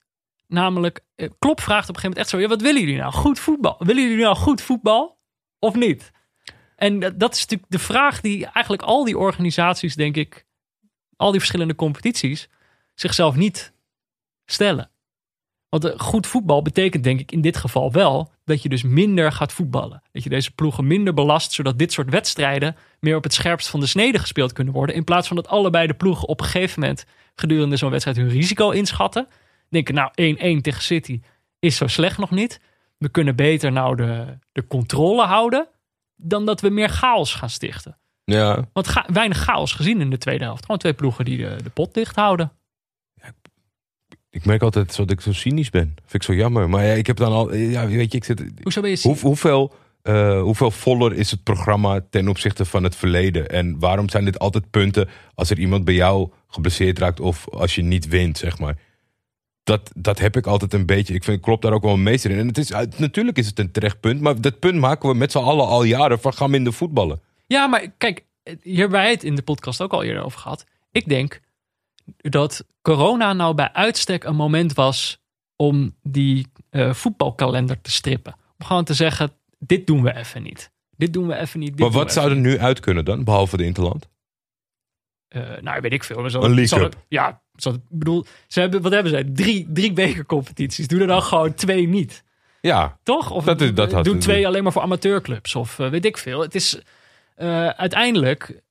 Namelijk, 0.48 1.00
eh, 1.16 1.30
Klopp 1.40 1.62
vraagt 1.62 1.90
op 1.90 1.96
een 1.96 2.02
gegeven 2.02 2.10
moment 2.10 2.18
echt 2.18 2.30
zo: 2.30 2.40
ja, 2.40 2.48
wat 2.48 2.62
willen 2.62 2.82
jullie 2.82 2.98
nou? 2.98 3.14
Goed 3.14 3.40
voetbal. 3.40 3.76
Willen 3.80 4.04
jullie 4.04 4.24
nou 4.24 4.36
goed 4.36 4.62
voetbal 4.62 5.20
of 5.60 5.76
niet? 5.76 6.12
En 6.76 7.00
dat, 7.00 7.34
is 7.34 7.42
natuurlijk 7.42 7.72
de 7.72 7.80
vraag 7.80 8.22
die 8.22 8.46
eigenlijk 8.46 8.84
al 8.84 9.04
die 9.06 9.18
organisaties, 9.18 9.96
denk 9.96 10.16
ik, 10.16 10.46
al 11.16 11.32
die 11.32 11.40
verschillende 11.40 11.76
competities, 11.76 12.50
zichzelf 12.96 13.36
niet 13.36 13.74
stellen. 14.46 14.92
Want 15.70 15.86
eh, 15.86 16.00
goed 16.00 16.28
voetbal 16.28 16.62
betekent 16.62 17.04
denk 17.04 17.20
ik 17.20 17.32
in 17.32 17.42
dit 17.42 17.58
geval 17.58 17.92
wel 17.92 18.36
dat 18.48 18.62
je 18.62 18.70
dus 18.70 18.84
minder 18.84 19.32
gaat 19.32 19.54
voetballen. 19.54 20.02
Dat 20.12 20.24
je 20.24 20.30
deze 20.30 20.52
ploegen 20.52 20.88
minder 20.88 21.14
belast, 21.14 21.52
zodat 21.52 21.78
dit 21.80 21.92
soort 21.92 22.10
wedstrijden 22.10 22.76
meer 23.00 23.16
op 23.16 23.24
het 23.24 23.34
scherpst 23.34 23.68
van 23.68 23.80
de 23.80 23.86
snede 23.86 24.20
gespeeld 24.20 24.54
kunnen 24.54 24.74
worden. 24.74 24.96
In 24.96 25.04
plaats 25.04 25.28
van 25.28 25.36
dat 25.36 25.48
allebei 25.48 25.88
de 25.88 25.94
ploegen 25.94 26.28
op 26.28 26.40
een 26.40 26.46
gegeven 26.46 26.80
moment 26.80 27.06
gedurende 27.36 27.76
zo'n 27.78 27.90
wedstrijd 27.90 28.18
hun 28.18 28.30
risico 28.30 28.70
inschatten. 28.70 29.28
Denken, 29.70 29.94
nou 29.94 30.10
1-1 30.60 30.62
tegen 30.62 30.82
City 30.84 31.22
is 31.60 31.76
zo 31.76 31.88
slecht 31.88 32.18
nog 32.18 32.32
niet. 32.32 32.60
We 32.98 33.10
kunnen 33.10 33.36
beter 33.36 33.72
nou 33.72 33.96
de, 33.96 34.38
de 34.52 34.68
controle 34.68 35.24
houden 35.26 35.68
dan 36.16 36.46
dat 36.46 36.62
we 36.62 36.70
meer 36.70 36.90
chaos 36.90 37.34
gaan 37.34 37.50
stichten. 37.50 37.98
Ja, 38.24 38.68
Want 38.74 38.88
ga- 38.88 39.06
weinig 39.14 39.38
chaos 39.38 39.74
gezien 39.74 40.02
in 40.02 40.10
de 40.10 40.18
tweede 40.18 40.44
helft. 40.44 40.62
Gewoon 40.62 40.78
twee 40.80 40.94
ploegen 40.94 41.26
die 41.26 41.38
de, 41.38 41.56
de 41.64 41.70
pot 41.70 41.94
dicht 41.94 42.16
houden. 42.16 42.52
Ik 44.30 44.46
merk 44.46 44.62
altijd 44.62 44.96
dat 44.96 45.12
ik 45.12 45.22
zo 45.22 45.34
cynisch 45.34 45.70
ben. 45.70 45.96
Vind 45.96 46.14
ik 46.14 46.24
zo 46.24 46.34
jammer. 46.34 46.70
Maar 46.70 46.86
ja, 46.86 46.94
ik 46.94 47.08
heb 47.08 47.18
dan 47.18 47.32
al, 47.32 47.56
ja, 47.56 47.88
weet 47.88 48.12
je, 48.12 48.18
ik 48.18 48.24
zit. 48.24 48.44
Hoezo 48.62 48.82
ben 48.82 48.90
je 48.90 49.00
Hoe, 49.02 49.18
hoeveel, 49.20 49.74
eh, 50.02 50.42
hoeveel 50.42 50.72
voller 50.72 51.14
is 51.14 51.32
het 51.32 51.44
programma 51.44 52.00
ten 52.10 52.28
opzichte 52.28 52.66
van 52.66 52.84
het 52.84 52.96
verleden? 52.96 53.50
En 53.50 53.80
waarom 53.80 54.10
zijn 54.10 54.26
dit 54.26 54.40
altijd 54.40 54.70
punten 54.70 55.10
als 55.36 55.50
er 55.50 55.60
iemand 55.60 55.86
bij 55.86 55.94
jou 55.94 56.30
geblesseerd 56.48 57.00
raakt 57.00 57.20
of 57.20 57.50
als 57.50 57.76
je 57.76 57.82
niet 57.82 58.08
wint, 58.08 58.38
zeg 58.38 58.60
maar? 58.60 58.78
Dat, 59.64 59.92
dat 59.96 60.20
heb 60.20 60.38
ik 60.38 60.48
altijd 60.48 60.74
een 60.74 60.86
beetje. 60.86 61.14
Ik 61.14 61.24
vind, 61.24 61.38
ik 61.38 61.44
klop 61.44 61.62
daar 61.62 61.74
ook 61.74 61.84
wel 61.84 61.94
een 61.94 62.04
meester 62.04 62.32
in. 62.32 62.38
En 62.38 62.48
het 62.48 62.58
is, 62.58 62.70
natuurlijk 62.98 63.38
is 63.38 63.48
het 63.48 63.60
een 63.60 63.72
terecht 63.72 64.00
punt, 64.00 64.22
maar 64.22 64.42
dat 64.42 64.60
punt 64.60 64.80
maken 64.80 65.10
we 65.10 65.16
met 65.16 65.32
z'n 65.32 65.38
allen 65.38 65.66
al 65.66 65.84
jaren 65.84 66.20
van 66.20 66.34
gaan 66.34 66.52
minder 66.52 66.74
voetballen. 66.74 67.22
Ja, 67.48 67.68
maar 67.68 67.88
kijk, 67.98 68.24
hier 68.62 68.80
hebben 68.80 69.00
wij 69.00 69.10
het 69.10 69.24
in 69.24 69.36
de 69.36 69.42
podcast 69.42 69.82
ook 69.82 69.94
al 69.94 70.04
eerder 70.04 70.24
over 70.24 70.40
gehad. 70.40 70.66
Ik 70.92 71.08
denk 71.10 71.42
dat 72.18 72.66
corona 72.82 73.34
nou 73.34 73.54
bij 73.56 73.74
uitstek 73.74 74.24
een 74.24 74.36
moment 74.36 74.74
was 74.74 75.20
om 75.56 75.96
die 76.04 76.48
eh, 76.70 76.94
voetbalkalender 76.94 77.82
te 77.82 77.92
strippen. 77.92 78.36
Om 78.60 78.66
gewoon 78.66 78.84
te 78.84 78.94
zeggen, 78.94 79.32
dit 79.60 79.88
doen 79.88 80.04
we 80.04 80.16
even 80.16 80.44
niet. 80.44 80.72
Dit 80.98 81.14
doen 81.14 81.28
we 81.28 81.36
even 81.36 81.60
niet. 81.60 81.80
maar 81.80 81.92
wat 81.92 82.14
zou 82.14 82.30
er 82.30 82.36
nu 82.36 82.60
uit 82.60 82.80
kunnen 82.80 83.06
dan, 83.06 83.24
behalve 83.24 83.58
de 83.58 83.64
Interland? 83.66 84.10
Eh, 85.28 85.58
nou, 85.62 85.82
weet 85.82 85.94
ik 85.94 86.04
veel. 86.04 86.16
We 86.24 86.34
Een 86.34 86.54
League. 86.54 86.90
Ja, 87.08 87.42
zal- 87.56 87.74
ik 87.74 87.80
bedoel, 87.90 88.26
ze 88.48 88.60
hebben, 88.60 88.82
wat 88.82 88.92
hebben 88.92 89.12
ze? 89.12 89.32
Drie, 89.32 89.68
drie 89.74 89.94
bekercompetities. 89.94 90.88
Doe 90.88 91.02
er 91.02 91.08
dan 91.08 91.22
gewoon 91.24 91.54
twee 91.54 91.88
niet. 91.88 92.24
Ja, 92.62 93.00
Toch? 93.04 93.32
Of 93.32 93.44
Dat 93.46 93.62
is- 93.62 93.74
dat 93.74 93.92
had- 93.92 94.04
doen 94.04 94.20
twee 94.20 94.48
alleen 94.48 94.64
maar 94.64 94.72
voor 94.72 94.82
amateurclubs. 94.82 95.56
Of 95.56 95.80
eh, 95.80 95.90
weet 95.90 96.06
ik 96.06 96.18
veel. 96.18 96.42
Het 96.42 96.56
is 96.56 96.80
uiteindelijk... 97.76 98.62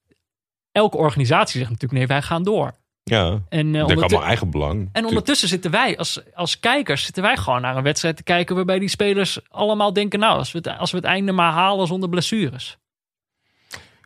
Elke 0.73 0.97
organisatie 0.97 1.59
zegt 1.59 1.71
natuurlijk 1.71 1.99
nee, 1.99 2.07
wij 2.07 2.23
gaan 2.23 2.43
door. 2.43 2.75
Ja. 3.11 3.43
En, 3.49 3.67
Ik 3.67 3.73
denk 3.73 3.89
ondertu- 3.89 4.03
allemaal 4.03 4.25
eigen 4.25 4.51
belang. 4.51 4.89
en 4.93 5.05
ondertussen 5.05 5.49
zitten 5.49 5.71
wij 5.71 5.99
als, 5.99 6.21
als 6.35 6.61
kijkers 6.61 7.05
zitten 7.05 7.23
wij 7.23 7.37
gewoon 7.37 7.61
naar 7.61 7.77
een 7.77 7.83
wedstrijd 7.83 8.17
te 8.17 8.23
kijken 8.23 8.57
waarbij 8.57 8.79
die 8.79 8.89
spelers 8.89 9.39
allemaal 9.49 9.93
denken, 9.93 10.19
nou, 10.19 10.39
als 10.39 10.53
we 10.53 10.59
het, 10.59 10.79
als 10.79 10.91
we 10.91 10.97
het 10.97 11.07
einde 11.07 11.33
maar 11.33 11.53
halen 11.53 11.87
zonder 11.87 12.09
blessures. 12.09 12.79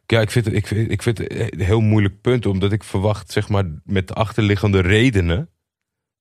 Ja, 0.06 0.20
ik 0.20 0.30
vind, 0.30 0.44
het, 0.44 0.54
ik, 0.54 0.66
vind, 0.66 0.90
ik 0.90 1.02
vind 1.02 1.18
het 1.18 1.52
een 1.52 1.60
heel 1.60 1.80
moeilijk 1.80 2.20
punt. 2.20 2.46
Omdat 2.46 2.72
ik 2.72 2.84
verwacht, 2.84 3.32
zeg 3.32 3.48
maar, 3.48 3.64
met 3.84 4.08
de 4.08 4.14
achterliggende 4.14 4.80
redenen... 4.80 5.48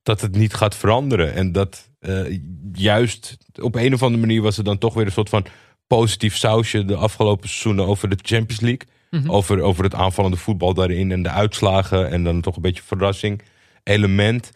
dat 0.04 0.22
het 0.22 0.36
niet 0.36 0.54
gaat 0.54 0.76
veranderen. 0.76 1.34
En 1.34 1.52
dat 1.52 1.90
eh, 2.00 2.40
juist 2.74 3.38
op 3.62 3.76
een 3.76 3.94
of 3.94 4.04
andere 4.04 4.26
manier 4.26 4.42
was 4.42 4.58
er 4.58 4.64
dan 4.64 4.78
toch 4.78 4.94
weer 4.94 5.06
een 5.06 5.12
soort 5.12 5.30
van 5.30 5.46
positief 5.88 6.38
sausje... 6.38 6.86
de 6.86 6.96
afgelopen 6.96 7.50
seizoenen 7.50 7.86
over 7.86 8.10
de 8.10 8.18
Champions 8.22 8.62
League. 8.62 8.88
Mhm. 9.10 9.30
Over, 9.30 9.62
over 9.62 9.84
het 9.84 9.94
aanvallende 9.94 10.38
voetbal 10.38 10.74
daarin 10.74 11.12
en 11.12 11.24
de 11.24 11.30
uitslagen. 11.30 12.10
En 12.10 12.24
dan 12.24 12.42
toch 12.42 12.56
een 12.56 12.62
beetje 12.62 12.84
verrassing 12.84 13.42
element. 13.84 14.52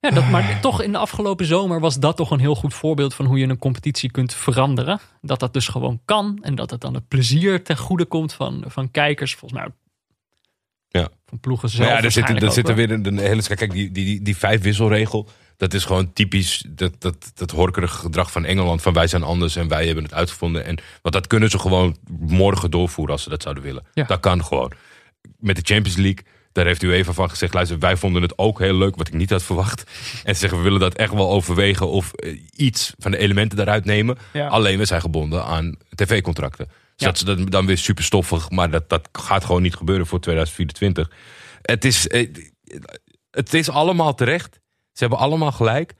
Ja, 0.00 0.10
dat, 0.10 0.30
maar 0.30 0.60
toch 0.60 0.82
in 0.82 0.92
de 0.92 0.98
afgelopen 0.98 1.46
zomer 1.46 1.80
was 1.80 1.98
dat 1.98 2.16
toch 2.16 2.30
een 2.30 2.40
heel 2.40 2.54
goed 2.54 2.74
voorbeeld 2.74 3.14
van 3.14 3.26
hoe 3.26 3.38
je 3.38 3.46
een 3.46 3.58
competitie 3.58 4.10
kunt 4.10 4.34
veranderen. 4.34 5.00
Dat 5.20 5.40
dat 5.40 5.52
dus 5.52 5.68
gewoon 5.68 6.00
kan 6.04 6.38
en 6.42 6.54
dat 6.54 6.70
het 6.70 6.80
dan 6.80 6.94
het 6.94 7.08
plezier 7.08 7.64
ten 7.64 7.76
goede 7.76 8.04
komt 8.04 8.32
van, 8.32 8.64
van 8.66 8.90
kijkers. 8.90 9.34
Volgens 9.34 9.60
mij 9.60 9.70
Ja. 10.88 11.08
van 11.26 11.40
ploegen 11.40 11.68
zelf. 11.68 11.88
Maar 11.88 11.98
ja, 11.98 12.04
er 12.04 12.10
zit, 12.10 12.22
waarschijnlijk 12.22 12.56
er 12.56 12.70
er 12.70 12.74
weer 12.76 12.90
een, 12.90 13.06
een 13.06 13.18
hele... 13.18 13.42
Kijk, 13.42 13.72
die, 13.72 13.92
die, 13.92 14.04
die, 14.04 14.22
die 14.22 14.36
vijf 14.36 14.62
wisselregel... 14.62 15.28
Dat 15.58 15.74
is 15.74 15.84
gewoon 15.84 16.12
typisch 16.12 16.64
dat, 16.68 16.92
dat, 16.98 17.32
dat 17.34 17.50
horkerige 17.50 17.96
gedrag 17.98 18.32
van 18.32 18.44
Engeland. 18.44 18.82
Van 18.82 18.92
wij 18.92 19.06
zijn 19.06 19.22
anders 19.22 19.56
en 19.56 19.68
wij 19.68 19.86
hebben 19.86 20.04
het 20.04 20.14
uitgevonden. 20.14 20.64
En, 20.64 20.78
want 21.02 21.14
dat 21.14 21.26
kunnen 21.26 21.50
ze 21.50 21.58
gewoon 21.58 21.96
morgen 22.18 22.70
doorvoeren 22.70 23.14
als 23.14 23.22
ze 23.22 23.28
dat 23.28 23.42
zouden 23.42 23.64
willen. 23.64 23.86
Ja. 23.94 24.04
Dat 24.04 24.20
kan 24.20 24.44
gewoon. 24.44 24.72
Met 25.38 25.56
de 25.56 25.74
Champions 25.74 25.96
League, 25.98 26.24
daar 26.52 26.66
heeft 26.66 26.82
u 26.82 26.92
even 26.92 27.14
van 27.14 27.30
gezegd... 27.30 27.54
luister, 27.54 27.78
wij 27.78 27.96
vonden 27.96 28.22
het 28.22 28.38
ook 28.38 28.58
heel 28.58 28.74
leuk, 28.74 28.96
wat 28.96 29.06
ik 29.08 29.14
niet 29.14 29.30
had 29.30 29.42
verwacht. 29.42 29.84
En 30.24 30.34
ze 30.34 30.40
zeggen, 30.40 30.58
we 30.58 30.64
willen 30.64 30.80
dat 30.80 30.94
echt 30.94 31.12
wel 31.12 31.30
overwegen... 31.30 31.88
of 31.88 32.12
eh, 32.12 32.40
iets 32.56 32.94
van 32.98 33.10
de 33.10 33.18
elementen 33.18 33.56
daaruit 33.56 33.84
nemen. 33.84 34.18
Ja. 34.32 34.48
Alleen, 34.48 34.78
we 34.78 34.84
zijn 34.84 35.00
gebonden 35.00 35.44
aan 35.44 35.76
tv-contracten. 35.94 36.66
Dus 36.66 36.76
Ja. 36.96 37.06
dat 37.24 37.38
is 37.38 37.44
dan, 37.44 37.66
weer 37.66 37.78
super 37.78 38.04
stoffig. 38.04 38.50
Maar 38.50 38.70
dat, 38.70 38.88
dat 38.88 39.08
gaat 39.12 39.44
gewoon 39.44 39.62
niet 39.62 39.76
gebeuren 39.76 40.06
voor 40.06 40.20
2024. 40.20 41.10
Het 41.62 41.84
is, 41.84 42.08
eh, 42.08 42.28
het 43.30 43.54
is 43.54 43.70
allemaal 43.70 44.14
terecht. 44.14 44.60
Ze 44.98 45.04
hebben 45.04 45.18
allemaal 45.18 45.52
gelijk. 45.52 45.94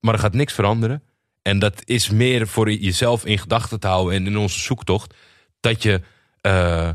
Maar 0.00 0.14
er 0.14 0.20
gaat 0.20 0.34
niks 0.34 0.52
veranderen. 0.52 1.02
En 1.42 1.58
dat 1.58 1.82
is 1.84 2.10
meer 2.10 2.48
voor 2.48 2.72
jezelf 2.72 3.24
in 3.24 3.38
gedachten 3.38 3.80
te 3.80 3.86
houden. 3.86 4.14
En 4.14 4.26
in 4.26 4.36
onze 4.36 4.58
zoektocht. 4.58 5.14
Dat 5.60 5.82
je 5.82 6.00
eh, 6.40 6.90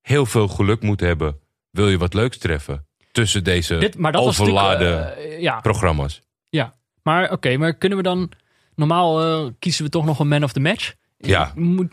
heel 0.00 0.26
veel 0.26 0.48
geluk 0.48 0.82
moet 0.82 1.00
hebben. 1.00 1.38
Wil 1.70 1.88
je 1.88 1.98
wat 1.98 2.14
leuks 2.14 2.38
treffen. 2.38 2.86
Tussen 3.12 3.44
deze 3.44 3.76
Dit, 3.76 3.98
maar 3.98 4.12
dat 4.12 4.24
was 4.24 4.40
overladen 4.40 5.16
eh, 5.16 5.40
ja, 5.40 5.60
programma's. 5.60 6.22
ja, 6.48 6.74
maar 7.02 7.30
oké, 7.32 7.56
maar 7.56 7.74
kunnen 7.74 7.98
we 7.98 8.04
dan... 8.04 8.30
Normaal 8.74 9.20
eh, 9.20 9.52
kiezen 9.58 9.84
we 9.84 9.90
toch 9.90 10.04
nog 10.04 10.18
een 10.18 10.28
man 10.28 10.44
of 10.44 10.52
the 10.52 10.60
match. 10.60 10.94
Ja. 11.18 11.52
Moet, 11.54 11.92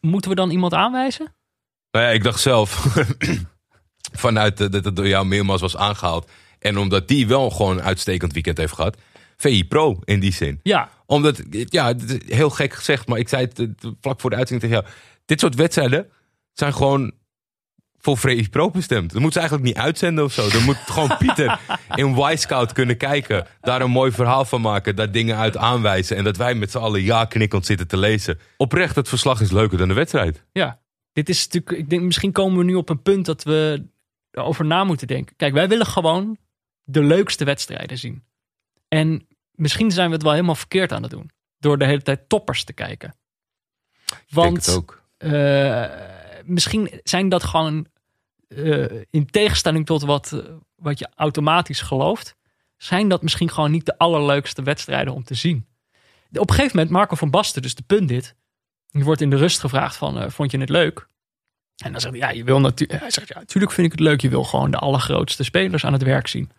moeten 0.00 0.30
we 0.30 0.36
dan 0.36 0.50
iemand 0.50 0.74
aanwijzen? 0.74 1.34
Nou 1.90 2.04
ja, 2.04 2.10
ik 2.10 2.22
dacht 2.22 2.40
zelf, 2.40 2.86
vanuit 4.24 4.56
dat 4.56 4.84
het 4.84 4.96
door 4.96 5.08
jou 5.08 5.26
meermaals 5.26 5.60
was 5.60 5.76
aangehaald. 5.76 6.30
En 6.64 6.78
omdat 6.78 7.08
die 7.08 7.26
wel 7.26 7.50
gewoon 7.50 7.76
een 7.76 7.84
uitstekend 7.84 8.32
weekend 8.32 8.58
heeft 8.58 8.72
gehad. 8.72 8.96
VI 9.36 9.64
Pro 9.64 10.00
in 10.04 10.20
die 10.20 10.32
zin. 10.32 10.60
Ja, 10.62 10.90
Omdat, 11.06 11.42
ja, 11.50 11.94
heel 12.26 12.50
gek 12.50 12.72
gezegd, 12.72 13.08
maar 13.08 13.18
ik 13.18 13.28
zei 13.28 13.48
het 13.54 13.68
vlak 14.00 14.20
voor 14.20 14.30
de 14.30 14.36
uitzending 14.36 14.70
tegen 14.70 14.84
jou. 14.84 14.98
Dit 15.24 15.40
soort 15.40 15.54
wedstrijden 15.54 16.08
zijn 16.52 16.74
gewoon 16.74 17.12
voor 17.98 18.18
VI 18.18 18.48
Pro 18.48 18.70
bestemd. 18.70 19.12
Dat 19.12 19.20
moeten 19.20 19.42
ze 19.42 19.48
eigenlijk 19.48 19.68
niet 19.68 19.84
uitzenden 19.84 20.24
of 20.24 20.32
zo. 20.32 20.48
Dan 20.48 20.62
moet 20.62 20.76
gewoon 20.76 21.16
Pieter 21.18 21.60
in 21.94 22.16
Y-Scout 22.16 22.72
kunnen 22.72 22.96
kijken. 22.96 23.46
Daar 23.60 23.80
een 23.80 23.90
mooi 23.90 24.12
verhaal 24.12 24.44
van 24.44 24.60
maken. 24.60 24.96
Daar 24.96 25.10
dingen 25.12 25.36
uit 25.36 25.56
aanwijzen. 25.56 26.16
En 26.16 26.24
dat 26.24 26.36
wij 26.36 26.54
met 26.54 26.70
z'n 26.70 26.78
allen 26.78 27.02
ja 27.02 27.24
knikkend 27.24 27.66
zitten 27.66 27.88
te 27.88 27.96
lezen. 27.96 28.38
Oprecht, 28.56 28.96
het 28.96 29.08
verslag 29.08 29.40
is 29.40 29.50
leuker 29.50 29.78
dan 29.78 29.88
de 29.88 29.94
wedstrijd. 29.94 30.44
Ja, 30.52 30.80
dit 31.12 31.28
is 31.28 31.44
natuurlijk. 31.44 31.78
Ik 31.78 31.90
denk, 31.90 32.02
misschien 32.02 32.32
komen 32.32 32.58
we 32.58 32.64
nu 32.64 32.74
op 32.74 32.88
een 32.88 33.02
punt 33.02 33.26
dat 33.26 33.42
we 33.42 33.86
erover 34.30 34.64
na 34.64 34.84
moeten 34.84 35.06
denken. 35.06 35.36
Kijk, 35.36 35.52
wij 35.52 35.68
willen 35.68 35.86
gewoon 35.86 36.38
de 36.84 37.02
leukste 37.02 37.44
wedstrijden 37.44 37.98
zien. 37.98 38.24
En 38.88 39.26
misschien 39.50 39.90
zijn 39.90 40.06
we 40.08 40.14
het 40.14 40.22
wel 40.22 40.32
helemaal 40.32 40.54
verkeerd 40.54 40.92
aan 40.92 41.02
het 41.02 41.10
doen. 41.10 41.30
Door 41.58 41.78
de 41.78 41.84
hele 41.86 42.02
tijd 42.02 42.28
toppers 42.28 42.64
te 42.64 42.72
kijken. 42.72 43.14
Want 44.28 44.66
het 44.66 44.76
ook. 44.76 45.02
eh, 45.16 45.84
misschien 46.44 47.00
zijn 47.02 47.28
dat 47.28 47.44
gewoon. 47.44 47.86
eh, 48.48 48.84
in 49.10 49.26
tegenstelling 49.26 49.86
tot 49.86 50.02
wat, 50.02 50.32
eh, 50.32 50.38
wat 50.76 50.98
je 50.98 51.08
automatisch 51.16 51.80
gelooft. 51.80 52.36
Zijn 52.76 53.08
dat 53.08 53.22
misschien 53.22 53.50
gewoon 53.50 53.70
niet 53.70 53.86
de 53.86 53.98
allerleukste 53.98 54.62
wedstrijden 54.62 55.14
om 55.14 55.24
te 55.24 55.34
zien. 55.34 55.66
Op 56.32 56.48
een 56.48 56.54
gegeven 56.54 56.76
moment, 56.76 56.94
Marco 56.94 57.14
van 57.14 57.30
Basten, 57.30 57.62
dus 57.62 57.74
de 57.74 57.82
punt 57.82 58.08
dit. 58.08 58.34
Die 58.90 59.04
wordt 59.04 59.20
in 59.20 59.30
de 59.30 59.36
rust 59.36 59.60
gevraagd 59.60 59.96
van, 59.96 60.30
vond 60.32 60.50
je 60.50 60.58
het 60.58 60.68
leuk? 60.68 61.08
En 61.84 61.92
dan 61.92 62.00
zegt 62.00 62.14
hij, 62.14 62.22
ja, 62.22 62.30
je 62.30 62.44
wil 62.44 62.60
natuurlijk... 62.60 63.00
Hij 63.00 63.10
zegt, 63.10 63.28
ja, 63.28 63.38
natuurlijk 63.38 63.72
vind 63.72 63.86
ik 63.86 63.92
het 63.92 64.00
leuk. 64.00 64.20
Je 64.20 64.28
wil 64.28 64.44
gewoon 64.44 64.70
de 64.70 64.78
allergrootste 64.78 65.44
spelers 65.44 65.84
aan 65.84 65.92
het 65.92 66.02
werk 66.02 66.26
zien. 66.26 66.50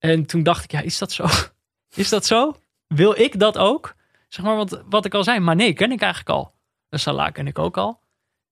En 0.00 0.26
toen 0.26 0.42
dacht 0.42 0.64
ik, 0.64 0.70
ja, 0.70 0.80
is 0.80 0.98
dat 0.98 1.12
zo? 1.12 1.26
Is 1.94 2.08
dat 2.08 2.26
zo? 2.26 2.56
Wil 2.86 3.18
ik 3.18 3.38
dat 3.38 3.58
ook? 3.58 3.94
Zeg 4.28 4.44
maar, 4.44 4.56
wat, 4.56 4.82
wat 4.88 5.04
ik 5.04 5.14
al 5.14 5.24
zei, 5.24 5.38
maar 5.38 5.56
nee, 5.56 5.72
ken 5.72 5.92
ik 5.92 6.00
eigenlijk 6.00 6.30
al. 6.38 6.52
De 6.88 6.98
Salah 6.98 7.32
ken 7.32 7.46
ik 7.46 7.58
ook 7.58 7.76
al. 7.76 8.00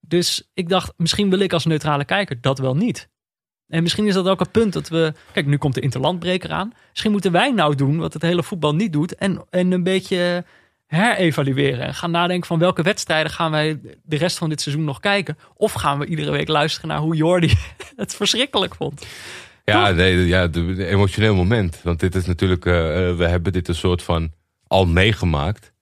Dus 0.00 0.50
ik 0.54 0.68
dacht, 0.68 0.92
misschien 0.96 1.30
wil 1.30 1.38
ik 1.38 1.52
als 1.52 1.64
neutrale 1.64 2.04
kijker 2.04 2.40
dat 2.40 2.58
wel 2.58 2.76
niet. 2.76 3.08
En 3.68 3.82
misschien 3.82 4.06
is 4.06 4.14
dat 4.14 4.28
ook 4.28 4.40
een 4.40 4.50
punt 4.50 4.72
dat 4.72 4.88
we... 4.88 5.12
Kijk, 5.32 5.46
nu 5.46 5.56
komt 5.56 5.74
de 5.74 5.80
interlandbreker 5.80 6.52
aan. 6.52 6.72
Misschien 6.90 7.10
moeten 7.10 7.32
wij 7.32 7.50
nou 7.50 7.74
doen 7.74 7.98
wat 7.98 8.12
het 8.12 8.22
hele 8.22 8.42
voetbal 8.42 8.74
niet 8.74 8.92
doet. 8.92 9.14
En, 9.14 9.44
en 9.50 9.72
een 9.72 9.82
beetje 9.82 10.44
herevalueren. 10.86 11.86
En 11.86 11.94
gaan 11.94 12.10
nadenken 12.10 12.46
van 12.46 12.58
welke 12.58 12.82
wedstrijden 12.82 13.32
gaan 13.32 13.50
wij 13.50 13.80
de 14.02 14.16
rest 14.16 14.38
van 14.38 14.48
dit 14.48 14.60
seizoen 14.60 14.84
nog 14.84 15.00
kijken. 15.00 15.38
Of 15.54 15.72
gaan 15.72 15.98
we 15.98 16.06
iedere 16.06 16.30
week 16.30 16.48
luisteren 16.48 16.88
naar 16.88 16.98
hoe 16.98 17.16
Jordi 17.16 17.54
het 17.96 18.14
verschrikkelijk 18.14 18.74
vond. 18.74 19.06
Ja, 19.68 19.90
nee, 19.90 20.26
ja, 20.26 20.46
de, 20.46 20.74
de 20.74 20.86
emotioneel 20.86 21.34
moment. 21.34 21.80
Want 21.82 22.00
dit 22.00 22.14
is 22.14 22.26
natuurlijk, 22.26 22.66
eh, 22.66 23.08
eh, 23.08 23.16
we 23.16 23.26
hebben 23.26 23.52
dit 23.52 23.68
een 23.68 23.74
soort 23.74 24.02
van 24.02 24.32
al 24.66 24.86
meegemaakt. 24.86 25.72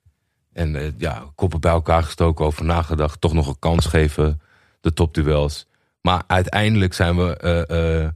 En 0.52 0.76
eh, 0.76 0.86
ja, 0.98 1.24
koppen 1.34 1.60
bij 1.60 1.72
elkaar 1.72 2.02
gestoken, 2.02 2.44
over 2.44 2.64
nagedacht. 2.64 3.20
Toch 3.20 3.32
nog 3.32 3.48
een 3.48 3.58
kans 3.58 3.86
geven, 3.86 4.40
de 4.80 4.92
topduels. 4.92 5.66
Maar 6.00 6.22
uiteindelijk 6.26 6.94
zijn 6.94 7.16
we 7.16 8.14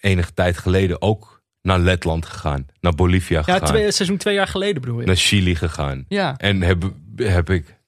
enige 0.00 0.34
tijd 0.34 0.58
geleden 0.58 1.02
ook 1.02 1.42
naar 1.62 1.78
Letland 1.78 2.26
gegaan. 2.26 2.66
Naar 2.80 2.94
Bolivia 2.94 3.36
Ja, 3.36 3.42
gegaan. 3.42 3.68
twee, 3.68 3.90
seizoen 3.90 4.16
twee 4.16 4.34
jaar 4.34 4.46
geleden 4.46 4.80
bedoel 4.80 5.00
je. 5.00 5.06
Naar 5.06 5.16
Chili 5.16 5.54
gegaan. 5.54 6.04
Ja. 6.08 6.36
En 6.36 6.62
heb, 6.62 6.92
heb 7.16 7.50
ik 7.50 7.78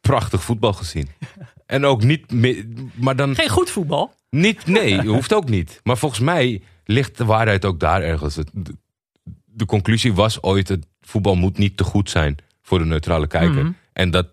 prachtig 0.00 0.42
voetbal 0.42 0.72
gezien. 0.72 1.08
En 1.68 1.84
ook 1.84 2.02
niet 2.02 2.32
meer, 2.32 2.66
maar 2.94 3.16
dan 3.16 3.34
Geen 3.34 3.48
goed 3.48 3.70
voetbal. 3.70 4.14
niet, 4.30 4.66
nee, 4.66 5.00
hoeft 5.14 5.32
ook 5.32 5.48
niet. 5.48 5.80
Maar 5.82 5.98
volgens 5.98 6.20
mij 6.20 6.62
ligt 6.84 7.16
de 7.16 7.24
waarheid 7.24 7.64
ook 7.64 7.80
daar 7.80 8.02
ergens. 8.02 8.34
De, 8.34 8.44
de 9.44 9.66
conclusie 9.66 10.14
was 10.14 10.42
ooit: 10.42 10.68
het 10.68 10.86
voetbal 11.00 11.34
moet 11.34 11.58
niet 11.58 11.76
te 11.76 11.84
goed 11.84 12.10
zijn 12.10 12.36
voor 12.62 12.78
de 12.78 12.84
neutrale 12.84 13.26
kijker. 13.26 13.64
Mhm. 13.64 13.72
En 13.92 14.10
dat 14.10 14.26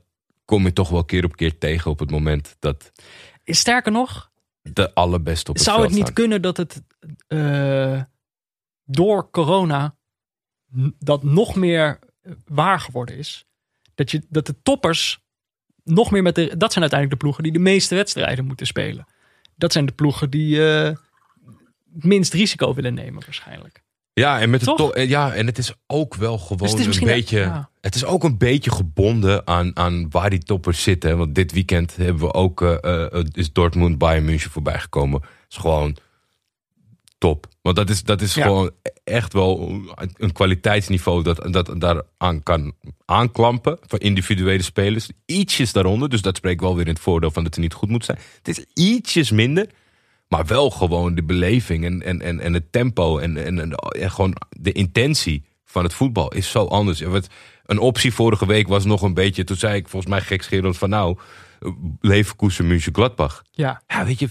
kom 0.45 0.63
je 0.63 0.73
toch 0.73 0.89
wel 0.89 1.03
keer 1.03 1.25
op 1.25 1.35
keer 1.35 1.57
tegen 1.57 1.91
op 1.91 1.99
het 1.99 2.11
moment 2.11 2.55
dat 2.59 2.91
Sterker 3.45 3.91
nog, 3.91 4.31
de 4.61 4.93
allerbeste 4.93 5.49
op 5.49 5.55
het 5.55 5.65
zou 5.65 5.81
het 5.81 5.91
niet 5.91 5.99
staan. 5.99 6.13
kunnen 6.13 6.41
dat 6.41 6.57
het 6.57 6.81
eh, 7.27 8.01
door 8.83 9.29
corona 9.29 9.95
dat 10.99 11.23
nog 11.23 11.55
meer 11.55 11.99
waar 12.45 12.79
geworden 12.79 13.17
is? 13.17 13.45
Dat, 13.95 14.11
je, 14.11 14.25
dat 14.29 14.45
de 14.45 14.61
toppers 14.61 15.24
nog 15.85 16.11
meer 16.11 16.21
met 16.21 16.35
de. 16.35 16.41
Dat 16.57 16.71
zijn 16.71 16.81
uiteindelijk 16.83 17.09
de 17.09 17.17
ploegen 17.25 17.43
die 17.43 17.51
de 17.51 17.59
meeste 17.59 17.95
wedstrijden 17.95 18.45
moeten 18.45 18.67
spelen. 18.67 19.07
Dat 19.55 19.71
zijn 19.71 19.85
de 19.85 19.91
ploegen 19.91 20.29
die 20.29 20.67
eh, 20.67 20.83
het 21.93 22.03
minst 22.03 22.33
risico 22.33 22.73
willen 22.73 22.93
nemen, 22.93 23.21
waarschijnlijk. 23.25 23.83
Ja, 24.13 24.39
en 24.39 24.49
met 24.49 24.59
de 24.59 24.65
Toch? 24.65 24.77
to- 24.77 24.91
eh, 24.91 25.09
ja, 25.09 25.33
en 25.33 25.45
het 25.45 25.57
is 25.57 25.73
ook 25.87 26.15
wel 26.15 26.37
gewoon 26.37 26.57
Dus 26.57 26.85
het 26.85 26.97
een 26.97 27.07
beetje. 27.07 27.39
ja. 27.39 27.69
Het 27.81 27.95
is 27.95 28.05
ook 28.05 28.23
een 28.23 28.37
beetje 28.37 28.71
gebonden 28.71 29.47
aan, 29.47 29.77
aan 29.77 30.09
waar 30.09 30.29
die 30.29 30.43
toppers 30.43 30.83
zitten. 30.83 31.17
Want 31.17 31.35
dit 31.35 31.51
weekend 31.51 31.95
hebben 31.95 32.21
we 32.21 32.33
ook 32.33 32.61
eh, 32.61 33.23
is 33.31 33.53
Dortmund 33.53 33.97
Bayern 33.97 34.25
München 34.25 34.51
voorbij 34.51 34.79
gekomen. 34.79 35.21
is 35.49 35.57
gewoon 35.57 35.97
top. 37.17 37.47
Want 37.61 37.75
dat 37.75 37.89
is, 37.89 38.03
dat 38.03 38.21
is 38.21 38.33
Ja. 38.33 38.43
gewoon 38.43 38.71
echt 39.03 39.33
wel 39.33 39.81
een 40.17 40.31
kwaliteitsniveau 40.31 41.23
dat, 41.23 41.47
dat 41.53 41.73
daar 41.81 42.01
aan 42.17 42.43
kan 42.43 42.73
aanklampen 43.05 43.77
voor 43.87 44.01
individuele 44.01 44.63
spelers. 44.63 45.09
Ietsjes 45.25 45.71
daaronder, 45.73 46.09
dus 46.09 46.21
dat 46.21 46.37
spreekt 46.37 46.61
wel 46.61 46.75
weer 46.75 46.85
in 46.87 46.93
het 46.93 47.01
voordeel 47.01 47.31
van 47.31 47.43
dat 47.43 47.53
het 47.55 47.63
niet 47.63 47.73
goed 47.73 47.89
moet 47.89 48.05
zijn. 48.05 48.17
Het 48.37 48.47
is 48.47 48.65
ietsjes 48.73 49.31
minder, 49.31 49.69
maar 50.27 50.45
wel 50.45 50.69
gewoon 50.69 51.15
de 51.15 51.23
beleving 51.23 51.85
en, 51.85 52.01
en, 52.01 52.21
en, 52.21 52.39
en 52.39 52.53
het 52.53 52.71
tempo 52.71 53.17
en, 53.17 53.37
en, 53.45 53.59
en, 53.59 53.71
en 53.71 54.11
gewoon 54.11 54.35
de 54.49 54.71
intentie 54.71 55.43
van 55.65 55.83
het 55.83 55.93
voetbal 55.93 56.33
is 56.33 56.51
zo 56.51 56.65
anders. 56.65 57.01
En 57.01 57.11
wat 57.11 57.27
een 57.65 57.79
optie 57.79 58.13
vorige 58.13 58.45
week 58.45 58.67
was 58.67 58.85
nog 58.85 59.01
een 59.01 59.13
beetje, 59.13 59.43
toen 59.43 59.57
zei 59.57 59.75
ik 59.75 59.87
volgens 59.87 60.11
mij 60.11 60.21
gekscherend 60.21 60.77
van 60.77 60.89
nou, 60.89 61.17
Leverkusen, 62.01 62.67
München, 62.67 62.93
Gladbach. 62.95 63.43
Ja, 63.51 63.81
Ja, 63.87 64.05
weet 64.05 64.19
je, 64.19 64.29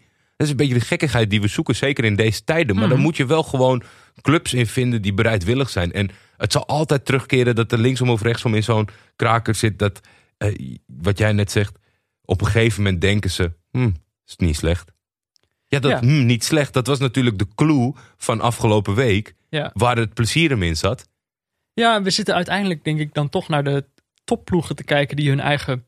4-3. 0.00 0.05
Dat 0.36 0.46
is 0.46 0.50
een 0.50 0.56
beetje 0.56 0.74
de 0.74 0.80
gekkigheid 0.80 1.30
die 1.30 1.40
we 1.40 1.48
zoeken, 1.48 1.76
zeker 1.76 2.04
in 2.04 2.16
deze 2.16 2.44
tijden. 2.44 2.74
Maar 2.76 2.84
Mhm. 2.84 2.94
dan 2.94 3.02
moet 3.02 3.16
je 3.16 3.26
wel 3.26 3.42
gewoon 3.42 3.82
clubs 4.20 4.54
in 4.54 4.66
vinden 4.66 5.02
die 5.02 5.14
bereidwillig 5.14 5.70
zijn. 5.70 5.92
En 5.92 6.10
het 6.36 6.52
zal 6.52 6.66
altijd 6.66 7.04
terugkeren 7.04 7.54
dat 7.54 7.72
er 7.72 7.78
linksom 7.78 8.10
of 8.10 8.22
rechtsom 8.22 8.54
in 8.54 8.62
zo'n 8.62 8.88
kraker 9.16 9.54
zit. 9.54 9.78
Dat, 9.78 10.00
eh, 10.36 10.74
wat 10.86 11.18
jij 11.18 11.32
net 11.32 11.50
zegt, 11.50 11.78
op 12.24 12.40
een 12.40 12.46
gegeven 12.46 12.82
moment 12.82 13.00
denken 13.00 13.30
ze, 13.30 13.52
hm, 13.70 13.90
is 14.26 14.36
niet 14.36 14.56
slecht. 14.56 14.92
Ja, 15.66 15.78
dat 15.78 15.90
Ja. 15.90 15.98
hm, 16.00 16.26
niet 16.26 16.44
slecht, 16.44 16.72
dat 16.72 16.86
was 16.86 16.98
natuurlijk 16.98 17.38
de 17.38 17.46
clue 17.54 17.92
van 18.16 18.40
afgelopen 18.40 18.94
week. 18.94 19.34
ja. 19.48 19.70
Waar 19.74 19.96
het 19.96 20.14
plezier 20.14 20.50
hem 20.50 20.62
in 20.62 20.76
zat. 20.76 21.08
Ja, 21.72 22.02
we 22.02 22.10
zitten 22.10 22.34
uiteindelijk 22.34 22.84
denk 22.84 22.98
ik 23.00 23.14
dan 23.14 23.28
toch 23.28 23.48
naar 23.48 23.64
de 23.64 23.84
topploegen 24.24 24.76
te 24.76 24.84
kijken 24.84 25.16
die 25.16 25.28
hun 25.28 25.40
eigen 25.40 25.84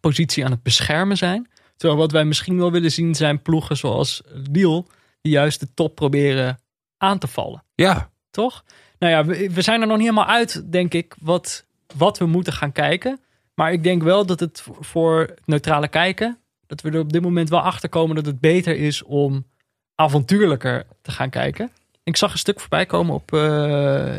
positie 0.00 0.44
aan 0.44 0.50
het 0.50 0.62
beschermen 0.62 1.16
zijn. 1.16 1.48
Terwijl 1.76 2.00
wat 2.00 2.12
wij 2.12 2.24
misschien 2.24 2.58
wel 2.58 2.72
willen 2.72 2.92
zien 2.92 3.14
zijn 3.14 3.42
ploegen 3.42 3.76
zoals 3.76 4.22
Lille, 4.52 4.84
die 5.20 5.32
juist 5.32 5.60
de 5.60 5.74
top 5.74 5.94
proberen 5.94 6.58
aan 6.96 7.18
te 7.18 7.26
vallen. 7.26 7.64
Ja, 7.74 8.10
Toch? 8.30 8.64
Nou 8.98 9.12
ja, 9.12 9.24
we, 9.24 9.50
we 9.50 9.62
zijn 9.62 9.80
er 9.80 9.86
nog 9.86 9.96
niet 9.96 10.06
helemaal 10.06 10.34
uit, 10.34 10.72
denk 10.72 10.94
ik, 10.94 11.14
wat, 11.20 11.66
wat 11.96 12.18
we 12.18 12.26
moeten 12.26 12.52
gaan 12.52 12.72
kijken. 12.72 13.20
Maar 13.54 13.72
ik 13.72 13.82
denk 13.82 14.02
wel 14.02 14.26
dat 14.26 14.40
het 14.40 14.64
voor- 14.80 15.34
neutrale 15.44 15.88
kijken, 15.88 16.38
dat 16.66 16.80
we 16.80 16.90
er 16.90 16.98
op 17.00 17.12
dit 17.12 17.22
moment 17.22 17.48
wel 17.48 17.60
achter 17.60 17.88
komen 17.88 18.16
dat 18.16 18.26
het 18.26 18.40
beter 18.40 18.76
is 18.76 19.02
om 19.02 19.46
avontuurlijker 19.94 20.86
te 21.02 21.10
gaan 21.10 21.30
kijken. 21.30 21.70
Ik 22.02 22.16
zag 22.16 22.32
een 22.32 22.38
stuk 22.38 22.60
voorbij 22.60 22.86
komen 22.86 23.14
op 23.14 23.32
eh, 23.32 23.40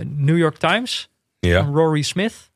New 0.03 0.37
York 0.37 0.57
Times 0.57 1.09
ja. 1.39 1.63
van 1.63 1.75
Rory 1.75 2.01
Smith 2.01 2.51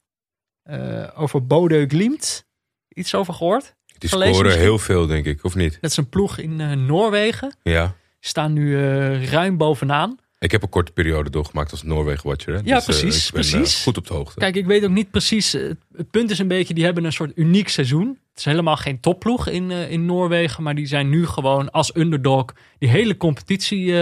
eh, 0.63 1.07
over 1.15 1.45
Bodø 1.47 1.87
Glimt. 1.87 2.45
Iets 2.87 3.15
over 3.15 3.33
gehoord? 3.33 3.75
Die 3.99 4.09
Gelezen 4.09 4.33
scoren 4.33 4.51
misschien? 4.51 4.69
heel 4.69 4.79
veel, 4.79 5.07
denk 5.07 5.25
ik, 5.25 5.43
of 5.43 5.55
niet? 5.55 5.77
Dat 5.81 5.91
is 5.91 5.97
een 5.97 6.09
ploeg 6.09 6.37
in 6.37 6.61
eh, 6.61 6.71
Noorwegen. 6.71 7.55
Ja. 7.63 7.95
Staan 8.19 8.53
nu 8.53 8.75
eh, 8.77 9.31
ruim 9.31 9.57
bovenaan. 9.57 10.17
Ik 10.39 10.51
heb 10.51 10.63
een 10.63 10.69
korte 10.69 10.91
periode 10.91 11.29
doorgemaakt 11.29 11.71
als 11.71 11.83
Noorwegen-watcher. 11.83 12.53
Ja, 12.53 12.59
Dus, 12.61 12.87
eh, 12.87 12.99
precies, 12.99 13.27
ik 13.27 13.33
ben, 13.33 13.41
precies. 13.41 13.83
goed 13.83 13.97
op 13.97 14.07
de 14.07 14.13
hoogte. 14.13 14.39
Kijk, 14.39 14.55
ik 14.55 14.65
weet 14.65 14.83
ook 14.83 14.89
niet 14.89 15.11
precies. 15.11 15.51
Het, 15.51 16.11
punt 16.11 16.31
is 16.31 16.39
een 16.39 16.47
beetje, 16.47 16.73
die 16.73 16.83
hebben 16.83 17.03
een 17.03 17.13
soort 17.13 17.31
uniek 17.35 17.69
seizoen. 17.69 18.07
Het 18.07 18.37
is 18.37 18.45
helemaal 18.45 18.77
geen 18.77 18.99
topploeg 18.99 19.47
in, 19.47 19.71
in 19.71 20.05
Noorwegen. 20.05 20.63
Maar 20.63 20.75
die 20.75 20.87
zijn 20.87 21.09
nu 21.09 21.25
gewoon 21.27 21.71
als 21.71 21.95
underdog 21.95 22.45
die 22.77 22.89
hele 22.89 23.17
competitie 23.17 23.93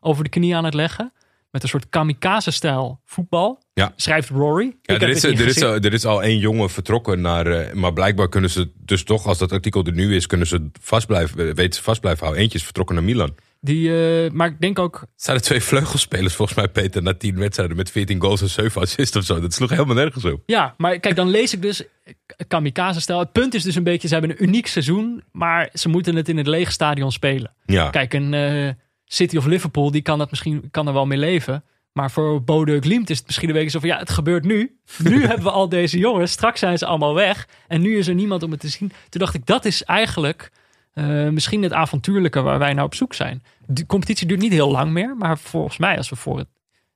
over 0.00 0.24
de 0.24 0.30
knie 0.30 0.56
aan 0.56 0.64
het 0.64 0.74
leggen. 0.74 1.12
Met 1.52 1.62
een 1.62 1.68
soort 1.68 1.88
kamikaze-stijl 1.88 3.00
voetbal. 3.04 3.62
Ja. 3.74 3.92
Schrijft 3.96 4.28
Rory. 4.28 4.76
Ja, 4.82 4.94
er, 4.98 5.08
is, 5.08 5.22
er, 5.24 5.40
is, 5.46 5.60
er 5.60 5.92
is 5.92 6.04
al 6.04 6.22
één 6.22 6.38
jongen 6.38 6.70
vertrokken 6.70 7.20
naar. 7.20 7.46
eh, 7.46 7.72
maar 7.74 7.92
blijkbaar 7.92 8.28
kunnen 8.28 8.50
ze 8.50 8.70
dus 8.76 9.04
toch, 9.04 9.26
als 9.26 9.38
dat 9.38 9.52
artikel 9.52 9.84
er 9.84 9.92
nu 9.92 10.14
is, 10.16 10.26
kunnen 10.26 10.46
ze 10.46 10.70
vast 10.80 11.06
blijven, 11.06 11.54
weten 11.54 11.72
ze 11.74 11.82
vast 11.82 12.00
blijven 12.00 12.20
houden. 12.22 12.42
Eentje 12.42 12.58
is 12.58 12.64
vertrokken 12.64 12.94
naar 12.94 13.04
Milan. 13.04 13.34
Die, 13.60 13.88
eh, 14.24 14.30
maar 14.30 14.48
ik 14.48 14.60
denk 14.60 14.78
ook, 14.78 14.96
Er 15.00 15.08
zijn 15.16 15.40
twee 15.40 15.60
vleugelspelers, 15.62 16.34
volgens 16.34 16.56
mij, 16.58 16.68
Peter, 16.68 17.02
na 17.02 17.14
tien 17.14 17.38
wedstrijden 17.38 17.76
met 17.76 17.90
14 17.90 18.20
goals 18.20 18.40
en 18.40 18.48
7 18.48 18.80
assists 18.82 19.16
of 19.16 19.24
zo. 19.24 19.40
Dat 19.40 19.52
sloeg 19.54 19.70
helemaal 19.70 19.94
nergens 19.94 20.24
op. 20.24 20.42
Ja, 20.46 20.74
maar 20.76 20.98
kijk, 20.98 21.16
dan 21.16 21.28
lees 21.30 21.52
ik 21.52 21.62
dus 21.62 21.84
eh, 21.84 22.12
kamikaze-stijl. 22.48 23.18
Het 23.18 23.32
punt 23.32 23.54
is 23.54 23.62
dus 23.62 23.74
een 23.74 23.82
beetje, 23.84 24.08
ze 24.08 24.12
hebben 24.14 24.30
een 24.30 24.42
uniek 24.42 24.66
seizoen, 24.66 25.22
maar 25.32 25.68
ze 25.72 25.88
moeten 25.88 26.16
het 26.16 26.28
in 26.28 26.36
het 26.36 26.46
lege 26.46 26.72
stadion 26.72 27.12
spelen. 27.12 27.54
Ja, 27.64 27.90
Kijk, 27.90 28.14
een 28.14 28.34
eh, 28.34 28.68
City 29.12 29.36
of 29.36 29.46
Liverpool, 29.46 29.90
die 29.90 30.02
kan, 30.02 30.18
dat 30.18 30.30
misschien, 30.30 30.70
kan 30.70 30.86
er 30.86 30.92
wel 30.92 31.06
mee 31.06 31.18
leven. 31.18 31.64
Maar 31.92 32.10
voor 32.10 32.42
Bodø 32.42 32.80
Glimt 32.80 33.10
is 33.10 33.18
het 33.18 33.26
misschien 33.26 33.48
een 33.48 33.54
beetje 33.54 33.70
zo 33.70 33.78
van, 33.78 33.88
ja, 33.88 33.98
het 33.98 34.10
gebeurt 34.10 34.44
nu. 34.44 34.76
Nu 34.98 35.20
hebben 35.26 35.42
we 35.44 35.50
al 35.50 35.68
deze 35.68 35.98
jongens, 35.98 36.32
straks 36.32 36.60
zijn 36.60 36.78
ze 36.78 36.86
allemaal 36.86 37.14
weg. 37.14 37.48
En 37.68 37.80
nu 37.80 37.98
is 37.98 38.08
er 38.08 38.14
niemand 38.14 38.42
om 38.42 38.50
het 38.50 38.60
te 38.60 38.68
zien. 38.68 38.92
Toen 39.08 39.20
dacht 39.20 39.34
ik, 39.34 39.46
dat 39.46 39.64
is 39.64 39.84
eigenlijk 39.84 40.52
eh, 40.92 41.28
misschien 41.28 41.62
het 41.62 41.72
avontuurlijke 41.72 42.40
waar 42.40 42.58
wij 42.58 42.72
nou 42.72 42.86
op 42.86 42.94
zoek 42.94 43.14
zijn. 43.14 43.42
De 43.66 43.86
competitie 43.86 44.26
duurt 44.26 44.40
niet 44.40 44.52
heel 44.52 44.70
lang 44.70 44.92
meer, 44.92 45.16
maar 45.16 45.38
volgens 45.38 45.78
mij, 45.78 45.96
als 45.96 46.08
we 46.08 46.16
voor 46.16 46.38
het, 46.38 46.48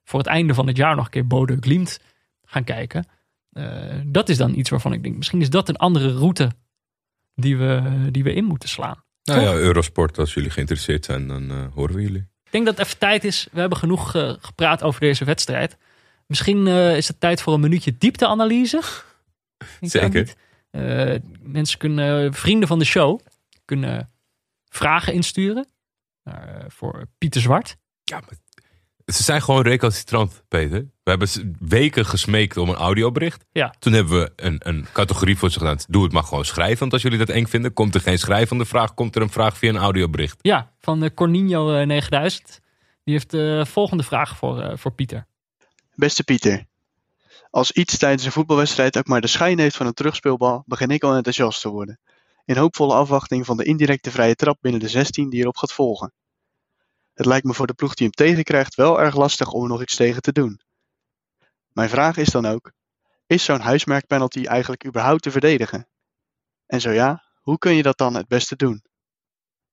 voor 0.04 0.18
het 0.18 0.28
einde 0.28 0.54
van 0.54 0.66
het 0.66 0.76
jaar 0.76 0.96
nog 0.96 1.04
een 1.04 1.10
keer 1.10 1.26
Bodø 1.26 1.56
Glimt 1.60 2.00
gaan 2.44 2.64
kijken, 2.64 3.08
eh, 3.52 3.64
dat 4.06 4.28
is 4.28 4.36
dan 4.36 4.54
iets 4.54 4.70
waarvan 4.70 4.92
ik 4.92 5.02
denk, 5.02 5.16
misschien 5.16 5.40
is 5.40 5.50
dat 5.50 5.68
een 5.68 5.76
andere 5.76 6.12
route 6.12 6.50
die 7.34 7.56
we, 7.56 7.82
die 8.10 8.24
we 8.24 8.32
in 8.32 8.44
moeten 8.44 8.68
slaan. 8.68 9.04
Nou 9.26 9.40
ja? 9.40 9.52
Eurosport, 9.52 10.18
als 10.18 10.34
jullie 10.34 10.50
geïnteresseerd 10.50 11.04
zijn, 11.04 11.28
dan 11.28 11.50
eh, 11.50 11.56
horen 11.74 11.94
we 11.94 12.02
jullie. 12.02 12.28
Ik 12.44 12.52
denk 12.52 12.64
dat 12.64 12.78
het 12.78 12.86
even 12.86 12.98
tijd 12.98 13.24
is. 13.24 13.48
We 13.52 13.60
hebben 13.60 13.78
genoeg 13.78 14.14
eh, 14.14 14.32
gepraat 14.40 14.82
over 14.82 15.00
deze 15.00 15.24
wedstrijd. 15.24 15.76
Misschien 16.26 16.66
eh, 16.66 16.96
is 16.96 17.08
het 17.08 17.20
tijd 17.20 17.42
voor 17.42 17.54
een 17.54 17.60
minuutje 17.60 17.96
diepteanalyse. 17.98 18.82
Zeker. 19.80 20.34
Eh, 20.70 21.14
mensen 21.40 21.78
kunnen, 21.78 22.34
vrienden 22.34 22.68
van 22.68 22.78
de 22.78 22.84
show, 22.84 23.20
kunnen 23.64 24.08
vragen 24.68 25.12
insturen. 25.12 25.68
naar, 26.22 26.48
eh, 26.48 26.64
voor 26.68 27.06
Pieter 27.18 27.40
Zwart. 27.40 27.76
Ja, 28.04 28.20
maar 28.20 28.34
ze 29.14 29.22
zijn 29.22 29.42
gewoon 29.42 29.62
recalcitrant, 29.62 30.42
Peter. 30.48 30.86
We 31.06 31.12
hebben 31.12 31.56
weken 31.58 32.06
gesmeekt 32.06 32.56
om 32.56 32.68
een 32.68 32.74
audiobericht. 32.74 33.44
Ja. 33.52 33.74
Toen 33.78 33.92
hebben 33.92 34.20
we 34.20 34.32
een, 34.36 34.60
een 34.62 34.86
categorie 34.92 35.38
voor 35.38 35.50
ze 35.50 35.58
gedaan. 35.58 35.78
Doe 35.88 36.02
het 36.02 36.12
maar 36.12 36.22
gewoon 36.22 36.44
schrijven. 36.44 36.78
Want 36.78 36.92
als 36.92 37.02
jullie 37.02 37.18
dat 37.18 37.28
eng 37.28 37.46
vinden, 37.46 37.72
komt 37.72 37.94
er 37.94 38.00
geen 38.00 38.18
schrijvende 38.18 38.64
vraag. 38.64 38.94
Komt 38.94 39.16
er 39.16 39.22
een 39.22 39.30
vraag 39.30 39.58
via 39.58 39.68
een 39.68 39.76
audiobericht. 39.76 40.38
Ja, 40.40 40.72
van 40.80 41.02
uh, 41.02 41.10
Cornino 41.14 41.74
eh, 41.74 41.86
9000. 41.86 42.60
Die 43.04 43.14
heeft 43.14 43.30
de 43.30 43.64
volgende 43.68 44.02
vraag 44.02 44.36
voor, 44.36 44.60
eh, 44.60 44.76
voor 44.76 44.92
Pieter. 44.92 45.26
Beste 45.94 46.24
Pieter, 46.24 46.66
als 47.50 47.72
iets 47.72 47.98
tijdens 47.98 48.24
een 48.24 48.32
voetbalwedstrijd 48.32 48.98
ook 48.98 49.06
maar 49.06 49.20
de 49.20 49.26
schijn 49.26 49.58
heeft 49.58 49.76
van 49.76 49.86
een 49.86 49.94
terugspeelbal, 49.94 50.62
begin 50.66 50.90
ik 50.90 51.02
al 51.02 51.14
enthousiast 51.14 51.60
te 51.60 51.68
worden. 51.68 51.98
In 52.44 52.56
hoopvolle 52.56 52.94
afwachting 52.94 53.46
van 53.46 53.56
de 53.56 53.64
indirecte 53.64 54.10
vrije 54.10 54.34
trap 54.34 54.58
binnen 54.60 54.80
de 54.80 54.88
16 54.88 55.30
die 55.30 55.40
erop 55.40 55.56
gaat 55.56 55.72
volgen. 55.72 56.12
Het 57.14 57.26
lijkt 57.26 57.46
me 57.46 57.54
voor 57.54 57.66
de 57.66 57.74
ploeg 57.74 57.94
die 57.94 58.06
hem 58.06 58.26
tegenkrijgt 58.26 58.74
wel 58.74 59.00
erg 59.00 59.16
lastig 59.16 59.52
om 59.52 59.62
er 59.62 59.68
nog 59.68 59.82
iets 59.82 59.96
tegen 59.96 60.22
te 60.22 60.32
doen. 60.32 60.60
Mijn 61.76 61.88
vraag 61.88 62.16
is 62.16 62.28
dan 62.28 62.46
ook: 62.46 62.72
is 63.26 63.44
zo'n 63.44 63.60
huismerkpenalty 63.60 64.44
eigenlijk 64.44 64.86
überhaupt 64.86 65.22
te 65.22 65.30
verdedigen? 65.30 65.88
En 66.66 66.80
zo 66.80 66.90
ja, 66.90 67.22
hoe 67.40 67.58
kun 67.58 67.74
je 67.74 67.82
dat 67.82 67.98
dan 67.98 68.14
het 68.14 68.28
beste 68.28 68.56
doen? 68.56 68.82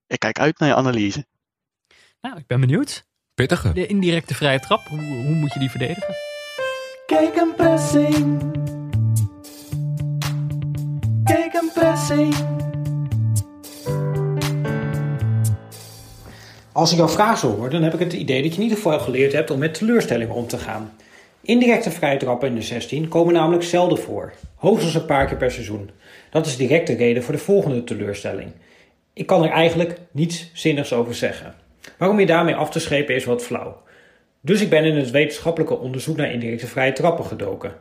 Ik 0.08 0.20
kijk 0.20 0.39
uit 0.39 0.60
naar 0.60 0.70
je 0.70 0.76
analyse. 0.76 1.26
Nou, 2.22 2.38
ik 2.38 2.47
ben 2.47 2.60
benieuwd. 2.60 3.06
Pittige. 3.34 3.74
De 3.74 3.88
indirecte 3.88 4.36
vrije 4.36 4.60
trap, 4.60 4.88
hoe, 4.88 4.99
hoe 4.99 5.36
moet 5.36 5.54
je 5.54 5.60
die 5.60 5.70
verdedigen? 5.70 6.16
Kijk 7.06 7.36
een 7.36 7.56
pressing. 7.56 8.51
Kijk 11.24 11.54
een 11.54 11.72
pressing. 11.74 12.36
Als 16.72 16.91
ik 16.91 16.97
jouw 16.97 17.10
vraag 17.10 17.38
zo 17.38 17.56
hoor, 17.56 17.70
dan 17.70 17.82
heb 17.82 17.93
ik 17.93 17.99
het 17.99 18.14
idee 18.14 18.41
dat 18.41 18.51
je 18.51 18.58
in 18.58 18.64
ieder 18.64 18.78
geval 18.78 18.99
geleerd 18.99 19.34
hebt 19.34 19.51
om 19.51 19.60
met 19.60 19.74
teleurstellingen 19.74 20.36
om 20.36 20.47
te 20.47 20.58
gaan. 20.58 20.91
Indirecte 21.46 21.91
vrije 21.91 22.18
trappen 22.18 22.48
in 22.48 22.56
de 22.56 22.62
16 22.62 23.08
komen 23.08 23.34
namelijk 23.34 23.64
zelden 23.64 23.98
voor. 23.98 24.34
Hoogstens 24.56 24.96
een 24.96 25.06
paar 25.06 25.28
keer 25.28 25.38
per 25.38 25.52
seizoen. 25.52 25.89
Dat 26.30 26.46
is 26.46 26.58
direct 26.58 26.88
de 26.88 26.96
reden 26.96 27.24
voor 27.24 27.34
de 27.34 27.39
volgende 27.39 27.84
teleurstelling. 27.84 28.52
Ik 29.14 29.26
kan 29.26 29.44
er 29.44 29.50
eigenlijk 29.50 29.98
niets 30.12 30.52
zinnigs 30.54 30.94
over 30.94 31.16
zeggen. 31.16 31.56
Waarom 31.98 32.20
je 32.20 32.26
daarmee 32.26 32.56
af 32.56 32.70
te 32.70 32.80
schepen 32.80 33.16
is 33.16 33.26
wat 33.26 33.44
flauw. 33.44 33.82
Dus 34.41 34.62
ik 34.62 34.70
ben 34.70 34.84
in 34.84 34.96
het 34.96 35.12
wetenschappelijke 35.12 35.78
onderzoek 35.78 36.18
naar 36.18 36.32
indirecte 36.32 36.68
vrije 36.68 36.94
trappen 36.94 37.26
gedoken. 37.26 37.74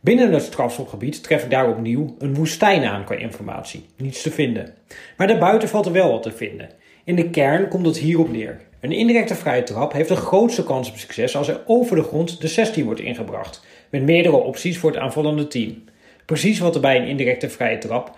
Binnen 0.00 0.32
het 0.32 0.42
strafschopgebied 0.42 1.22
tref 1.22 1.44
ik 1.44 1.50
daar 1.50 1.68
opnieuw 1.68 2.14
een 2.18 2.34
woestijn 2.34 2.84
aan 2.84 3.04
qua 3.04 3.14
informatie. 3.14 3.86
Niets 3.96 4.22
te 4.22 4.30
vinden. 4.30 4.74
Maar 5.16 5.26
daarbuiten 5.26 5.68
valt 5.68 5.86
er 5.86 5.92
wel 5.92 6.10
wat 6.10 6.22
te 6.22 6.32
vinden. 6.32 6.70
In 7.04 7.16
de 7.16 7.30
kern 7.30 7.68
komt 7.68 7.86
het 7.86 7.98
hierop 7.98 8.30
neer. 8.30 8.60
Een 8.86 8.92
indirecte 8.92 9.34
vrije 9.34 9.62
trap 9.62 9.92
heeft 9.92 10.08
de 10.08 10.16
grootste 10.16 10.64
kans 10.64 10.90
op 10.90 10.96
succes 10.96 11.36
als 11.36 11.48
er 11.48 11.60
over 11.66 11.96
de 11.96 12.02
grond 12.02 12.40
de 12.40 12.48
16 12.48 12.84
wordt 12.84 13.00
ingebracht, 13.00 13.64
met 13.90 14.02
meerdere 14.02 14.36
opties 14.36 14.78
voor 14.78 14.90
het 14.90 15.00
aanvallende 15.00 15.46
team. 15.46 15.84
Precies 16.24 16.58
wat 16.58 16.74
er 16.74 16.80
bij 16.80 16.96
een 16.96 17.06
indirecte 17.06 17.50
vrije 17.50 17.78
trap 17.78 18.16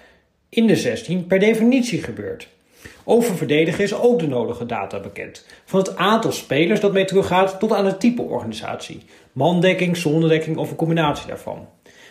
in 0.48 0.66
de 0.66 0.76
16 0.76 1.26
per 1.26 1.38
definitie 1.38 2.02
gebeurt. 2.02 2.48
Over 3.04 3.36
verdedigen 3.36 3.84
is 3.84 3.94
ook 3.94 4.18
de 4.18 4.26
nodige 4.26 4.66
data 4.66 5.00
bekend. 5.00 5.46
Van 5.64 5.80
het 5.80 5.96
aantal 5.96 6.32
spelers 6.32 6.80
dat 6.80 6.92
mee 6.92 7.04
teruggaat 7.04 7.60
tot 7.60 7.72
aan 7.72 7.86
het 7.86 8.00
type 8.00 8.22
organisatie. 8.22 9.02
Mandekking, 9.32 9.96
zonderdekking 9.96 10.56
of 10.56 10.70
een 10.70 10.76
combinatie 10.76 11.26
daarvan. 11.26 11.68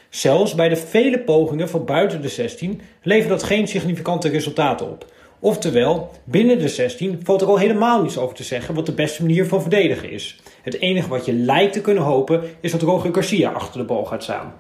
Zelfs 0.09 0.55
bij 0.55 0.69
de 0.69 0.77
vele 0.77 1.19
pogingen 1.19 1.69
van 1.69 1.85
buiten 1.85 2.21
de 2.21 2.29
16 2.29 2.81
levert 3.01 3.29
dat 3.29 3.43
geen 3.43 3.67
significante 3.67 4.29
resultaten 4.29 4.89
op. 4.89 5.05
Oftewel, 5.39 6.11
binnen 6.23 6.59
de 6.59 6.67
16 6.67 7.19
valt 7.23 7.41
er 7.41 7.47
al 7.47 7.57
helemaal 7.57 8.01
niets 8.01 8.17
over 8.17 8.35
te 8.35 8.43
zeggen 8.43 8.75
wat 8.75 8.85
de 8.85 8.91
beste 8.91 9.21
manier 9.21 9.47
van 9.47 9.61
verdedigen 9.61 10.11
is. 10.11 10.39
Het 10.61 10.79
enige 10.79 11.07
wat 11.07 11.25
je 11.25 11.33
lijkt 11.33 11.73
te 11.73 11.81
kunnen 11.81 12.03
hopen 12.03 12.43
is 12.59 12.71
dat 12.71 12.81
Roger 12.81 13.13
Garcia 13.13 13.51
achter 13.51 13.79
de 13.79 13.85
bal 13.85 14.05
gaat 14.05 14.23
staan. 14.23 14.53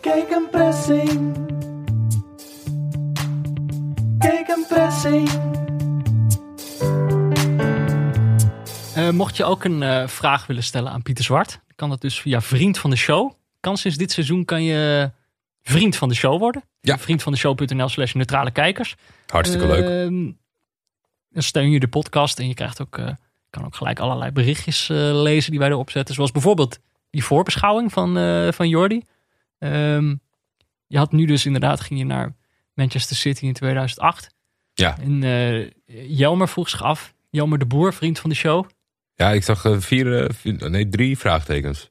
Kijk 0.00 0.30
een 0.30 0.48
pressing. 0.50 1.36
Kijk 4.18 4.48
een 4.48 4.64
pressing. 4.68 5.28
Eh, 8.94 9.10
mocht 9.10 9.36
je 9.36 9.44
ook 9.44 9.64
een 9.64 9.82
eh, 9.82 10.06
vraag 10.06 10.46
willen 10.46 10.62
stellen 10.62 10.92
aan 10.92 11.02
Pieter 11.02 11.24
Zwart, 11.24 11.50
dan 11.50 11.76
kan 11.76 11.88
dat 11.88 12.00
dus 12.00 12.20
via 12.20 12.40
Vriend 12.40 12.78
van 12.78 12.90
de 12.90 12.96
Show. 12.96 13.32
Kan 13.60 13.76
sinds 13.76 13.96
dit 13.96 14.12
seizoen 14.12 14.44
kan 14.44 14.62
je 14.62 15.10
vriend 15.62 15.96
van 15.96 16.08
de 16.08 16.14
show 16.14 16.38
worden. 16.38 16.62
Ja. 16.80 16.98
Vriendvandeshow.nl 16.98 17.88
slash 17.88 18.12
neutrale 18.12 18.50
kijkers. 18.50 18.96
Hartstikke 19.30 19.66
leuk. 19.66 19.84
Ehm, 19.84 20.30
dan 21.30 21.42
steun 21.42 21.70
je 21.70 21.80
de 21.80 21.88
podcast 21.88 22.38
en 22.38 22.48
je 22.48 22.54
krijgt 22.54 22.80
ook, 22.80 22.98
eh, 22.98 23.08
kan 23.50 23.64
ook 23.64 23.74
gelijk 23.74 23.98
allerlei 23.98 24.30
berichtjes 24.30 24.88
eh, 24.88 24.96
lezen 25.22 25.50
die 25.50 25.60
wij 25.60 25.68
erop 25.68 25.90
zetten. 25.90 26.14
Zoals 26.14 26.30
bijvoorbeeld 26.30 26.78
die 27.10 27.24
voorbeschouwing 27.24 27.92
van, 27.92 28.18
eh, 28.18 28.52
van 28.52 28.68
Jordi. 28.68 29.02
Ehm, 29.58 30.14
je 30.86 30.98
had 30.98 31.12
nu 31.12 31.24
dus 31.24 31.46
inderdaad, 31.46 31.80
ging 31.80 31.98
je 32.00 32.06
naar 32.06 32.34
Manchester 32.74 33.16
City 33.16 33.44
in 33.44 33.52
2008. 33.52 34.34
Ja. 34.74 34.98
En 34.98 35.20
Jelmer 36.08 36.48
vroeg 36.48 36.68
zich 36.68 36.82
af, 36.82 37.14
Jelmer 37.30 37.58
de 37.58 37.66
Boer, 37.66 37.94
vriend 37.94 38.18
van 38.18 38.30
de 38.30 38.36
show. 38.36 38.68
Ja, 39.14 39.30
ik 39.30 39.42
zag 39.42 39.64
vier, 39.78 40.34
vier- 40.34 40.70
nee, 40.70 40.88
drie 40.88 41.18
vraagtekens. 41.18 41.90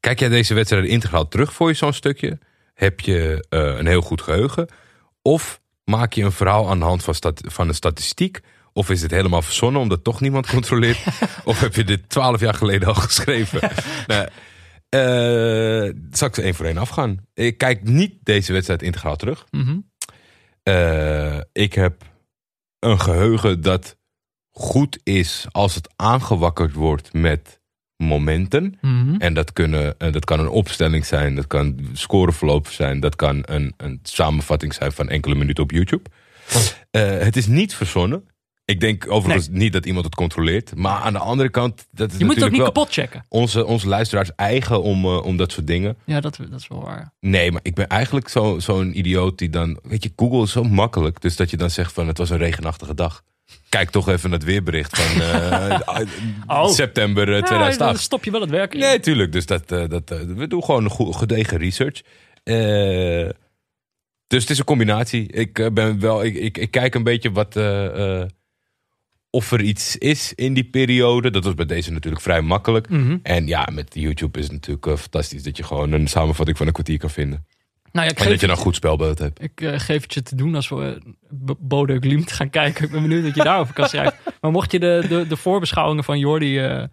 Kijk 0.00 0.18
jij 0.18 0.28
deze 0.28 0.54
wedstrijd 0.54 0.86
integraal 0.86 1.28
terug 1.28 1.52
voor 1.52 1.68
je 1.68 1.74
zo'n 1.74 1.92
stukje? 1.92 2.38
Heb 2.74 3.00
je 3.00 3.44
een 3.48 3.86
heel 3.86 4.00
goed 4.00 4.22
geheugen? 4.22 4.68
Of 5.22 5.60
maak 5.88 6.12
je 6.12 6.22
een 6.24 6.32
verhaal 6.32 6.70
aan 6.70 6.78
de 6.78 6.84
hand 6.84 7.04
van, 7.04 7.14
stat- 7.14 7.42
van 7.46 7.68
een 7.68 7.74
statistiek? 7.74 8.40
Of 8.72 8.90
is 8.90 9.02
het 9.02 9.10
helemaal 9.10 9.42
verzonnen 9.42 9.80
omdat 9.80 10.04
toch 10.04 10.20
niemand 10.20 10.46
controleert? 10.46 10.98
of 11.44 11.60
heb 11.60 11.74
je 11.74 11.84
dit 11.84 12.08
twaalf 12.08 12.40
jaar 12.40 12.54
geleden 12.54 12.88
al 12.88 12.94
geschreven? 12.94 13.70
nou, 14.06 14.28
eh, 14.88 15.94
zal 16.10 16.28
ik 16.28 16.34
ze 16.34 16.42
één 16.42 16.54
voor 16.54 16.66
één 16.66 16.78
afgaan? 16.78 17.26
Ik 17.34 17.58
kijk 17.58 17.82
niet 17.82 18.14
deze 18.22 18.52
wedstrijd 18.52 18.82
integraal 18.82 19.16
terug. 19.16 19.44
Mhm. 19.50 19.78
Eh, 20.62 21.40
ik 21.52 21.72
heb 21.72 22.02
een 22.78 23.00
geheugen 23.00 23.60
dat 23.60 23.96
goed 24.50 24.98
is 25.02 25.46
als 25.50 25.74
het 25.74 25.88
aangewakkerd 25.96 26.72
wordt 26.72 27.12
met 27.12 27.57
momenten. 28.02 28.78
Mhm. 28.80 29.14
En 29.18 29.34
dat, 29.34 29.52
kunnen, 29.52 29.98
eh, 29.98 30.12
dat 30.12 30.24
kan 30.24 30.40
een 30.40 30.48
opstelling 30.48 31.06
zijn, 31.06 31.34
dat 31.34 31.46
kan 31.46 31.78
scoreverloop 31.92 32.68
zijn, 32.68 33.00
dat 33.00 33.16
kan 33.16 33.42
een, 33.44 33.74
een 33.76 33.98
samenvatting 34.02 34.74
zijn 34.74 34.92
van 34.92 35.08
enkele 35.08 35.34
minuten 35.34 35.62
op 35.62 35.70
YouTube. 35.70 36.10
Eh, 36.90 37.02
het 37.18 37.36
is 37.36 37.46
niet 37.46 37.74
verzonnen. 37.74 38.24
Ik 38.64 38.80
denk 38.80 39.10
overigens 39.10 39.48
niet 39.50 39.72
dat 39.72 39.86
iemand 39.86 40.04
het 40.04 40.14
controleert. 40.14 40.76
Maar 40.76 41.00
aan 41.00 41.12
de 41.12 41.18
andere 41.18 41.48
kant, 41.48 41.86
dat 41.90 42.12
is 42.12 42.18
Je 42.18 42.24
moet 42.24 42.34
het 42.34 42.44
ook 42.44 42.50
niet 42.50 42.62
kapot 42.62 42.92
checken. 42.92 43.24
onze, 43.28 43.64
onze 43.66 43.88
luisteraars 43.88 44.34
eigen 44.36 44.82
om, 44.82 45.04
eh, 45.04 45.22
om 45.24 45.36
dat 45.36 45.52
soort 45.52 45.66
dingen. 45.66 45.96
Ja, 46.04 46.20
dat, 46.20 46.36
dat 46.50 46.60
is 46.60 46.68
wel 46.68 46.82
waar. 46.82 47.12
Nee, 47.20 47.52
maar 47.52 47.60
ik 47.64 47.74
ben 47.74 47.86
eigenlijk 47.88 48.28
zo- 48.28 48.58
zo'n 48.58 48.98
idioot 48.98 49.38
die 49.38 49.50
dan... 49.50 49.78
Weet 49.82 50.02
je, 50.02 50.12
Google 50.16 50.42
is 50.42 50.52
zo 50.52 50.62
makkelijk. 50.64 51.20
Dus 51.20 51.36
dat 51.36 51.50
je 51.50 51.56
dan 51.56 51.70
zegt 51.70 51.92
van 51.92 52.06
het 52.06 52.18
was 52.18 52.30
een 52.30 52.38
regenachtige 52.38 52.94
dag. 52.94 53.22
Kijk 53.68 53.90
toch 53.90 54.08
even 54.08 54.30
naar 54.30 54.38
het 54.38 54.48
weerbericht 54.48 54.98
van 55.00 55.22
eh, 55.22 55.80
Oh. 56.46 56.68
september 56.68 57.22
eh, 57.28 57.34
Ja, 57.34 57.38
dan 57.40 57.46
2008. 57.48 58.00
stop 58.00 58.24
je 58.24 58.30
wel 58.30 58.40
het 58.40 58.50
werk 58.50 58.74
in. 58.74 58.80
Nee, 58.80 59.00
tuurlijk. 59.00 59.32
Dus 59.32 59.46
dat, 59.46 59.72
eh, 59.72 59.88
dat, 59.88 60.10
eh, 60.10 60.18
we 60.20 60.46
doen 60.46 60.64
gewoon 60.64 60.84
een 60.84 60.90
goed, 60.90 61.16
gedegen 61.16 61.58
research. 61.58 62.00
Eh, 62.44 63.28
dus 64.26 64.42
het 64.42 64.50
is 64.50 64.58
een 64.58 64.64
combinatie. 64.64 65.32
Ik, 65.32 65.58
eh, 65.58 65.70
ben 65.70 66.00
wel, 66.00 66.24
ik, 66.24 66.34
ik, 66.34 66.58
ik 66.58 66.70
kijk 66.70 66.94
een 66.94 67.02
beetje 67.02 67.30
wat, 67.32 67.56
eh, 67.56 68.20
eh, 68.20 68.26
of 69.30 69.52
er 69.52 69.60
iets 69.60 69.96
is 69.96 70.32
in 70.34 70.54
die 70.54 70.64
periode. 70.64 71.30
Dat 71.30 71.44
was 71.44 71.54
bij 71.54 71.66
deze 71.66 71.92
natuurlijk 71.92 72.22
vrij 72.22 72.40
makkelijk. 72.40 72.88
Mhm. 72.88 73.16
En 73.22 73.46
ja, 73.46 73.68
met 73.72 73.94
YouTube 73.94 74.38
is 74.38 74.44
het 74.44 74.52
natuurlijk 74.52 74.86
eh, 74.86 74.96
fantastisch 74.96 75.42
dat 75.42 75.56
je 75.56 75.62
gewoon 75.62 75.92
een 75.92 76.06
samenvatting 76.06 76.56
van 76.56 76.66
een 76.66 76.72
kwartier 76.72 76.98
kan 76.98 77.10
vinden. 77.10 77.46
Nou 77.98 78.10
ja, 78.10 78.16
ik 78.16 78.18
En 78.18 78.24
geef, 78.24 78.32
dat 78.32 78.40
je 78.40 78.54
dan 78.56 78.64
goed 78.64 78.74
spelbeeld 78.74 79.18
hebt. 79.18 79.42
ik 79.42 79.60
eh, 79.60 79.78
geef 79.78 80.02
het 80.02 80.14
je 80.14 80.22
te 80.22 80.34
doen 80.34 80.54
als 80.54 80.68
we 80.68 81.00
uh, 81.06 81.54
Bode 81.58 81.98
Glimt 82.00 82.32
gaan 82.32 82.50
kijken. 82.50 82.84
Ik 82.84 82.90
ben 82.90 83.02
benieuwd 83.02 83.24
dat 83.24 83.34
je 83.34 83.42
daarover 83.42 83.74
kan 83.74 83.88
schrijven. 83.88 84.14
Maar 84.40 84.50
mocht 84.50 84.72
je 84.72 84.78
de, 84.78 85.04
de, 85.08 85.26
de 85.26 85.36
voorbeschouwingen 85.36 86.04
van 86.04 86.18
Jordi 86.18 86.58
eh, 86.58 86.82
eh, 86.82 86.88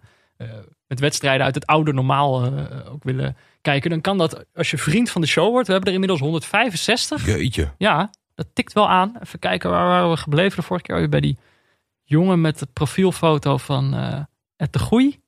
met 0.86 1.00
wedstrijden 1.00 1.44
uit 1.44 1.54
het 1.54 1.66
oude 1.66 1.92
normaal 1.92 2.44
eh, 2.44 2.92
ook 2.92 3.04
willen 3.04 3.36
kijken, 3.60 3.90
dan 3.90 4.00
kan 4.00 4.18
dat 4.18 4.44
als 4.54 4.70
je 4.70 4.78
vriend 4.78 5.10
van 5.10 5.20
de 5.20 5.26
show 5.26 5.50
wordt. 5.50 5.66
We 5.66 5.72
hebben 5.72 5.88
er 5.88 5.94
inmiddels 5.94 6.20
165. 6.20 7.26
Jeetje. 7.26 7.72
Ja, 7.78 8.10
dat 8.34 8.46
tikt 8.52 8.72
wel 8.72 8.88
aan. 8.88 9.16
Even 9.22 9.38
kijken 9.38 9.70
waar 9.70 9.86
waren 9.86 10.10
we 10.10 10.16
gebleven 10.16 10.56
de 10.56 10.62
vorige 10.62 10.86
keer 10.86 10.96
weer 10.96 11.08
bij 11.08 11.20
die 11.20 11.38
jongen 12.04 12.40
met 12.40 12.58
de 12.58 12.66
profielfoto 12.72 13.56
van 13.56 13.94
eh 13.94 14.20
Het 14.56 14.72
de. 14.72 14.88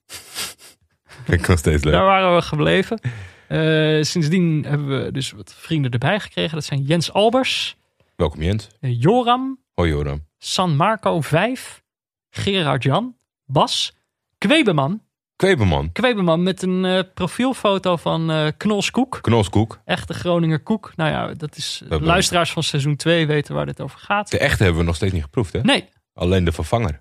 Vind 1.24 1.40
ik 1.40 1.48
nog 1.48 1.58
steeds 1.58 1.84
leuk. 1.84 1.92
Daar 1.92 2.04
waren 2.04 2.34
we 2.34 2.42
gebleven. 2.42 3.00
Eh, 3.48 4.02
sindsdien 4.02 4.64
hebben 4.64 5.04
we 5.04 5.12
dus 5.12 5.32
wat 5.32 5.54
vrienden 5.58 5.90
erbij 5.90 6.20
gekregen. 6.20 6.54
Dat 6.54 6.64
zijn 6.64 6.82
Jens 6.82 7.12
Albers, 7.12 7.76
Welkom 8.16 8.42
Jens. 8.42 8.68
eh, 8.80 9.00
Joram, 9.00 9.58
Hoi 9.74 9.90
Joram. 9.90 10.26
San 10.38 10.76
Marco 10.76 11.20
5, 11.20 11.82
Gerard 12.30 12.82
Jan, 12.82 13.16
Bas, 13.44 13.92
Kwebeman. 14.38 15.02
Kweberman. 15.36 15.92
Kwebeman 15.92 16.42
met 16.42 16.62
een 16.62 16.84
eh, 16.84 17.00
profielfoto 17.14 17.96
van 17.96 18.30
eh 18.30 18.46
Knols 18.56 18.90
Koek. 18.90 19.18
Knolskoek. 19.22 19.80
Echte 19.84 20.14
Groninger 20.14 20.60
Koek. 20.62 20.92
Nou 20.96 21.10
ja, 21.10 21.34
dat 21.34 21.56
is 21.56 21.82
luisteraars 21.88 22.52
van 22.52 22.62
seizoen 22.62 22.96
2 22.96 23.26
weten 23.26 23.54
waar 23.54 23.66
dit 23.66 23.80
over 23.80 23.98
gaat. 23.98 24.30
De 24.30 24.38
echte 24.38 24.62
hebben 24.62 24.80
we 24.80 24.86
nog 24.86 24.96
steeds 24.96 25.12
niet 25.12 25.22
geproefd 25.22 25.52
hè? 25.52 25.60
Nee, 25.60 25.88
Alleen 26.14 26.44
de 26.44 26.52
vervanger. 26.52 27.00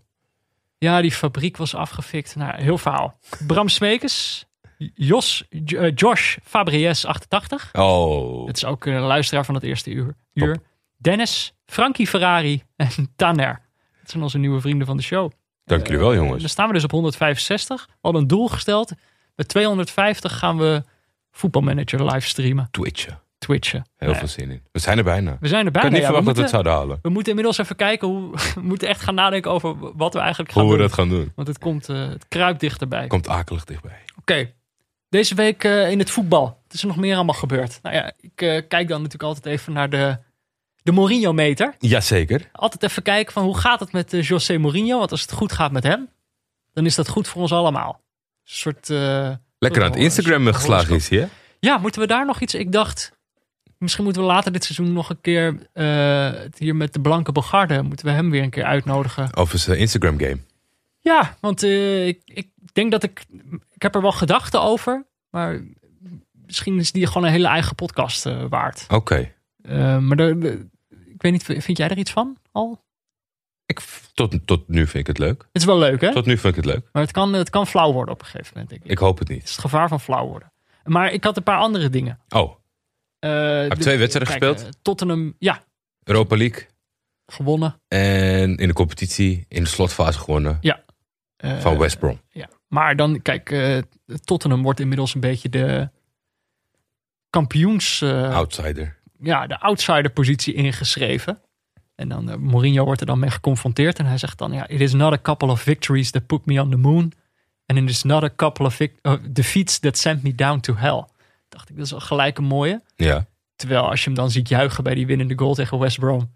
Ja, 0.77 1.01
die 1.01 1.11
fabriek 1.11 1.57
was 1.57 1.75
afgefikt. 1.75 2.35
Nou, 2.35 2.61
heel 2.61 2.77
verhaal. 2.77 3.19
Bram 3.47 3.69
Smekers, 3.69 4.45
Jos, 4.93 5.43
eh, 5.49 5.91
Josh 5.95 6.37
Fabries 6.43 7.05
88. 7.05 7.69
Oh. 7.73 8.47
Het 8.47 8.55
is 8.55 8.65
ook 8.65 8.85
een 8.85 8.99
luisteraar 9.01 9.45
van 9.45 9.55
het 9.55 9.63
eerste 9.63 9.89
uur. 9.89 10.15
uur. 10.33 10.57
Dennis, 10.97 11.53
Frankie 11.65 12.07
Ferrari 12.07 12.63
en 12.75 12.89
Tanner. 13.15 13.61
Dat 14.01 14.09
zijn 14.11 14.23
onze 14.23 14.37
nieuwe 14.37 14.61
vrienden 14.61 14.87
van 14.87 14.97
de 14.97 15.03
show. 15.03 15.31
Dank 15.65 15.85
jullie 15.87 15.99
wel 16.01 16.09
Dan 16.15 16.23
jongens. 16.25 16.49
staan 16.51 16.67
we 16.67 16.73
dus 16.73 16.83
op 16.83 16.91
165. 16.91 17.85
We 17.87 17.93
hadden 18.01 18.21
een 18.21 18.27
doel 18.27 18.47
gesteld. 18.47 18.91
Met 19.35 19.47
250 19.47 20.37
gaan 20.37 20.57
we 20.57 20.83
voetbalmanager 21.31 22.05
livestreamen. 22.05 22.67
Twitchen. 22.71 23.19
Twitchen. 23.37 23.85
Heel 23.97 24.13
veel 24.15 24.27
zin 24.27 24.51
in. 24.51 24.61
We 24.71 24.79
zijn 24.79 24.97
er 24.97 25.03
bijna. 25.03 25.37
We 25.39 25.47
zijn 25.47 25.61
er 25.61 25.67
Ik 25.67 25.73
bijna. 25.73 25.87
had 25.89 25.97
niet 25.97 26.01
ja. 26.01 26.07
we, 26.07 26.15
verwacht 26.15 26.25
dat 26.25 26.35
we 26.35 26.41
het 26.41 26.51
zouden 26.51 26.71
halen. 26.71 26.99
we 27.01 27.09
moeten 27.09 27.29
inmiddels 27.29 27.57
even 27.57 27.75
kijken 27.75 28.07
hoe... 28.07 28.31
We 28.55 28.61
moeten 28.61 28.87
echt 28.87 29.01
gaan 29.01 29.15
nadenken 29.15 29.51
over 29.51 29.75
wat 29.97 30.13
we 30.13 30.19
eigenlijk 30.19 30.51
gaan 30.51 30.61
Hoe 30.63 30.71
we 30.71 30.77
doen. 30.77 30.87
dat 30.87 30.95
gaan 30.95 31.09
doen. 31.09 31.31
Want 31.35 31.47
het 31.47 31.57
komt, 31.57 31.89
eh, 31.89 32.07
het 32.07 32.27
kruipt 32.27 32.59
dichterbij. 32.59 33.07
Komt 33.07 33.27
akelig 33.27 33.63
dichtbij. 33.63 33.99
Oké, 34.19 34.51
deze 35.09 35.35
week 35.35 35.63
eh, 35.63 35.91
in 35.91 35.99
het 35.99 36.09
voetbal. 36.09 36.43
Wat 36.43 36.73
is 36.73 36.81
er 36.81 36.87
nog 36.87 36.97
meer 36.97 37.15
allemaal 37.15 37.35
gebeurd? 37.35 37.79
Nou 37.81 37.95
ja, 37.95 38.11
ik 38.19 38.41
eh, 38.41 38.61
kijk 38.67 38.87
dan 38.87 39.01
natuurlijk 39.01 39.23
altijd 39.23 39.45
even 39.45 39.73
naar 39.73 39.89
de, 39.89 40.17
de 40.83 40.91
Mourinho-meter. 40.91 41.75
Jazeker. 41.79 42.49
Altijd 42.51 42.83
even 42.83 43.03
kijken 43.03 43.33
van 43.33 43.43
hoe 43.43 43.57
gaat 43.57 43.79
het 43.79 43.91
met 43.91 44.13
eh, 44.13 44.21
José 44.21 44.57
Mourinho. 44.57 44.97
Want 44.97 45.11
als 45.11 45.21
het 45.21 45.31
goed 45.31 45.51
gaat 45.51 45.71
met 45.71 45.83
hem, 45.83 46.09
dan 46.73 46.85
is 46.85 46.95
dat 46.95 47.07
goed 47.07 47.27
voor 47.27 47.41
ons 47.41 47.51
allemaal. 47.51 48.01
Een 48.43 48.53
soort... 48.53 48.89
Lekker 49.59 49.83
aan 49.83 49.89
het 49.89 49.99
Instagram 49.99 50.47
geslagen 50.53 50.95
is 50.95 51.09
hij 51.09 51.19
hè? 51.19 51.27
Ja, 51.59 51.77
moeten 51.77 52.01
we 52.01 52.07
daar 52.07 52.25
nog 52.25 52.41
iets... 52.41 52.53
Ik 52.53 52.71
dacht, 52.71 53.11
misschien 53.77 54.03
moeten 54.03 54.21
we 54.21 54.27
later 54.27 54.51
dit 54.51 54.63
seizoen 54.63 54.93
nog 54.93 55.09
een 55.09 55.21
keer... 55.21 55.57
het 56.43 56.59
hier 56.59 56.75
met 56.75 56.93
de 56.93 57.01
Blanke 57.01 57.31
Bogarde, 57.31 57.81
moeten 57.81 58.05
we 58.05 58.11
hem 58.11 58.29
weer 58.29 58.43
een 58.43 58.49
keer 58.49 58.63
uitnodigen. 58.63 59.35
Over 59.35 59.59
zijn 59.59 59.77
Instagram 59.77 60.19
game. 60.19 60.39
Ja, 61.07 61.37
want 61.39 61.63
eh, 61.63 62.07
ik, 62.07 62.21
ik 62.25 62.49
denk 62.73 62.91
dat 62.91 63.03
ik... 63.03 63.25
Ik 63.73 63.81
heb 63.81 63.95
er 63.95 64.01
wel 64.01 64.11
gedachten 64.11 64.61
over. 64.61 65.05
Maar 65.29 65.61
misschien 66.31 66.79
is 66.79 66.91
die 66.91 67.07
gewoon 67.07 67.23
een 67.23 67.31
hele 67.31 67.47
eigen 67.47 67.75
podcast 67.75 68.25
eh, 68.25 68.43
waard. 68.49 68.85
Oké. 68.89 69.31
Eh, 69.61 69.97
maar 69.97 70.19
ik 70.19 71.21
weet 71.21 71.31
niet, 71.31 71.43
vind 71.43 71.77
jij 71.77 71.89
er 71.89 71.97
iets 71.97 72.11
van 72.11 72.37
al? 72.51 72.85
Ik, 73.65 73.79
tot, 74.13 74.47
tot 74.47 74.67
nu 74.67 74.79
vind 74.87 74.95
ik 74.95 75.07
het 75.07 75.17
leuk. 75.17 75.41
Het 75.41 75.61
is 75.61 75.65
wel 75.65 75.77
leuk, 75.77 76.01
hè? 76.01 76.11
Tot 76.11 76.25
nu 76.25 76.37
vind 76.37 76.57
ik 76.57 76.63
het 76.63 76.73
leuk. 76.73 76.89
Maar 76.91 77.01
het 77.01 77.11
kan, 77.11 77.33
het 77.33 77.49
kan 77.49 77.67
flauw 77.67 77.91
worden 77.93 78.13
op 78.13 78.19
een 78.21 78.25
gegeven 78.27 78.51
moment, 78.53 78.69
denk 78.69 78.83
ik. 78.83 78.91
Ik 78.91 78.97
hoop 78.97 79.19
het 79.19 79.27
Het 79.27 79.37
is 79.37 79.43
niet. 79.43 79.49
het 79.55 79.59
gevaar 79.59 79.87
van 79.87 79.99
flauw 79.99 80.27
worden. 80.27 80.51
Maar 80.83 81.11
ik 81.13 81.23
had 81.23 81.37
een 81.37 81.43
paar 81.43 81.59
andere 81.59 81.89
dingen. 81.89 82.19
Oh, 82.29 82.55
de- 83.19 83.75
twee 83.79 83.97
wedstrijden 83.97 84.33
gespeeld? 84.33 84.69
Tottenham, 84.81 85.35
ja, 85.39 85.63
Europa 86.03 86.37
League. 86.37 86.65
gewonnen. 87.25 87.81
En 87.87 88.57
in 88.57 88.67
de 88.67 88.73
competitie 88.73 89.45
in 89.47 89.63
de 89.63 89.69
slotfase 89.69 90.19
gewonnen 90.19 90.57
Eh, 90.61 90.73
van 91.37 91.77
West 91.77 91.99
Brom. 91.99 92.19
Ja, 92.29 92.49
maar 92.67 92.95
dan, 92.95 93.21
kijk, 93.21 93.51
eh, 93.51 93.77
Tottenham 94.23 94.63
wordt 94.63 94.79
inmiddels 94.79 95.13
een 95.15 95.21
beetje 95.21 95.49
de 95.49 95.89
kampioens... 97.29 98.01
eh, 98.01 98.35
Outsider. 98.35 98.97
ja, 99.19 99.47
de 99.47 99.59
outsider 99.59 100.09
positie 100.11 100.53
ingeschreven. 100.53 101.41
En 101.95 102.09
dan 102.09 102.29
eh, 102.29 102.35
Mourinho 102.35 102.83
wordt 102.85 103.01
er 103.01 103.07
dan 103.07 103.19
mee 103.19 103.29
geconfronteerd. 103.29 103.99
En 103.99 104.05
hij 104.05 104.17
zegt 104.17 104.37
dan, 104.37 104.51
ja, 104.51 104.67
it 104.67 104.81
is 104.81 104.93
not 104.93 105.13
a 105.13 105.21
couple 105.21 105.47
of 105.47 105.61
victories 105.61 106.11
that 106.11 106.25
put 106.25 106.45
me 106.45 106.61
on 106.61 106.69
the 106.69 106.77
moon. 106.77 107.11
And 107.65 107.79
it 107.79 107.89
is 107.89 108.03
not 108.03 108.23
a 108.23 108.29
couple 108.35 108.65
of 108.65 108.79
uh, 108.79 109.13
defeats 109.29 109.79
that 109.79 109.97
sent 109.97 110.23
me 110.23 110.35
down 110.35 110.59
to 110.59 110.75
hell. 110.75 111.05
Dacht 111.49 111.69
ik, 111.69 111.75
dat 111.75 111.85
is 111.85 111.91
wel 111.91 111.99
gelijk 111.99 112.37
een 112.37 112.43
mooie. 112.43 112.81
Ja. 112.95 113.25
Terwijl 113.55 113.89
als 113.89 113.99
je 113.99 114.05
hem 114.05 114.15
dan 114.15 114.31
ziet 114.31 114.49
juichen 114.49 114.83
bij 114.83 114.93
die 114.95 115.05
winnende 115.05 115.37
goal 115.37 115.53
tegen 115.53 115.79
West 115.79 115.99
Brom. 115.99 116.31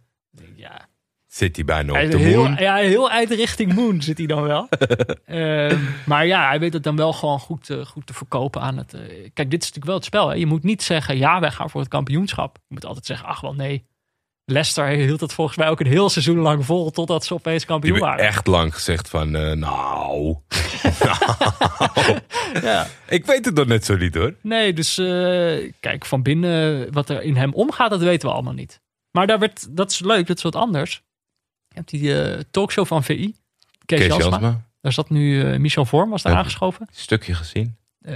Ja, 0.55 0.87
Zit 1.31 1.55
hij 1.55 1.65
bijna 1.65 2.03
op 2.03 2.11
de 2.11 2.17
heel, 2.17 2.43
moon. 2.43 2.55
ja, 2.59 2.75
heel 2.75 3.09
uit 3.09 3.31
richting 3.31 3.73
Moon 3.73 4.01
zit 4.01 4.17
hij 4.17 4.27
dan 4.27 4.43
wel. 4.43 4.67
Ehm, 5.25 5.79
maar 6.05 6.25
ja, 6.25 6.47
hij 6.47 6.59
weet 6.59 6.73
het 6.73 6.83
dan 6.83 6.95
wel 6.95 7.13
gewoon 7.13 7.39
goed, 7.39 7.69
eh, 7.69 7.85
goed 7.85 8.07
te 8.07 8.13
verkopen 8.13 8.61
aan 8.61 8.77
het... 8.77 8.93
eh, 8.93 8.99
kijk, 9.33 9.51
dit 9.51 9.61
is 9.61 9.71
natuurlijk 9.71 9.85
wel 9.85 9.95
het 9.95 10.05
spel. 10.05 10.27
Hè? 10.27 10.35
Je 10.35 10.45
moet 10.45 10.63
niet 10.63 10.83
zeggen, 10.83 11.17
ja, 11.17 11.39
wij 11.39 11.51
gaan 11.51 11.69
voor 11.69 11.81
het 11.81 11.89
kampioenschap. 11.89 12.55
Je 12.67 12.73
moet 12.73 12.85
altijd 12.85 13.05
zeggen, 13.05 13.27
ach 13.27 13.41
wel 13.41 13.53
nee. 13.53 13.85
Leicester 14.45 14.87
hield 14.87 15.21
het 15.21 15.33
volgens 15.33 15.57
mij 15.57 15.69
ook 15.69 15.79
een 15.79 15.87
heel 15.87 16.09
seizoen 16.09 16.37
lang 16.37 16.65
vol... 16.65 16.91
totdat 16.91 17.25
ze 17.25 17.33
opeens 17.33 17.57
Die 17.57 17.67
kampioen 17.67 17.91
hebben 17.93 18.09
waren. 18.11 18.25
echt 18.27 18.47
lang 18.47 18.73
gezegd 18.73 19.09
van, 19.09 19.35
eh, 19.35 19.51
nou... 19.51 20.37
Ja. 22.61 22.87
Ik 23.07 23.25
weet 23.25 23.45
het 23.45 23.55
nog 23.55 23.65
net 23.67 23.85
zo 23.85 23.95
niet 23.97 24.15
hoor. 24.15 24.35
Nee, 24.41 24.73
dus 24.73 24.95
kijk, 25.79 26.05
van 26.05 26.21
binnen 26.21 26.87
wat 26.93 27.09
er 27.09 27.21
in 27.21 27.35
hem 27.35 27.53
omgaat, 27.53 27.89
dat 27.89 28.01
weten 28.01 28.27
we 28.27 28.33
allemaal 28.33 28.53
niet. 28.53 28.81
Maar 29.11 29.27
daar 29.27 29.39
werd, 29.39 29.75
dat 29.75 29.91
is 29.91 29.99
leuk, 29.99 30.27
dat 30.27 30.37
is 30.37 30.43
wat 30.43 30.55
anders. 30.55 31.03
Je 31.73 31.77
hebt 31.77 31.89
die 31.89 32.21
eh, 32.23 32.39
talkshow 32.51 32.85
van 32.85 33.03
VI. 33.03 33.15
Kees, 33.85 33.99
Kees 33.99 34.07
Jansma. 34.07 34.29
Jansma, 34.29 34.61
Daar 34.81 34.91
zat 34.93 35.09
nu 35.09 35.43
eh, 35.51 35.59
Michel 35.59 35.85
Vorm, 35.85 36.09
was 36.09 36.21
daar 36.21 36.31
Ja. 36.33 36.37
aangeschoven. 36.37 36.87
stukje 36.91 37.33
gezien. 37.33 37.75
Eh, 38.01 38.15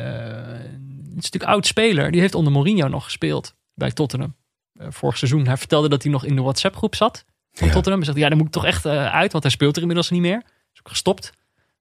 een 1.15 1.17
stuk 1.21 1.43
oud 1.43 1.65
speler. 1.67 2.11
Die 2.11 2.21
heeft 2.21 2.35
onder 2.35 2.51
Mourinho 2.53 2.87
nog 2.87 3.03
gespeeld 3.03 3.55
bij 3.73 3.91
Tottenham. 3.91 4.35
Vorig 4.79 5.17
seizoen. 5.17 5.47
Hij 5.47 5.57
vertelde 5.57 5.89
dat 5.89 6.03
hij 6.03 6.11
nog 6.11 6.25
in 6.25 6.35
de 6.35 6.41
WhatsApp 6.41 6.75
groep 6.75 6.95
zat 6.95 7.25
van 7.51 7.67
Ja. 7.67 7.73
Tottenham. 7.73 8.01
Hij 8.01 8.09
zegt, 8.11 8.21
ja, 8.23 8.27
daar 8.29 8.37
moet 8.37 8.47
ik 8.47 8.53
toch 8.53 8.65
echt 8.65 8.85
uit, 8.85 9.31
want 9.31 9.43
hij 9.43 9.51
speelt 9.51 9.75
er 9.75 9.81
inmiddels 9.81 10.09
niet 10.09 10.21
meer. 10.21 10.37
Is 10.73 10.79
ook 10.79 10.89
gestopt. 10.89 11.31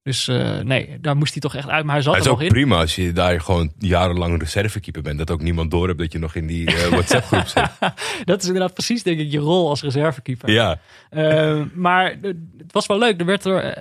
Dus 0.05 0.29
eh, 0.29 0.59
nee, 0.59 1.01
daar 1.01 1.17
moest 1.17 1.33
hij 1.33 1.41
toch 1.41 1.55
echt 1.55 1.69
uit. 1.69 1.85
Maar 1.85 1.95
hij 1.95 2.03
zat 2.05 2.15
Het 2.15 2.25
er 2.25 2.31
is 2.31 2.37
nog 2.37 2.43
ook 2.47 2.53
in. 2.53 2.61
prima 2.61 2.79
als 2.81 2.95
je 2.95 3.13
daar 3.13 3.41
gewoon 3.41 3.73
jarenlang 3.79 4.39
reservekeeper 4.41 5.03
bent. 5.03 5.19
Dat 5.19 5.31
ook 5.31 5.43
niemand 5.43 5.71
door 5.71 5.87
hebt 5.87 5.99
dat 5.99 6.13
je 6.13 6.19
nog 6.19 6.35
in 6.35 6.47
die 6.47 6.67
eh, 6.77 6.89
WhatsApp 6.97 7.25
groep 7.25 7.47
zit. 7.47 7.71
Dat 8.25 8.41
is 8.43 8.47
inderdaad 8.47 8.75
precies, 8.75 9.03
denk 9.03 9.19
ik, 9.21 9.31
je 9.33 9.39
rol 9.39 9.69
als 9.69 9.83
reservekeeper. 9.83 10.51
Ja, 10.51 10.79
Eh, 11.11 11.63
maar 11.75 12.17
het 12.57 12.73
was 12.73 12.87
wel 12.87 12.99
leuk. 12.99 13.21
Er 13.21 13.27
werd 13.27 13.43
door, 13.43 13.75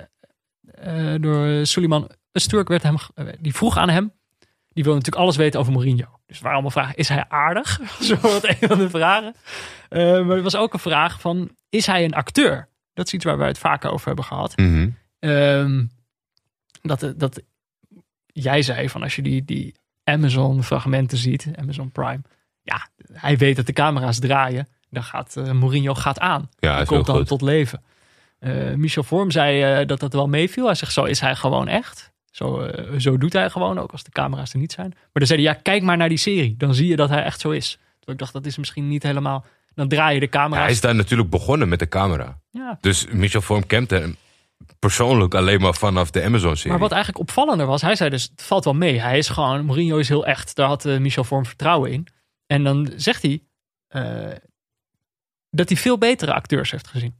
door 1.20 1.66
Suleiman 1.66 2.10
Sturk 2.32 2.68
werd 2.68 2.82
hem, 2.82 2.96
die 3.40 3.54
vroeg 3.54 3.76
aan 3.76 3.88
hem. 3.88 4.12
Die 4.68 4.84
wil 4.84 4.94
natuurlijk 4.94 5.22
alles 5.22 5.36
weten 5.36 5.60
over 5.60 5.72
Mourinho. 5.72 6.18
Dus 6.26 6.40
waar 6.40 6.52
allemaal 6.52 6.70
vragen: 6.70 6.96
is 6.96 7.08
hij 7.08 7.24
aardig? 7.28 7.80
Zo 8.00 8.16
wat 8.20 8.44
een 8.48 8.68
van 8.68 8.78
de 8.78 8.90
vragen. 8.90 9.34
Maar 9.90 10.36
er 10.36 10.42
was 10.42 10.56
ook 10.56 10.72
een 10.72 10.78
vraag 10.78 11.20
van: 11.20 11.50
is 11.68 11.86
hij 11.86 12.04
een 12.04 12.14
acteur? 12.14 12.68
Dat 12.94 13.06
is 13.06 13.12
iets 13.12 13.24
waar 13.24 13.38
we 13.38 13.44
het 13.44 13.58
vaker 13.58 13.90
over 13.90 14.06
hebben 14.06 14.24
gehad. 14.24 14.54
Ehm, 15.18 15.84
dat, 16.88 17.14
dat 17.16 17.42
jij 18.26 18.62
zei 18.62 18.88
van 18.88 19.02
als 19.02 19.16
je 19.16 19.22
die, 19.22 19.44
die 19.44 19.74
Amazon 20.04 20.62
fragmenten 20.62 21.18
ziet, 21.18 21.48
Amazon 21.56 21.90
Prime. 21.90 22.20
Ja, 22.62 22.88
hij 23.12 23.36
weet 23.36 23.56
dat 23.56 23.66
de 23.66 23.72
camera's 23.72 24.18
draaien. 24.18 24.68
Dan 24.90 25.02
gaat 25.02 25.36
eh, 25.36 25.52
Mourinho 25.52 25.94
gaat 25.94 26.18
aan. 26.18 26.48
ja 26.58 26.80
is 26.80 26.88
komt 26.88 27.06
dan 27.06 27.16
goed. 27.16 27.26
tot 27.26 27.42
leven. 27.42 27.82
Eh, 28.38 28.72
Michel 28.74 29.02
Vorm 29.02 29.30
zei 29.30 29.62
eh, 29.62 29.86
dat 29.86 30.00
dat 30.00 30.12
wel 30.12 30.28
meeviel. 30.28 30.66
Hij 30.66 30.74
zegt, 30.74 30.92
zo 30.92 31.04
is 31.04 31.20
hij 31.20 31.34
gewoon 31.36 31.68
echt. 31.68 32.12
Zo, 32.30 32.60
eh, 32.60 32.98
zo 32.98 33.18
doet 33.18 33.32
hij 33.32 33.50
gewoon, 33.50 33.78
ook 33.78 33.92
als 33.92 34.02
de 34.04 34.10
camera's 34.10 34.52
er 34.52 34.58
niet 34.58 34.72
zijn. 34.72 34.88
Maar 34.88 35.08
dan 35.12 35.26
zei 35.26 35.42
hij, 35.42 35.52
ja, 35.52 35.60
kijk 35.62 35.82
maar 35.82 35.96
naar 35.96 36.08
die 36.08 36.18
serie. 36.18 36.54
Dan 36.56 36.74
zie 36.74 36.88
je 36.88 36.96
dat 36.96 37.08
hij 37.08 37.22
echt 37.22 37.40
zo 37.40 37.50
is. 37.50 37.70
Terwijl 37.70 38.12
ik 38.12 38.18
dacht, 38.18 38.32
dat 38.32 38.46
is 38.46 38.58
misschien 38.58 38.88
niet 38.88 39.02
helemaal... 39.02 39.44
Dan 39.74 39.88
draai 39.88 40.14
je 40.14 40.20
de 40.20 40.26
Ja, 40.26 40.30
camera's. 40.30 40.62
hij 40.62 40.72
is 40.72 40.80
daar 40.80 40.94
natuurlijk 40.94 41.30
begonnen 41.30 41.68
met 41.68 41.78
de 41.78 41.88
camera. 41.88 42.40
Ja. 42.50 42.78
Dus 42.80 43.06
Michel 43.06 43.40
Vorm 43.40 43.66
kent 43.66 43.90
hem 43.90 44.16
persoonlijk 44.78 45.34
alleen 45.34 45.60
maar 45.60 45.74
vanaf 45.74 46.10
de 46.10 46.22
Amazon-serie. 46.24 46.70
Maar 46.70 46.80
wat 46.80 46.92
eigenlijk 46.92 47.22
opvallender 47.22 47.66
was, 47.66 47.82
hij 47.82 47.96
zei 47.96 48.10
dus, 48.10 48.22
het 48.22 48.42
valt 48.42 48.64
wel 48.64 48.74
mee. 48.74 49.00
Hij 49.00 49.18
is 49.18 49.28
gewoon, 49.28 49.64
Mourinho 49.64 49.96
is 49.98 50.08
heel 50.08 50.26
echt. 50.26 50.54
Daar 50.56 50.66
had 50.66 50.84
eh, 50.84 50.98
Michel 50.98 51.24
Vorm 51.24 51.46
vertrouwen 51.46 51.92
in. 51.92 52.06
En 52.46 52.64
dan 52.64 52.92
zegt 52.96 53.22
hij 53.22 53.42
eh, 53.88 54.30
dat 55.50 55.68
hij 55.68 55.78
veel 55.78 55.98
betere 55.98 56.34
acteurs 56.34 56.70
heeft 56.70 56.86
gezien. 56.86 57.14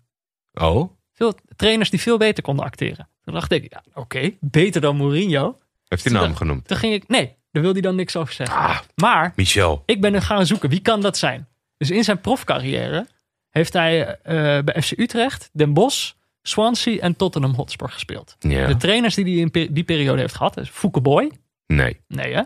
Oh, 0.52 0.90
Veel 1.12 1.34
trainers 1.56 1.90
die 1.90 2.00
veel 2.00 2.18
beter 2.18 2.42
konden 2.42 2.64
acteren. 2.64 3.08
Toen 3.24 3.34
dacht 3.34 3.52
ik, 3.52 3.72
ja, 3.72 3.82
oké, 3.94 4.30
beter 4.40 4.80
dan 4.80 4.96
Mourinho. 4.96 5.58
heeft 5.88 6.04
hij 6.04 6.12
naam 6.12 6.34
genoemd? 6.36 6.66
Toen 6.68 6.76
ging 6.76 6.94
ik, 6.94 7.08
nee, 7.08 7.26
daar 7.26 7.62
wilde 7.62 7.78
hij 7.78 7.88
dan 7.88 7.94
niks 7.96 8.16
over 8.16 8.34
zeggen. 8.34 8.56
Ah, 8.56 8.78
Maar 8.94 9.32
Michel. 9.36 9.82
ik 9.86 10.00
ben 10.00 10.14
er 10.14 10.22
gaan 10.22 10.46
zoeken, 10.46 10.68
wie 10.68 10.80
kan 10.80 11.00
dat 11.00 11.16
zijn? 11.18 11.48
Dus 11.76 11.90
in 11.90 12.04
zijn 12.04 12.20
profcarrière 12.20 13.06
heeft 13.50 13.72
hij 13.72 14.16
eh, 14.22 14.34
bij 14.64 14.82
FC 14.82 14.90
Utrecht, 14.98 15.50
Den 15.52 15.72
Bosch, 15.72 16.12
Swansea 16.46 17.00
en 17.00 17.16
Tottenham 17.16 17.54
Hotspur 17.54 17.88
gespeeld. 17.90 18.36
Ja. 18.38 18.66
De 18.66 18.76
trainers 18.76 19.14
die 19.14 19.24
hij 19.24 19.34
in 19.34 19.74
die 19.74 19.84
periode 19.84 20.20
heeft 20.20 20.34
gehad, 20.34 20.56
is 20.56 20.68
Fouke 20.68 21.00
Boy, 21.00 21.30
Nee, 21.66 22.00
nee 22.08 22.34
hè? 22.34 22.42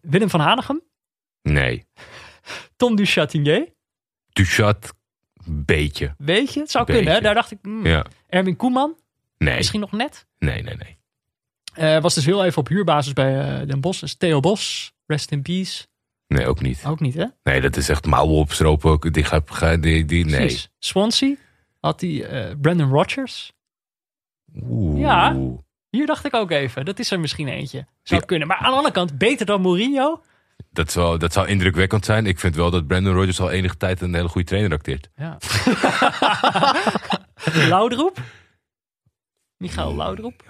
Willem 0.00 0.30
van 0.30 0.40
Hanegem, 0.40 0.82
nee. 1.42 1.84
Tom 2.76 2.96
du 2.96 3.04
Chatinier, 3.04 3.68
Duchat, 4.32 4.94
beetje. 5.44 6.14
weet 6.18 6.54
je, 6.54 6.60
het 6.60 6.70
zou 6.70 6.84
Beetje. 6.84 7.00
kunnen 7.00 7.18
hè? 7.18 7.24
Daar 7.26 7.34
dacht 7.34 7.50
ik, 7.50 7.58
hmm. 7.62 7.86
Ja. 7.86 8.06
Erwin 8.28 8.56
Koeman, 8.56 8.96
Nee, 9.38 9.56
misschien 9.56 9.80
nog 9.80 9.92
net. 9.92 10.26
nee, 10.38 10.62
nee, 10.62 10.76
nee. 10.76 10.98
Eh, 11.74 12.00
was 12.02 12.14
dus 12.14 12.24
heel 12.24 12.44
even 12.44 12.58
op 12.58 12.68
huurbasis 12.68 13.12
bij 13.12 13.60
eh, 13.60 13.66
Den 13.66 13.80
Bosch. 13.80 14.00
Dus 14.00 14.14
Theo 14.14 14.40
Bos, 14.40 14.92
rest 15.06 15.30
in 15.30 15.42
peace. 15.42 15.86
Nee, 16.26 16.46
ook 16.46 16.60
niet. 16.60 16.82
Ook 16.86 17.00
niet 17.00 17.14
hè? 17.14 17.24
Nee, 17.42 17.60
dat 17.60 17.76
is 17.76 17.88
echt 17.88 18.06
mouwen 18.06 18.36
opstropen. 18.36 19.12
Die 19.12 19.24
die, 19.80 20.04
die, 20.04 20.24
nee. 20.24 20.36
Precies. 20.40 20.70
Swansea 20.78 21.34
had 21.80 22.00
hij 22.00 22.24
eh, 22.24 22.54
Brandon 22.60 22.90
Rodgers. 22.90 23.52
Oeh. 24.62 25.00
Ja. 25.00 25.36
Hier 25.90 26.06
dacht 26.06 26.24
ik 26.24 26.34
ook 26.34 26.50
even. 26.50 26.84
Dat 26.84 26.98
is 26.98 27.10
er 27.10 27.20
misschien 27.20 27.48
eentje. 27.48 27.86
Zou 28.02 28.20
Ja. 28.20 28.26
kunnen. 28.26 28.48
Maar 28.48 28.56
aan 28.56 28.70
de 28.70 28.76
andere 28.76 28.94
kant, 28.94 29.18
beter 29.18 29.46
dan 29.46 29.60
Mourinho. 29.60 30.22
Dat, 30.72 30.90
zou, 30.92 31.18
dat 31.18 31.32
zou 31.32 31.46
indrukwekkend 31.48 32.04
zijn. 32.04 32.26
Ik 32.26 32.38
vind 32.38 32.54
wel 32.54 32.70
dat 32.70 32.86
Brandon 32.86 33.14
Rodgers 33.14 33.40
al 33.40 33.50
enige 33.50 33.76
tijd 33.76 34.00
een 34.00 34.14
hele 34.14 34.28
goede 34.28 34.46
trainer 34.46 34.72
acteert. 34.72 35.10
Ja. 35.16 35.38
Laudroep. 37.68 38.18
Michael 39.56 39.96
Laudroep. 39.96 40.42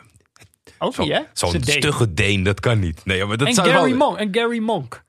Ook 0.78 0.98
niet, 0.98 1.12
hè? 1.12 1.20
Zo'n 1.32 1.62
stugge 1.62 2.14
Deen, 2.14 2.42
dat 2.42 2.60
kan 2.60 2.78
niet. 2.78 3.04
Nee, 3.04 3.24
maar 3.24 3.36
dat 3.36 3.48
En 3.48 3.54
zou 3.54 3.68
Gary, 3.68 3.88
wel... 3.88 3.96
Monk. 4.08 4.18
en 4.18 4.28
Gary 4.34 4.58
Monk. 4.58 5.04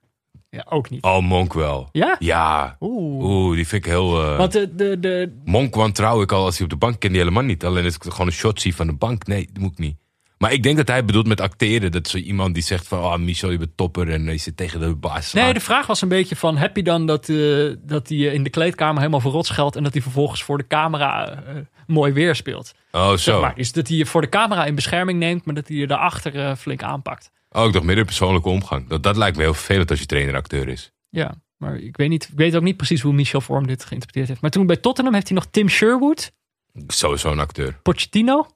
Ja, 0.54 0.66
ook 0.70 0.90
niet. 0.90 1.04
Oh, 1.04 1.20
Monk 1.20 1.54
wel. 1.54 1.90
Ja? 1.92 2.16
Ja. 2.20 2.76
Oeh. 2.80 3.24
Oeh, 3.24 3.56
die 3.56 3.68
vind 3.68 3.86
ik 3.86 3.92
heel... 3.92 4.22
eh, 4.24 4.38
Want 4.38 4.52
de, 4.52 4.76
de, 4.76 5.00
de, 5.00 5.40
Monk 5.46 5.76
wantrouw 5.76 6.22
ik 6.22 6.32
al 6.32 6.46
als 6.46 6.56
hij 6.56 6.64
op 6.64 6.70
de 6.70 6.78
bank 6.78 7.00
ken 7.00 7.10
die 7.10 7.20
helemaal 7.20 7.44
niet. 7.44 7.66
Alleen 7.66 7.86
als 7.86 7.96
ik 7.96 8.04
gewoon 8.04 8.28
een 8.28 8.34
shot 8.34 8.62
zie 8.62 8.76
van 8.76 8.88
de 8.88 8.94
bank. 8.94 9.28
Nee, 9.28 9.50
dat 9.54 9.62
moet 9.62 9.72
ik 9.72 9.78
niet. 9.78 9.96
Maar 10.38 10.54
ik 10.54 10.64
denk 10.64 10.78
dat 10.78 10.88
hij 10.88 11.06
bedoelt 11.06 11.28
met 11.28 11.42
acteren. 11.42 11.92
Dat 11.92 12.08
zo 12.08 12.18
iemand 12.18 12.54
die 12.54 12.64
zegt 12.64 12.88
van... 12.88 13.00
Oh, 13.00 13.16
Michel, 13.18 13.52
je 13.52 13.58
bent 13.58 13.78
topper. 13.78 14.10
En 14.10 14.24
je 14.24 14.38
zit 14.38 14.58
tegen 14.58 14.80
de 14.80 14.96
baas. 14.96 15.34
Nee, 15.34 15.54
de 15.54 15.60
vraag 15.60 15.88
was 15.88 16.02
een 16.02 16.10
beetje 16.10 16.36
van... 16.36 16.58
heb 16.58 16.76
je 16.76 16.84
dan 16.84 17.06
dat, 17.06 17.30
eh, 17.30 17.70
dat 17.82 18.10
hij 18.10 18.18
eh, 18.18 18.34
in 18.34 18.44
de 18.44 18.50
kleedkamer 18.50 18.98
helemaal 18.98 19.20
verrot 19.20 19.46
scheldt... 19.46 19.76
en 19.76 19.84
dat 19.84 19.94
hij 19.94 20.02
vervolgens 20.02 20.44
voor 20.44 20.58
de 20.58 20.68
camera 20.68 21.30
eh, 21.32 21.56
mooi 21.88 22.14
weer 22.14 22.36
speelt? 22.36 22.74
Oh, 22.92 23.10
Zeg 23.10 23.20
zo. 23.20 23.42
maar. 23.42 23.56
Dus 23.56 23.72
dat 23.72 23.88
hij 23.88 23.98
je 23.98 24.06
voor 24.06 24.22
de 24.22 24.30
camera 24.30 24.66
in 24.66 24.76
bescherming 24.76 25.20
neemt... 25.20 25.46
maar 25.46 25.56
dat 25.56 25.68
hij 25.68 25.78
je 25.78 25.88
daarachter 25.88 26.36
eh, 26.40 26.56
flink 26.56 26.84
aanpakt. 26.84 27.32
Oh, 27.52 27.66
ik 27.66 27.74
dacht 27.74 27.86
midden 27.86 28.06
persoonlijke 28.06 28.50
omgang. 28.50 28.88
Dat, 28.88 29.04
dat 29.04 29.18
lijkt 29.18 29.38
me 29.38 29.44
heel 29.44 29.54
vervelend 29.54 29.90
als 29.90 30.00
je 30.00 30.06
trainer-acteur 30.06 30.68
is. 30.68 30.92
Ja, 31.10 31.36
maar 31.58 31.78
ik 31.78 31.98
weet, 31.98 32.10
niet, 32.10 32.30
ik 32.32 32.38
weet 32.38 32.56
ook 32.56 32.64
niet 32.64 32.78
precies 32.78 33.02
hoe 33.02 33.14
Michel 33.14 33.42
Vorm 33.42 33.68
dit 33.68 33.86
geïnterpreteerd 33.86 34.28
heeft. 34.28 34.42
Maar 34.42 34.52
toen 34.52 34.66
bij 34.66 34.78
Tottenham 34.78 35.14
heeft 35.14 35.28
hij 35.28 35.38
nog 35.38 35.48
Tim 35.52 35.70
Sherwood, 35.70 36.32
Sowieso 36.88 37.32
een 37.32 37.40
acteur. 37.40 37.80
Pochettino... 37.82 38.48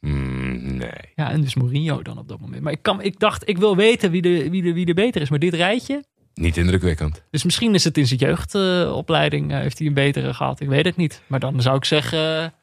Mm, 0.00 0.76
nee. 0.76 1.12
Ja, 1.14 1.30
en 1.30 1.40
dus 1.40 1.54
Mourinho 1.54 2.02
dan 2.02 2.18
op 2.18 2.28
dat 2.28 2.40
moment. 2.40 2.62
Maar 2.62 2.72
ik, 2.72 2.82
kan, 2.82 3.02
ik 3.02 3.18
dacht, 3.18 3.48
ik 3.48 3.58
wil 3.58 3.76
weten 3.76 4.10
wie 4.10 4.22
de, 4.22 4.50
wie, 4.50 4.62
de, 4.62 4.72
wie 4.72 4.86
de 4.86 4.94
beter 4.94 5.20
is. 5.20 5.30
Maar 5.30 5.38
dit 5.38 5.54
rijtje... 5.54 6.04
Niet 6.34 6.56
indrukwekkend. 6.56 7.24
Dus 7.30 7.44
misschien 7.44 7.74
is 7.74 7.84
het 7.84 7.98
in 7.98 8.06
zijn 8.06 8.20
jeugdopleiding... 8.20 9.50
heeft 9.50 9.78
hij 9.78 9.86
een 9.86 9.94
betere 9.94 10.34
gehad. 10.34 10.60
Ik 10.60 10.68
weet 10.68 10.84
het 10.84 10.96
niet. 10.96 11.22
Maar 11.26 11.40
dan 11.40 11.62
zou 11.62 11.76
ik 11.76 11.84
zeggen... 11.84 12.54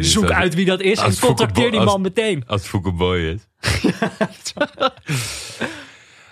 Zoek 0.00 0.30
uit 0.30 0.54
wie 0.54 0.64
dat 0.64 0.80
is 0.80 0.98
en 0.98 1.18
contacteer 1.18 1.70
die 1.70 1.80
man 1.80 2.00
meteen. 2.00 2.44
Als 2.46 2.60
het 2.60 2.70
Fouke 2.70 2.92
Boy 2.92 3.18
is. 3.18 3.46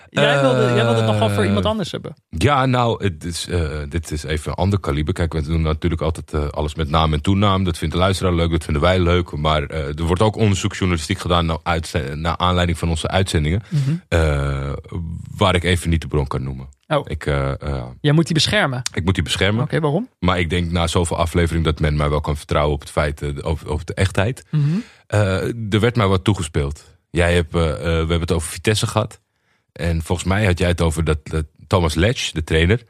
Jij 0.08 0.40
wilde, 0.40 0.64
jij 0.74 0.84
wilde 0.84 0.96
het 1.00 1.06
nog 1.06 1.18
wel 1.18 1.30
voor 1.30 1.42
Eh, 1.42 1.46
iemand 1.48 1.64
anders 1.64 1.90
hebben. 1.92 2.14
Ja, 2.28 2.66
nou, 2.66 3.04
het 3.04 3.24
is, 3.24 3.48
eh, 3.48 3.68
dit 3.88 4.10
is 4.10 4.22
even 4.22 4.50
een 4.50 4.56
ander 4.56 4.80
kaliber. 4.80 5.14
Kijk, 5.14 5.32
we 5.32 5.42
doen 5.42 5.62
natuurlijk 5.62 6.02
altijd 6.02 6.32
eh, 6.32 6.48
alles 6.48 6.74
met 6.74 6.88
naam 6.88 7.12
en 7.12 7.20
toenaam. 7.22 7.64
Dat 7.64 7.78
vindt 7.78 7.94
de 7.94 8.00
luisteraar 8.00 8.32
leuk, 8.34 8.50
dat 8.50 8.64
vinden 8.64 8.82
wij 8.82 8.98
leuk. 9.00 9.36
Maar 9.36 9.62
er 9.62 10.02
wordt 10.02 10.22
ook 10.22 10.36
onderzoeksjournalistiek 10.36 11.18
gedaan 11.18 11.46
naar, 11.46 11.58
uitze- 11.62 12.14
naar 12.14 12.36
aanleiding 12.36 12.78
van 12.78 12.88
onze 12.88 13.08
uitzendingen. 13.08 13.62
eh, 14.08 14.72
waar 15.36 15.54
ik 15.54 15.64
even 15.64 15.90
niet 15.90 16.00
de 16.00 16.08
bron 16.08 16.26
kan 16.26 16.42
noemen. 16.42 16.68
Oh. 16.86 17.00
Ik, 17.04 17.24
Jij 18.00 18.12
moet 18.12 18.24
die 18.24 18.34
beschermen. 18.34 18.82
ik 18.94 19.04
moet 19.04 19.14
die 19.14 19.22
beschermen. 19.24 19.62
Oké, 19.62 19.80
waarom? 19.80 20.08
Maar 20.18 20.38
ik 20.38 20.50
denk 20.50 20.70
na 20.70 20.86
zoveel 20.86 21.16
aflevering 21.16 21.64
dat 21.64 21.80
men 21.80 21.96
mij 21.96 22.08
wel 22.10 22.20
kan 22.20 22.36
vertrouwen 22.36 22.74
op 22.74 22.80
het 22.80 22.90
feit, 22.90 23.42
over, 23.44 23.68
over 23.68 23.86
de 23.86 23.94
echtheid. 23.94 24.44
Eh, 25.06 25.42
er 25.72 25.80
werd 25.80 25.96
mij 25.96 26.06
wat 26.06 26.24
toegespeeld. 26.24 26.84
Jij 27.10 27.34
hebt, 27.34 27.52
we 27.52 27.58
hebben 27.88 28.20
het 28.20 28.32
over 28.32 28.50
Vitesse 28.50 28.86
gehad. 28.86 29.20
En 29.76 30.02
volgens 30.02 30.28
mij 30.28 30.44
had 30.46 30.58
jij 30.58 30.68
het 30.68 30.80
over 30.80 31.04
dat, 31.04 31.18
dat 31.22 31.44
Thomas 31.66 31.94
Letch, 31.94 32.30
de 32.30 32.44
trainer, 32.44 32.82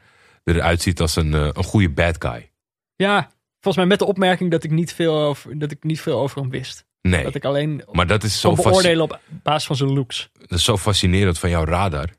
eruit 0.43 0.81
ziet 0.81 1.01
als 1.01 1.15
een, 1.15 1.33
eh, 1.33 1.49
een 1.53 1.63
goede 1.63 1.89
bad 1.89 2.15
guy. 2.19 2.49
Ja, 2.95 3.31
volgens 3.53 3.75
mij 3.75 3.85
met 3.85 3.99
de 3.99 4.05
opmerking 4.05 4.51
dat 4.51 4.63
ik 4.63 4.71
niet 4.71 4.93
veel 4.93 5.19
over, 5.21 5.59
dat 5.59 5.71
ik 5.71 5.83
niet 5.83 6.01
veel 6.01 6.19
over 6.19 6.41
hem 6.41 6.49
wist. 6.49 6.85
Nee, 7.01 7.23
Dat 7.23 7.35
ik 7.35 7.45
alleen 7.45 7.83
maar 7.91 8.07
dat 8.07 8.23
is, 8.23 8.39
zo 8.39 8.53
beoordelen 8.53 9.03
op 9.03 9.19
basis 9.43 9.65
van 9.67 9.75
zijn 9.75 9.93
looks. 9.93 10.29
dat 10.39 10.57
is 10.57 10.63
zo 10.63 10.77
fascinerend 10.77 11.39
van 11.39 11.49
jouw 11.49 11.65
radar. 11.65 12.09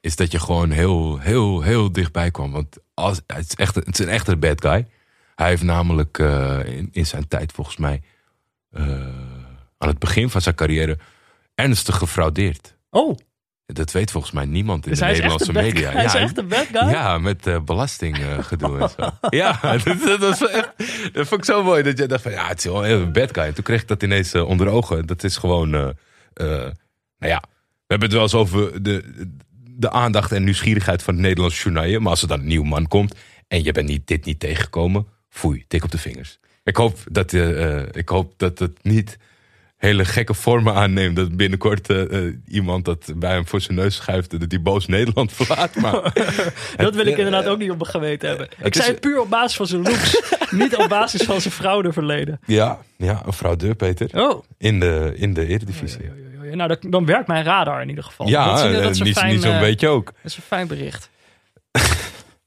Is 0.00 0.16
dat 0.16 0.32
je 0.32 0.40
gewoon 0.40 0.70
heel, 0.70 1.18
heel, 1.18 1.62
heel 1.62 1.92
dichtbij 1.92 2.30
kwam. 2.30 2.52
Want 2.52 2.76
als, 2.94 3.20
het, 3.26 3.46
is 3.48 3.54
echt, 3.54 3.74
het 3.74 3.98
is 3.98 3.98
een 3.98 4.12
echte 4.12 4.36
bad 4.36 4.60
guy. 4.60 4.86
Hij 5.34 5.48
heeft 5.48 5.62
namelijk 5.62 6.18
eh, 6.18 6.58
in, 6.64 6.88
in 6.92 7.06
zijn 7.06 7.28
tijd 7.28 7.52
volgens 7.52 7.76
mij... 7.76 8.02
eh, 8.70 8.82
aan 9.78 9.88
het 9.88 9.98
begin 9.98 10.30
van 10.30 10.40
zijn 10.40 10.54
carrière 10.54 10.98
ernstig 11.54 11.96
gefraudeerd. 11.96 12.76
Oh, 12.90 13.16
Dat 13.72 13.92
weet 13.92 14.10
volgens 14.10 14.32
mij 14.32 14.44
niemand 14.44 14.84
in 14.84 14.90
dus 14.90 15.00
de 15.00 15.06
is 15.06 15.12
Nederlandse 15.12 15.52
media. 15.52 15.90
Hij 15.90 16.04
is 16.04 16.12
ja, 16.12 16.18
echt 16.18 16.38
een 16.38 16.48
bad 16.48 16.66
guy? 16.72 16.88
ja, 16.88 17.18
met 17.18 17.46
eh 17.46 17.60
belastinggedoe 17.60 18.78
en 18.78 18.88
zo. 18.88 19.10
Ja, 19.36 19.60
dat, 19.84 20.00
dat, 20.04 20.18
was 20.18 20.50
echt, 20.50 20.72
dat 21.12 21.26
vond 21.26 21.40
ik 21.40 21.44
zo 21.44 21.62
mooi. 21.62 21.82
Dat 21.82 21.98
je 21.98 22.06
dacht 22.06 22.22
van, 22.22 22.32
ja, 22.32 22.48
het 22.48 22.58
is 22.58 22.64
wel 22.64 22.86
een 22.86 23.12
bad 23.12 23.34
guy. 23.34 23.44
En 23.44 23.54
toen 23.54 23.64
kreeg 23.64 23.80
ik 23.80 23.88
dat 23.88 24.02
ineens 24.02 24.32
eh, 24.32 24.48
onder 24.48 24.68
ogen. 24.68 25.06
Dat 25.06 25.24
is 25.24 25.36
gewoon, 25.36 25.74
eh, 25.74 25.90
nou 26.34 26.72
ja, 27.18 27.42
we 27.86 27.86
hebben 27.86 28.08
het 28.08 28.12
wel 28.12 28.22
eens 28.22 28.34
over 28.34 28.82
de, 28.82 29.26
de 29.66 29.90
aandacht 29.90 30.32
en 30.32 30.44
nieuwsgierigheid 30.44 31.02
van 31.02 31.14
het 31.14 31.22
Nederlandse 31.22 31.62
journaal. 31.62 32.00
Maar 32.00 32.10
als 32.10 32.22
er 32.22 32.28
dan 32.28 32.40
een 32.40 32.46
nieuw 32.46 32.64
man 32.64 32.86
komt 32.86 33.14
en 33.48 33.62
je 33.62 33.72
bent 33.72 33.88
niet, 33.88 34.06
dit 34.06 34.24
niet 34.24 34.40
tegengekomen, 34.40 35.06
foei, 35.28 35.64
tik 35.66 35.84
op 35.84 35.90
de 35.90 35.98
vingers. 35.98 36.38
Ik 36.64 36.76
hoop 36.76 36.98
dat, 37.10 37.32
ik 37.92 38.08
hoop 38.08 38.32
dat 38.36 38.58
het 38.58 38.84
niet 38.84 39.18
hele 39.78 40.04
gekke 40.04 40.34
vormen 40.34 40.74
aanneemt. 40.74 41.16
Dat 41.16 41.36
binnenkort 41.36 41.90
eh, 41.90 42.26
eh, 42.26 42.34
iemand 42.48 42.84
dat 42.84 43.12
bij 43.16 43.30
hem 43.32 43.46
voor 43.46 43.60
zijn 43.60 43.76
neus 43.76 43.94
schuift 43.96 44.40
dat 44.40 44.50
hij 44.50 44.62
boos 44.62 44.86
Nederland 44.86 45.32
verlaat. 45.32 45.74
Maar 45.74 45.92
Dat 46.76 46.94
wil 46.94 47.06
ik 47.06 47.12
eh, 47.12 47.18
inderdaad 47.18 47.46
ook 47.46 47.58
niet 47.58 47.70
op 47.70 47.78
mijn 47.78 47.90
geweten 47.90 48.28
hebben. 48.28 48.46
Ik 48.50 48.56
het 48.64 48.74
zei 48.74 48.86
is- 48.86 48.92
het 48.92 49.00
puur 49.00 49.20
op 49.20 49.30
basis 49.30 49.56
van 49.56 49.66
zijn 49.66 49.82
looks. 49.82 50.22
niet 50.50 50.76
op 50.76 50.88
basis 50.88 51.22
van 51.22 51.40
zijn 51.40 51.54
fraudeverleden. 51.54 52.40
ja, 52.46 52.78
ja, 52.96 53.22
een 53.26 53.32
fraudeur, 53.32 53.74
Peter. 53.74 54.08
Oh, 54.30 54.44
In 54.58 54.80
de, 54.80 55.12
in 55.16 55.34
de 55.34 55.46
Eredivisie. 55.46 56.10
nou 56.52 56.68
dan, 56.68 56.90
dan 56.90 57.04
werkt 57.06 57.26
mijn 57.28 57.44
radar 57.44 57.82
in 57.82 57.88
ieder 57.88 58.04
geval. 58.04 58.28
Ja, 58.28 58.44
dat 58.54 58.58
is, 58.64 58.76
eh, 58.76 58.82
dat 58.82 58.90
is 58.90 58.98
een 58.98 59.04
niet, 59.06 59.18
fijn, 59.18 59.32
niet 59.32 59.42
zo'n 59.42 59.52
eh, 59.52 59.60
beetje 59.60 59.88
ook. 59.88 60.04
Dat 60.04 60.14
is 60.30 60.36
een 60.36 60.42
fijn 60.42 60.66
bericht. 60.66 61.10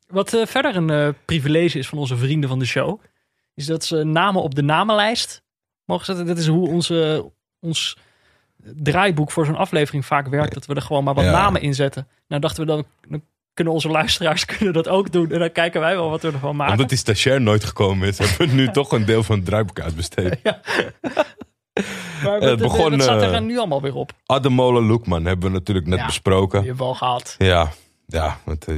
Wat 0.07 0.33
eh, 0.33 0.45
verder 0.45 0.75
een 0.75 0.89
eh, 0.89 1.07
privilege 1.25 1.77
is 1.79 1.87
van 1.87 1.97
onze 1.97 2.17
vrienden 2.17 2.49
van 2.49 2.59
de 2.59 2.65
show, 2.65 3.01
is 3.55 3.65
dat 3.65 3.83
ze 3.85 4.03
namen 4.03 4.41
op 4.41 4.55
de 4.55 4.61
namenlijst 4.63 5.41
mogen 5.85 6.05
zetten. 6.05 6.25
Dat 6.25 6.37
is 6.37 6.47
hoe 6.47 6.67
onze, 6.67 7.31
ons 7.59 7.97
draaiboek 8.63 9.31
voor 9.31 9.45
zo'n 9.45 9.55
aflevering 9.55 10.05
vaak 10.05 10.27
werkt. 10.27 10.53
Dat 10.53 10.65
we 10.65 10.73
er 10.75 10.81
gewoon 10.81 11.03
maar 11.03 11.13
wat 11.13 11.23
Ja. 11.23 11.31
namen 11.31 11.61
in 11.61 11.73
zetten. 11.75 12.07
Nou 12.27 12.41
dachten 12.41 12.65
we 12.65 12.71
dan, 12.71 12.85
dan 13.09 13.23
kunnen 13.53 13.73
onze 13.73 13.89
luisteraars 13.89 14.45
kunnen 14.55 14.73
dat 14.73 14.87
ook 14.87 15.11
doen. 15.11 15.31
En 15.31 15.39
dan 15.39 15.51
kijken 15.51 15.81
wij 15.81 15.95
wel 15.95 16.09
wat 16.09 16.21
we 16.21 16.31
ervan 16.31 16.55
maken. 16.55 16.73
Omdat 16.73 16.89
die 16.89 16.97
stagiair 16.97 17.41
nooit 17.41 17.63
gekomen 17.63 18.07
is, 18.07 18.17
hebben 18.17 18.47
we 18.47 18.53
nu 18.53 18.67
toch 18.81 18.91
een 18.91 19.05
deel 19.05 19.23
van 19.23 19.35
het 19.35 19.45
draaiboek 19.45 19.79
uitbesteed. 19.79 20.39
maar 22.23 22.33
het 22.33 22.43
wat, 22.43 22.57
begon, 22.57 22.91
wat 22.91 23.01
staat 23.01 23.21
er 23.21 23.33
eh, 23.33 23.41
nu 23.41 23.57
allemaal 23.57 23.81
weer 23.81 23.95
op? 23.95 24.11
Ademola 24.25 24.79
Loekman 24.79 25.25
hebben 25.25 25.51
we 25.51 25.57
natuurlijk 25.57 25.87
net 25.87 25.99
Ja. 25.99 26.05
besproken. 26.05 26.59
Die 26.59 26.67
hebben 26.67 26.85
we 26.85 26.91
al 26.91 26.97
gehad. 26.97 27.35
Ja, 27.37 27.71
ja 28.07 28.37
eh, 28.45 28.75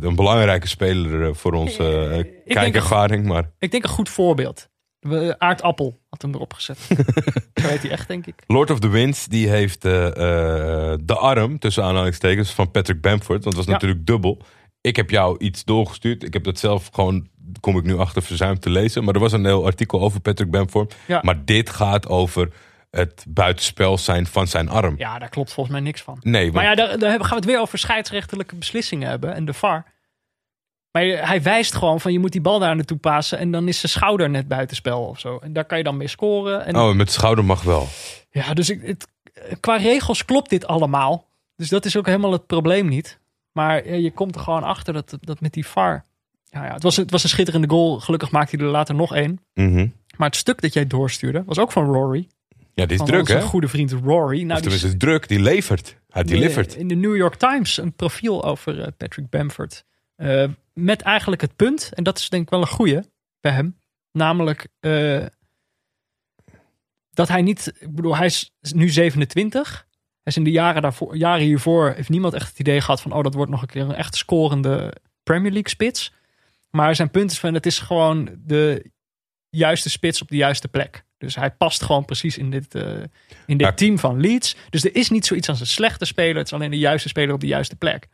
een 0.00 0.14
belangrijke 0.16 0.68
speler 0.68 1.26
eh, 1.28 1.34
voor 1.34 1.52
onze 1.52 1.84
eh, 1.84 2.10
denk 2.10 2.44
kijkervaring. 2.44 3.26
Maar 3.26 3.50
Ik 3.58 3.70
denk 3.70 3.82
een 3.82 3.88
goed 3.90 4.08
voorbeeld. 4.08 4.68
We- 5.00 5.34
Aardappel 5.38 6.00
had 6.08 6.22
hem 6.22 6.34
erop 6.34 6.52
gezet. 6.54 6.78
Zo 7.60 7.66
heet 7.68 7.82
hij 7.82 7.90
echt, 7.90 8.08
denk 8.08 8.26
ik. 8.26 8.34
Lord 8.46 8.70
of 8.70 8.78
the 8.78 8.88
Winds 8.88 9.26
die 9.26 9.48
heeft 9.48 9.84
eh, 9.84 10.06
eh, 10.06 10.98
de 11.02 11.14
arm, 11.14 11.58
tussen 11.58 11.84
aanhalingstekens, 11.84 12.50
van 12.50 12.70
Patrick 12.70 13.00
Bamford. 13.00 13.28
Want 13.44 13.44
dat 13.44 13.54
was 13.54 13.64
Ja. 13.64 13.72
natuurlijk 13.72 14.06
dubbel. 14.06 14.42
Ik 14.80 14.96
heb 14.96 15.10
jou 15.10 15.38
iets 15.38 15.64
doorgestuurd. 15.64 16.22
Ik 16.24 16.32
heb 16.32 16.44
dat 16.44 16.58
zelf 16.58 16.88
gewoon, 16.92 17.28
kom 17.60 17.76
ik 17.78 17.84
nu 17.84 17.96
achter, 17.96 18.22
verzuimd 18.22 18.62
te 18.62 18.70
lezen. 18.70 19.04
Maar 19.04 19.14
er 19.14 19.20
was 19.20 19.32
een 19.32 19.44
heel 19.44 19.64
artikel 19.66 20.00
over 20.00 20.20
Patrick 20.20 20.50
Bamford. 20.50 20.94
Ja. 21.06 21.20
Maar 21.24 21.44
dit 21.44 21.70
gaat 21.70 22.08
over 22.08 22.52
het 22.90 23.24
buitenspel 23.28 23.98
zijn 23.98 24.26
van 24.26 24.46
zijn 24.46 24.68
arm. 24.68 24.94
Ja, 24.98 25.18
daar 25.18 25.28
klopt 25.28 25.52
volgens 25.52 25.74
mij 25.76 25.84
niks 25.84 26.02
van. 26.02 26.18
Nee, 26.20 26.42
want 26.42 26.54
Maar 26.54 26.64
ja, 26.64 26.74
daar, 26.74 26.98
daar 26.98 27.10
gaan 27.20 27.28
we 27.28 27.34
het 27.34 27.44
weer 27.44 27.60
over 27.60 27.78
scheidsrechtelijke 27.78 28.56
beslissingen 28.56 29.08
hebben 29.08 29.34
en 29.34 29.44
de 29.44 29.52
VAR. 29.52 29.84
Maar 30.92 31.02
hij 31.02 31.42
wijst 31.42 31.74
gewoon 31.74 32.00
van 32.00 32.12
je 32.12 32.18
moet 32.18 32.32
die 32.32 32.40
bal 32.40 32.58
daar 32.58 32.76
naartoe 32.76 32.98
passen 32.98 33.38
en 33.38 33.50
dan 33.50 33.68
is 33.68 33.80
zijn 33.80 33.92
schouder 33.92 34.30
net 34.30 34.48
buitenspel 34.48 35.02
of 35.04 35.20
zo. 35.20 35.38
En 35.38 35.52
daar 35.52 35.64
kan 35.64 35.78
je 35.78 35.84
dan 35.84 35.96
mee 35.96 36.08
scoren. 36.08 36.64
En, 36.66 36.76
oh, 36.76 36.94
met 36.94 37.06
de 37.06 37.12
schouder 37.12 37.44
mag 37.44 37.62
wel. 37.62 37.88
Ja, 38.30 38.54
dus 38.54 38.70
ik, 38.70 38.82
het, 38.82 39.08
qua 39.60 39.76
regels 39.76 40.24
klopt 40.24 40.50
dit 40.50 40.66
allemaal. 40.66 41.28
Dus 41.56 41.68
dat 41.68 41.84
is 41.84 41.96
ook 41.96 42.06
helemaal 42.06 42.32
het 42.32 42.46
probleem 42.46 42.88
niet. 42.88 43.18
Maar 43.52 43.88
je 43.88 44.10
komt 44.10 44.34
er 44.34 44.40
gewoon 44.40 44.62
achter 44.62 44.92
dat, 44.92 45.18
dat 45.20 45.40
met 45.40 45.52
die 45.52 45.66
VAR. 45.66 46.04
Ja, 46.44 46.64
ja, 46.64 46.72
het, 46.72 46.82
was, 46.82 46.96
het 46.96 47.10
was 47.10 47.22
een 47.22 47.28
schitterende 47.28 47.68
goal. 47.68 48.00
Gelukkig 48.00 48.30
maakte 48.30 48.56
hij 48.56 48.64
er 48.64 48.70
later 48.70 48.94
nog 48.94 49.14
één. 49.14 49.40
Mhm. 49.54 49.88
Maar 50.16 50.28
het 50.28 50.36
stuk 50.36 50.60
dat 50.60 50.72
jij 50.72 50.86
doorstuurde 50.86 51.42
was 51.46 51.58
ook 51.58 51.72
van 51.72 51.84
Rory. 51.84 52.28
Ja, 52.74 52.86
die 52.86 52.98
is 52.98 53.04
druk, 53.06 53.28
hè? 53.28 53.42
goede 53.42 53.68
vriend 53.68 53.92
Rory. 53.92 54.42
Nou, 54.42 54.60
die 54.60 54.72
is 54.72 54.94
druk. 54.98 55.28
Die 55.28 55.40
levert. 55.40 55.96
Hij 56.08 56.22
delivert. 56.22 56.74
in 56.74 56.88
de 56.88 56.94
New 56.94 57.16
York 57.16 57.34
Times 57.34 57.76
een 57.76 57.92
profiel 57.92 58.44
over 58.44 58.80
eh, 58.80 58.86
Patrick 58.96 59.28
Bamford. 59.28 59.84
Eh, 60.20 60.48
met 60.72 61.02
eigenlijk 61.02 61.40
het 61.40 61.56
punt, 61.56 61.90
en 61.94 62.04
dat 62.04 62.18
is 62.18 62.28
denk 62.28 62.42
ik 62.42 62.50
wel 62.50 62.60
een 62.60 62.66
goeie 62.66 63.00
bij 63.40 63.52
hem. 63.52 63.78
Namelijk 64.12 64.68
eh, 64.80 65.26
dat 67.10 67.28
hij 67.28 67.42
niet, 67.42 67.72
ik 67.78 67.94
bedoel, 67.94 68.16
hij 68.16 68.26
is 68.26 68.52
nu 68.60 68.88
27. 68.88 69.86
Hij 70.22 70.32
is 70.32 70.36
in 70.36 70.44
de 70.44 70.50
jaren, 70.50 70.82
daarvoor, 70.82 71.16
jaren 71.16 71.44
hiervoor, 71.44 71.92
heeft 71.94 72.08
niemand 72.08 72.34
echt 72.34 72.48
het 72.48 72.58
idee 72.58 72.80
gehad 72.80 73.00
van, 73.00 73.12
oh, 73.12 73.22
dat 73.22 73.34
wordt 73.34 73.50
nog 73.50 73.62
een 73.62 73.68
keer 73.68 73.82
een 73.82 73.94
echt 73.94 74.14
scorende 74.14 74.94
Premier 75.22 75.52
League 75.52 75.70
spits. 75.70 76.12
Maar 76.70 76.94
zijn 76.94 77.10
punt 77.10 77.30
is 77.30 77.38
van, 77.38 77.54
het 77.54 77.66
is 77.66 77.78
gewoon 77.78 78.30
de 78.38 78.90
juiste 79.50 79.90
spits 79.90 80.22
op 80.22 80.28
de 80.28 80.36
juiste 80.36 80.68
plek. 80.68 81.04
Dus 81.18 81.34
hij 81.34 81.50
past 81.50 81.82
gewoon 81.82 82.04
precies 82.04 82.38
in 82.38 82.50
dit, 82.50 82.74
eh, 82.74 83.02
in 83.46 83.58
dit 83.58 83.76
team 83.76 83.98
van 83.98 84.20
Leeds. 84.20 84.56
Dus 84.70 84.84
er 84.84 84.94
is 84.94 85.10
niet 85.10 85.26
zoiets 85.26 85.48
als 85.48 85.60
een 85.60 85.66
slechte 85.66 86.04
speler. 86.04 86.36
Het 86.36 86.46
is 86.46 86.52
alleen 86.52 86.70
de 86.70 86.78
juiste 86.78 87.08
speler 87.08 87.34
op 87.34 87.40
de 87.40 87.46
juiste 87.46 87.76
plek. 87.76 88.08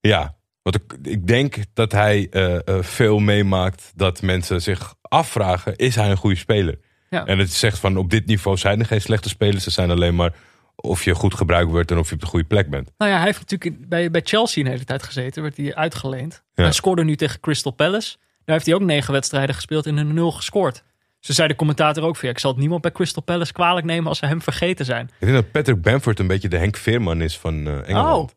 Ja, 0.00 0.38
want 0.62 0.76
ik, 0.76 0.82
ik 1.02 1.26
denk 1.26 1.56
dat 1.74 1.92
hij 1.92 2.26
eh, 2.30 2.54
eh, 2.54 2.82
veel 2.82 3.18
meemaakt 3.18 3.92
dat 3.94 4.22
mensen 4.22 4.62
zich 4.62 4.94
afvragen: 5.02 5.76
is 5.76 5.94
hij 5.94 6.10
een 6.10 6.16
goede 6.16 6.36
speler? 6.36 6.78
Ja. 7.10 7.26
En 7.26 7.38
het 7.38 7.52
zegt 7.52 7.78
van 7.78 7.96
op 7.96 8.10
dit 8.10 8.26
niveau 8.26 8.56
zijn 8.56 8.80
er 8.80 8.86
geen 8.86 9.00
slechte 9.00 9.28
spelers. 9.28 9.64
Ze 9.64 9.70
zijn 9.70 9.90
alleen 9.90 10.14
maar 10.14 10.32
of 10.76 11.04
je 11.04 11.14
goed 11.14 11.34
gebruikt 11.34 11.70
wordt 11.70 11.90
en 11.90 11.98
of 11.98 12.08
je 12.08 12.14
op 12.14 12.20
de 12.20 12.26
goede 12.26 12.46
plek 12.46 12.70
bent. 12.70 12.90
Nou 12.98 13.10
ja, 13.10 13.16
hij 13.16 13.26
heeft 13.26 13.50
natuurlijk 13.50 13.88
bij, 13.88 14.10
bij 14.10 14.20
Chelsea 14.24 14.64
een 14.64 14.70
hele 14.70 14.84
tijd 14.84 15.02
gezeten. 15.02 15.42
Werd 15.42 15.56
hij 15.56 15.74
uitgeleend. 15.74 16.42
Ja. 16.54 16.62
Hij 16.62 16.72
scoorde 16.72 17.04
nu 17.04 17.16
tegen 17.16 17.40
Crystal 17.40 17.72
Palace. 17.72 18.16
Daar 18.44 18.54
heeft 18.54 18.66
hij 18.66 18.74
ook 18.74 18.80
negen 18.80 19.12
wedstrijden 19.12 19.54
gespeeld 19.54 19.86
en 19.86 19.96
een 19.96 20.14
nul 20.14 20.32
gescoord. 20.32 20.82
Ze 21.20 21.32
zei 21.32 21.48
de 21.48 21.54
commentator 21.54 22.04
ook 22.04 22.16
van 22.16 22.28
ja, 22.28 22.34
ik 22.34 22.40
zal 22.40 22.50
het 22.50 22.60
niemand 22.60 22.82
bij 22.82 22.92
Crystal 22.92 23.22
Palace 23.22 23.52
kwalijk 23.52 23.86
nemen 23.86 24.08
als 24.08 24.18
ze 24.18 24.26
hem 24.26 24.42
vergeten 24.42 24.84
zijn. 24.84 25.04
Ik 25.04 25.26
denk 25.26 25.32
dat 25.32 25.50
Patrick 25.50 25.82
Bamford 25.82 26.18
een 26.18 26.26
beetje 26.26 26.48
de 26.48 26.58
Henk 26.58 26.76
Veerman 26.76 27.20
is 27.20 27.38
van 27.38 27.66
eh, 27.66 27.88
Engeland. 27.88 28.30
Oh, 28.30 28.36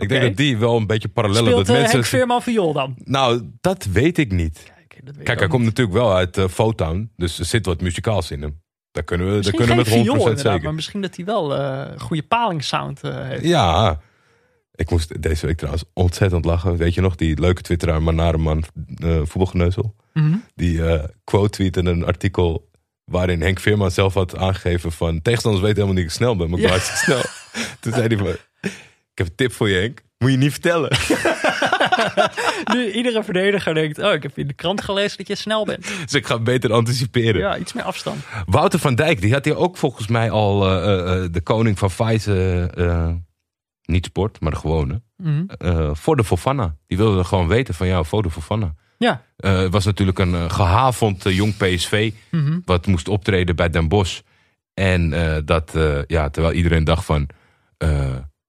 ik 0.00 0.08
denk 0.08 0.22
dat 0.22 0.36
die 0.36 0.58
wel 0.58 0.76
een 0.76 0.86
beetje 0.86 1.08
parallellen 1.08 1.50
Speelt 1.50 1.66
dat 1.66 1.74
eh, 1.74 1.80
mensen. 1.80 1.98
Henk 1.98 2.10
Veerman 2.10 2.42
viool 2.42 2.72
dan? 2.72 2.94
Nou, 3.04 3.42
dat 3.60 3.84
weet 3.84 4.18
ik 4.18 4.32
niet. 4.32 4.72
Kijk, 4.88 5.06
dat 5.06 5.16
weet 5.16 5.24
Kijk, 5.24 5.38
hij 5.38 5.48
komt 5.48 5.64
natuurlijk 5.64 5.96
wel 5.96 6.14
uit 6.14 6.40
Fotown, 6.50 7.10
dus 7.16 7.38
er 7.38 7.44
zit 7.44 7.66
wat 7.66 7.80
muzikaals 7.80 8.30
in 8.30 8.42
hem. 8.42 8.60
Daar 8.92 9.04
kunnen 9.04 9.34
we, 9.34 9.42
daar 9.42 9.52
kunnen 9.52 9.76
we 9.76 9.82
met 9.82 9.86
100% 9.86 9.90
viool 9.90 10.14
inderdaad, 10.14 10.40
zeker. 10.40 10.62
maar 10.62 10.74
misschien 10.74 11.00
dat 11.00 11.16
hij 11.16 11.24
wel 11.24 11.56
een 11.56 12.00
goede 12.00 12.22
palingsound 12.22 13.00
heeft. 13.02 13.44
Ja, 13.44 14.00
ik 14.80 14.90
moest 14.90 15.22
deze 15.22 15.46
week 15.46 15.56
trouwens 15.56 15.84
ontzettend 15.92 16.44
lachen. 16.44 16.76
Weet 16.76 16.94
je 16.94 17.00
nog, 17.00 17.14
die 17.14 17.40
leuke 17.40 17.62
twitteraar 17.62 18.02
Manareman, 18.02 18.64
uh, 19.04 19.16
voetbalgeneuzel. 19.16 19.94
Mhm. 20.12 20.36
Die 20.54 20.86
eh, 20.86 21.04
quote 21.24 21.50
tweette 21.50 21.80
een 21.80 22.04
artikel 22.04 22.70
waarin 23.04 23.40
Henk 23.40 23.58
Veerman 23.58 23.90
zelf 23.90 24.14
had 24.14 24.36
aangegeven 24.36 24.92
van... 24.92 25.22
tegenstanders 25.22 25.64
weten 25.64 25.82
helemaal 25.82 26.02
niet 26.02 26.10
dat 26.12 26.20
ik 26.20 26.24
snel 26.24 26.36
ben, 26.36 26.50
maar 26.50 26.58
ik 26.58 26.64
Ja. 26.64 26.70
hartstikke 26.70 27.00
snel. 27.00 27.22
Toen 27.80 27.92
zei 27.92 28.06
hij 28.06 28.16
van, 28.16 28.36
heb 29.20 29.26
een 29.26 29.34
tip 29.34 29.52
voor 29.52 29.68
je 29.68 29.76
Henk, 29.78 30.02
moet 30.18 30.30
je 30.30 30.36
niet 30.36 30.52
vertellen. 30.52 30.90
nu 32.74 32.90
iedere 32.92 33.24
verdediger 33.24 33.74
denkt, 33.74 33.98
oh, 33.98 34.12
ik 34.12 34.22
heb 34.22 34.38
in 34.38 34.46
de 34.46 34.52
krant 34.54 34.82
gelezen 34.82 35.18
dat 35.18 35.26
je 35.28 35.34
snel 35.34 35.64
bent. 35.64 35.86
Dus 36.04 36.12
ik 36.14 36.26
ga 36.26 36.38
beter 36.38 36.72
anticiperen. 36.72 37.40
Ja, 37.40 37.56
iets 37.56 37.72
meer 37.72 37.84
afstand. 37.84 38.24
Wouter 38.46 38.78
van 38.78 38.94
Dijk, 38.94 39.20
die 39.20 39.32
had 39.32 39.44
hier 39.44 39.56
ook 39.56 39.76
volgens 39.76 40.06
mij 40.08 40.30
al 40.30 40.66
eh, 40.70 40.92
eh, 40.92 41.24
eh, 41.24 41.32
de 41.32 41.40
koning 41.40 41.78
van 41.78 41.88
Pfizer, 41.88 42.70
niet 43.82 44.04
sport, 44.04 44.40
maar 44.40 44.50
de 44.50 44.58
gewone, 44.58 45.02
Mhm. 45.16 45.44
voor 45.94 46.16
de 46.16 46.24
Fofana. 46.24 46.76
Die 46.86 46.96
wilde 46.98 47.24
gewoon 47.24 47.48
weten 47.48 47.74
van 47.74 47.86
jou, 47.86 48.06
voor 48.06 48.22
de 48.22 48.30
Fofana. 48.30 48.74
Ja. 48.98 49.22
Het 49.36 49.72
was 49.72 49.84
natuurlijk 49.84 50.18
een 50.18 50.34
eh, 50.34 50.50
gehavend 50.50 51.26
eh, 51.26 51.34
jong 51.36 51.56
PSV, 51.56 52.12
Mhm. 52.30 52.58
wat 52.64 52.86
moest 52.86 53.08
optreden 53.08 53.56
bij 53.56 53.70
Den 53.70 53.88
Bosch. 53.88 54.20
En 54.74 55.10
dat, 55.44 55.72
ja, 56.06 56.28
terwijl 56.30 56.54
iedereen 56.54 56.84
dacht 56.84 57.04
van, 57.04 57.28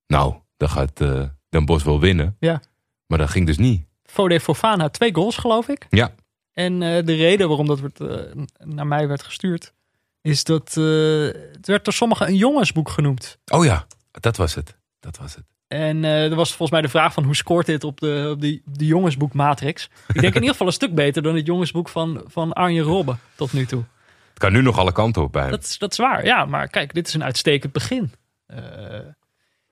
nou, 0.07 0.35
dan 0.61 0.69
gaat 0.69 1.01
eh, 1.01 1.23
Den 1.49 1.65
Bosch 1.65 1.85
wel 1.85 1.99
winnen. 1.99 2.35
Ja. 2.39 2.61
Maar 3.07 3.17
dat 3.17 3.29
ging 3.29 3.45
dus 3.45 3.57
niet. 3.57 3.85
Fode 4.03 4.39
Fofana, 4.39 4.89
twee 4.89 5.13
goals 5.13 5.37
geloof 5.37 5.67
ik. 5.67 5.85
Ja, 5.89 6.11
En 6.53 6.81
eh, 6.81 7.05
de 7.05 7.13
reden 7.15 7.47
waarom 7.47 7.67
dat 7.67 7.79
werd, 7.79 7.99
eh, 7.99 8.43
naar 8.57 8.87
mij 8.87 9.07
werd 9.07 9.23
gestuurd, 9.23 9.73
is 10.21 10.43
dat 10.43 10.73
het 10.73 11.67
werd 11.67 11.83
door 11.85 11.93
sommigen 11.93 12.27
een 12.27 12.35
jongensboek 12.35 12.89
genoemd. 12.89 13.37
oh 13.51 13.65
ja, 13.65 13.85
dat 14.11 14.37
was 14.37 14.55
het. 14.55 14.77
Dat 14.99 15.17
was 15.17 15.35
het. 15.35 15.43
En 15.67 16.03
er 16.03 16.35
was 16.35 16.47
volgens 16.49 16.71
mij 16.71 16.81
de 16.81 16.89
vraag 16.89 17.13
van 17.13 17.23
hoe 17.23 17.35
scoort 17.35 17.65
dit 17.65 17.83
op 17.83 17.99
de, 17.99 18.29
op 18.33 18.41
die, 18.41 18.61
de 18.65 18.85
jongensboek 18.85 19.33
Matrix. 19.33 19.83
Ik 20.07 20.21
denk 20.21 20.25
in 20.27 20.33
ieder 20.33 20.49
geval 20.49 20.67
een 20.67 20.73
stuk 20.73 20.95
beter 20.95 21.21
dan 21.23 21.35
het 21.35 21.45
jongensboek 21.45 21.89
van, 21.89 22.21
van 22.25 22.53
Arjen 22.53 22.83
Robben 22.83 23.19
tot 23.35 23.53
nu 23.53 23.65
toe. 23.65 23.83
Het 24.29 24.39
kan 24.39 24.51
nu 24.51 24.61
nog 24.61 24.77
alle 24.77 24.91
kanten 24.91 25.21
op 25.21 25.31
bij 25.31 25.41
hem. 25.41 25.51
Dat, 25.51 25.63
is- 25.63 25.77
dat 25.77 25.91
is 25.91 25.97
waar, 25.97 26.25
ja. 26.25 26.45
Maar 26.45 26.67
kijk, 26.67 26.93
dit 26.93 27.07
is 27.07 27.13
een 27.13 27.23
uitstekend 27.23 27.71
begin. 27.73 28.11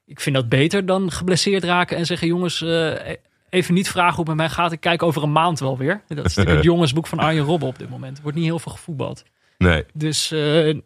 Ik 0.10 0.20
vind 0.20 0.36
dat 0.36 0.50
beter 0.50 0.86
dan 0.86 1.12
geblesseerd 1.12 1.64
raken 1.64 1.98
en 1.98 2.06
zeggen... 2.06 2.28
jongens, 2.28 2.62
eh, 2.62 3.16
even 3.50 3.74
niet 3.74 3.90
vragen 3.90 4.16
hoe 4.16 4.20
het 4.20 4.28
met 4.28 4.36
mij 4.36 4.50
gaat. 4.50 4.72
Ik 4.72 4.80
kijk 4.80 5.04
over 5.04 5.24
een 5.24 5.32
maand 5.32 5.60
wel 5.60 5.78
weer. 5.78 6.02
Dat 6.08 6.18
is 6.18 6.24
natuurlijk 6.24 6.56
het 6.56 6.66
jongensboek 6.74 7.08
van 7.08 7.20
Arjen 7.20 7.44
Robben 7.44 7.68
op 7.68 7.80
dit 7.80 7.90
moment. 7.90 8.18
Er 8.18 8.24
wordt 8.24 8.38
niet 8.38 8.48
heel 8.48 8.60
veel 8.60 8.72
gevoetbald. 8.72 9.24
Nee. 9.58 9.86
Dus 9.94 10.32
eh, 10.32 10.40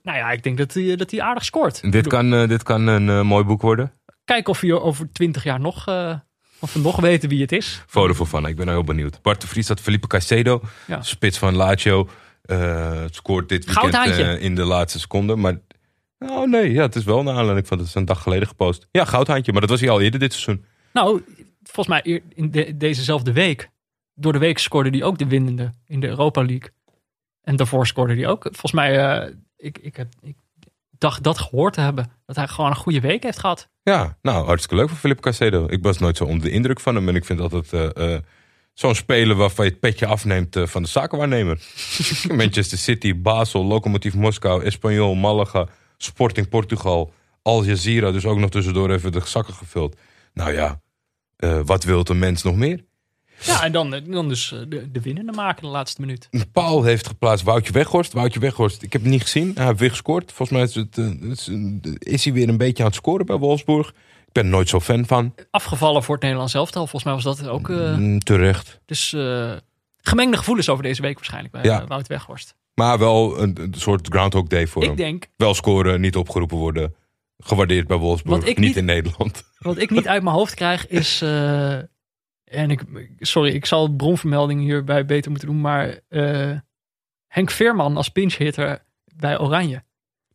nou 0.03 0.17
ja, 0.17 0.31
ik 0.31 0.43
denk 0.43 0.57
dat 0.57 0.73
hij, 0.73 0.95
dat 0.95 1.11
hij 1.11 1.21
aardig 1.21 1.45
scoort. 1.45 1.91
Dit 1.91 2.07
kan, 2.07 2.33
eh, 2.33 2.47
dit 2.47 2.63
kan 2.63 2.87
een 2.87 3.25
mooi 3.25 3.43
boek 3.43 3.61
worden. 3.61 3.91
Kijken 4.25 4.51
of 4.51 4.61
hij 4.61 4.71
over 4.71 5.11
twintig 5.11 5.43
jaar 5.43 5.59
nog... 5.59 5.87
of 6.59 6.73
we 6.73 6.79
nog 6.79 6.99
weten 6.99 7.29
wie 7.29 7.41
het 7.41 7.51
is. 7.51 7.83
Foto 7.87 8.13
voor 8.13 8.27
van. 8.27 8.47
Ik 8.47 8.55
ben 8.55 8.69
heel 8.69 8.83
benieuwd. 8.83 9.21
Bart 9.21 9.41
de 9.41 9.47
Vries 9.47 9.67
had 9.67 9.79
Felipe 9.79 10.07
Caicedo. 10.07 10.61
Ja. 10.87 11.01
Spits 11.01 11.37
van 11.37 11.55
Lazio. 11.55 12.09
scoort 13.11 13.49
dit 13.49 13.65
weekend 13.65 14.39
in 14.39 14.55
de 14.55 14.63
laatste 14.63 14.99
seconde. 14.99 15.35
Maar 15.35 15.57
oh 16.29 16.47
nee, 16.49 16.71
ja, 16.71 16.81
het 16.81 16.95
is 16.95 17.03
wel 17.03 17.23
naar 17.23 17.35
aanleiding 17.35 17.67
van 17.67 17.77
het 17.77 17.87
is 17.87 17.95
een 17.95 18.05
dag 18.05 18.21
geleden 18.21 18.47
gepost. 18.47 18.87
Ja, 18.91 19.05
goudhaantje. 19.05 19.51
Maar 19.51 19.61
dat 19.61 19.69
was 19.69 19.79
hij 19.79 19.89
al 19.89 20.01
eerder 20.01 20.19
dit 20.19 20.33
seizoen. 20.33 20.65
Nou, 20.93 21.21
volgens 21.63 21.87
mij 21.87 22.21
in 22.33 22.51
de- 22.51 22.77
dezezelfde 22.77 23.33
week. 23.33 23.69
Door 24.15 24.33
de 24.33 24.39
week 24.39 24.57
scoorde 24.57 24.89
hij 24.89 25.03
ook 25.03 25.17
de 25.17 25.27
winnende 25.27 25.71
in 25.85 25.99
de 25.99 26.07
Europa 26.07 26.41
League. 26.45 26.69
En 27.41 27.55
daarvoor 27.55 27.87
scoorde 27.87 28.15
hij 28.15 28.27
ook. 28.27 28.43
Volgens 28.43 28.71
mij, 28.71 28.99
eh, 29.19 29.33
ik, 29.57 29.77
ik, 29.77 29.95
heb, 29.95 30.07
ik 30.21 30.35
dacht 30.97 31.23
dat 31.23 31.39
gehoord 31.39 31.73
te 31.73 31.81
hebben. 31.81 32.11
Dat 32.25 32.35
hij 32.35 32.47
gewoon 32.47 32.69
een 32.69 32.75
goede 32.75 32.99
week 32.99 33.23
heeft 33.23 33.39
gehad. 33.39 33.69
Ja, 33.83 34.17
nou, 34.21 34.45
hartstikke 34.45 34.75
leuk 34.75 34.89
voor 34.89 34.97
Felipe 34.97 35.21
Caicedo. 35.21 35.65
Ik 35.69 35.83
was 35.83 35.97
nooit 35.97 36.17
zo 36.17 36.23
onder 36.23 36.43
de 36.43 36.51
indruk 36.53 36.79
van 36.79 36.95
hem. 36.95 37.07
En 37.09 37.15
ik 37.15 37.25
vind 37.25 37.39
altijd 37.39 37.73
eh, 37.73 38.13
eh, 38.15 38.21
zo'n 38.73 38.95
speler 38.95 39.35
waarvan 39.35 39.65
je 39.65 39.71
het 39.71 39.79
petje 39.79 40.05
afneemt 40.05 40.57
van 40.63 40.81
de 40.81 40.87
zakenwaarnemer. 40.89 41.59
Manchester 42.35 42.77
City, 42.77 43.21
Basel, 43.21 43.65
Lokomotief 43.65 44.13
Moskou, 44.15 44.63
Espanyol, 44.63 45.15
Malaga, 45.15 45.67
Sporting 46.03 46.49
Portugal, 46.49 47.13
Al 47.41 47.63
Jazeera. 47.63 48.11
Dus 48.11 48.25
ook 48.25 48.39
nog 48.39 48.49
tussendoor 48.49 48.91
even 48.91 49.11
de 49.11 49.21
zakken 49.25 49.53
gevuld. 49.53 49.95
Nou 50.34 50.53
ja, 50.53 50.81
eh, 51.38 51.59
wat 51.65 51.84
wil 51.84 52.05
een 52.09 52.19
mens 52.19 52.43
nog 52.43 52.55
meer? 52.55 52.85
Ja, 53.39 53.63
en 53.63 53.71
dan, 53.71 53.93
eh, 53.93 54.01
dan 54.05 54.27
dus 54.27 54.51
eh, 54.51 54.59
de, 54.67 54.91
de 54.91 55.01
winnende 55.01 55.31
maken 55.31 55.63
de 55.63 55.69
laatste 55.69 56.01
minuut. 56.01 56.30
Paul 56.51 56.84
heeft 56.84 57.07
geplaatst 57.07 57.45
Woutje 57.45 57.73
Weghorst. 57.73 58.13
Woutje 58.13 58.39
Weghorst, 58.39 58.81
ik 58.81 58.93
heb 58.93 59.01
het 59.01 59.11
niet 59.11 59.21
gezien. 59.21 59.51
Hij 59.55 59.65
heeft 59.65 59.80
weer 59.80 59.89
gescoord. 59.89 60.31
Volgens 60.31 60.57
mij 60.57 60.67
is, 60.67 60.75
het, 60.75 60.97
is, 61.99 62.23
hij 62.23 62.34
weer 62.34 62.49
een 62.49 62.57
beetje 62.57 62.84
aan 62.84 62.89
het 62.89 62.97
scoren 62.97 63.25
bij 63.25 63.38
Wolfsburg. 63.38 63.89
Ik 64.25 64.31
ben 64.31 64.43
er 64.43 64.49
nooit 64.49 64.69
zo 64.69 64.80
fan 64.80 65.05
van. 65.05 65.35
Afgevallen 65.51 66.03
voor 66.03 66.13
het 66.13 66.23
Nederlands 66.23 66.53
elftal. 66.53 66.88
Volgens 66.88 67.03
mij 67.03 67.13
was 67.13 67.23
dat 67.23 67.47
ook... 67.47 67.67
Mm, 67.67 68.19
terecht. 68.19 68.80
dus 68.85 69.15
gemengde 69.97 70.38
gevoelens 70.38 70.69
over 70.69 70.84
deze 70.84 71.01
week 71.01 71.15
waarschijnlijk 71.15 71.53
bij 71.53 71.63
Ja. 71.63 71.85
Wout 71.88 72.07
Weghorst. 72.07 72.55
Maar 72.73 72.99
wel 72.99 73.39
een, 73.41 73.57
een 73.61 73.73
soort 73.73 74.07
Groundhog 74.07 74.47
Day 74.47 74.67
voor 74.67 74.81
Ik 74.81 74.87
hem. 74.87 74.97
denk, 74.97 75.27
Wel 75.37 75.53
scoren, 75.53 76.01
niet 76.01 76.15
opgeroepen 76.15 76.57
worden. 76.57 76.95
Gewaardeerd 77.37 77.87
bij 77.87 77.97
Wolfsburg, 77.97 78.45
niet, 78.45 78.57
niet- 78.57 78.75
in 78.75 78.85
Nederland. 78.85 79.43
Wat 79.59 79.77
ik 79.77 79.89
niet 79.89 80.07
uit 80.07 80.23
mijn 80.23 80.35
hoofd 80.35 80.53
krijg 80.53 80.87
is. 80.87 81.21
eh, 81.21 81.73
en 82.43 82.71
ik, 82.71 82.83
sorry, 83.19 83.53
ik 83.53 83.65
zal 83.65 83.95
bronvermelding 83.95 84.61
hierbij 84.61 85.05
beter 85.05 85.31
moeten 85.31 85.47
doen. 85.49 85.61
Maar 85.61 85.99
eh, 86.09 86.51
Henk 87.27 87.51
Veerman 87.51 87.97
als 87.97 88.09
pinchhitter 88.09 88.83
bij 89.15 89.39
Oranje. 89.39 89.83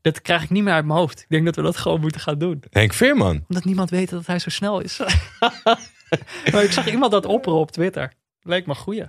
Dat 0.01 0.23
krijg 0.23 0.43
ik 0.43 0.51
niet 0.51 0.63
meer 0.63 0.73
uit 0.73 0.85
mijn 0.85 0.99
hoofd. 0.99 1.21
Ik 1.21 1.29
denk 1.29 1.45
dat 1.45 1.57
we 1.57 1.63
dat 1.63 1.77
gewoon 1.77 2.01
moeten 2.01 2.21
gaan 2.21 2.39
doen. 2.39 2.63
Henk 2.71 2.93
Veerman. 2.93 3.45
Omdat 3.49 3.65
niemand 3.65 3.91
weet 3.91 4.11
dat 4.11 4.27
hij 4.27 4.39
zo 4.39 4.51
snel 4.51 4.81
is. 4.81 4.99
maar 6.53 6.63
ik 6.65 6.73
zag 6.73 6.91
iemand 6.91 7.13
dat 7.13 7.27
opperen 7.27 7.59
op 7.59 7.71
Twitter. 7.71 8.13
Leek 8.43 8.67
me 8.67 8.75
goeie. 8.75 9.05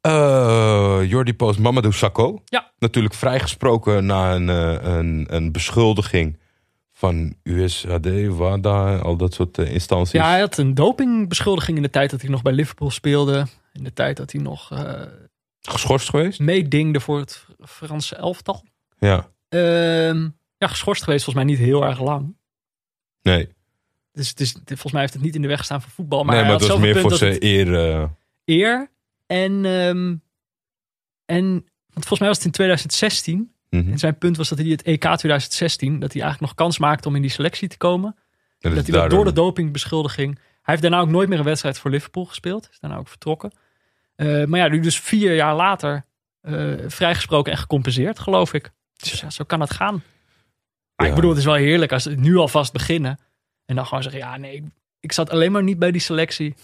Eh 0.00 1.00
Jordi 1.06 1.34
Post, 1.34 1.58
Mamadou 1.58 1.92
Sakho. 1.92 2.42
Ja. 2.44 2.72
Natuurlijk 2.78 3.14
vrijgesproken 3.14 4.06
na 4.06 4.34
een, 4.34 4.48
eh, 4.48 4.96
een, 4.96 5.26
een 5.28 5.52
beschuldiging 5.52 6.38
van 6.92 7.34
USAD, 7.42 8.08
WADA, 8.28 8.96
al 8.98 9.16
dat 9.16 9.34
soort 9.34 9.58
eh, 9.58 9.72
instanties. 9.72 10.12
Ja, 10.12 10.28
hij 10.28 10.40
had 10.40 10.58
een 10.58 10.74
dopingbeschuldiging 10.74 11.76
in 11.76 11.82
de 11.82 11.90
tijd 11.90 12.10
dat 12.10 12.20
hij 12.20 12.30
nog 12.30 12.42
bij 12.42 12.52
Liverpool 12.52 12.90
speelde. 12.90 13.46
In 13.72 13.84
de 13.84 13.92
tijd 13.92 14.16
dat 14.16 14.32
hij 14.32 14.40
nog 14.40 14.70
Geschorst 15.60 16.08
geweest? 16.08 16.40
meedingde 16.40 17.00
voor 17.00 17.18
het 17.18 17.46
Franse 17.60 18.16
elftal. 18.16 18.64
Ja. 18.98 19.28
Ehm, 19.48 20.28
ja, 20.56 20.66
geschorst 20.66 21.02
geweest 21.02 21.24
volgens 21.24 21.44
mij 21.44 21.54
niet 21.54 21.64
heel 21.64 21.84
erg 21.84 22.00
lang. 22.00 22.36
Nee, 23.22 23.48
Dus 24.12 24.34
volgens 24.64 24.92
mij 24.92 25.00
heeft 25.00 25.12
het 25.12 25.22
niet 25.22 25.34
in 25.34 25.42
de 25.42 25.48
weg 25.48 25.58
gestaan 25.58 25.82
voor 25.82 25.90
voetbal. 25.90 26.24
Maar, 26.24 26.34
nee 26.34 26.44
maar 26.44 26.52
het 26.52 26.66
was 26.66 26.78
meer 26.78 27.00
voor 27.00 27.14
zijn 27.14 27.36
eer. 27.40 28.08
eer. 28.44 28.90
En, 29.28 29.64
ehm, 29.64 30.16
en 31.24 31.50
want 31.92 32.06
volgens 32.06 32.18
mij 32.18 32.28
was 32.28 32.36
het 32.36 32.46
in 32.46 32.52
2016. 32.52 33.52
mhm. 33.70 33.90
En 33.90 33.98
zijn 33.98 34.18
punt 34.18 34.36
was 34.36 34.48
dat 34.48 34.58
hij 34.58 34.66
het 34.68 34.82
EK 34.82 35.00
2016, 35.00 35.98
dat 36.00 36.12
hij 36.12 36.22
eigenlijk 36.22 36.40
nog 36.40 36.54
kans 36.54 36.78
maakte 36.78 37.08
om 37.08 37.16
in 37.16 37.22
die 37.22 37.30
selectie 37.30 37.68
te 37.68 37.76
komen. 37.76 38.16
En 38.60 38.74
dat 38.74 38.86
hij 38.86 39.08
door 39.08 39.24
de 39.24 39.32
dopingbeschuldiging. 39.32 40.34
Hij 40.34 40.76
heeft 40.76 40.82
daarna 40.82 41.00
ook 41.00 41.08
nooit 41.08 41.28
meer 41.28 41.38
een 41.38 41.44
wedstrijd 41.44 41.78
voor 41.78 41.90
Liverpool 41.90 42.24
gespeeld. 42.24 42.68
Is 42.70 42.78
daarna 42.80 42.96
ook 42.96 43.08
vertrokken. 43.08 43.52
Eh, 44.14 44.44
maar 44.44 44.58
ja, 44.60 44.68
nu 44.68 44.80
dus 44.80 45.00
vier 45.00 45.34
jaar 45.34 45.54
later 45.56 46.04
eh, 46.40 46.72
vrijgesproken 46.86 47.52
en 47.52 47.58
gecompenseerd, 47.58 48.18
geloof 48.18 48.52
ik. 48.52 48.70
Dus 48.96 49.20
ja, 49.20 49.30
zo 49.30 49.44
kan 49.44 49.60
het 49.60 49.70
gaan. 49.72 50.02
Maar 50.96 51.06
Ja. 51.06 51.12
ik 51.12 51.14
bedoel, 51.14 51.30
het 51.30 51.38
is 51.38 51.44
wel 51.44 51.54
heerlijk 51.54 51.92
als 51.92 52.04
het 52.04 52.18
nu 52.20 52.36
alvast 52.36 52.72
beginnen. 52.72 53.18
En 53.64 53.74
dan 53.74 53.86
gewoon 53.86 54.02
zeggen, 54.02 54.20
ja 54.20 54.36
nee, 54.36 54.54
ik, 54.56 54.64
ik 55.00 55.12
zat 55.12 55.30
alleen 55.30 55.52
maar 55.52 55.62
niet 55.62 55.78
bij 55.78 55.90
die 55.90 56.00
selectie. 56.00 56.54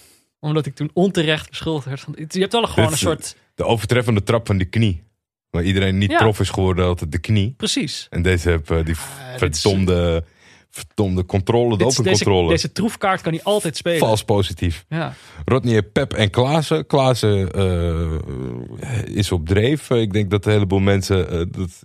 Omdat 0.44 0.66
ik 0.66 0.74
toen 0.74 0.90
onterecht 0.92 1.48
beschuldigd 1.50 1.86
werd. 1.86 2.00
van- 2.00 2.14
Je 2.28 2.40
hebt 2.40 2.52
wel 2.52 2.62
gewoon 2.66 2.90
een 2.92 2.98
soort... 2.98 3.36
De 3.54 3.64
overtreffende 3.64 4.22
trap 4.22 4.46
van 4.46 4.56
die 4.56 4.66
knie. 4.66 5.02
Waar 5.50 5.62
iedereen 5.64 5.98
niet 5.98 6.10
Ja. 6.10 6.18
prof 6.18 6.40
is 6.40 6.50
geworden, 6.50 6.84
altijd 6.84 7.12
de 7.12 7.18
knie. 7.18 7.54
Precies. 7.56 8.06
En 8.10 8.22
deze 8.22 8.50
heb 8.50 8.70
eh, 8.70 8.84
die 8.84 8.94
is- 8.94 8.98
verdomde, 9.36 10.24
verdomde 10.70 11.24
controle, 11.24 11.76
Dit 11.76 11.86
is- 11.86 11.94
deze, 11.96 12.02
dopingcontrole. 12.02 12.48
deze 12.48 12.72
troefkaart 12.72 13.20
kan 13.20 13.32
hij 13.32 13.42
altijd 13.42 13.76
spelen. 13.76 13.98
Vals 13.98 14.24
positief. 14.24 14.84
Ja. 14.88 15.14
Rodney, 15.44 15.82
Pep 15.82 16.12
en 16.12 16.30
Klaassen. 16.30 16.86
Klaassen 16.86 17.50
eh, 17.52 19.16
is 19.16 19.32
op 19.32 19.46
dreef. 19.48 19.90
Ik 19.90 20.12
denk 20.12 20.30
dat 20.30 20.46
een 20.46 20.52
heleboel 20.52 20.78
mensen 20.80 21.30
eh, 21.30 21.38
dat, 21.48 21.84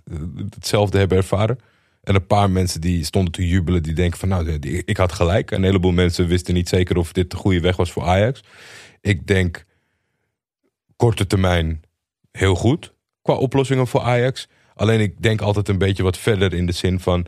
hetzelfde 0.54 0.98
hebben 0.98 1.16
ervaren. 1.18 1.58
En 2.02 2.14
een 2.14 2.26
paar 2.26 2.50
mensen 2.50 2.80
die 2.80 3.04
stonden 3.04 3.32
te 3.32 3.48
jubelen, 3.48 3.82
die 3.82 3.92
denken 3.94 4.18
van 4.18 4.28
nou, 4.28 4.58
die- 4.58 4.82
ik 4.84 4.96
had 4.96 5.12
gelijk. 5.12 5.50
En 5.50 5.56
een 5.56 5.64
heleboel 5.64 5.92
mensen 5.92 6.26
wisten 6.26 6.54
niet 6.54 6.68
zeker 6.68 6.96
of 6.96 7.12
dit 7.12 7.30
de 7.30 7.36
goede 7.36 7.60
weg 7.60 7.76
was 7.76 7.92
voor 7.92 8.02
Ajax. 8.04 8.42
Ik 9.00 9.26
denk 9.26 9.64
korte 10.96 11.26
termijn 11.26 11.80
heel 12.32 12.54
goed 12.54 12.94
qua 13.22 13.34
oplossingen 13.34 13.86
voor 13.86 14.00
Ajax. 14.00 14.48
Alleen 14.74 15.00
ik 15.00 15.22
denk 15.22 15.40
altijd 15.40 15.68
een 15.68 15.78
beetje 15.78 16.02
wat 16.02 16.18
verder 16.18 16.54
in 16.54 16.66
de 16.66 16.72
zin 16.72 17.00
van... 17.00 17.26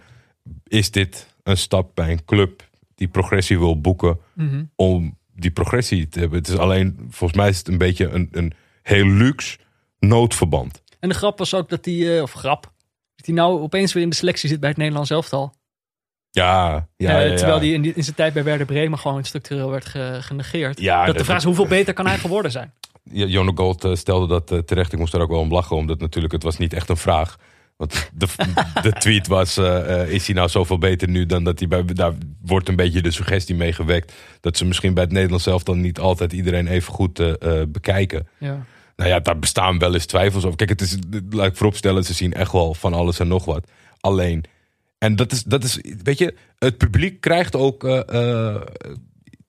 is 0.67 0.91
dit 0.91 1.27
een 1.43 1.57
stap 1.57 1.95
bij 1.95 2.11
een 2.11 2.25
club 2.25 2.69
die 2.95 3.09
progressie 3.09 3.59
wil 3.59 3.81
boeken... 3.81 4.19
Mhm. 4.35 4.65
om 4.77 5.19
die 5.35 5.51
progressie 5.51 6.09
te 6.09 6.19
hebben? 6.19 6.39
Het 6.39 6.49
is 6.49 6.57
alleen, 6.57 7.07
volgens 7.11 7.39
mij 7.41 7.49
is 7.49 7.59
het 7.59 7.69
een 7.69 7.79
beetje 7.79 8.09
een, 8.09 8.29
een 8.31 8.53
heel 8.83 9.07
luxe 9.07 9.59
noodverband. 9.99 10.83
En 11.01 11.09
de 11.09 11.15
grap 11.15 11.39
was 11.39 11.55
ook 11.55 11.69
dat 11.69 11.85
hij, 11.85 12.17
eh, 12.17 12.23
of 12.23 12.33
grap, 12.33 12.72
dat 13.23 13.27
hij 13.27 13.45
nou 13.45 13.61
opeens 13.61 13.93
weer 13.93 14.03
in 14.03 14.09
de 14.11 14.17
selectie 14.17 14.49
zit 14.49 14.61
bij 14.61 14.69
het 14.69 14.79
Nederlands 14.79 15.11
elftal. 15.11 15.55
Ja, 16.31 16.89
ja, 16.97 17.21
Eh, 17.21 17.31
ja, 17.31 17.37
terwijl 17.37 17.59
hij 17.59 17.69
in, 17.69 17.83
die- 17.83 17.93
in 17.95 18.03
zijn 18.05 18.17
tijd 18.17 18.33
bij 18.33 18.45
Werder 18.45 18.67
Bremen 18.67 18.99
gewoon 18.99 19.25
structureel 19.25 19.71
werd 19.71 19.85
ge- 19.85 20.19
genegeerd. 20.21 20.81
Ja, 20.81 21.07
dat 21.07 21.19
de 21.19 21.25
vraag 21.25 21.37
is, 21.37 21.45
hoeveel 21.45 21.67
beter 21.67 21.95
kan 21.95 22.07
hij 22.07 22.19
geworden 22.19 22.51
zijn? 22.51 22.73
Jonne 23.13 23.53
Gold 23.55 23.85
eh, 23.85 23.95
stelde 23.95 24.27
dat 24.27 24.51
eh, 24.51 24.59
terecht. 24.59 24.93
Ik 24.93 24.99
moest 24.99 25.13
daar 25.13 25.21
ook 25.21 25.31
wel 25.31 25.39
om 25.41 25.53
lachen, 25.53 25.77
omdat 25.77 26.01
natuurlijk 26.01 26.33
het 26.33 26.43
was 26.43 26.59
niet 26.59 26.73
echt 26.73 26.89
een 26.89 26.97
vraag. 26.97 27.37
Want 27.77 28.11
de, 28.15 28.27
de 28.83 28.93
tweet 28.93 29.27
was, 29.27 29.59
is 30.09 30.27
hij 30.27 30.35
nou 30.35 30.49
zoveel 30.49 30.79
beter 30.79 31.09
nu 31.09 31.27
dan 31.27 31.45
dat 31.45 31.59
hij 31.59 31.69
bij... 31.69 31.85
Daar 31.85 32.13
wordt 32.41 32.69
een 32.69 32.77
beetje 32.77 33.03
de 33.03 33.11
suggestie 33.11 33.55
mee 33.55 33.73
gewekt... 33.73 34.13
dat 34.41 34.57
ze 34.57 34.65
misschien 34.65 34.95
bij 34.95 35.03
het 35.03 35.13
Nederlands 35.13 35.45
zelf 35.45 35.63
dan 35.63 35.81
niet 35.81 35.99
altijd 35.99 36.33
iedereen 36.33 36.67
even 36.67 36.93
goed 36.93 37.23
bekijken. 37.69 38.29
Ja. 38.39 38.65
Nou 39.03 39.15
ja, 39.15 39.21
daar 39.21 39.39
bestaan 39.39 39.79
wel 39.79 39.95
eens 39.95 40.07
twijfels 40.07 40.45
over. 40.45 40.57
Kijk, 40.57 40.71
het 40.71 40.81
is, 40.81 40.97
laat 41.31 41.47
ik 41.47 41.57
vooropstellen, 41.57 42.05
ze 42.05 42.15
zien 42.15 42.33
echt 42.33 42.53
wel 42.53 42.75
van 42.75 42.95
alles 42.95 43.19
en 43.19 43.29
nog 43.29 43.45
wat. 43.45 43.67
Alleen, 44.01 44.45
en 44.99 45.17
dat 45.17 45.33
is, 45.33 45.43
dat 45.43 45.65
is 45.65 45.79
weet 46.03 46.19
je, 46.19 46.35
het 46.59 46.79
publiek 46.79 47.21
krijgt 47.21 47.57
ook, 47.57 47.85
eh, 47.85 48.51
eh, 48.51 48.63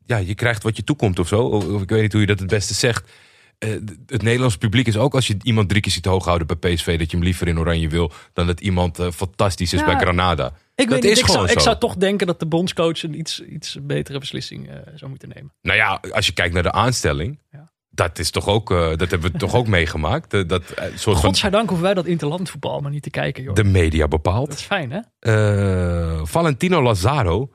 ja, 0.05 0.17
je 0.17 0.35
krijgt 0.35 0.63
wat 0.63 0.75
je 0.75 0.84
toekomt 0.84 1.19
of 1.19 1.27
zo. 1.27 1.41
Of, 1.41 1.81
ik 1.81 1.89
weet 1.89 2.01
niet 2.01 2.11
hoe 2.11 2.21
je 2.21 2.27
dat 2.27 2.39
het 2.39 2.47
beste 2.47 2.73
zegt. 2.73 3.11
Eh, 3.57 3.69
het 4.05 4.21
Nederlands 4.21 4.57
publiek 4.57 4.88
is 4.88 4.97
ook 4.97 5.13
als 5.13 5.27
je 5.27 5.38
iemand 5.41 5.69
drie 5.69 5.81
keer 5.81 5.91
ziet 5.91 6.05
hoog 6.05 6.25
houden 6.25 6.47
bij 6.47 6.73
PSV, 6.73 6.99
dat 6.99 7.11
je 7.11 7.17
hem 7.17 7.25
liever 7.25 7.47
in 7.47 7.59
oranje 7.59 7.89
wil 7.89 8.11
dan 8.34 8.47
dat 8.47 8.59
iemand 8.59 8.99
fantastisch 9.13 9.73
is 9.73 9.80
Ja, 9.80 9.85
bij 9.85 9.95
Granada. 9.95 10.45
Ik, 10.45 10.53
dat 10.75 10.88
weet 10.88 11.01
niet, 11.01 11.11
is 11.11 11.19
ik, 11.19 11.25
gewoon 11.25 11.39
zou, 11.39 11.51
ik 11.51 11.59
zo. 11.59 11.65
zou 11.65 11.77
toch 11.77 11.95
denken 11.95 12.27
dat 12.27 12.39
de 12.39 12.45
bondscoach 12.45 13.03
een 13.03 13.19
iets, 13.19 13.41
iets 13.41 13.77
betere 13.81 14.19
beslissing 14.19 14.69
zou 14.95 15.09
moeten 15.09 15.30
nemen. 15.30 15.53
Nou 15.61 15.77
ja, 15.77 16.01
als 16.11 16.25
je 16.25 16.34
kijkt 16.34 16.53
naar 16.53 16.63
de 16.63 16.71
aanstelling, 16.71 17.39
Ja. 17.51 17.71
Dat 17.95 18.20
is 18.20 18.32
toch 18.32 18.48
ook, 18.48 18.72
eh, 18.72 18.78
dat 18.95 19.11
hebben 19.11 19.32
we 19.32 19.38
toch 19.38 19.56
ook 19.56 19.68
meegemaakt. 19.78 20.34
Eh, 20.34 20.48
dat 20.48 20.70
eh, 20.70 20.86
soort 20.95 21.20
van 21.20 21.26
Godzijdank 21.30 21.68
hoeven 21.70 21.86
wij 21.86 21.94
dat 21.95 22.06
interlandvoetbal 22.06 22.80
maar 22.80 22.91
niet 22.91 23.03
te 23.03 23.10
kijken, 23.10 23.44
joh. 23.44 23.56
de 23.56 23.64
media 23.64 24.07
bepaalt. 24.07 24.48
Dat 24.49 24.57
is 24.57 24.64
fijn, 24.64 24.91
hè? 24.91 26.26
Valentino 26.26 26.82
Lazaro 26.82 27.49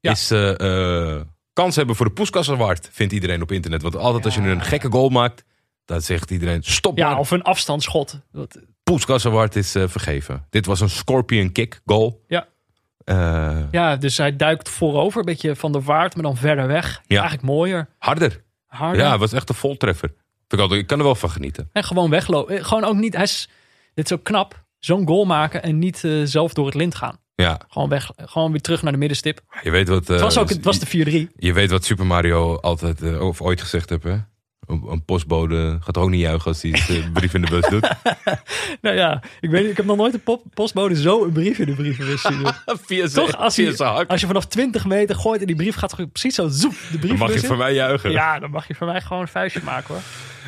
Ja. 0.00 0.10
is 0.10 0.28
kans 1.52 1.76
hebben 1.76 1.96
voor 1.96 2.06
de 2.06 2.12
Puskas 2.12 2.50
Award, 2.50 2.88
vindt 2.92 3.12
iedereen 3.12 3.42
op 3.42 3.52
internet. 3.52 3.82
Want 3.82 3.96
altijd 3.96 4.24
als 4.24 4.34
je 4.34 4.40
een 4.40 4.62
gekke 4.62 4.90
goal 4.90 5.08
maakt, 5.08 5.44
dan 5.84 6.00
zegt 6.00 6.30
iedereen 6.30 6.62
stop 6.62 6.98
Ja, 6.98 7.18
of 7.18 7.30
een 7.30 7.42
afstandsschot. 7.42 8.20
Dat, 8.32 8.58
Puskas 8.82 9.26
Award 9.26 9.56
is 9.56 9.70
vergeven. 9.70 10.46
Dit 10.50 10.66
was 10.66 10.80
een 10.80 10.90
scorpion 10.90 11.52
kick 11.52 11.80
goal. 11.84 12.24
Ja. 12.26 12.46
Ja, 13.70 13.96
dus 13.96 14.16
hij 14.16 14.36
duikt 14.36 14.68
voorover, 14.68 15.18
een 15.18 15.24
beetje 15.24 15.56
van 15.56 15.72
de 15.72 15.80
waard, 15.80 16.14
maar 16.14 16.22
dan 16.22 16.36
verder 16.36 16.66
weg. 16.66 17.02
Ja. 17.06 17.18
Eigenlijk 17.18 17.48
mooier, 17.48 17.88
harder. 17.98 18.44
Ja, 18.96 19.10
het 19.10 19.20
was 19.20 19.32
echt 19.32 19.48
een 19.48 19.54
voltreffer. 19.54 20.14
Ik, 20.48 20.58
altijd- 20.58 20.80
ik 20.80 20.86
kan 20.86 20.98
er 20.98 21.04
wel 21.04 21.14
van 21.14 21.30
genieten. 21.30 21.68
En 21.72 21.84
gewoon 21.84 22.10
weglopen. 22.10 22.58
Eh, 22.58 22.64
Gewoon 22.64 22.84
ook 22.84 22.94
niet, 22.96 23.14
hij 23.14 23.22
is, 23.22 23.48
dit 23.94 24.04
is 24.04 24.12
ook 24.12 24.24
knap, 24.24 24.64
zo'n 24.78 25.06
goal 25.06 25.24
maken 25.24 25.62
en 25.62 25.78
niet 25.78 26.04
eh, 26.04 26.20
zelf 26.24 26.52
door 26.54 26.66
het 26.66 26.74
lint 26.74 26.94
gaan. 26.94 27.18
Ja, 27.34 27.60
Gewoon 27.68 27.88
weg, 27.88 28.10
gewoon 28.16 28.50
weer 28.50 28.60
terug 28.60 28.82
naar 28.82 28.92
de 28.92 28.98
middenstip. 28.98 29.40
je 29.62 29.70
weet 29.70 29.88
wat... 29.88 30.02
eh, 30.02 30.08
Het 30.08 30.20
was 30.20 30.38
ook 30.38 30.48
het 30.48 30.64
was 30.64 30.78
de 30.78 31.28
4-3. 31.30 31.32
Je 31.36 31.52
weet 31.52 31.70
wat 31.70 31.84
Super 31.84 32.06
Mario 32.06 32.56
altijd, 32.56 33.02
eh, 33.02 33.20
of 33.20 33.40
ooit 33.42 33.60
gezegd 33.60 33.90
heeft, 33.90 34.02
hè? 34.02 34.16
Een, 34.66 34.82
een 34.88 35.04
postbode 35.04 35.78
gaat 35.80 35.96
ook 35.98 36.10
niet 36.10 36.20
juichen 36.20 36.46
als 36.46 36.62
hij 36.62 36.70
de 36.70 37.10
brief 37.12 37.34
in 37.34 37.42
de 37.42 37.50
bus 37.50 37.68
doet. 37.68 37.88
Nou 38.80 38.96
ja, 38.96 39.22
ik 39.40 39.50
weet 39.50 39.70
ik 39.70 39.76
heb 39.76 39.86
nog 39.86 39.96
nooit 39.96 40.14
een 40.14 40.22
pop- 40.22 40.42
postbode 40.54 40.96
zo 41.00 41.24
een 41.24 41.32
brief 41.32 41.58
in 41.58 41.66
de 41.66 41.72
brievenbus 41.74 42.22
zien 42.22 42.38
doen. 42.42 42.52
via 42.86 43.06
zijn, 43.06 43.26
Toch, 43.26 43.36
als, 43.36 43.54
via 43.54 43.66
hij, 43.66 43.76
zijn 43.76 43.92
hak. 43.92 44.10
als 44.10 44.20
je 44.20 44.26
vanaf 44.26 44.46
20 44.46 44.84
meter 44.86 45.16
gooit 45.16 45.40
en 45.40 45.46
die 45.46 45.56
brief 45.56 45.74
gaat 45.76 45.94
precies 46.12 46.34
zo 46.34 46.48
zoep 46.48 46.74
de 46.90 46.98
brief 46.98 47.10
Dan 47.10 47.18
mag 47.18 47.32
je 47.32 47.46
voor 47.46 47.56
mij 47.56 47.74
juichen. 47.74 48.10
Ja, 48.10 48.38
dan 48.38 48.50
mag 48.50 48.68
je 48.68 48.74
voor 48.74 48.86
mij 48.86 49.00
gewoon 49.00 49.22
een 49.22 49.28
vuistje 49.28 49.60
maken 49.64 49.94
hoor. 49.94 50.02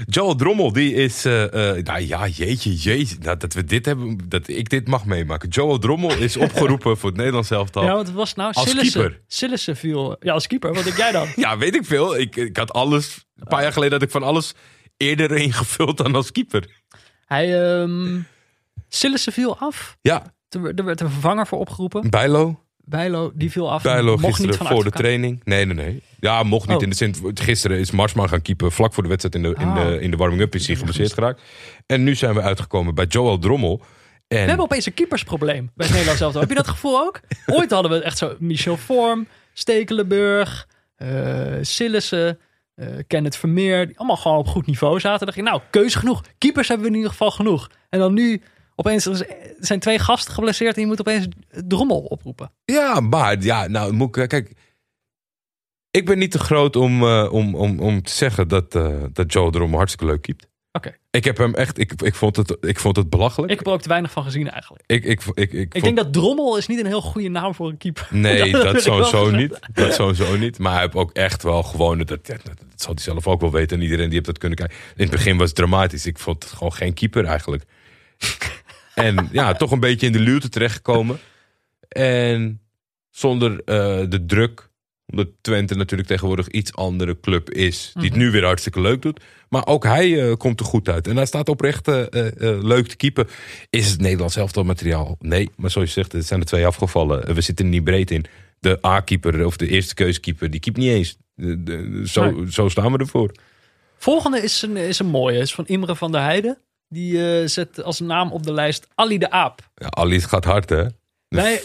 Joel 0.06 0.34
Drommel, 0.34 0.72
die 0.72 0.94
is. 0.94 1.24
eh, 1.24 1.76
eh, 1.76 1.84
nou 1.84 2.00
ja, 2.00 2.26
jeetje, 2.26 2.74
jeetje. 2.74 3.16
Nou, 3.20 3.36
dat 3.36 3.52
we 3.52 3.64
dit 3.64 3.84
hebben, 3.86 4.18
dat 4.28 4.48
ik 4.48 4.68
dit 4.70 4.88
mag 4.88 5.04
meemaken. 5.04 5.48
Joel 5.48 5.78
Drommel 5.78 6.10
is 6.16 6.36
opgeroepen 6.46 6.96
voor 6.96 7.08
het 7.08 7.18
Nederlands 7.18 7.50
elftal. 7.50 7.82
Ja, 7.82 7.88
Ja, 7.88 7.94
wat 7.94 8.10
was 8.10 8.34
nou? 8.34 8.52
Als 8.52 8.70
Sillissen. 8.70 9.00
keeper. 9.00 9.20
Sillissen 9.26 9.76
viel. 9.76 10.16
Ja, 10.20 10.32
als 10.32 10.46
keeper. 10.46 10.74
Wat 10.74 10.84
denk 10.84 10.96
jij 10.96 11.12
dan? 11.12 11.58
weet 11.58 11.74
ik 11.74 11.84
veel. 11.84 12.18
Ik, 12.18 12.36
ik 12.36 12.56
had 12.56 12.72
alles. 12.72 13.26
Een 13.36 13.46
paar 13.46 13.62
jaar 13.62 13.72
geleden 13.72 13.92
had 13.94 14.02
ik 14.02 14.10
van 14.10 14.22
alles 14.22 14.54
eerder 14.96 15.30
ingevuld 15.36 15.96
dan 15.96 16.14
als 16.14 16.32
keeper. 16.32 16.82
Hij, 17.26 17.46
Sillissen 18.88 19.32
viel 19.32 19.58
af. 19.58 19.96
Ja, 20.00 20.34
Er, 20.48 20.74
er 20.74 20.84
werd 20.84 21.00
een 21.00 21.10
vervanger 21.10 21.46
voor 21.46 21.58
opgeroepen. 21.58 22.10
Bijlo. 22.10 22.64
Bijlo, 22.88 23.30
die 23.34 23.50
viel 23.50 23.70
af. 23.72 23.82
Bijlo 23.82 24.10
Mocht 24.16 24.24
gisteren 24.24 24.58
niet 24.58 24.68
voor 24.68 24.84
de 24.84 24.90
training. 24.90 25.40
Nee, 25.44 25.64
nee, 25.64 25.74
nee. 25.74 26.02
Ja, 26.20 26.42
mocht 26.42 26.68
niet 26.68 26.76
Oh. 26.76 26.82
in 26.82 26.88
de 26.90 26.96
zin. 26.96 27.14
Gisteren 27.34 27.78
is 27.78 27.90
Marsman 27.90 28.28
gaan 28.28 28.42
keepen. 28.42 28.72
Vlak 28.72 28.94
voor 28.94 29.02
de 29.02 29.08
wedstrijd 29.08 29.34
in 29.34 29.42
de, 29.42 29.48
in 29.60 29.66
Ah. 29.68 29.86
de, 29.86 30.00
in 30.00 30.10
de 30.10 30.16
warming-up 30.16 30.54
is 30.54 30.66
hij 30.66 30.76
geblesseerd 30.76 31.12
geraakt. 31.12 31.42
En 31.86 32.02
nu 32.04 32.14
zijn 32.14 32.34
we 32.34 32.40
uitgekomen 32.42 32.94
bij 32.94 33.04
Joel 33.04 33.38
Drommel. 33.38 33.80
En 34.28 34.40
We 34.40 34.44
hebben 34.46 34.64
opeens 34.64 34.86
een 34.86 34.94
keepersprobleem 34.94 35.70
bij 35.74 35.86
het 35.86 35.90
Nederlands 35.90 36.20
elftal. 36.22 36.40
Heb 36.40 36.50
je 36.50 36.56
dat 36.56 36.68
gevoel 36.68 36.98
ook? 37.00 37.20
Ooit 37.46 37.70
hadden 37.70 37.90
we 37.90 38.02
echt 38.02 38.18
zo 38.18 38.36
Michel 38.38 38.76
Vorm, 38.76 39.26
Stekelenburg, 39.52 40.68
eh 40.96 41.54
Sillissen, 41.60 42.38
eh 42.74 42.86
Kenneth 43.06 43.36
Vermeer. 43.36 43.86
Die 43.86 43.98
allemaal 43.98 44.16
gewoon 44.16 44.38
op 44.38 44.46
goed 44.46 44.66
niveau 44.66 45.00
zaten. 45.00 45.18
Dan 45.18 45.26
dacht 45.26 45.38
ik, 45.38 45.44
nou, 45.44 45.60
keuze 45.70 45.98
genoeg. 45.98 46.22
Keepers 46.38 46.68
hebben 46.68 46.86
we 46.86 46.90
in 46.92 46.96
ieder 46.98 47.12
geval 47.12 47.30
genoeg. 47.30 47.70
En 47.88 47.98
dan 47.98 48.14
nu 48.14 48.42
opeens 48.80 49.06
er 49.06 49.26
zijn 49.58 49.80
twee 49.80 49.98
gasten 49.98 50.34
geblesseerd 50.34 50.74
en 50.74 50.80
je 50.80 50.86
moet 50.86 51.00
opeens 51.00 51.26
Drommel 51.50 52.00
oproepen. 52.00 52.52
Ja, 52.64 53.00
maar 53.00 53.42
ja, 53.42 53.66
nou 53.66 53.92
moet 53.92 54.16
ik, 54.16 54.28
kijk. 54.28 54.52
Ik 55.90 56.04
ben 56.06 56.18
niet 56.18 56.30
te 56.30 56.38
groot 56.38 56.76
om, 56.76 57.02
eh, 57.02 57.28
om, 57.32 57.54
om, 57.54 57.80
om 57.80 58.02
te 58.02 58.12
zeggen 58.12 58.48
dat, 58.48 58.74
eh 58.74 59.02
dat 59.12 59.32
Joe 59.32 59.50
Drommel 59.50 59.76
hartstikke 59.78 60.12
leuk 60.12 60.22
keept. 60.22 60.46
Oké. 60.72 60.96
Ik 61.10 61.24
heb 61.24 61.36
hem 61.36 61.54
echt, 61.54 61.78
ik, 61.78 62.02
ik, 62.02 62.14
vond, 62.14 62.36
het, 62.36 62.56
ik 62.60 62.78
vond 62.78 62.96
het 62.96 63.10
belachelijk. 63.10 63.52
Ik 63.52 63.58
heb 63.58 63.66
er 63.66 63.72
ook 63.72 63.82
te 63.82 63.88
weinig 63.88 64.10
van 64.10 64.22
gezien 64.24 64.50
eigenlijk. 64.50 64.82
ik, 64.86 65.04
ik, 65.04 65.20
ik, 65.34 65.34
ik, 65.34 65.52
Ik 65.52 65.68
vond- 65.72 65.84
denk 65.84 65.96
dat 65.96 66.12
Drommel 66.12 66.56
is 66.56 66.66
niet 66.66 66.78
een 66.80 66.86
heel 66.86 67.00
goede 67.02 67.28
naam 67.28 67.54
voor 67.54 67.68
een 67.68 67.76
keeper. 67.76 68.08
Nee, 68.16 68.52
dat 68.52 68.62
wel 68.62 68.80
sowieso 68.80 69.30
niet. 69.30 69.58
Dat 69.72 69.94
sowieso 69.94 70.36
niet. 70.36 70.58
Maar 70.58 70.72
hij 70.72 70.80
heeft 70.82 70.94
ook 70.94 71.12
echt 71.12 71.42
wel 71.42 71.62
gewoon, 71.62 71.98
dat, 71.98 72.26
ja, 72.26 72.36
dat 72.44 72.58
zal 72.76 72.94
hij 72.94 73.02
zelf 73.02 73.26
ook 73.26 73.40
wel 73.40 73.50
weten. 73.52 73.76
En 73.76 73.82
iedereen 73.82 74.04
die 74.04 74.14
heeft 74.14 74.26
dat 74.26 74.38
kunnen 74.38 74.58
kijken. 74.58 74.76
In 74.96 75.02
het 75.02 75.10
begin 75.10 75.36
was 75.36 75.46
het 75.46 75.56
dramatisch. 75.56 76.06
Ik 76.06 76.18
vond 76.18 76.42
het 76.42 76.52
gewoon 76.52 76.72
geen 76.72 76.94
keeper 76.94 77.24
eigenlijk. 77.24 77.64
En 78.98 79.28
ja, 79.32 79.52
toch 79.52 79.70
een 79.70 79.80
beetje 79.80 80.06
in 80.06 80.12
de 80.12 80.18
luwte 80.20 80.48
terechtgekomen. 80.48 81.18
En 81.88 82.60
zonder 83.10 83.60
eh, 83.64 84.00
de 84.08 84.24
druk. 84.26 84.66
Omdat 85.06 85.28
Twente 85.40 85.74
natuurlijk 85.74 86.08
tegenwoordig 86.08 86.48
iets 86.48 86.74
andere 86.74 87.20
club 87.20 87.50
is. 87.50 87.90
Die 87.94 88.04
het 88.08 88.16
nu 88.16 88.30
weer 88.30 88.44
hartstikke 88.44 88.80
leuk 88.80 89.02
doet. 89.02 89.20
Maar 89.48 89.66
ook 89.66 89.84
hij 89.84 90.28
eh, 90.28 90.36
komt 90.36 90.60
er 90.60 90.66
goed 90.66 90.88
uit. 90.88 91.06
En 91.06 91.16
hij 91.16 91.26
staat 91.26 91.48
oprecht 91.48 91.88
eh, 91.88 92.04
leuk 92.62 92.86
te 92.86 92.96
keepen. 92.96 93.28
Is 93.70 93.90
het 93.90 94.00
Nederlands 94.00 94.36
elftal 94.36 94.64
materiaal? 94.64 95.16
Nee, 95.20 95.50
maar 95.56 95.70
zoals 95.70 95.88
je 95.88 95.94
zegt, 95.94 96.12
er 96.12 96.22
zijn 96.22 96.40
er 96.40 96.46
twee 96.46 96.66
afgevallen. 96.66 97.34
We 97.34 97.40
zitten 97.40 97.64
er 97.64 97.70
niet 97.70 97.84
breed 97.84 98.10
in. 98.10 98.24
De 98.60 98.78
A-keeper 98.86 99.44
of 99.46 99.56
de 99.56 99.68
eerste 99.68 99.94
keuskeeper, 99.94 100.50
die 100.50 100.60
keept 100.60 100.76
niet 100.76 100.90
eens. 100.90 101.16
De- 101.34 101.62
de- 101.62 102.02
zo, 102.06 102.30
Nee. 102.30 102.52
zo 102.52 102.68
staan 102.68 102.92
we 102.92 102.98
ervoor. 102.98 103.32
Volgende 103.98 104.42
is 104.42 104.62
een, 104.62 104.76
is 104.76 104.98
een 104.98 105.06
mooie. 105.06 105.38
is 105.38 105.54
van 105.54 105.66
Imre 105.66 105.96
van 105.96 106.12
der 106.12 106.20
Heijden. 106.22 106.58
Die 106.88 107.40
eh, 107.40 107.46
zet 107.46 107.82
als 107.82 108.00
naam 108.00 108.32
op 108.32 108.42
de 108.42 108.52
lijst 108.52 108.88
Ali 108.94 109.18
de 109.18 109.30
Aap. 109.30 109.70
Ja, 109.74 109.88
Ali 109.90 110.20
gaat 110.20 110.44
hard, 110.44 110.68
hè? 110.68 110.86
Wij, 111.28 111.62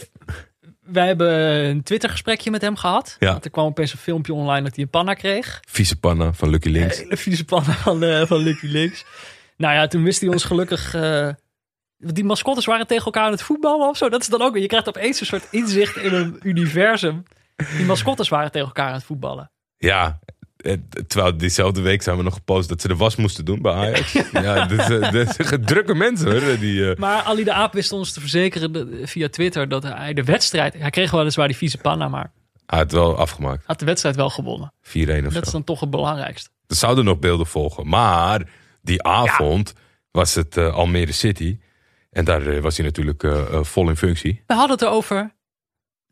wij 0.79 1.07
hebben 1.07 1.31
een 1.65 1.83
Twitter-gesprekje 1.83 2.51
met 2.51 2.61
hem 2.61 2.75
gehad. 2.75 3.15
Ja. 3.19 3.31
Want 3.31 3.45
er 3.45 3.51
kwam 3.51 3.65
opeens 3.65 3.93
een 3.93 3.99
filmpje 3.99 4.33
online 4.33 4.63
dat 4.63 4.75
hij 4.75 4.83
een 4.83 4.89
panna 4.89 5.13
kreeg. 5.13 5.59
Vieze 5.69 5.99
panna 5.99 6.33
van 6.33 6.49
Lucky 6.49 6.69
Links. 6.69 6.97
Hele 6.97 7.17
vieze 7.17 7.45
panna 7.45 7.73
van, 7.73 8.03
eh, 8.03 8.25
van 8.25 8.37
Lucky 8.37 8.67
Links. 8.67 9.05
Nou 9.57 9.73
ja, 9.73 9.87
toen 9.87 10.03
wist 10.03 10.21
hij 10.21 10.29
ons 10.29 10.43
gelukkig... 10.43 10.91
want 11.97 12.15
die 12.15 12.23
mascottes 12.23 12.65
waren 12.65 12.87
tegen 12.87 13.05
elkaar 13.05 13.25
aan 13.25 13.31
het 13.31 13.41
voetballen 13.41 13.89
of 13.89 13.97
zo. 13.97 14.09
Dat 14.09 14.21
is 14.21 14.27
dan 14.27 14.41
ook 14.41 14.53
weer. 14.53 14.61
Je 14.61 14.67
krijgt 14.67 14.87
opeens 14.87 15.19
een 15.19 15.25
soort 15.25 15.47
inzicht 15.51 15.97
in 15.97 16.13
een 16.13 16.39
universum. 16.41 17.23
Die 17.77 17.85
mascottes 17.85 18.29
waren 18.29 18.51
tegen 18.51 18.67
elkaar 18.67 18.87
aan 18.87 18.93
het 18.93 19.03
voetballen. 19.03 19.51
Ja, 19.77 20.19
terwijl 21.07 21.37
diezelfde 21.37 21.81
week 21.81 22.01
zijn 22.01 22.17
we 22.17 22.23
nog 22.23 22.33
gepost 22.33 22.69
dat 22.69 22.81
ze 22.81 22.87
de 22.87 22.95
was 22.95 23.15
moesten 23.15 23.45
doen 23.45 23.61
bij 23.61 23.73
Ajax. 23.73 24.11
ja, 24.31 24.65
dus, 24.65 24.89
eh, 24.89 25.11
dat 25.11 25.35
zijn 25.39 25.65
drukke 25.65 25.95
mensen 25.95 26.31
hoor. 26.31 26.59
Die, 26.59 26.89
eh, 26.91 26.97
Maar 26.97 27.21
Ali 27.21 27.43
de 27.43 27.53
Aap 27.53 27.73
wist 27.73 27.91
ons 27.91 28.13
te 28.13 28.19
verzekeren 28.19 28.89
via 29.07 29.29
Twitter 29.29 29.69
dat 29.69 29.83
hij 29.83 30.13
de 30.13 30.23
wedstrijd... 30.23 30.73
Hij 30.73 30.89
kreeg 30.89 31.11
weliswaar 31.11 31.47
die 31.47 31.57
vieze 31.57 31.77
panna, 31.77 32.07
maar 32.07 32.31
hij 32.65 32.79
had 32.79 32.91
wel 32.91 33.17
afgemaakt. 33.17 33.63
4-1 33.63 33.65
had 33.67 33.79
de 33.79 33.85
wedstrijd 33.85 34.15
wel 34.15 34.29
gewonnen. 34.29 34.73
of 34.81 34.89
zo. 34.91 35.29
Dat 35.29 35.45
is 35.45 35.51
dan 35.51 35.63
toch 35.63 35.79
het 35.79 35.89
belangrijkste. 35.89 36.49
Er 36.67 36.75
zouden 36.75 37.05
nog 37.05 37.19
beelden 37.19 37.47
volgen. 37.47 37.87
Maar 37.87 38.49
die 38.81 39.03
avond 39.03 39.73
was 40.11 40.35
het 40.35 40.57
eh, 40.57 40.73
Almere 40.73 41.11
City. 41.11 41.57
En 42.13 42.25
daar 42.25 42.47
eh, 42.47 42.61
was 42.61 42.77
hij 42.77 42.85
natuurlijk 42.85 43.23
eh, 43.23 43.53
eh, 43.53 43.63
vol 43.63 43.89
in 43.89 43.97
functie. 43.97 44.43
We 44.47 44.53
hadden 44.53 44.71
het 44.71 44.81
erover, 44.81 45.33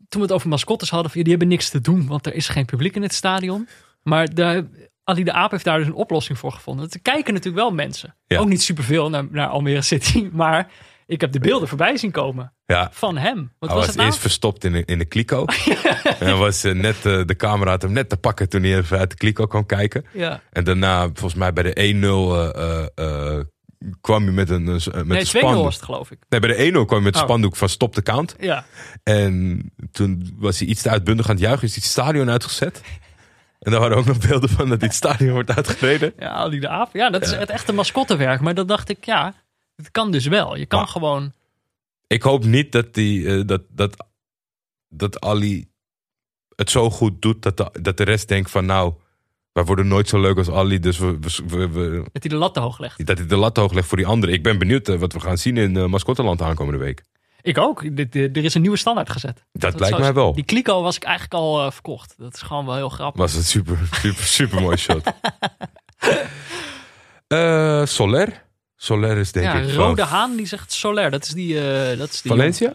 toen 0.10 0.22
we 0.22 0.28
het 0.28 0.32
over 0.32 0.50
mascottes 0.50 0.90
hadden, 0.90 1.12
van, 1.12 1.22
die 1.22 1.30
hebben 1.30 1.48
niks 1.48 1.70
te 1.70 1.82
doen, 1.82 2.08
want 2.08 2.26
er 2.26 2.34
is 2.34 2.48
geen 2.48 2.66
publiek 2.66 2.96
in 2.96 3.02
het 3.02 3.14
stadion. 3.14 3.68
Maar 4.04 4.34
daar, 4.34 4.64
Ali 5.04 5.24
de 5.24 5.34
Aap 5.34 5.52
heeft 5.52 5.64
daar 5.64 5.78
dus 5.78 5.88
een 5.88 5.94
oplossing 5.94 6.38
voor 6.38 6.52
gevonden. 6.52 6.90
Er 6.90 7.02
kijken 7.02 7.34
natuurlijk 7.34 7.64
wel 7.64 7.74
mensen. 7.74 8.16
Ja. 8.26 8.38
Ook 8.40 8.48
niet 8.48 8.62
superveel 8.62 9.10
naar, 9.10 9.26
naar 9.32 9.48
Almere 9.48 9.82
City, 9.82 10.30
maar 10.34 10.72
ik 11.06 11.22
heb 11.22 11.32
de 11.32 11.40
beelden 11.40 11.68
voorbij 11.68 11.98
zien 11.98 12.12
komen 12.12 12.54
Ja, 12.66 12.90
van 12.92 13.18
hem. 13.18 13.52
Wat 13.60 13.70
hij 13.70 13.78
was 13.80 13.96
nou? 13.96 14.08
eerst 14.08 14.20
verstopt 14.20 14.64
in 14.64 14.72
de, 14.72 14.84
in 14.86 14.98
de 14.98 15.06
kliko. 15.06 15.46
en 16.20 16.38
was, 16.38 16.64
eh, 16.64 16.74
net, 16.74 16.96
eh, 17.06 17.22
de 17.26 17.36
camera 17.36 17.70
had 17.72 17.82
hem 17.82 17.92
net 17.92 18.10
te 18.10 18.18
pakken 18.18 18.50
toen 18.50 18.64
hij 18.64 18.78
even 18.78 18.98
uit 18.98 19.10
de 19.10 19.16
kliko 19.16 19.46
kwam 19.48 19.66
kijken. 19.66 20.06
Ja. 20.14 20.42
En 20.50 20.64
daarna, 20.64 21.02
volgens 21.04 21.34
mij 21.34 21.54
bij 21.54 21.64
de 21.64 21.74
1-0, 21.74 22.96
eh, 22.96 23.40
kwam 24.02 24.24
hij 24.24 24.34
met 24.34 24.50
een, 24.50 24.64
met 24.64 24.86
Nee, 25.08 25.20
een 25.20 25.26
2-0 25.26 25.26
spandoek. 25.26 25.72
het 25.72 25.82
geloof 25.82 26.12
ik. 26.12 26.20
Nee, 26.30 26.40
bij 26.40 26.50
de 26.50 26.64
1-0 26.64 26.86
kwam 26.86 26.88
hij 26.98 27.00
met 27.02 27.16
een 27.16 27.22
Oh. 27.22 27.28
spandoek 27.28 27.56
van 27.56 27.70
stop 27.70 27.96
de 27.96 28.02
count. 28.04 28.36
Ja. 28.40 28.66
En 29.04 29.62
toen 29.92 30.36
was 30.38 30.60
hij 30.60 30.68
iets 30.68 30.82
te 30.82 30.90
uitbundig 30.90 31.26
aan 31.30 31.36
het 31.36 31.44
juichen. 31.44 31.68
Is 31.68 31.74
hij 31.74 31.82
het 31.84 31.92
stadion 31.92 32.30
uitgezet. 32.30 32.82
En 33.62 33.72
daar 33.72 33.80
waren 33.80 33.98
ook 33.98 34.06
nog 34.06 34.28
beelden 34.28 34.50
van 34.50 34.70
dat 34.70 34.82
het 34.82 34.94
stadion 34.94 35.32
wordt 35.32 35.56
uitgereden. 35.56 36.14
ja, 36.18 36.30
Ali 36.30 36.60
de 36.60 36.68
Aap. 36.68 36.94
Ja, 36.94 37.10
dat 37.10 37.22
is 37.22 37.32
het 37.32 37.50
echte 37.50 37.74
mascottewerk. 37.74 38.42
Maar 38.42 38.54
dat 38.54 38.68
dacht 38.68 38.90
ik, 38.90 39.06
ja, 39.06 39.34
het 39.76 39.92
kan 39.92 40.12
dus 40.12 40.28
wel. 40.28 40.56
Je 40.56 40.66
kan 40.66 40.80
Maar- 40.80 40.88
gewoon 40.88 41.34
Ik 42.08 42.22
hoop 42.22 42.44
niet 42.44 42.72
dat, 42.72 42.94
die, 42.94 43.28
eh, 43.38 43.42
dat, 43.46 43.62
dat, 43.70 44.06
dat 44.90 45.20
Ali 45.22 45.70
het 46.56 46.70
zo 46.70 46.90
goed 46.90 47.22
doet 47.22 47.42
dat 47.42 47.58
de, 47.58 47.70
dat 47.82 47.98
de 47.98 48.04
rest 48.04 48.28
denkt 48.28 48.52
van 48.52 48.66
nou, 48.66 48.94
wij 49.52 49.64
worden 49.64 49.88
nooit 49.88 50.08
zo 50.10 50.20
leuk 50.22 50.38
als 50.38 50.50
Ali, 50.50 50.80
dus 50.80 50.98
we, 50.98 51.18
we, 51.48 52.02
Dat 52.12 52.24
hij 52.24 52.32
de 52.32 52.36
lat 52.36 52.54
te 52.54 52.60
hoog 52.60 52.80
legt. 52.80 53.06
dat 53.06 53.18
hij 53.18 53.28
de 53.28 53.36
lat 53.38 53.58
hoog 53.58 53.74
legt 53.74 53.88
voor 53.88 53.98
die 53.98 54.08
anderen. 54.08 54.36
Ik 54.36 54.44
ben 54.44 54.60
benieuwd 54.60 54.88
eh, 54.90 54.96
wat 55.00 55.14
we 55.14 55.20
gaan 55.20 55.38
zien 55.38 55.58
in 55.58 55.76
uh, 55.76 55.86
Mascotteland 55.86 56.42
aankomende 56.42 56.80
week. 56.80 57.04
Ik 57.42 57.58
ook. 57.58 57.84
Er 57.84 58.38
is 58.38 58.54
een 58.54 58.62
nieuwe 58.62 58.78
standaard 58.78 59.10
gezet. 59.10 59.46
Dat 59.52 59.80
lijkt 59.80 59.98
mij 59.98 60.14
wel. 60.14 60.34
Die 60.34 60.44
kliko 60.44 60.82
was 60.82 60.96
ik 60.96 61.04
eigenlijk 61.04 61.34
al 61.34 61.66
eh, 61.66 61.72
verkocht. 61.72 62.14
Dat 62.18 62.34
is 62.34 62.42
gewoon 62.42 62.66
wel 62.66 62.76
heel 62.76 62.90
grappig. 62.90 63.22
Was 63.22 63.34
een 63.34 63.44
super, 63.44 63.78
super, 63.92 64.24
super 64.24 64.62
mooi 64.62 64.78
shot. 64.88 65.12
Eh, 67.28 67.86
Soler. 67.86 68.44
Soler 68.76 69.18
is 69.18 69.32
denk 69.32 69.46
ja, 69.46 69.54
ik 69.54 69.74
Rode 69.74 70.02
van 70.02 70.08
Haan 70.10 70.36
die 70.36 70.46
zegt 70.46 70.72
Soler. 70.72 71.12
Dat 71.12 71.24
is 71.24 71.30
die... 71.30 71.60
eh, 71.60 71.98
dat 71.98 72.10
is 72.10 72.22
die 72.22 72.32
Valencia? 72.32 72.74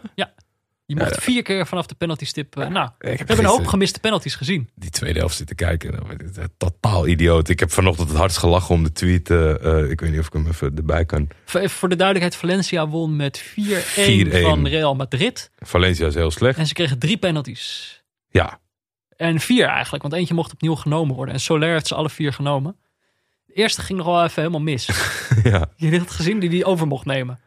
Je 0.87 0.95
mocht 0.95 1.23
vier 1.23 1.41
keer 1.43 1.67
vanaf 1.67 1.85
de 1.85 1.95
penalty 1.95 2.25
stip. 2.25 2.57
eh, 2.57 2.67
nou, 2.67 2.89
we 2.97 3.09
heb 3.09 3.17
hebben 3.17 3.37
een 3.39 3.45
hoop 3.45 3.65
gemiste 3.67 3.99
penalties 3.99 4.35
gezien. 4.35 4.69
Die 4.75 4.89
tweede 4.89 5.19
helft 5.19 5.35
zitten 5.35 5.55
kijken. 5.55 5.91
Nou, 5.91 6.47
Totaal 6.57 7.07
idioot. 7.07 7.49
Ik 7.49 7.59
heb 7.59 7.71
vanochtend 7.71 8.09
het 8.09 8.17
hardst 8.17 8.37
gelachen 8.37 8.75
om 8.75 8.83
de 8.83 8.91
tweet. 8.91 9.29
eh, 9.29 9.65
eh, 9.81 9.89
ik 9.91 9.99
weet 9.99 10.11
niet 10.11 10.19
of 10.19 10.27
ik 10.27 10.33
hem 10.33 10.47
even 10.47 10.75
erbij 10.75 11.05
kan. 11.05 11.27
Voor, 11.45 11.59
even 11.59 11.77
voor 11.77 11.89
de 11.89 11.95
duidelijkheid, 11.95 12.41
Valencia 12.41 12.87
won 12.87 13.15
met 13.15 13.39
4-1 13.39 14.27
4-1. 14.27 14.41
van 14.41 14.67
Real 14.67 14.95
Madrid. 14.95 15.51
Valencia 15.57 16.07
is 16.07 16.15
heel 16.15 16.31
slecht. 16.31 16.57
En 16.57 16.67
ze 16.67 16.73
kregen 16.73 16.99
drie 16.99 17.17
penalties. 17.17 17.95
Ja, 18.29 18.59
En 19.17 19.39
vier 19.39 19.65
eigenlijk, 19.67 20.03
want 20.03 20.15
eentje 20.15 20.33
mocht 20.33 20.53
opnieuw 20.53 20.75
genomen 20.75 21.15
worden. 21.15 21.33
En 21.33 21.39
Soler 21.39 21.71
heeft 21.71 21.87
ze 21.87 21.95
alle 21.95 22.09
vier 22.09 22.33
genomen. 22.33 22.75
De 23.45 23.53
eerste 23.53 23.81
ging 23.81 23.97
nog 23.97 24.07
wel 24.07 24.23
even 24.23 24.41
helemaal 24.41 24.61
mis. 24.61 24.85
ja. 25.43 25.69
Je 25.75 25.87
hebt 25.87 26.01
het 26.01 26.11
gezien 26.11 26.39
die 26.39 26.49
die 26.49 26.65
over 26.65 26.87
mocht 26.87 27.05
nemen. 27.05 27.39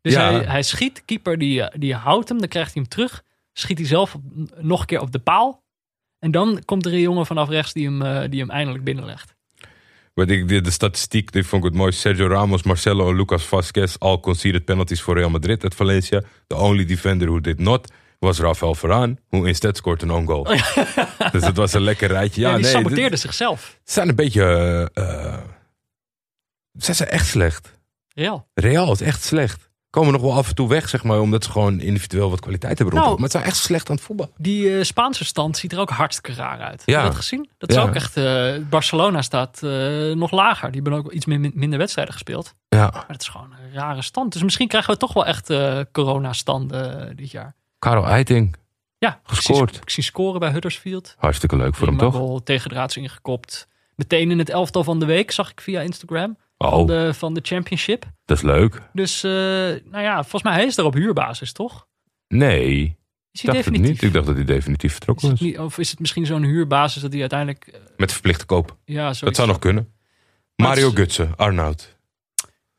Dus 0.00 0.12
Ja. 0.12 0.30
hij, 0.30 0.40
hij 0.44 0.62
schiet, 0.62 1.02
keeper 1.04 1.38
die, 1.38 1.78
die 1.78 1.94
houdt 1.94 2.28
hem, 2.28 2.38
dan 2.38 2.48
krijgt 2.48 2.74
hij 2.74 2.82
hem 2.82 2.90
terug. 2.90 3.22
Schiet 3.52 3.78
hij 3.78 3.86
zelf 3.86 4.14
op- 4.14 4.22
nog 4.56 4.80
een 4.80 4.86
keer 4.86 5.00
op 5.00 5.12
de 5.12 5.18
paal. 5.18 5.62
En 6.18 6.30
dan 6.30 6.62
komt 6.64 6.86
er 6.86 6.92
een 6.92 7.00
jongen 7.00 7.26
vanaf 7.26 7.48
rechts 7.48 7.72
die 7.72 7.86
hem, 7.86 8.02
eh, 8.02 8.30
die 8.30 8.40
hem 8.40 8.50
eindelijk 8.50 8.84
binnenlegt. 8.84 9.34
Maar 10.14 10.28
ik, 10.28 10.48
de, 10.48 10.60
de 10.60 10.70
statistiek 10.70 11.32
die 11.32 11.44
vond 11.44 11.64
ik 11.64 11.68
het 11.70 11.78
mooi. 11.78 11.92
Sergio 11.92 12.26
Ramos, 12.26 12.62
Marcelo 12.62 13.08
en 13.10 13.16
Lucas 13.16 13.42
Vasquez 13.44 13.96
all 13.98 14.18
conceded 14.20 14.64
penalties 14.64 15.02
voor 15.02 15.14
Real 15.16 15.30
Madrid 15.30 15.64
at 15.64 15.74
Valencia. 15.74 16.22
The 16.46 16.56
only 16.56 16.84
defender 16.84 17.28
who 17.28 17.40
did 17.40 17.58
not 17.58 17.92
was 18.18 18.38
Rafael 18.38 18.74
Varane, 18.74 19.16
who 19.28 19.44
instead 19.44 19.76
scored 19.76 20.02
een 20.02 20.10
own 20.10 20.26
goal. 20.26 20.44
dus 21.32 21.44
het 21.44 21.56
was 21.56 21.72
een 21.72 21.80
lekker 21.82 22.08
rijtje. 22.08 22.40
Ja, 22.40 22.48
Ja, 22.48 22.54
die 22.54 22.62
nee, 22.64 22.72
saboteerde 22.72 23.10
dit- 23.10 23.20
zichzelf. 23.20 23.78
Ze 23.84 23.92
zijn 23.92 24.08
een 24.08 24.14
beetje... 24.14 24.42
eh, 24.94 25.04
eh, 25.34 25.40
ze 26.78 26.92
zijn 26.92 27.08
echt 27.08 27.26
slecht. 27.26 27.78
Real. 28.14 28.48
Real 28.54 28.92
is 28.92 29.00
echt 29.00 29.22
slecht. 29.22 29.69
Komen 29.90 30.12
nog 30.12 30.22
wel 30.22 30.32
af 30.34 30.48
en 30.48 30.54
toe 30.54 30.68
weg, 30.68 30.88
zeg 30.88 31.04
maar, 31.04 31.20
omdat 31.20 31.44
ze 31.44 31.50
gewoon 31.50 31.80
individueel 31.80 32.30
wat 32.30 32.40
kwaliteit 32.40 32.78
hebben. 32.78 32.96
Nou, 32.96 33.10
maar 33.12 33.22
het 33.22 33.30
zijn 33.30 33.44
echt 33.44 33.56
slecht 33.56 33.90
aan 33.90 33.96
het 33.96 34.04
voetbal. 34.04 34.32
Die 34.36 34.76
eh, 34.78 34.84
Spaanse 34.84 35.24
stand 35.24 35.56
ziet 35.56 35.72
er 35.72 35.78
ook 35.78 35.90
hartstikke 35.90 36.34
raar 36.40 36.60
uit. 36.60 36.82
Ja. 36.86 36.92
Heb 36.94 37.02
je 37.02 37.08
dat 37.08 37.16
gezien? 37.18 37.48
Dat 37.58 37.68
is 37.70 37.74
Ja. 37.76 37.82
ook 37.82 37.94
echt... 37.94 38.16
eh, 38.16 38.54
Barcelona 38.68 39.22
staat 39.22 39.62
eh, 39.62 39.70
nog 40.12 40.30
lager. 40.30 40.70
Die 40.70 40.80
hebben 40.82 41.00
ook 41.00 41.12
iets 41.12 41.26
min- 41.26 41.52
minder 41.54 41.78
wedstrijden 41.78 42.12
gespeeld. 42.14 42.54
Ja, 42.68 42.90
Maar 42.92 43.04
het 43.08 43.20
is 43.20 43.28
gewoon 43.28 43.52
een 43.52 43.72
rare 43.72 44.02
stand. 44.02 44.32
Dus 44.32 44.42
misschien 44.42 44.68
krijgen 44.68 44.92
we 44.92 44.98
toch 44.98 45.12
wel 45.12 45.26
echt 45.26 45.52
coronastanden 45.92 47.16
dit 47.16 47.30
jaar. 47.30 47.54
Karel 47.78 48.06
Eiting, 48.06 48.56
Ja, 48.98 49.20
Gescoord. 49.24 49.76
Ik 49.76 49.90
zie, 49.90 50.02
scoren 50.04 50.40
bij 50.40 50.50
Huddersfield. 50.50 51.14
hartstikke 51.18 51.56
leuk 51.56 51.74
voor 51.74 51.86
hem, 51.86 51.98
toch? 51.98 52.40
tegen 52.44 52.68
de 52.68 52.74
raads 52.74 52.96
ingekopt. 52.96 53.68
Meteen 53.96 54.30
in 54.30 54.38
het 54.38 54.48
elftal 54.50 54.84
van 54.84 54.98
de 55.00 55.06
week, 55.06 55.30
zag 55.30 55.50
ik 55.50 55.60
via 55.60 55.80
Instagram. 55.80 56.36
Van, 56.64 56.72
Oh, 56.72 56.86
de, 56.86 57.14
van 57.14 57.34
de 57.34 57.40
championship. 57.42 58.10
dat 58.24 58.36
is 58.36 58.42
leuk. 58.42 58.82
Dus, 58.92 59.22
eh, 59.24 59.30
nou 59.30 60.00
ja, 60.02 60.20
volgens 60.20 60.42
mij 60.42 60.52
hij 60.52 60.64
is 60.64 60.76
er 60.76 60.84
op 60.84 60.94
huurbasis, 60.94 61.52
toch? 61.52 61.86
Nee, 62.28 62.98
Is 63.32 63.40
ik 63.40 63.46
hij 63.46 63.54
definitief? 63.56 63.88
niet. 63.90 64.02
Ik 64.02 64.12
dacht 64.12 64.26
dat 64.26 64.34
hij 64.34 64.44
definitief 64.44 64.92
vertrokken 64.92 65.30
was. 65.30 65.40
niet, 65.40 65.58
of 65.58 65.78
is 65.78 65.90
het 65.90 66.00
misschien 66.00 66.26
zo'n 66.26 66.42
huurbasis 66.42 67.02
dat 67.02 67.10
hij 67.10 67.20
uiteindelijk... 67.20 67.66
eh, 67.66 67.80
Met 67.96 68.12
verplichte 68.12 68.46
koop. 68.46 68.76
ja, 68.84 69.12
Dat 69.20 69.36
zou 69.36 69.48
nog 69.48 69.58
kunnen. 69.58 69.92
Mario 70.56 70.90
Gutsen, 70.90 71.36
Arnoud. 71.36 71.98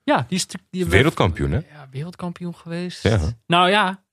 Ja, 0.03 0.25
die 0.27 0.37
is. 0.37 0.47
Die 0.69 0.85
Wereldkampioen, 0.85 1.51
hè? 1.51 1.57
Ja, 1.57 1.87
wereldkampioen 1.91 2.55
geweest. 2.55 3.03
Ja. 3.03 3.19
Nou 3.47 3.69
ja, 3.69 4.03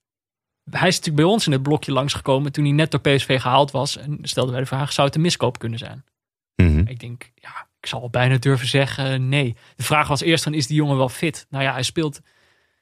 hij 0.71 0.87
is 0.87 0.95
natuurlijk 0.97 1.15
bij 1.25 1.33
ons 1.33 1.45
in 1.45 1.51
het 1.51 1.63
blokje 1.63 1.91
langsgekomen 1.91 2.51
toen 2.51 2.63
hij 2.63 2.73
net 2.73 2.91
door 2.91 2.99
PSV 3.01 3.41
gehaald 3.41 3.71
was. 3.71 3.97
En 3.97 4.17
stelden 4.21 4.51
wij 4.51 4.61
de 4.61 4.67
vraag, 4.67 4.91
zou 4.91 5.07
het 5.07 5.15
een 5.15 5.21
miskoop 5.21 5.59
kunnen 5.59 5.79
zijn? 5.79 6.03
Mhm. 6.55 6.79
Ik 6.87 6.99
denk, 6.99 7.31
ja, 7.35 7.67
ik 7.81 7.85
zal 7.85 8.09
bijna 8.09 8.37
durven 8.37 8.67
zeggen 8.67 9.29
nee. 9.29 9.55
De 9.75 9.83
vraag 9.83 10.07
was 10.07 10.21
eerst 10.21 10.43
van, 10.43 10.53
is 10.53 10.67
die 10.67 10.75
jongen 10.75 10.97
wel 10.97 11.09
fit? 11.09 11.45
Nou 11.49 11.63
ja, 11.63 11.71
hij 11.73 11.83
speelt, 11.83 12.19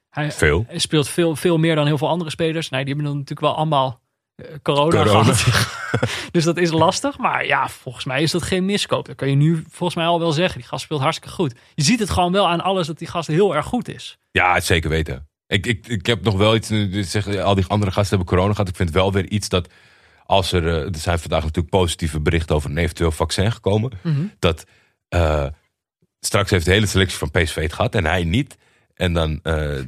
hij, 0.10 0.32
Veel. 0.32 0.66
hij 0.68 0.78
speelt 0.80 1.10
veel, 1.10 1.36
veel 1.36 1.58
meer 1.58 1.76
dan 1.76 1.86
heel 1.86 1.98
veel 1.98 2.08
andere 2.10 2.30
spelers. 2.30 2.70
Nee, 2.70 2.80
die 2.86 2.94
hebben 2.94 3.06
dan 3.12 3.20
natuurlijk 3.20 3.48
wel 3.48 3.56
allemaal 3.58 4.00
eh, 4.36 4.46
corona, 4.62 5.04
Corona. 5.04 5.34
gehad. 5.34 5.68
dus 6.32 6.44
dat 6.44 6.58
is 6.58 6.72
lastig. 6.72 7.18
Maar 7.18 7.46
ja, 7.46 7.68
volgens 7.70 8.06
mij 8.06 8.22
is 8.22 8.32
dat 8.32 8.44
geen 8.44 8.66
miskoop. 8.66 9.06
Dat 9.06 9.16
kan 9.16 9.30
je 9.30 9.36
nu 9.36 9.64
volgens 9.70 9.96
mij 9.96 10.06
al 10.08 10.20
wel 10.20 10.32
zeggen. 10.32 10.60
Die 10.60 10.68
gast 10.68 10.84
speelt 10.84 11.02
hartstikke 11.02 11.34
goed. 11.36 11.56
Je 11.76 11.84
ziet 11.84 12.00
het 12.00 12.10
gewoon 12.10 12.32
wel 12.32 12.48
aan 12.48 12.62
alles 12.62 12.88
dat 12.88 12.98
die 12.98 13.08
gast 13.08 13.28
heel 13.28 13.56
erg 13.56 13.66
goed 13.66 13.88
is. 13.90 14.18
Ja, 14.32 14.60
zeker 14.60 14.90
weten. 14.90 15.28
Ik, 15.48 15.66
ik, 15.66 15.88
ik 15.88 16.06
heb 16.06 16.24
nog 16.24 16.36
wel 16.36 16.56
iets. 16.56 16.68
dit 16.68 17.08
Zeggen, 17.08 17.44
al 17.44 17.56
die 17.56 17.66
andere 17.68 17.92
gasten 17.92 18.18
hebben 18.18 18.36
corona 18.36 18.54
gehad. 18.54 18.70
Ik 18.70 18.76
vind 18.76 18.92
wel 18.92 19.12
weer 19.12 19.26
iets 19.28 19.50
dat. 19.50 19.70
Als 20.26 20.52
er. 20.52 20.68
eh, 20.68 20.74
Er 20.86 20.96
zijn 20.98 21.20
vandaag 21.20 21.42
natuurlijk 21.42 21.70
positieve 21.70 22.20
berichten 22.20 22.56
over 22.56 22.70
een 22.70 22.78
eventueel 22.78 23.12
vaccin 23.12 23.52
gekomen. 23.52 23.92
Dat. 24.40 24.64
Eh, 25.10 25.46
straks 26.20 26.50
heeft 26.50 26.66
de 26.66 26.72
hele 26.72 26.86
selectie 26.86 27.18
van 27.18 27.32
PSV 27.32 27.62
het 27.62 27.74
gehad 27.74 27.96
en 27.96 28.06
hij 28.06 28.24
niet. 28.24 28.58
En 28.94 29.14
dan 29.14 29.40
eh, 29.44 29.80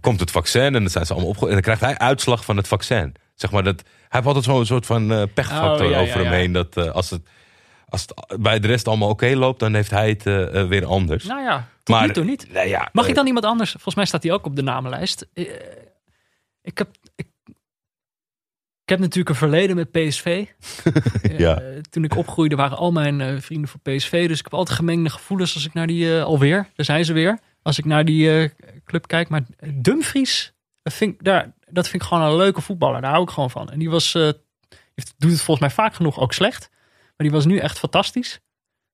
komt 0.00 0.20
het 0.20 0.30
vaccin 0.30 0.62
en 0.62 0.72
dan 0.72 0.88
zijn 0.88 1.06
ze 1.06 1.12
allemaal 1.12 1.30
opge... 1.30 1.46
En 1.46 1.52
dan 1.52 1.60
krijgt 1.60 1.80
hij 1.80 1.98
uitslag 1.98 2.44
van 2.44 2.56
het 2.56 2.68
vaccin. 2.68 3.14
Zeg 3.34 3.50
maar 3.50 3.62
dat. 3.62 3.80
Hij 3.84 4.08
heeft 4.08 4.26
altijd 4.26 4.44
zo'n 4.44 4.66
soort 4.66 4.86
van 4.86 5.12
eh, 5.12 5.22
pechfactor 5.34 5.86
Oh, 5.86 5.90
ja, 5.90 5.96
ja, 5.96 6.02
over 6.02 6.20
hem 6.24 6.32
heen. 6.32 6.52
Dat 6.52 6.76
als 6.92 7.10
het. 7.10 7.28
Als 7.88 8.02
het 8.02 8.40
bij 8.40 8.60
de 8.60 8.66
rest 8.66 8.88
allemaal 8.88 9.08
oké 9.08 9.26
loopt, 9.26 9.60
dan 9.60 9.74
heeft 9.74 9.90
hij 9.90 10.08
het 10.08 10.22
weer 10.68 10.84
anders. 10.84 11.24
Nou 11.24 11.42
ja, 11.42 11.68
maar 11.84 12.24
niet. 12.24 12.52
Nee, 12.52 12.68
ja, 12.68 12.88
Mag 12.92 13.08
ik 13.08 13.14
dan 13.14 13.26
iemand 13.26 13.44
anders? 13.44 13.70
Volgens 13.70 13.94
mij 13.94 14.04
staat 14.04 14.22
hij 14.22 14.32
ook 14.32 14.46
op 14.46 14.56
de 14.56 14.62
namenlijst. 14.62 15.26
Ik 16.62 16.78
heb, 16.78 16.88
ik, 18.86 18.92
ik 18.92 18.98
heb 18.98 18.98
natuurlijk 18.98 19.28
een 19.28 19.34
verleden 19.48 19.76
met 19.76 19.90
PSV. 19.90 20.44
Eh, 21.22 21.38
Ja. 21.38 21.62
toen 21.90 22.04
ik 22.04 22.16
opgroeide 22.16 22.56
waren 22.56 22.76
al 22.76 22.92
mijn 22.92 23.20
eh, 23.20 23.36
vrienden 23.40 23.68
voor 23.68 23.80
PSV. 23.80 24.28
Dus 24.28 24.38
ik 24.38 24.44
heb 24.44 24.54
altijd 24.54 24.78
gemengde 24.78 25.10
gevoelens 25.10 25.54
als 25.54 25.64
ik 25.66 25.74
naar 25.74 25.86
die... 25.86 26.16
eh, 26.16 26.24
alweer, 26.24 26.68
daar 26.74 26.86
zijn 26.86 27.04
ze 27.04 27.12
weer. 27.12 27.38
Als 27.62 27.78
ik 27.78 27.84
naar 27.84 28.04
die 28.04 28.50
club 28.84 29.06
kijk. 29.06 29.28
Maar 29.28 29.42
Dumfries, 29.74 30.52
dat 30.82 30.92
vind, 30.92 31.14
ik, 31.14 31.24
daar, 31.24 31.52
dat 31.70 31.88
vind 31.88 32.02
ik 32.02 32.08
gewoon 32.08 32.22
een 32.24 32.36
leuke 32.36 32.60
voetballer. 32.60 33.00
Daar 33.00 33.10
hou 33.10 33.22
ik 33.22 33.30
gewoon 33.30 33.50
van. 33.50 33.70
En 33.70 33.78
die 33.78 33.90
was, 33.90 34.12
heeft, 34.12 35.14
doet 35.18 35.30
het 35.30 35.40
volgens 35.42 35.60
mij 35.66 35.70
vaak 35.70 35.94
genoeg 35.94 36.18
ook 36.20 36.32
slecht. 36.32 36.68
Maar 37.00 37.26
die 37.26 37.30
was 37.30 37.44
nu 37.46 37.58
echt 37.58 37.78
fantastisch 37.78 38.40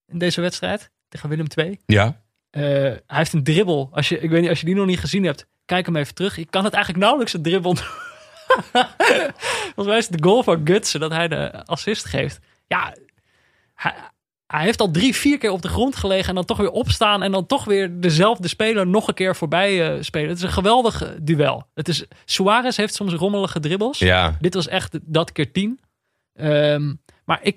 in 0.06 0.18
deze 0.18 0.40
wedstrijd 0.40 0.90
tegen 1.08 1.28
Willem 1.28 1.46
II. 1.56 1.78
Ja, 1.86 2.20
hij 2.50 3.02
heeft 3.06 3.32
een 3.32 3.44
dribbel. 3.44 3.88
Als 3.92 4.08
je, 4.08 4.18
ik 4.20 4.30
weet 4.30 4.40
niet, 4.40 4.50
als 4.50 4.60
je 4.60 4.66
die 4.66 4.74
nog 4.74 4.86
niet 4.86 5.00
gezien 5.00 5.24
hebt, 5.24 5.46
kijk 5.64 5.86
hem 5.86 5.96
even 5.96 6.14
terug. 6.14 6.36
Je 6.36 6.46
kan 6.46 6.64
het 6.64 6.72
eigenlijk 6.72 7.02
nauwelijks 7.04 7.34
een 7.34 7.42
dribbel. 7.42 7.76
Volgens 9.74 9.86
mij 9.86 9.98
is 9.98 10.08
het 10.08 10.18
de 10.18 10.28
goal 10.28 10.42
van 10.42 10.60
Gutsen 10.64 11.00
dat 11.00 11.10
hij 11.10 11.28
de 11.28 11.64
assist 11.64 12.04
geeft. 12.04 12.38
Ja, 12.66 12.94
hij, 13.74 13.94
hij 14.52 14.64
heeft 14.64 14.80
al 14.80 14.90
drie, 14.90 15.16
vier 15.16 15.38
keer 15.38 15.50
op 15.50 15.62
de 15.62 15.68
grond 15.68 15.96
gelegen 15.96 16.28
en 16.28 16.34
dan 16.34 16.44
toch 16.44 16.56
weer 16.56 16.70
opstaan 16.70 17.22
en 17.22 17.32
dan 17.32 17.46
toch 17.46 17.64
weer 17.64 18.00
dezelfde 18.00 18.48
speler 18.48 18.86
nog 18.86 19.08
een 19.08 19.14
keer 19.14 19.36
voorbij 19.36 19.94
eh, 19.94 20.02
spelen. 20.02 20.28
Het 20.28 20.36
is 20.36 20.42
een 20.42 20.52
geweldig 20.52 21.02
eh, 21.02 21.08
duel. 21.22 21.66
Het 21.74 21.88
is, 21.88 22.04
Suarez 22.24 22.76
heeft 22.76 22.94
soms 22.94 23.12
rommelige 23.12 23.60
dribbels. 23.60 23.98
ja. 23.98 24.36
Dit 24.40 24.54
was 24.54 24.68
echt 24.68 24.98
dat 25.02 25.32
keer 25.32 25.52
tien. 25.52 25.80
Ehm, 26.34 26.94
maar 27.24 27.38
ik, 27.42 27.56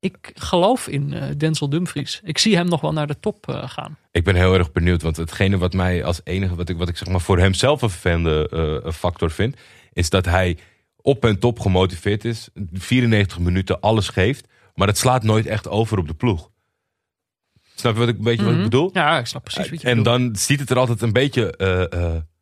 ik 0.00 0.30
geloof 0.34 0.88
in 0.88 1.12
eh, 1.12 1.22
Denzel 1.36 1.68
Dumfries. 1.68 2.20
Ik 2.24 2.38
zie 2.38 2.56
hem 2.56 2.68
nog 2.68 2.80
wel 2.80 2.92
naar 2.92 3.06
de 3.06 3.20
top 3.20 3.44
gaan. 3.48 3.96
Ik 4.10 4.24
ben 4.24 4.34
heel 4.34 4.54
erg 4.54 4.72
benieuwd, 4.72 5.02
want 5.02 5.16
hetgene 5.16 5.58
wat 5.58 5.72
mij 5.72 6.04
als 6.04 6.20
enige, 6.24 6.54
wat 6.54 6.68
ik, 6.68 6.76
wat 6.76 6.88
ik 6.88 6.96
zeg 6.96 7.08
maar 7.08 7.20
voor 7.20 7.38
hemzelf 7.38 7.82
een 7.82 7.90
vervelende 7.90 8.82
factor 8.94 9.30
vind, 9.30 9.56
is 9.96 10.10
dat 10.10 10.24
hij 10.24 10.58
op 10.96 11.24
en 11.24 11.38
top 11.38 11.60
gemotiveerd 11.60 12.24
is, 12.24 12.48
94 12.72 13.38
minuten 13.38 13.80
alles 13.80 14.08
geeft, 14.08 14.46
maar 14.74 14.86
het 14.86 14.98
slaat 14.98 15.22
nooit 15.22 15.46
echt 15.46 15.68
over 15.68 15.98
op 15.98 16.08
de 16.08 16.14
ploeg. 16.14 16.50
Snap 17.74 17.92
je 17.92 17.98
wat 17.98 18.08
ik, 18.08 18.16
een 18.16 18.24
beetje 18.24 18.44
wat 18.44 18.54
ik 18.54 18.62
bedoel? 18.62 18.88
Mhm. 18.88 18.98
Ja, 18.98 19.18
ik 19.18 19.26
snap 19.26 19.44
precies 19.44 19.70
wat 19.70 19.80
je 19.80 19.88
en 19.88 19.96
bedoelt. 19.96 20.18
dan 20.18 20.36
ziet 20.36 20.60
het 20.60 20.70
er 20.70 20.78
altijd 20.78 21.02
een 21.02 21.12
beetje. 21.12 21.54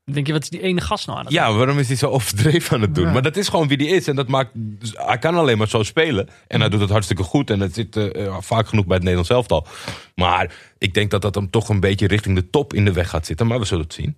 Dan 0.04 0.14
denk 0.14 0.26
je, 0.26 0.32
wat 0.32 0.42
is 0.42 0.48
die 0.48 0.60
ene 0.62 0.80
gast 0.80 1.06
nou 1.06 1.18
aan 1.18 1.24
het 1.24 1.34
ja, 1.34 1.52
waarom 1.52 1.78
is 1.78 1.86
hij 1.86 1.96
zo 1.96 2.08
overdreven 2.10 2.76
aan 2.76 2.80
het 2.82 2.94
doen? 2.94 3.06
Ja. 3.06 3.12
Maar 3.12 3.22
dat 3.22 3.36
is 3.36 3.48
gewoon 3.48 3.68
wie 3.68 3.76
die 3.76 3.88
is. 3.88 4.08
En 4.08 4.16
dat 4.16 4.28
maakt. 4.28 4.50
dus 4.54 4.92
hij 4.94 5.18
kan 5.18 5.34
alleen 5.34 5.58
maar 5.58 5.68
zo 5.68 5.82
spelen. 5.82 6.28
En 6.46 6.60
hij 6.60 6.68
doet 6.68 6.80
het 6.80 6.90
hartstikke 6.90 7.22
goed. 7.22 7.50
En 7.50 7.60
het 7.60 7.74
zit 7.74 7.96
eh, 7.96 8.36
vaak 8.40 8.68
genoeg 8.68 8.84
bij 8.84 8.94
het 8.94 9.04
Nederlands 9.04 9.30
elftal. 9.30 9.66
Maar 10.14 10.54
ik 10.78 10.94
denk 10.94 11.10
dat 11.10 11.22
dat 11.22 11.34
hem 11.34 11.50
toch 11.50 11.68
een 11.68 11.80
beetje 11.80 12.06
richting 12.06 12.36
de 12.36 12.50
top 12.50 12.74
in 12.74 12.84
de 12.84 12.92
weg 12.92 13.08
gaat 13.08 13.26
zitten. 13.26 13.46
Maar 13.46 13.58
we 13.58 13.64
zullen 13.64 13.84
het 13.84 13.94
zien. 13.94 14.16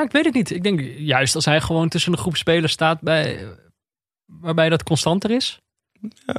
Ja, 0.00 0.06
ik 0.06 0.12
weet 0.12 0.24
het 0.24 0.34
niet. 0.34 0.50
Ik 0.50 0.62
denk 0.62 0.80
juist 0.96 1.34
als 1.34 1.44
hij 1.44 1.60
gewoon 1.60 1.88
tussen 1.88 2.12
een 2.12 2.18
groep 2.18 2.36
spelers 2.36 2.72
staat 2.72 3.00
bij, 3.00 3.46
waarbij 4.26 4.68
dat 4.68 4.82
constanter 4.82 5.30
is. 5.30 5.60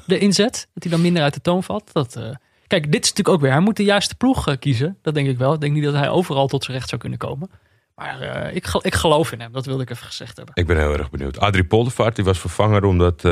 De 0.05 0.17
inzet, 0.17 0.67
dat 0.73 0.83
hij 0.83 0.91
dan 0.91 1.01
minder 1.01 1.23
uit 1.23 1.33
de 1.33 1.41
toon 1.41 1.63
valt. 1.63 1.93
Dat, 1.93 2.15
eh, 2.15 2.29
kijk, 2.67 2.91
dit 2.91 3.03
is 3.03 3.09
natuurlijk 3.09 3.35
ook 3.35 3.41
weer. 3.41 3.51
Hij 3.51 3.59
moet 3.59 3.77
de 3.77 3.83
juiste 3.83 4.15
ploeg 4.15 4.47
eh, 4.47 4.57
kiezen. 4.59 4.97
Dat 5.01 5.13
denk 5.13 5.27
ik 5.27 5.37
wel. 5.37 5.53
Ik 5.53 5.59
denk 5.59 5.73
niet 5.73 5.83
dat 5.83 5.93
hij 5.93 6.09
overal 6.09 6.47
tot 6.47 6.63
zijn 6.63 6.77
recht 6.77 6.89
zou 6.89 7.01
kunnen 7.01 7.19
komen. 7.19 7.49
Maar 7.95 8.21
eh, 8.21 8.55
ik, 8.55 8.67
ik 8.81 8.95
geloof 8.95 9.31
in 9.31 9.39
hem, 9.39 9.51
dat 9.51 9.65
wilde 9.65 9.83
ik 9.83 9.89
even 9.89 10.05
gezegd 10.05 10.37
hebben. 10.37 10.55
Ik 10.55 10.67
ben 10.67 10.77
heel 10.77 10.93
erg 10.93 11.09
benieuwd. 11.09 11.39
Adrie 11.39 11.65
Poldervaart 11.65 12.15
die 12.15 12.25
was 12.25 12.39
vervanger 12.39 12.83
omdat... 12.83 13.23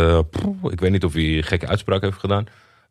ik 0.70 0.80
weet 0.80 0.92
niet 0.92 1.04
of 1.04 1.14
hij 1.14 1.38
een 1.38 1.44
gekke 1.44 1.68
uitspraak 1.68 2.02
heeft 2.02 2.20
gedaan. 2.20 2.46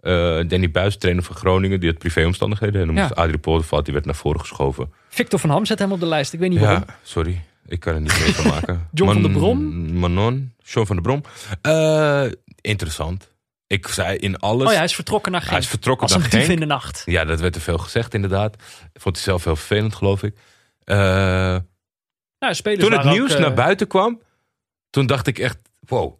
Eh, 0.08 0.48
Danny 0.48 0.70
Buis, 0.70 0.96
trainer 0.96 1.24
van 1.24 1.36
Groningen, 1.36 1.80
die 1.80 1.88
had 1.90 1.98
privéomstandigheden. 1.98 2.80
En 2.80 2.86
dan 2.86 2.96
Ja. 2.96 3.02
moest 3.02 3.14
Adrie 3.14 3.38
Poldervaart, 3.38 3.84
die 3.84 3.94
werd 3.94 4.06
naar 4.06 4.14
voren 4.14 4.40
geschoven. 4.40 4.92
Victor 5.08 5.38
van 5.38 5.50
Ham 5.50 5.64
zet 5.66 5.78
hem 5.78 5.92
op 5.92 6.00
de 6.00 6.06
lijst. 6.06 6.32
Ik 6.32 6.38
weet 6.40 6.50
niet 6.50 6.60
waarom. 6.60 6.84
Ja, 6.86 6.96
sorry. 7.02 7.42
Ik 7.66 7.80
kan 7.80 7.94
er 7.94 8.00
niet 8.00 8.18
meer 8.20 8.34
van 8.34 8.46
maken. 8.46 8.88
John 8.92 9.12
van 9.12 9.22
Man- 9.22 9.32
Brom? 9.32 9.92
Manon, 9.98 10.54
John 10.64 10.86
van 10.86 10.96
der 10.96 11.04
Brom. 11.04 11.22
Eh, 11.62 12.24
interessant. 12.60 13.32
Ik 13.66 13.86
zei 13.88 14.16
in 14.16 14.38
alles... 14.38 14.62
Oh 14.66 14.70
ja, 14.70 14.76
hij 14.76 14.84
is 14.86 14.94
vertrokken 14.94 15.32
naar 15.32 15.40
Genk. 15.40 15.52
Hij 15.52 15.60
is 15.62 15.68
vertrokken 15.68 16.02
Als 16.02 16.12
een 16.14 16.20
naar 16.20 16.30
dief 16.30 16.40
Genk. 16.40 16.52
in 16.52 16.60
de 16.60 16.66
nacht. 16.66 17.02
Ja, 17.04 17.24
dat 17.24 17.40
werd 17.40 17.52
te 17.52 17.60
veel 17.60 17.78
gezegd 17.78 18.14
inderdaad. 18.14 18.62
Vond 18.94 19.16
hij 19.16 19.24
zelf 19.24 19.44
heel 19.44 19.56
vervelend, 19.56 19.94
geloof 19.94 20.22
ik. 20.22 20.36
Eh, 20.84 20.96
Nou, 22.38 22.54
spelers 22.54 22.80
toen 22.88 22.92
het 22.92 23.04
nieuws 23.04 23.32
ook, 23.34 23.38
naar 23.40 23.54
buiten 23.54 23.86
kwam, 23.86 24.20
toen 24.90 25.06
dacht 25.06 25.26
ik 25.26 25.38
echt, 25.38 25.58
wow, 25.80 26.14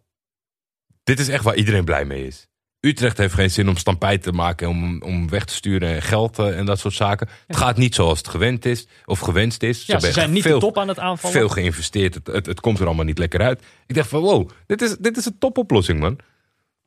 dit 1.03 1.19
is 1.19 1.27
echt 1.29 1.43
waar 1.43 1.55
iedereen 1.55 1.85
blij 1.85 2.05
mee 2.05 2.27
is. 2.27 2.47
Utrecht 2.81 3.17
heeft 3.17 3.33
geen 3.33 3.51
zin 3.51 3.69
om 3.69 3.77
stampij 3.77 4.17
te 4.17 4.31
maken, 4.31 4.69
om, 4.69 5.01
om 5.01 5.29
weg 5.29 5.45
te 5.45 5.53
sturen 5.53 5.89
en 5.89 6.01
geld 6.01 6.39
eh, 6.39 6.57
en 6.57 6.65
dat 6.65 6.79
soort 6.79 6.93
zaken. 6.93 7.29
Het 7.47 7.57
gaat 7.57 7.77
niet 7.77 7.95
zoals 7.95 8.17
het 8.17 8.27
gewend 8.27 8.65
is, 8.65 8.87
of 9.05 9.19
gewenst 9.19 9.63
is. 9.63 9.85
Ja, 9.85 9.99
ze 9.99 10.11
zijn 10.11 10.31
niet 10.31 10.43
veel, 10.43 10.59
de 10.59 10.65
top 10.65 10.77
aan 10.77 10.87
het 10.87 10.99
aanvallen. 10.99 11.37
Veel 11.37 11.49
geïnvesteerd, 11.49 12.13
het, 12.13 12.27
het, 12.27 12.45
het 12.45 12.59
komt 12.59 12.79
er 12.79 12.85
allemaal 12.85 13.05
niet 13.05 13.17
lekker 13.17 13.41
uit. 13.41 13.63
Ik 13.87 13.95
dacht 13.95 14.09
van, 14.09 14.21
wow, 14.21 14.49
dit 14.65 14.81
is, 14.81 14.97
dit 14.97 15.17
is 15.17 15.25
een 15.25 15.37
topoplossing, 15.39 15.99
man. 15.99 16.19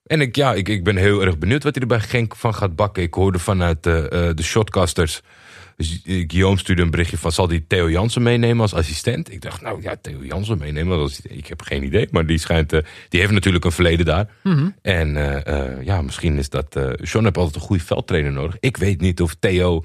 En 0.06 0.20
ik, 0.20 0.36
ja, 0.36 0.54
ik, 0.54 0.68
ik 0.68 0.84
ben 0.84 0.96
heel 0.96 1.22
erg 1.22 1.38
benieuwd 1.38 1.62
wat 1.62 1.74
hij 1.74 1.82
er 1.82 1.88
bij 1.88 2.00
Genk 2.00 2.36
van 2.36 2.54
gaat 2.54 2.76
bakken. 2.76 3.02
Ik 3.02 3.14
hoorde 3.14 3.38
vanuit 3.38 3.86
eh, 3.86 4.04
eh, 4.04 4.36
de 4.36 4.42
shotcasters. 4.42 5.20
Eh, 5.76 6.24
Guillaume 6.26 6.58
stuurde 6.58 6.82
een 6.82 6.90
berichtje 6.90 7.18
van... 7.18 7.32
zal 7.32 7.46
die 7.46 7.64
Theo 7.66 7.90
Jansen 7.90 8.22
meenemen 8.22 8.60
als 8.60 8.74
assistent? 8.74 9.32
Ik 9.32 9.40
dacht, 9.40 9.62
nou 9.62 9.82
ja, 9.82 9.96
Theo 10.00 10.24
Jansen 10.24 10.58
meenemen 10.58 10.98
als. 10.98 11.20
Ik 11.20 11.46
heb 11.46 11.62
geen 11.62 11.84
idee, 11.84 12.08
maar 12.10 12.26
die 12.26 12.38
schijnt... 12.38 12.72
eh, 12.72 12.80
die 13.08 13.20
heeft 13.20 13.32
natuurlijk 13.32 13.64
een 13.64 13.72
verleden 13.72 14.06
daar. 14.06 14.28
Mhm. 14.42 14.68
En 14.82 15.44
eh, 15.44 15.84
ja, 15.84 16.02
misschien 16.02 16.38
is 16.38 16.48
dat... 16.48 16.80
John 17.02 17.24
heeft 17.24 17.36
altijd 17.36 17.54
een 17.54 17.60
goede 17.60 17.84
veldtrainer 17.84 18.32
nodig. 18.32 18.56
Ik 18.60 18.76
weet 18.76 19.00
niet 19.00 19.20
of 19.20 19.34
Theo... 19.38 19.84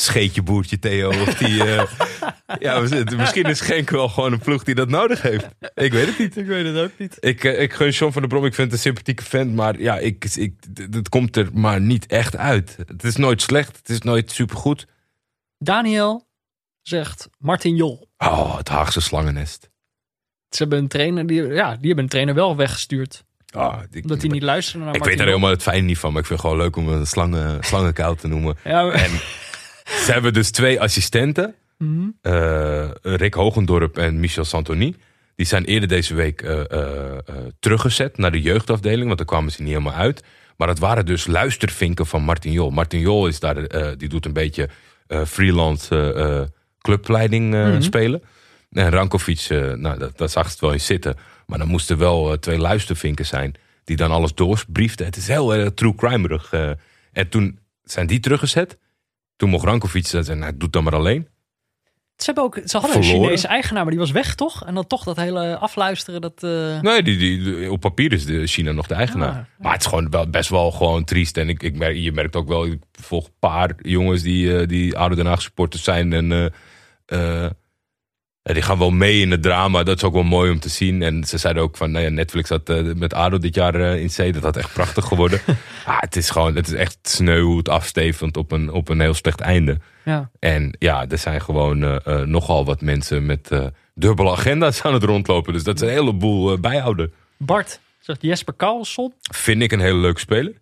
Scheetje 0.00 0.42
boertje 0.42 0.78
Theo, 0.78 1.08
of 1.08 1.34
die... 1.34 1.64
eh, 1.64 1.82
ja, 2.60 2.80
misschien 3.16 3.44
is 3.44 3.60
Genk 3.60 3.90
wel 3.90 4.08
gewoon 4.08 4.32
een 4.32 4.38
ploeg 4.38 4.62
die 4.64 4.74
dat 4.74 4.88
nodig 4.88 5.22
heeft. 5.22 5.48
Ik 5.74 5.92
weet 5.92 6.06
het 6.06 6.18
niet. 6.18 6.36
Ik 6.36 6.46
weet 6.46 6.66
het 6.66 6.76
ook 6.76 6.98
niet. 6.98 7.16
Ik, 7.20 7.44
eh, 7.44 7.60
ik 7.62 7.72
gun 7.72 7.90
John 7.90 8.12
van 8.12 8.20
der 8.22 8.30
Brom, 8.30 8.44
ik 8.44 8.54
vind 8.54 8.66
het 8.66 8.76
een 8.76 8.82
sympathieke 8.84 9.24
vent. 9.24 9.54
Maar 9.54 9.80
ja, 9.80 9.98
ik, 9.98 10.24
ik, 10.34 10.54
d- 10.74 10.94
het 10.94 11.08
komt 11.08 11.36
er 11.36 11.48
maar 11.52 11.80
niet 11.80 12.06
echt 12.06 12.36
uit. 12.36 12.76
Het 12.86 13.04
is 13.04 13.16
nooit 13.16 13.42
slecht, 13.42 13.76
het 13.76 13.88
is 13.88 14.00
nooit 14.00 14.30
supergoed. 14.30 14.86
Daniel 15.58 16.28
zegt 16.82 17.28
Martin 17.38 17.76
Jol. 17.76 18.08
Oh, 18.18 18.56
het 18.56 18.68
Haagse 18.68 19.00
slangennest. 19.00 19.70
Ze 20.48 20.56
hebben 20.62 20.78
een 20.78 20.88
trainer, 20.88 21.26
die, 21.26 21.42
ja, 21.46 21.76
die 21.76 21.86
hebben 21.86 22.04
een 22.04 22.10
trainer 22.10 22.34
wel 22.34 22.56
weggestuurd. 22.56 23.24
Oh, 23.56 23.78
ik, 23.90 24.02
Omdat 24.02 24.20
hij 24.20 24.30
niet 24.30 24.42
luisterde 24.42 24.84
naar 24.84 24.94
ik 24.94 25.00
Martin 25.00 25.08
weet 25.08 25.18
daar 25.18 25.26
helemaal 25.34 25.50
het 25.50 25.62
fijn 25.62 25.84
niet 25.84 25.98
van, 25.98 26.12
maar 26.12 26.20
ik 26.20 26.26
vind 26.26 26.40
het 26.42 26.48
gewoon 26.50 26.64
leuk 26.64 26.76
om 26.76 26.88
een 26.88 27.06
slangen, 27.06 27.64
slangenkuil 27.64 28.14
te 28.14 28.28
noemen. 28.28 28.56
Ja, 28.64 28.82
maar- 28.84 28.92
En 28.94 29.10
ze 30.04 30.12
hebben 30.12 30.32
dus 30.32 30.50
twee 30.50 30.80
assistenten, 30.80 31.54
Mhm. 31.78 32.08
eh, 32.22 32.90
Rick 33.02 33.34
Hogendorp 33.34 33.98
en 33.98 34.20
Michel 34.20 34.44
Santoni. 34.44 34.96
Die 35.36 35.46
zijn 35.46 35.64
eerder 35.64 35.88
deze 35.88 36.14
week 36.14 36.42
eh, 36.42 36.70
eh, 36.70 37.20
teruggezet 37.60 38.18
naar 38.18 38.32
de 38.32 38.40
jeugdafdeling, 38.40 39.04
want 39.06 39.16
daar 39.18 39.26
kwamen 39.26 39.52
ze 39.52 39.62
niet 39.62 39.72
helemaal 39.72 39.92
uit. 39.94 40.22
Maar 40.56 40.66
dat 40.66 40.78
waren 40.78 41.06
dus 41.06 41.26
luistervinken 41.26 42.06
van 42.06 42.22
Martin 42.22 42.52
Jol. 42.52 42.70
Martin 42.70 43.00
Jol 43.00 43.26
is 43.26 43.40
daar, 43.40 43.68
die 43.98 44.08
doet 44.08 44.26
een 44.26 44.32
beetje 44.32 44.68
freelance 45.26 46.48
clubleiding 46.78 47.50
Mhm. 47.50 47.80
spelen. 47.80 48.22
En 48.72 48.90
Rankovic, 48.90 49.46
nou, 49.74 49.98
dat, 49.98 50.18
dat 50.18 50.30
zag 50.30 50.48
het 50.50 50.60
wel 50.60 50.72
in 50.72 50.80
zitten. 50.80 51.16
Maar 51.46 51.58
dan 51.58 51.68
moesten 51.68 51.98
wel 51.98 52.38
twee 52.38 52.58
luistervinken 52.58 53.26
zijn 53.26 53.54
die 53.84 53.96
dan 53.96 54.10
alles 54.10 54.34
doorbriefden. 54.34 55.06
Het 55.06 55.16
is 55.16 55.28
heel 55.28 55.54
erg 55.54 55.70
true 55.74 55.94
crime-erig. 55.94 56.52
eh. 56.52 56.70
en 57.12 57.28
toen 57.28 57.58
zijn 57.84 58.06
die 58.06 58.20
teruggezet. 58.20 58.78
Toen 59.40 59.50
mocht 59.50 59.64
Rankovic 59.64 60.06
zeggen, 60.06 60.38
nou, 60.38 60.52
doe 60.52 60.62
het 60.62 60.72
dan 60.72 60.84
maar 60.84 60.94
alleen. 60.94 61.28
Ze, 62.16 62.24
hebben 62.24 62.44
ook, 62.44 62.60
ze 62.64 62.78
hadden 62.78 62.96
een. 62.96 63.02
Chinese 63.02 63.46
eigenaar, 63.46 63.82
maar 63.82 63.90
die 63.90 64.00
was 64.00 64.10
weg 64.10 64.34
toch? 64.34 64.64
En 64.66 64.74
dan 64.74 64.86
toch 64.86 65.04
dat 65.04 65.16
hele 65.16 65.56
afluisteren, 65.58 66.20
dat... 66.20 66.42
eh, 66.42 66.80
Nee, 66.80 67.02
die, 67.02 67.16
die, 67.16 67.72
op 67.72 67.80
papier 67.80 68.12
is 68.12 68.24
de 68.24 68.46
China 68.46 68.72
nog 68.72 68.86
de 68.86 68.94
eigenaar. 68.94 69.28
Ah, 69.28 69.34
ja. 69.34 69.46
Maar 69.58 69.72
het 69.72 69.80
is 69.80 69.86
gewoon 69.86 70.10
wel, 70.10 70.30
best 70.30 70.50
wel 70.50 70.70
gewoon 70.70 71.04
triest. 71.04 71.36
En 71.36 71.48
ik, 71.48 71.62
ik 71.62 71.76
merk, 71.76 71.96
je 71.96 72.12
merkt 72.12 72.36
ook 72.36 72.48
wel, 72.48 72.66
ik 72.66 72.82
volg 72.92 73.24
een 73.26 73.32
paar 73.38 73.74
jongens 73.76 74.22
die, 74.22 74.58
eh, 74.58 74.66
die 74.66 74.96
oude 74.98 75.14
Den 75.14 75.26
Haag 75.26 75.42
supporters 75.42 75.84
zijn. 75.84 76.12
En 76.12 76.52
eh, 77.06 77.46
die 78.52 78.62
gaan 78.62 78.78
wel 78.78 78.90
mee 78.90 79.20
in 79.20 79.30
het 79.30 79.42
drama. 79.42 79.82
Dat 79.82 79.96
is 79.96 80.04
ook 80.04 80.12
wel 80.12 80.22
mooi 80.22 80.50
om 80.50 80.60
te 80.60 80.68
zien. 80.68 81.02
En 81.02 81.24
ze 81.24 81.38
zeiden 81.38 81.62
ook 81.62 81.76
van, 81.76 81.90
nou 81.90 82.04
ja, 82.04 82.10
Netflix 82.10 82.48
had 82.48 82.68
eh, 82.68 82.82
met 82.96 83.14
ADO 83.14 83.38
dit 83.38 83.54
jaar 83.54 83.74
eh, 83.74 84.00
in 84.02 84.10
zee. 84.10 84.32
Dat 84.32 84.42
had 84.42 84.56
echt 84.56 84.72
prachtig 84.72 85.04
geworden. 85.04 85.40
ah, 85.84 86.00
het 86.00 86.16
is 86.16 86.30
gewoon, 86.30 86.56
het 86.56 86.66
is 86.66 86.74
echt 86.74 86.98
sneu 87.02 87.40
hoe 87.40 87.56
het 87.56 87.68
afstevend 87.68 88.36
op 88.36 88.52
een, 88.52 88.72
op 88.72 88.88
een 88.88 89.00
heel 89.00 89.14
slecht 89.14 89.40
einde. 89.40 89.78
ja. 90.04 90.30
En 90.38 90.76
ja, 90.78 91.06
er 91.08 91.18
zijn 91.18 91.40
gewoon 91.40 91.84
eh, 91.84 92.20
nogal 92.20 92.64
wat 92.64 92.80
mensen 92.80 93.26
met 93.26 93.50
dubbele 93.94 94.30
agenda's 94.30 94.82
aan 94.82 94.94
het 94.94 95.02
rondlopen. 95.02 95.52
Dus 95.52 95.64
dat 95.64 95.74
is 95.74 95.80
een 95.80 95.94
heleboel 95.94 96.58
bijhouden. 96.58 97.12
Bart 97.36 97.80
zegt 98.00 98.22
Jesper 98.22 98.54
Karlsson 98.54 99.14
Vind 99.32 99.62
ik 99.62 99.72
een 99.72 99.80
hele 99.80 99.98
leuke 99.98 100.20
speler. 100.20 100.52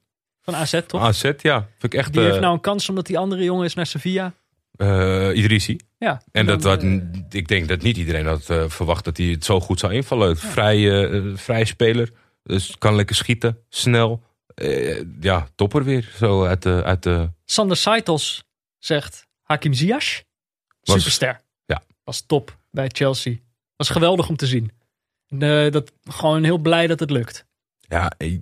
van 0.43 0.55
AZ 0.55 0.81
toch? 0.87 1.01
AZ, 1.01 1.23
ja. 1.39 1.69
Vind 1.79 1.93
ik 1.93 1.95
echt 1.95 2.13
die 2.13 2.23
heeft 2.23 2.41
nou 2.41 2.55
een 2.55 2.61
kans 2.61 2.89
omdat 2.89 3.07
die 3.07 3.19
andere 3.19 3.45
jongen 3.45 3.65
is 3.65 3.75
naar 3.75 3.87
Sevilla. 3.87 4.33
Eh, 4.79 5.37
Idrissi. 5.37 5.77
Ja. 5.99 6.23
En 6.33 6.47
dat 6.47 6.63
dan, 6.63 6.71
wat, 6.71 6.83
eh, 6.83 7.21
ik 7.31 7.49
denk 7.49 7.69
dat 7.69 7.83
niet 7.83 7.97
iedereen 7.97 8.27
had 8.27 8.51
eh, 8.51 8.69
verwacht 8.69 9.05
dat 9.05 9.17
hij 9.17 9.27
het 9.27 9.45
zo 9.45 9.61
goed 9.61 9.81
zou 9.81 9.93
invallen. 9.93 10.37
Vrij, 10.37 11.11
vrij 11.37 11.65
speler. 11.65 12.13
Dus 12.43 12.79
kan 12.79 12.95
lekker 12.95 13.17
schieten. 13.17 13.59
Snel. 13.69 14.23
Ja, 15.21 15.49
topper 15.55 15.85
weer. 15.85 16.13
Zo 16.17 16.45
uit 16.45 16.63
de... 16.63 16.83
Uit 16.85 17.03
de 17.03 17.31
Sander 17.45 17.77
Saitos 17.77 18.45
zegt 18.79 19.27
Hakim 19.43 19.73
Ziyech. 19.73 20.23
Superster. 20.83 21.41
ja. 21.67 21.83
Was 22.05 22.21
top 22.27 22.59
bij 22.71 22.89
Chelsea. 22.93 23.37
Was 23.77 23.89
geweldig 23.89 24.29
om 24.29 24.37
te 24.37 24.47
zien. 24.47 24.73
En, 25.29 25.71
dat, 25.73 25.93
gewoon 26.05 26.45
heel 26.45 26.59
blij 26.59 26.87
dat 26.87 27.01
het 27.01 27.11
lukt. 27.11 27.47
ja, 27.81 28.13
eh, 28.17 28.39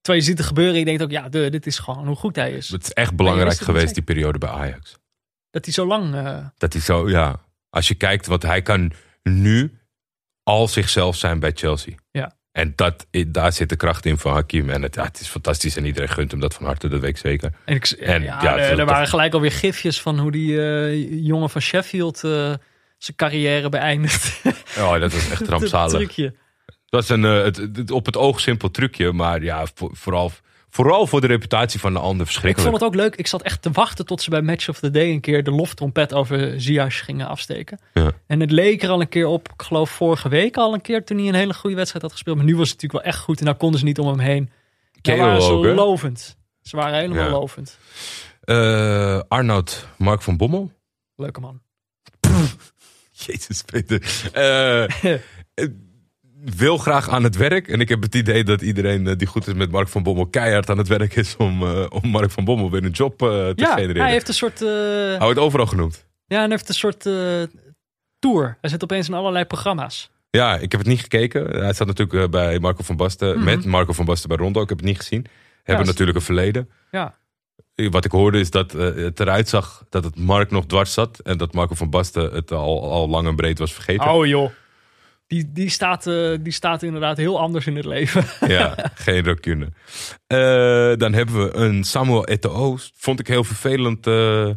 Terwijl 0.00 0.24
je 0.24 0.30
ziet 0.32 0.38
het 0.38 0.46
gebeuren 0.46 0.72
en 0.72 0.78
je 0.78 0.84
denkt 0.84 1.02
ook, 1.02 1.10
ja, 1.10 1.28
de, 1.28 1.50
dit 1.50 1.66
is 1.66 1.78
gewoon 1.78 2.06
hoe 2.06 2.16
goed 2.16 2.36
hij 2.36 2.52
is. 2.52 2.68
het 2.68 2.82
is 2.82 2.92
echt 2.92 3.16
belangrijk 3.16 3.58
geweest, 3.58 3.94
die 3.94 4.02
periode 4.02 4.38
bij 4.38 4.48
Ajax. 4.48 4.98
Dat 5.50 5.64
hij 5.64 5.74
zo 5.74 5.86
lang... 5.86 6.14
eh, 6.14 6.38
Dat 6.58 6.72
hij 6.72 6.82
zo, 6.82 7.08
ja. 7.10 7.40
Als 7.70 7.88
je 7.88 7.94
kijkt, 7.94 8.26
wat 8.26 8.42
hij 8.42 8.62
kan 8.62 8.92
nu 9.22 9.78
al 10.42 10.68
zichzelf 10.68 11.16
zijn 11.16 11.38
bij 11.40 11.52
Chelsea. 11.54 11.94
Ja. 12.10 12.36
En 12.52 12.72
dat, 12.76 13.06
daar 13.26 13.52
zit 13.52 13.68
de 13.68 13.76
kracht 13.76 14.04
in 14.06 14.18
van 14.18 14.32
Hakim. 14.32 14.70
En 14.70 14.82
het, 14.82 14.94
ja, 14.94 15.04
het 15.04 15.20
is 15.20 15.28
fantastisch 15.28 15.76
en 15.76 15.84
iedereen 15.84 16.08
gunt 16.08 16.30
hem 16.30 16.40
dat 16.40 16.54
van 16.54 16.64
harte, 16.66 16.88
dat 16.88 17.00
weet 17.00 17.10
ik 17.10 17.16
zeker. 17.16 17.52
En, 17.64 17.74
ik, 17.74 17.86
En, 17.90 18.22
ja, 18.22 18.42
ja, 18.42 18.58
er, 18.58 18.78
er 18.78 18.86
waren 18.86 19.08
gelijk 19.08 19.34
alweer 19.34 19.52
gifjes 19.52 20.00
van 20.00 20.18
hoe 20.18 20.30
die 20.30 20.62
eh, 20.62 21.24
jongen 21.26 21.50
van 21.50 21.60
Sheffield 21.60 22.24
eh, 22.24 22.30
zijn 22.98 23.16
carrière 23.16 23.68
beëindigt. 23.68 24.40
Oh, 24.78 25.00
dat 25.00 25.12
was 25.12 25.28
echt 25.30 25.38
Dat 25.38 25.48
rampzalig. 25.48 25.92
trucje. 25.96 26.34
Dat 26.86 27.02
is 27.02 27.08
een 27.08 27.22
het, 27.22 27.56
het- 27.56 27.90
op 27.90 28.06
het 28.06 28.16
oog 28.16 28.40
simpel 28.40 28.70
trucje, 28.70 29.12
maar 29.12 29.42
ja, 29.42 29.66
voor- 29.74 29.96
vooral, 29.96 30.32
vooral 30.70 31.06
voor 31.06 31.20
de 31.20 31.26
reputatie 31.26 31.80
van 31.80 31.92
de 31.92 31.98
ander 31.98 32.20
Ik 32.20 32.26
verschrikkelijk. 32.26 32.70
vond 32.70 32.82
het 32.82 32.90
ook 32.90 33.00
leuk. 33.04 33.16
Ik 33.16 33.26
zat 33.26 33.42
echt 33.42 33.62
te 33.62 33.70
wachten 33.70 34.06
tot 34.06 34.22
ze 34.22 34.30
bij 34.30 34.42
Match 34.42 34.68
of 34.68 34.78
the 34.78 34.90
Day 34.90 35.10
een 35.10 35.20
keer 35.20 35.44
de 35.44 35.50
loftrompet 35.50 36.14
over 36.14 36.60
Ziyech 36.60 37.04
gingen 37.04 37.26
afsteken. 37.28 37.78
Ja. 37.94 38.10
En 38.26 38.40
het 38.40 38.50
leek 38.50 38.82
er 38.82 38.88
al 38.88 39.00
een 39.00 39.08
keer 39.08 39.26
op, 39.26 39.48
ik 39.48 39.62
geloof 39.62 39.90
vorige 39.90 40.28
week 40.28 40.56
al 40.56 40.74
een 40.74 40.80
keer 40.80 41.04
toen 41.04 41.18
hij 41.18 41.28
een 41.28 41.34
hele 41.34 41.54
goede 41.54 41.76
wedstrijd 41.76 42.02
had 42.04 42.12
gespeeld. 42.12 42.36
Maar 42.36 42.44
nu 42.46 42.56
was 42.56 42.70
het 42.70 42.80
natuurlijk 42.82 43.04
wel 43.04 43.12
echt 43.12 43.22
goed 43.24 43.38
en 43.38 43.44
daar 43.44 43.54
konden 43.56 43.78
ze 43.78 43.84
niet 43.84 43.98
om 43.98 44.06
hem 44.08 44.18
heen. 44.18 44.50
Keo 45.00 45.16
waren 45.16 45.42
ze 45.42 45.52
ook, 45.52 45.64
lovend. 45.64 46.36
Ze 46.62 46.76
waren 46.76 46.98
helemaal 46.98 47.24
Ja. 47.24 47.30
lovend. 47.30 47.78
Eh, 48.40 49.20
Arnoud 49.28 49.86
Mark 49.98 50.22
van 50.22 50.36
Bommel. 50.36 50.72
Leuke 51.16 51.40
man. 51.40 51.60
Jezus, 53.26 53.62
Peter. 53.62 54.02
Eh, 54.32 55.14
wil 56.44 56.76
graag 56.78 57.08
aan 57.08 57.22
het 57.24 57.36
werk. 57.36 57.68
En 57.68 57.80
ik 57.80 57.88
heb 57.88 58.02
het 58.02 58.14
idee 58.14 58.44
dat 58.44 58.62
iedereen 58.62 59.06
eh, 59.06 59.16
die 59.16 59.26
goed 59.26 59.46
is 59.46 59.54
met 59.54 59.70
Mark 59.70 59.88
van 59.88 60.02
Bommel 60.02 60.26
keihard 60.26 60.70
aan 60.70 60.78
het 60.78 60.88
werk 60.88 61.16
is 61.16 61.36
om, 61.36 61.62
eh, 61.62 61.86
om 61.88 62.08
Mark 62.10 62.30
van 62.30 62.44
Bommel 62.44 62.70
weer 62.70 62.84
een 62.84 62.90
job 62.90 63.22
eh, 63.22 63.28
te 63.28 63.52
Ja, 63.56 63.74
genereren. 63.74 64.02
hij 64.02 64.10
heeft 64.12 64.28
een 64.28 64.34
soort... 64.34 64.62
eh, 64.62 64.68
Hou 65.18 65.28
het 65.28 65.38
overal 65.38 65.66
genoemd. 65.66 66.06
ja, 66.26 66.38
hij 66.38 66.48
heeft 66.48 66.68
een 66.68 66.74
soort 66.74 67.06
eh, 67.06 67.42
tour. 68.18 68.56
Hij 68.60 68.70
zit 68.70 68.82
opeens 68.82 69.08
in 69.08 69.14
allerlei 69.14 69.44
programma's. 69.44 70.10
Ja, 70.30 70.54
ik 70.56 70.70
heb 70.72 70.80
het 70.80 70.88
niet 70.90 71.00
gekeken. 71.00 71.46
Hij 71.62 71.72
zat 71.72 71.86
natuurlijk 71.86 72.30
bij 72.30 72.58
Marco 72.58 72.82
van 72.82 72.96
Basten. 72.96 73.34
Mhm. 73.36 73.44
Met 73.44 73.64
Marco 73.64 73.92
van 73.92 74.04
Basten 74.04 74.28
bij 74.28 74.38
Rondo. 74.38 74.62
Ik 74.62 74.68
heb 74.68 74.78
het 74.78 74.86
niet 74.86 74.96
gezien. 74.96 75.26
Hebben 75.62 75.86
natuurlijk 75.86 76.18
een 76.18 76.24
verleden. 76.24 76.70
Ja. 76.90 77.14
Wat 77.90 78.04
ik 78.04 78.10
hoorde 78.10 78.38
is 78.40 78.50
dat 78.50 78.72
het 78.72 79.20
eruit 79.20 79.48
zag 79.48 79.84
dat 79.88 80.04
het 80.04 80.18
Mark 80.18 80.50
nog 80.50 80.66
dwars 80.66 80.92
zat. 80.92 81.18
En 81.18 81.38
dat 81.38 81.52
Marco 81.52 81.74
van 81.74 81.90
Basten 81.90 82.32
het 82.32 82.52
al, 82.52 82.90
al 82.90 83.08
lang 83.08 83.26
en 83.28 83.36
breed 83.36 83.58
was 83.58 83.72
vergeten. 83.72 84.10
Oh 84.12 84.26
joh. 84.26 84.50
Die, 85.28 85.52
die, 85.52 85.68
staat, 85.70 86.06
eh, 86.06 86.34
die 86.40 86.52
staat 86.52 86.82
inderdaad 86.82 87.16
heel 87.16 87.40
anders 87.40 87.66
in 87.66 87.76
het 87.76 87.84
leven. 87.84 88.24
Ja, 88.56 88.74
geen 88.94 89.24
rancune. 89.24 89.68
Eh, 90.26 90.96
dan 90.96 91.12
hebben 91.12 91.44
we 91.44 91.54
een 91.56 91.84
Samuel 91.84 92.26
Eto'o. 92.26 92.76
Vond 92.94 93.20
ik 93.20 93.26
heel 93.26 93.44
vervelend 93.44 94.06
eh, 94.06 94.48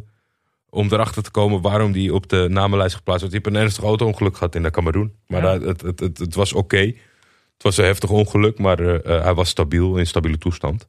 om 0.70 0.86
erachter 0.92 1.22
te 1.22 1.30
komen 1.30 1.60
waarom 1.60 1.92
die 1.92 2.14
op 2.14 2.28
de 2.28 2.46
namenlijst 2.50 2.94
geplaatst 2.94 3.20
wordt. 3.22 3.34
Die 3.36 3.44
heeft 3.44 3.56
een 3.56 3.62
ernstig 3.66 3.84
auto-ongeluk 3.84 4.34
gehad 4.36 4.54
in 4.54 4.62
de 4.62 4.70
Cameroen. 4.70 5.12
Maar 5.26 5.42
Ja. 5.42 5.60
het, 5.60 5.80
het, 5.82 6.00
het, 6.00 6.18
het 6.18 6.34
was 6.34 6.52
oké. 6.52 6.78
Het 7.52 7.62
was 7.62 7.76
een 7.76 7.84
heftig 7.84 8.10
ongeluk, 8.10 8.58
maar 8.58 8.78
hij 8.78 9.34
was 9.34 9.48
stabiel, 9.48 9.96
in 9.96 10.06
stabiele 10.06 10.38
toestand. 10.38 10.88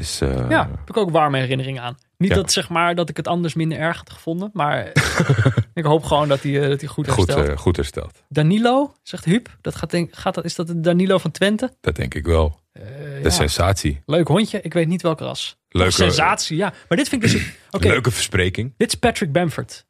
Dus, 0.00 0.20
eh, 0.20 0.50
Ja, 0.50 0.68
heb 0.78 0.88
ik 0.88 0.96
ook 0.96 1.10
warme 1.10 1.38
herinneringen 1.38 1.82
aan. 1.82 1.98
Niet 2.18 2.30
Ja. 2.30 2.36
dat, 2.36 2.52
zeg 2.52 2.68
maar, 2.68 2.94
dat 2.94 3.08
ik 3.08 3.16
het 3.16 3.28
anders 3.28 3.54
minder 3.54 3.78
erg 3.78 3.96
had 3.96 4.10
gevonden. 4.10 4.50
Maar 4.52 4.92
ik 5.74 5.84
hoop 5.84 6.04
gewoon 6.04 6.28
dat 6.28 6.42
hij, 6.42 6.62
eh, 6.62 6.68
dat 6.68 6.80
hij 6.80 6.88
goed 6.88 7.08
goed, 7.08 7.26
herstelt. 7.26 7.48
eh, 7.48 7.56
goed 7.56 7.76
hersteld. 7.76 8.22
Danilo, 8.28 8.94
zegt 9.02 9.24
Huub. 9.24 9.56
Dat 9.60 9.74
gaat, 9.74 9.90
denk, 9.90 10.14
gaat 10.14 10.34
dat, 10.34 10.44
is 10.44 10.54
dat 10.54 10.66
de 10.66 10.80
Danilo 10.80 11.18
van 11.18 11.30
Twente? 11.30 11.76
Dat 11.80 11.96
denk 11.96 12.14
ik 12.14 12.26
wel. 12.26 12.60
Eh, 12.72 12.82
De 12.84 13.20
ja. 13.22 13.30
sensatie. 13.30 14.02
Leuk 14.06 14.28
hondje. 14.28 14.60
Ik 14.60 14.72
weet 14.72 14.86
niet 14.88 15.02
welke 15.02 15.24
ras. 15.24 15.56
Leuke, 15.68 15.88
Of 15.88 15.94
sensatie, 15.96 16.56
ja. 16.56 16.72
Maar 16.88 16.98
dit 16.98 17.08
vind 17.08 17.24
ik 17.24 17.30
dus... 17.30 17.52
Oké, 17.70 17.88
leuke 17.88 18.10
verspreking. 18.10 18.74
dit 18.76 18.88
is 18.88 18.94
Patrick 18.98 19.32
Bamford. 19.32 19.86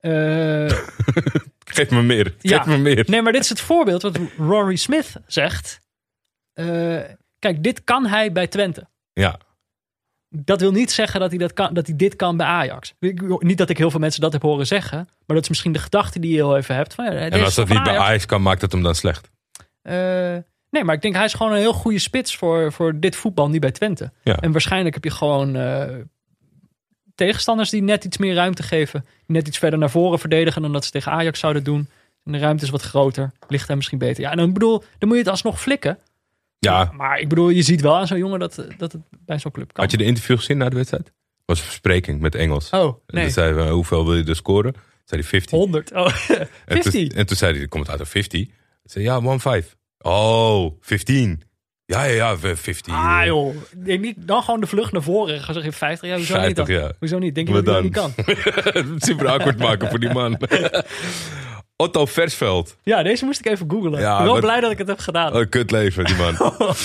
Geef 1.64 1.90
me 1.90 2.02
meer. 2.02 2.24
Geef 2.38 2.50
Ja. 2.50 2.64
me 2.66 2.78
meer. 2.78 3.04
nee, 3.08 3.22
maar 3.22 3.32
dit 3.32 3.42
is 3.42 3.48
het 3.48 3.60
voorbeeld 3.60 4.02
wat 4.02 4.18
Rory 4.38 4.76
Smith 4.76 5.12
zegt. 5.26 5.80
Kijk, 7.40 7.62
dit 7.62 7.84
kan 7.84 8.06
hij 8.06 8.32
bij 8.32 8.46
Twente. 8.46 8.86
Ja, 9.12 9.38
Dat 10.28 10.60
wil 10.60 10.72
niet 10.72 10.90
zeggen 10.92 11.20
dat 11.20 11.30
hij, 11.30 11.38
dat 11.38 11.52
kan, 11.52 11.74
dat 11.74 11.86
hij 11.86 11.96
dit 11.96 12.16
kan 12.16 12.36
bij 12.36 12.46
Ajax. 12.46 12.94
Ik- 12.98 13.42
Niet 13.42 13.58
dat 13.58 13.70
ik 13.70 13.78
heel 13.78 13.90
veel 13.90 14.00
mensen 14.00 14.20
dat 14.20 14.32
heb 14.32 14.42
horen 14.42 14.66
zeggen. 14.66 14.98
Maar 14.98 15.36
dat 15.36 15.42
is 15.42 15.48
misschien 15.48 15.72
de 15.72 15.78
gedachte 15.78 16.18
die 16.18 16.30
je 16.30 16.36
heel 16.36 16.56
even 16.56 16.74
hebt. 16.74 16.94
Van, 16.94 17.04
ja, 17.04 17.10
en 17.10 17.32
als 17.44 17.54
dat 17.54 17.68
niet 17.68 17.82
bij 17.82 17.98
Ajax 17.98 18.26
kan, 18.26 18.42
maakt 18.42 18.60
het 18.60 18.72
hem 18.72 18.82
dan 18.82 18.94
slecht. 18.94 19.30
Eh, 19.82 19.94
nee, 20.70 20.84
maar 20.84 20.94
ik 20.94 21.02
denk 21.02 21.14
hij 21.14 21.24
is 21.24 21.34
gewoon 21.34 21.52
een 21.52 21.58
heel 21.58 21.72
goede 21.72 21.98
spits 21.98 22.36
voor, 22.36 22.72
voor 22.72 23.00
dit 23.00 23.16
voetbal, 23.16 23.48
niet 23.48 23.60
bij 23.60 23.70
Twente. 23.70 24.12
Ja. 24.22 24.36
En 24.36 24.52
waarschijnlijk 24.52 24.94
heb 24.94 25.04
je 25.04 25.10
gewoon 25.10 25.56
eh, 25.56 25.84
tegenstanders 27.14 27.70
die 27.70 27.82
net 27.82 28.04
iets 28.04 28.18
meer 28.18 28.34
ruimte 28.34 28.62
geven. 28.62 29.00
Die 29.26 29.36
net 29.36 29.48
iets 29.48 29.58
verder 29.58 29.78
naar 29.78 29.90
voren 29.90 30.18
verdedigen 30.18 30.62
dan 30.62 30.72
dat 30.72 30.84
ze 30.84 30.90
tegen 30.90 31.12
Ajax 31.12 31.38
zouden 31.40 31.64
doen. 31.64 31.88
En 32.24 32.32
de 32.32 32.38
ruimte 32.38 32.64
is 32.64 32.70
wat 32.70 32.82
groter. 32.82 33.32
Ligt 33.48 33.66
hij 33.66 33.76
misschien 33.76 33.98
beter. 33.98 34.22
Ja, 34.22 34.30
en 34.30 34.36
dan 34.36 34.52
bedoel, 34.52 34.78
dan 34.78 35.08
moet 35.08 35.16
je 35.16 35.22
het 35.22 35.28
alsnog 35.32 35.60
flikken. 35.60 35.98
Ja, 36.66 36.92
Maar 36.96 37.18
ik 37.20 37.28
bedoel, 37.28 37.48
je 37.48 37.62
ziet 37.62 37.80
wel 37.80 37.96
aan 37.96 38.06
zo'n 38.06 38.18
jongen 38.18 38.38
dat, 38.38 38.64
dat 38.78 38.92
het 38.92 39.02
bij 39.24 39.38
zo'n 39.38 39.50
club 39.52 39.72
kan. 39.72 39.82
had 39.84 39.92
je 39.92 39.98
de 39.98 40.04
interview 40.04 40.36
gezien 40.36 40.58
na 40.58 40.68
de 40.68 40.76
wedstrijd? 40.76 41.12
was 41.44 41.58
een 41.58 41.64
verspreking 41.64 42.20
met 42.20 42.34
Engels. 42.34 42.70
Oh, 42.70 42.80
En 42.84 42.96
nee. 43.06 43.24
toen 43.24 43.32
zei 43.32 43.54
hij, 43.54 43.70
hoeveel 43.70 44.04
wil 44.06 44.16
je 44.16 44.24
er 44.24 44.36
scoren? 44.36 44.72
Toen 44.72 44.82
zei 45.04 45.20
hij 45.20 45.30
50. 45.30 45.58
100. 45.58 45.92
Oh, 45.92 46.06
En 46.38 46.48
50. 46.66 46.92
toen, 46.92 47.08
en 47.18 47.26
toen 47.26 47.36
zei 47.36 47.52
hij, 47.52 47.60
de 47.60 47.68
commentator 47.68 48.06
50. 48.06 48.40
Ik 48.40 48.50
zei, 48.84 49.04
ja, 49.04 49.20
1-5. 49.62 49.66
Oh, 49.98 50.72
15. 50.80 51.42
Ja, 51.86 52.04
ja, 52.04 52.14
ja, 52.14 52.56
50. 52.56 52.94
Ah 52.94 53.22
joh, 53.24 53.56
denk 53.76 54.00
niet, 54.00 54.16
dan 54.18 54.42
gewoon 54.42 54.60
de 54.60 54.66
vlucht 54.66 54.92
naar 54.92 55.02
voren 55.02 55.34
en 55.34 55.40
ga 55.42 55.52
zeggen 55.52 55.72
50. 55.72 56.08
Ja, 56.08 56.16
hoezo 56.16 56.34
50, 56.34 56.66
niet 56.66 56.76
dan? 56.76 56.84
ja. 56.86 56.92
Hoezo 56.98 57.18
niet? 57.18 57.34
Denk 57.34 57.48
je 57.48 57.54
dat 57.54 57.64
dat 57.64 57.82
niet 57.82 57.92
kan? 57.92 58.12
Super 58.98 59.28
awkward 59.28 59.58
maken 59.58 59.88
voor 59.90 60.00
die 60.00 60.12
man. 60.12 60.38
Otto 61.80 62.06
Versveld. 62.06 62.76
Ja, 62.82 63.02
deze 63.02 63.24
moest 63.24 63.38
ik 63.38 63.46
even 63.46 63.70
googlen. 63.70 64.00
Ja, 64.00 64.10
ik 64.12 64.16
ben 64.16 64.24
wel 64.24 64.32
wat- 64.32 64.40
blij 64.42 64.60
dat 64.60 64.70
ik 64.70 64.78
het 64.78 64.88
heb 64.88 64.98
gedaan. 64.98 65.34
Een 65.36 65.48
kut 65.48 65.70
leven, 65.70 66.04
die 66.04 66.16
man. 66.16 66.36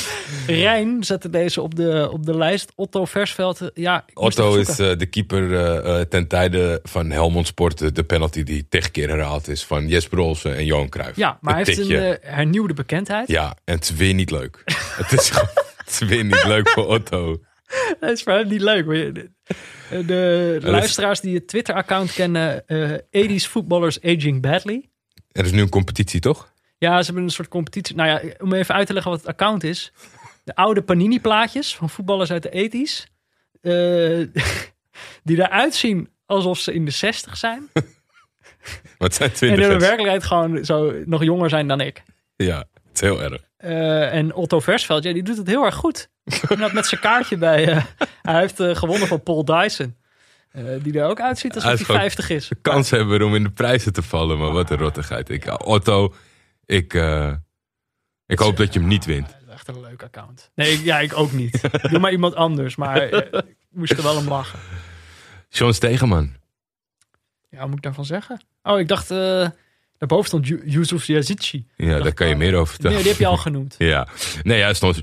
Rijn 0.47 1.03
zette 1.03 1.29
deze 1.29 1.61
op 1.61 1.75
de, 1.75 2.09
op 2.11 2.25
de 2.25 2.37
lijst. 2.37 2.71
Otto 2.75 3.05
Versveld. 3.05 3.61
eh, 3.61 3.67
Ja, 3.73 4.03
ik 4.07 4.15
moest 4.19 4.39
Otto 4.39 4.47
even 4.49 4.59
is 4.59 4.65
zoeken. 4.67 4.91
eh, 4.91 4.97
de 4.99 5.05
keeper 5.05 5.53
eh, 5.55 5.99
eh, 5.99 6.07
ten 6.07 6.27
tijde 6.27 6.79
van 6.83 7.09
Helmond 7.11 7.47
Sport. 7.47 7.77
de- 7.77 7.91
De 7.91 8.03
penalty 8.03 8.43
die 8.43 8.65
tig 8.69 8.91
keer 8.91 9.09
herhaald 9.09 9.47
is 9.47 9.63
van 9.65 9.87
Jesper 9.87 10.19
Olsen 10.19 10.55
en 10.55 10.65
Johan 10.65 10.89
Cruijff. 10.89 11.17
Ja, 11.17 11.37
maar 11.41 11.53
hij 11.55 11.63
heeft 11.65 11.77
een 11.77 11.87
tikje. 11.87 12.07
eh, 12.17 12.35
hernieuwde 12.35 12.73
bekendheid. 12.73 13.27
Ja, 13.27 13.55
en 13.65 13.75
het 13.75 13.83
is 13.83 13.91
weer 13.95 14.13
niet 14.13 14.31
leuk. 14.31 14.61
het, 14.95 15.11
is 15.19 15.29
gewoon, 15.29 15.49
het 15.77 15.89
is 16.01 16.07
weer 16.07 16.23
niet 16.23 16.43
leuk 16.45 16.69
voor 16.69 16.87
Otto. 16.87 17.39
Dat 17.99 18.09
is 18.09 18.23
voor 18.23 18.33
hem 18.33 18.47
niet 18.47 18.61
leuk. 18.61 18.85
je- 18.85 19.11
De, 19.89 20.05
de 20.05 20.59
luisteraars 20.63 21.19
die 21.19 21.35
het 21.35 21.47
Twitter-account 21.47 22.13
kennen. 22.13 22.67
eh 22.67 22.91
80s 23.29 23.49
Footballers 23.49 24.01
Aging 24.01 24.41
Badly. 24.41 24.89
Er 25.31 25.45
is 25.45 25.51
nu 25.51 25.61
een 25.61 25.69
competitie, 25.69 26.19
toch? 26.19 26.53
Ja, 26.77 26.99
ze 26.99 27.05
hebben 27.05 27.23
een 27.23 27.29
soort 27.29 27.47
competitie. 27.47 27.95
Nou 27.95 28.09
ja, 28.09 28.33
om 28.39 28.53
even 28.53 28.75
uit 28.75 28.87
te 28.87 28.93
leggen 28.93 29.11
wat 29.11 29.19
het 29.19 29.29
account 29.29 29.63
is. 29.63 29.91
De 30.43 30.55
oude 30.55 30.81
Panini-plaatjes 30.81 31.75
van 31.75 31.89
voetballers 31.89 32.31
uit 32.31 32.43
de 32.43 32.69
80s. 32.69 33.11
eh, 33.61 34.43
die 35.23 35.37
eruit 35.37 35.75
zien 35.75 36.09
alsof 36.25 36.59
ze 36.59 36.73
in 36.73 36.85
de 36.85 36.91
60 36.91 37.37
zijn. 37.37 37.69
Het 38.97 39.15
zijn 39.15 39.31
En 39.39 39.49
in 39.49 39.55
de 39.55 39.77
werkelijkheid 39.79 40.23
gewoon 40.23 40.65
zo 40.65 40.93
nog 41.05 41.23
jonger 41.23 41.49
zijn 41.49 41.67
dan 41.67 41.81
ik. 41.81 42.03
Ja, 42.35 42.65
het 42.99 43.09
heel 43.09 43.21
erg. 43.21 43.41
Eh, 43.57 44.13
en 44.13 44.33
Otto 44.33 44.59
Versveld, 44.59 45.03
ja, 45.03 45.13
die 45.13 45.23
doet 45.23 45.37
het 45.37 45.47
heel 45.47 45.65
erg 45.65 45.75
goed. 45.75 46.09
En 46.49 46.59
dat 46.59 46.73
met 46.73 46.85
zijn 46.85 47.01
kaartje 47.01 47.37
bij. 47.37 47.67
eh, 47.67 47.83
hij 48.21 48.39
heeft 48.39 48.59
eh, 48.59 48.75
gewonnen 48.75 49.07
van 49.07 49.23
Paul 49.23 49.45
Dyson. 49.45 49.95
Die 50.81 50.99
er 50.99 51.05
ook 51.07 51.21
uitziet 51.21 51.55
alsof 51.55 51.63
Hij 51.63 51.71
hij, 51.71 51.79
is 51.79 51.85
gewoon 51.85 52.01
50 52.01 52.29
is. 52.29 52.51
Kans 52.61 52.89
hebben 52.89 53.21
om 53.21 53.35
in 53.35 53.43
de 53.43 53.51
prijzen 53.51 53.93
te 53.93 54.01
vallen, 54.01 54.37
maar 54.37 54.51
wat 54.51 54.69
een 54.69 54.77
rottigheid. 54.77 55.29
Ik, 55.29 55.65
Otto, 55.67 56.13
ik, 56.65 56.93
ik 58.25 58.39
hoop 58.39 58.57
dat 58.57 58.73
je 58.73 58.79
hem 58.79 58.87
niet 58.87 59.05
wint. 59.05 59.35
Echt 59.49 59.67
een 59.67 59.81
leuk 59.81 60.03
account. 60.03 60.51
Nee, 60.55 60.83
ja, 60.83 60.99
ik 60.99 61.17
ook 61.17 61.31
niet. 61.31 61.61
Doe 61.89 61.99
maar 61.99 62.11
iemand 62.11 62.35
anders. 62.35 62.75
Maar 62.75 63.01
ik 63.03 63.55
moest 63.69 63.91
er 63.91 64.03
wel 64.03 64.15
om 64.17 64.27
lachen. 64.27 64.59
Sean 65.49 65.73
Stegeman. 65.73 66.33
Ja, 67.49 67.57
wat 67.57 67.67
moet 67.67 67.77
ik 67.77 67.83
daarvan 67.83 68.05
zeggen? 68.05 68.41
Oh, 68.63 68.79
ik 68.79 68.87
dacht. 68.87 69.09
Daarboven 69.97 70.25
stond 70.25 70.47
Yusuf 70.47 71.05
Yazici. 71.05 71.65
Ja, 71.75 71.99
daar 71.99 72.13
kan 72.13 72.27
je 72.27 72.35
meer 72.35 72.55
over 72.55 72.73
vertellen. 72.73 72.93
Nee, 72.93 73.03
die 73.03 73.11
heb 73.11 73.21
je 73.21 73.27
al 73.27 73.37
genoemd. 73.37 73.75
Ja, 73.93 74.07
nee, 74.43 74.57
ja, 74.57 74.73
stond 74.73 75.01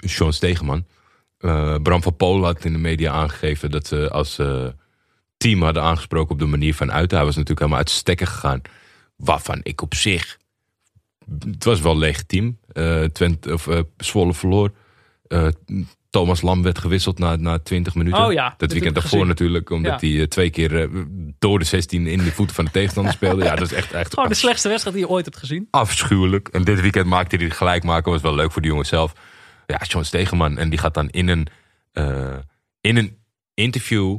Sean 0.00 0.32
Stegeman. 0.32 0.86
Eh, 1.38 1.74
Bram 1.82 2.02
van 2.02 2.16
Polen 2.16 2.44
had 2.44 2.64
in 2.64 2.72
de 2.72 2.78
media 2.78 3.12
aangegeven 3.12 3.70
dat 3.70 3.86
ze 3.86 4.10
als 4.10 4.38
eh, 4.38 4.66
team 5.36 5.62
hadden 5.62 5.82
aangesproken 5.82 6.32
op 6.32 6.38
de 6.38 6.46
manier 6.46 6.74
van 6.74 6.92
uiten. 6.92 7.16
Hij 7.16 7.26
was 7.26 7.36
natuurlijk 7.36 7.60
helemaal 7.60 7.80
uit 7.84 7.90
stekken 7.90 8.26
gegaan. 8.26 8.60
Waarvan 9.16 9.60
ik 9.62 9.82
op 9.82 9.94
zich. 9.94 10.38
Het 11.40 11.64
was 11.64 11.80
wel 11.80 11.98
legitiem. 11.98 12.58
Eh 12.72 13.04
Twente, 13.04 13.52
of, 13.52 13.68
Zwolle 13.96 14.34
verloor. 14.34 14.72
Thomas 16.10 16.42
Lam 16.42 16.62
werd 16.62 16.78
gewisseld 16.78 17.18
na, 17.18 17.36
na 17.36 17.58
20 17.58 17.94
minuten. 17.94 18.24
Oh 18.24 18.32
ja, 18.32 18.54
dat 18.56 18.72
weekend 18.72 18.94
daarvoor 18.94 19.26
natuurlijk. 19.26 19.70
Omdat 19.70 20.00
Ja. 20.00 20.08
hij 20.08 20.20
eh, 20.20 20.26
twee 20.26 20.50
keer 20.50 20.80
eh, 20.82 20.88
door 21.38 21.58
de 21.58 21.64
16 21.64 22.06
in 22.06 22.18
de 22.18 22.32
voeten 22.32 22.54
van 22.54 22.64
de 22.64 22.70
tegenstander 22.70 23.12
speelde. 23.18 23.44
Ja, 23.44 23.54
dat 23.56 23.70
is 23.70 23.76
echt, 23.76 23.92
echt 23.92 24.14
Gewoon 24.14 24.28
de 24.28 24.34
slechtste 24.34 24.68
wedstrijd 24.68 24.96
die 24.96 25.04
je 25.06 25.10
ooit 25.12 25.24
hebt 25.24 25.36
gezien. 25.38 25.68
afschuwelijk. 25.70 26.48
En 26.48 26.64
dit 26.64 26.80
weekend 26.80 27.06
maakte 27.06 27.36
hij 27.36 27.44
het 27.44 27.54
gelijk 27.56 27.84
maken. 27.84 28.12
Was 28.12 28.20
wel 28.20 28.34
leuk 28.34 28.52
voor 28.52 28.62
die 28.62 28.70
jongen 28.70 28.86
zelf. 28.86 29.12
Ja, 29.66 29.78
Sean 29.82 30.04
Stegeman. 30.04 30.58
En 30.58 30.68
die 30.70 30.78
gaat 30.78 30.94
dan 30.94 31.08
in 31.08 31.28
een, 31.28 31.46
eh, 31.92 32.36
in 32.80 32.96
een 32.96 33.16
interview 33.54 34.18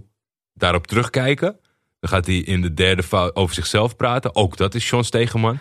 daarop 0.53 0.88
terugkijken. 0.88 1.60
Dan 1.99 2.10
gaat 2.10 2.26
hij 2.26 2.36
in 2.36 2.61
de 2.61 2.74
derde 2.74 3.03
fout 3.03 3.36
over 3.36 3.56
zichzelf 3.56 3.95
praten. 3.95 4.36
Ook 4.36 4.57
dat 4.57 4.76
is 4.76 4.88
Sean 4.88 5.03
Stegeman. 5.03 5.60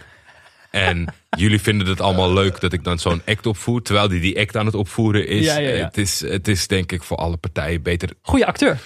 En 0.80 1.14
jullie 1.36 1.60
vinden 1.60 1.86
het 1.86 2.00
allemaal 2.00 2.32
leuk 2.32 2.60
dat 2.60 2.72
ik 2.72 2.84
dan 2.84 2.98
zo'n 2.98 3.22
act 3.26 3.46
opvoer. 3.46 3.82
Terwijl 3.82 4.08
hij 4.08 4.20
die 4.20 4.38
act 4.38 4.56
aan 4.56 4.66
het 4.66 4.74
opvoeren 4.74 5.26
is. 5.28 5.44
Ja, 5.44 5.58
ja, 5.58 5.68
ja. 5.68 5.84
Het 5.84 5.96
is. 5.98 6.20
Het 6.20 6.48
is 6.48 6.66
denk 6.66 6.92
ik 6.92 7.02
voor 7.02 7.16
alle 7.16 7.36
partijen 7.36 7.82
beter. 7.82 8.10
Goeie 8.22 8.46
acteur. 8.46 8.78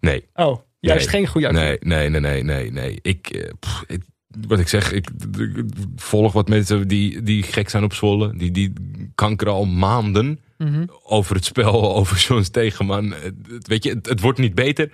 Nee. 0.00 0.24
Oh, 0.34 0.58
juist 0.80 1.06
Nee. 1.06 1.14
geen 1.14 1.26
goede 1.26 1.46
acteur. 1.48 1.78
Nee, 1.80 2.08
nee, 2.08 2.20
nee, 2.20 2.20
nee, 2.20 2.42
nee, 2.42 2.72
nee. 2.72 2.98
Ik, 3.02 3.26
eh, 3.30 3.50
pff, 3.60 3.84
ik- 3.86 4.02
wat 4.48 4.58
ik 4.58 4.68
zeg, 4.68 4.92
ik, 4.92 5.08
ik 5.38 5.64
volg 5.96 6.32
wat 6.32 6.48
mensen 6.48 6.88
die, 6.88 7.22
die 7.22 7.42
gek 7.42 7.68
zijn 7.68 7.84
op 7.84 7.94
Zwolle. 7.94 8.36
Die, 8.36 8.50
die 8.50 8.72
kankeren 9.14 9.52
al 9.52 9.64
maanden 9.64 10.40
Mhm. 10.58 10.84
over 11.02 11.34
het 11.36 11.44
spel, 11.44 11.94
over 11.96 12.18
zo'n 12.18 12.42
tegenman. 12.50 13.14
Weet 13.62 13.84
je, 13.84 13.90
het, 13.90 14.08
het 14.08 14.20
wordt 14.20 14.38
niet 14.38 14.54
beter. 14.54 14.90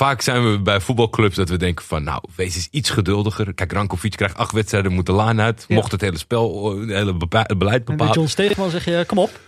Vaak 0.00 0.20
zijn 0.20 0.50
we 0.52 0.58
bij 0.60 0.80
voetbalclubs 0.80 1.36
dat 1.36 1.48
we 1.48 1.56
denken 1.56 1.84
van, 1.84 2.04
nou, 2.04 2.22
wees 2.36 2.54
eens 2.54 2.68
iets 2.70 2.90
geduldiger. 2.90 3.54
Kijk, 3.54 3.72
Rankovic 3.72 4.10
krijgt 4.16 4.36
acht 4.36 4.52
wedstrijden, 4.52 4.92
moet 4.92 5.06
de 5.06 5.12
laan 5.12 5.40
uit. 5.40 5.64
Ja. 5.68 5.74
Mocht 5.74 5.92
het 5.92 6.00
hele 6.00 6.18
spel, 6.18 6.78
het 6.80 6.88
hele 6.90 7.16
beleid 7.56 7.78
En 7.78 7.84
bepalen. 7.84 8.14
John 8.14 8.26
Stegeman 8.28 8.70
zeg 8.70 8.84
je, 8.84 9.04
kom 9.06 9.18
op. 9.18 9.40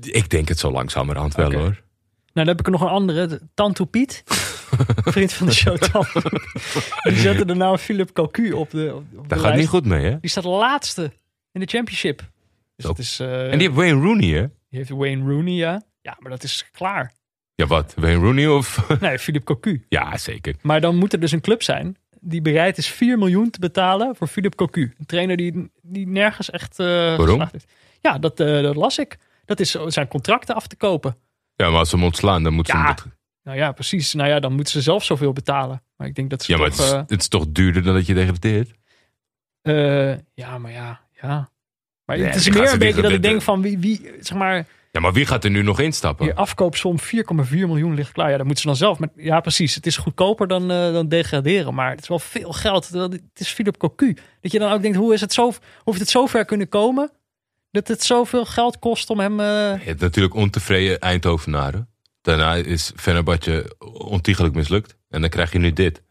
Ik 0.00 0.30
denk 0.30 0.48
het 0.48 0.58
zo 0.58 0.70
langzamerhand 0.70 1.34
wel 1.34 1.52
hoor. 1.52 1.60
Nou, 1.62 1.76
dan 2.32 2.46
heb 2.46 2.58
ik 2.60 2.66
er 2.66 2.72
nog 2.72 2.80
een 2.80 2.88
andere. 2.88 3.26
de- 3.26 3.40
Tanto 3.54 3.84
Piet. 3.84 4.22
Vriend 5.14 5.32
van 5.32 5.46
de 5.46 5.52
show, 5.52 5.76
Tanto. 5.76 6.20
Die 7.02 7.16
zette 7.18 7.44
de 7.44 7.54
naam 7.54 7.76
Philip 7.76 8.12
Cocu 8.12 8.52
op 8.52 8.70
de, 8.70 8.92
op 8.94 9.04
de 9.10 9.16
Daar 9.16 9.38
gaat 9.38 9.40
lijst. 9.40 9.58
niet 9.58 9.68
goed 9.68 9.84
mee, 9.86 10.04
hè? 10.04 10.20
Die 10.20 10.30
staat 10.30 10.44
laatste 10.44 11.12
in 11.52 11.60
de 11.60 11.66
championship. 11.66 12.18
Dus 12.76 12.84
dat 12.86 12.98
is, 12.98 13.20
eh, 13.20 13.44
En 13.52 13.58
die 13.58 13.66
heeft 13.68 13.74
Wayne 13.80 14.00
Rooney, 14.02 14.28
hè? 14.28 14.40
die 14.68 14.78
heeft 14.78 14.90
Wayne 14.90 15.30
Rooney, 15.32 15.54
ja. 15.54 15.82
Ja, 16.02 16.16
maar 16.20 16.30
dat 16.30 16.42
is 16.42 16.68
klaar. 16.72 17.12
Ja, 17.58 17.66
wat? 17.66 17.94
Wayne 17.96 18.18
Rooney 18.18 18.46
of... 18.46 18.88
Nee, 19.00 19.18
Philip 19.18 19.44
Cocu. 19.44 19.84
ja, 19.88 20.16
zeker. 20.18 20.54
Maar 20.62 20.80
dan 20.80 20.96
moet 20.96 21.12
er 21.12 21.20
dus 21.20 21.32
een 21.32 21.40
club 21.40 21.62
zijn 21.62 21.96
die 22.20 22.42
bereid 22.42 22.78
is 22.78 22.86
4 22.88 23.18
miljoen 23.18 23.50
te 23.50 23.58
betalen 23.58 24.16
voor 24.16 24.26
Philip 24.26 24.54
Cocu. 24.54 24.94
Een 24.98 25.06
trainer 25.06 25.36
die, 25.36 25.70
die 25.82 26.06
nergens 26.06 26.50
echt 26.50 26.78
eh 26.78 27.14
geslaagd 27.14 27.54
is. 27.54 27.64
Ja, 28.00 28.18
dat, 28.18 28.40
eh, 28.40 28.62
dat 28.62 28.76
las 28.76 28.98
ik. 28.98 29.16
Dat 29.44 29.60
is 29.60 29.70
zijn 29.70 30.08
contracten 30.08 30.54
af 30.54 30.66
te 30.66 30.76
kopen. 30.76 31.16
Ja, 31.54 31.68
maar 31.70 31.78
als 31.78 31.88
ze 31.88 31.96
hem 31.96 32.04
ontslaan, 32.04 32.42
dan 32.42 32.52
moeten 32.54 32.72
ze 32.74 32.80
Ja, 32.80 32.86
hem... 33.02 33.12
Nou 33.42 33.58
ja, 33.58 33.72
precies. 33.72 34.14
Nou 34.14 34.28
ja, 34.28 34.40
dan 34.40 34.52
moeten 34.52 34.72
ze 34.72 34.80
zelf 34.82 35.04
zoveel 35.04 35.32
betalen. 35.32 35.82
Maar 35.96 36.06
ik 36.06 36.14
denk 36.14 36.30
dat 36.30 36.42
ze 36.42 36.52
Ja, 36.52 36.58
maar 36.58 36.68
toch... 36.70 36.76
het 36.78 36.86
is, 36.86 36.92
eh, 36.92 36.98
het 37.06 37.20
is 37.20 37.28
toch 37.28 37.44
duurder 37.48 37.82
dan 37.82 37.94
dat 37.94 38.06
je 38.06 38.14
degradeert? 38.14 38.70
eh, 39.62 40.12
ja, 40.34 40.58
maar 40.58 40.72
ja, 40.72 41.00
ja. 41.22 41.50
Maar 42.04 42.16
Nee, 42.18 42.26
het 42.26 42.34
is 42.34 42.48
meer 42.50 42.72
een 42.72 42.78
beetje 42.78 43.02
dat 43.02 43.10
ik 43.12 43.22
denk 43.22 43.42
van 43.42 43.62
wie, 43.62 43.78
wie 43.78 44.10
zeg 44.20 44.36
maar... 44.38 44.66
Ja, 44.90 45.00
maar 45.00 45.12
wie 45.12 45.26
gaat 45.26 45.44
er 45.44 45.50
nu 45.50 45.62
nog 45.62 45.80
instappen? 45.80 46.26
Je 46.26 46.34
afkoopsom 46.34 46.96
4,4 47.00 47.04
miljoen 47.50 47.94
ligt 47.94 48.12
klaar. 48.12 48.30
Ja, 48.30 48.36
dat 48.36 48.44
moeten 48.46 48.62
ze 48.62 48.68
dan 48.68 48.76
zelf. 48.76 48.98
Maar 48.98 49.08
ja, 49.16 49.40
precies. 49.40 49.74
Het 49.74 49.86
is 49.86 49.96
goedkoper 49.96 50.48
dan, 50.48 50.70
eh, 50.70 50.92
dan 50.92 51.08
degraderen. 51.08 51.74
Maar 51.74 51.90
het 51.90 52.00
is 52.00 52.08
wel 52.08 52.18
veel 52.18 52.52
geld. 52.52 52.88
Het 52.88 53.20
is 53.34 53.48
Philip 53.48 53.76
Cocu. 53.76 54.16
Dat 54.40 54.52
je 54.52 54.58
dan 54.58 54.72
ook 54.72 54.82
denkt, 54.82 54.96
hoe 54.96 55.14
is 55.14 55.20
het 55.20 55.32
zo, 55.32 55.44
hoe 55.44 55.54
heeft 55.84 55.98
het 55.98 56.08
zo 56.10 56.26
ver 56.26 56.44
kunnen 56.44 56.68
komen? 56.68 57.10
Dat 57.70 57.88
het 57.88 58.02
zoveel 58.02 58.44
geld 58.44 58.78
kost 58.78 59.10
om 59.10 59.20
hem... 59.20 59.40
Je 59.40 59.78
hebt 59.84 60.00
natuurlijk 60.00 60.34
ontevreden 60.34 60.98
Eindhovenaren. 61.00 61.88
Daarna 62.22 62.54
is 62.54 62.92
Fenerbahce 62.96 63.76
ontiegelijk 63.92 64.54
mislukt. 64.54 64.96
En 65.08 65.20
dan 65.20 65.30
krijg 65.30 65.52
je 65.52 65.58
nu 65.58 65.72
dit. 65.72 66.02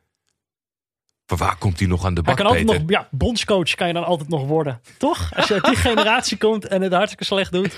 Van 1.26 1.38
waar 1.38 1.58
komt 1.58 1.80
hij 1.80 1.88
nog 1.88 2.06
aan 2.06 2.14
de 2.14 2.22
Hij 2.26 2.36
bak, 2.36 2.38
kan 2.38 2.46
altijd 2.46 2.66
Peter? 2.66 2.82
nog, 2.82 2.90
ja, 2.90 3.08
bondscoach 3.12 3.76
kan 3.76 3.88
je 3.88 3.94
dan 3.94 4.06
altijd 4.06 4.30
nog 4.30 4.46
worden. 4.46 4.82
Toch? 4.98 5.36
Als 5.36 5.48
je 5.48 5.54
uit 5.54 5.64
die 5.66 5.76
generatie 5.90 6.38
komt 6.38 6.68
en 6.68 6.82
het 6.82 6.94
hartstikke 6.94 7.24
slecht 7.26 7.52
doet. 7.52 7.78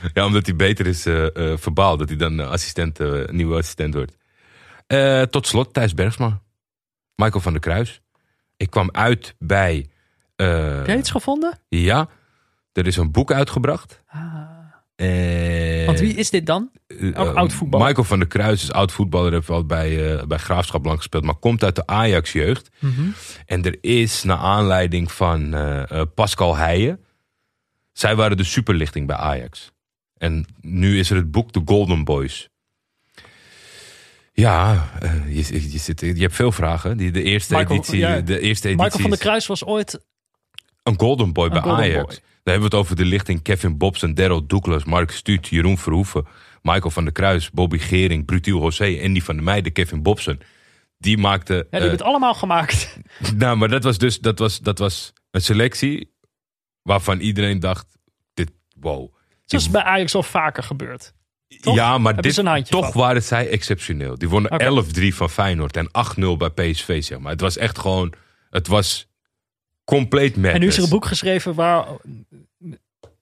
Ja, 0.14 0.26
omdat 0.26 0.46
hij 0.46 0.56
beter 0.56 0.86
is 0.86 1.06
eh, 1.06 1.26
verbaal. 1.56 1.96
Dat 1.96 2.08
hij 2.08 2.18
dan 2.18 2.40
eh, 2.40 2.50
assistent, 2.50 2.98
nieuwe 3.30 3.56
assistent 3.56 3.94
wordt. 3.94 4.16
Tot 5.32 5.46
slot 5.46 5.74
Thijs 5.74 5.94
Bergsma. 5.94 6.42
Michael 7.14 7.40
van 7.40 7.52
der 7.52 7.60
Kruis. 7.60 8.00
Ik 8.56 8.70
kwam 8.70 8.88
uit 8.92 9.34
bij... 9.38 9.86
Heb 10.36 10.86
jij 10.86 10.98
iets 10.98 11.10
gevonden? 11.10 11.58
Ja, 11.68 12.08
er 12.72 12.86
is 12.86 12.96
een 12.96 13.10
boek 13.10 13.32
uitgebracht. 13.32 14.02
Eh, 14.96 15.86
Want 15.86 16.00
wie 16.00 16.14
is 16.14 16.30
dit 16.30 16.46
dan? 16.46 16.70
ook 17.14 17.34
oud 17.34 17.52
voetballer? 17.52 17.86
Michael 17.86 18.06
van 18.06 18.18
der 18.18 18.28
Kruis 18.28 18.62
is 18.62 18.72
oud 18.72 18.92
voetballer. 18.92 19.32
Heeft 19.32 19.48
wel 19.48 19.64
bij, 19.64 20.22
bij 20.26 20.38
Graafschap 20.38 20.84
lang 20.84 20.96
gespeeld. 20.96 21.24
Maar 21.24 21.34
komt 21.34 21.64
uit 21.64 21.76
de 21.76 21.86
Ajax-jeugd. 21.86 22.70
Mhm. 22.78 23.08
En 23.46 23.64
er 23.64 23.78
is, 23.80 24.22
naar 24.22 24.36
aanleiding 24.38 25.12
van 25.12 25.56
Pascal 26.14 26.56
Heijen... 26.56 27.04
Zij 27.92 28.16
waren 28.16 28.36
de 28.36 28.44
superlichting 28.44 29.06
bij 29.06 29.16
Ajax. 29.16 29.72
En 30.20 30.46
nu 30.60 30.98
is 30.98 31.10
er 31.10 31.16
het 31.16 31.30
boek 31.30 31.52
The 31.52 31.62
Golden 31.64 32.04
Boys. 32.04 32.48
Ja, 34.32 34.90
eh, 35.00 35.36
je, 35.36 35.70
je, 35.72 35.78
zit, 35.78 36.00
je 36.00 36.14
hebt 36.14 36.34
veel 36.34 36.52
vragen. 36.52 36.96
Die, 36.96 37.10
de, 37.10 37.22
eerste 37.22 37.54
Michael- 37.54 37.74
editie, 37.74 37.98
ja. 37.98 38.20
de 38.20 38.40
eerste 38.40 38.68
editie 38.68 38.84
Michael 38.84 39.00
van 39.00 39.10
der 39.10 39.18
is 39.18 39.24
Kruis 39.24 39.46
was 39.46 39.64
ooit... 39.64 40.00
een 40.82 40.98
Golden 41.00 41.32
Boy 41.32 41.48
bij 41.48 41.60
Golden 41.60 41.84
Ajax. 41.84 42.06
Boy. 42.06 42.28
Daar 42.42 42.54
hebben 42.54 42.70
we 42.70 42.76
het 42.76 42.84
over 42.84 42.96
de 42.96 43.04
lichting 43.04 43.42
Kevin 43.42 43.78
Bobson, 43.78 44.14
Daryl 44.14 44.46
Douglas, 44.46 44.84
Mark 44.84 45.10
Stuut, 45.10 45.48
Jeroen 45.48 45.78
Verhoeven, 45.78 46.26
Michael 46.62 46.90
van 46.90 47.04
der 47.04 47.12
Kruis, 47.12 47.50
Bobby 47.50 47.78
Gering, 47.78 48.24
Brutiel 48.24 48.58
José 48.58 48.98
en 49.00 49.12
die 49.12 49.24
van 49.24 49.36
de 49.36 49.42
meiden 49.42 49.72
Kevin 49.72 50.02
Bobson. 50.02 50.40
Die 50.98 51.18
maakte. 51.18 51.54
Ja, 51.54 51.60
die 51.60 51.68
hebben 51.70 51.90
het 51.90 52.02
allemaal 52.02 52.34
gemaakt. 52.34 52.98
nou, 53.36 53.56
maar 53.56 53.68
dat 53.68 53.84
was 53.84 53.98
dus 53.98 54.18
dat 54.18 54.38
was, 54.38 54.60
dat 54.60 54.78
was 54.78 55.12
een 55.30 55.40
selectie 55.40 56.12
waarvan 56.82 57.20
iedereen 57.20 57.60
dacht: 57.60 57.98
dit, 58.34 58.50
wow. 58.80 59.18
Dat 59.50 59.60
is 59.60 59.70
bij 59.70 59.82
Ajax 59.82 60.14
al 60.14 60.22
vaker 60.22 60.62
gebeurd. 60.62 61.12
toch? 61.60 61.74
Ja, 61.74 61.98
maar 61.98 62.14
Hebben 62.14 62.54
dit, 62.54 62.70
toch 62.70 62.92
waren 62.92 63.22
zij 63.22 63.48
exceptioneel. 63.48 64.18
Die 64.18 64.28
wonnen 64.28 64.52
Oké. 64.52 64.84
11-3 65.00 65.14
van 65.14 65.30
Feyenoord 65.30 65.76
en 65.76 65.88
8-0 65.88 66.36
bij 66.36 66.50
PSV, 66.50 67.02
zeg 67.02 67.18
maar. 67.18 67.32
Het 67.32 67.40
was 67.40 67.56
echt 67.56 67.78
gewoon, 67.78 68.12
het 68.50 68.66
was 68.66 69.08
compleet 69.84 70.34
madness. 70.34 70.54
En 70.54 70.60
nu 70.60 70.66
is 70.66 70.76
er 70.76 70.82
een 70.82 70.88
boek 70.88 71.04
geschreven 71.04 71.54
waar, 71.54 71.86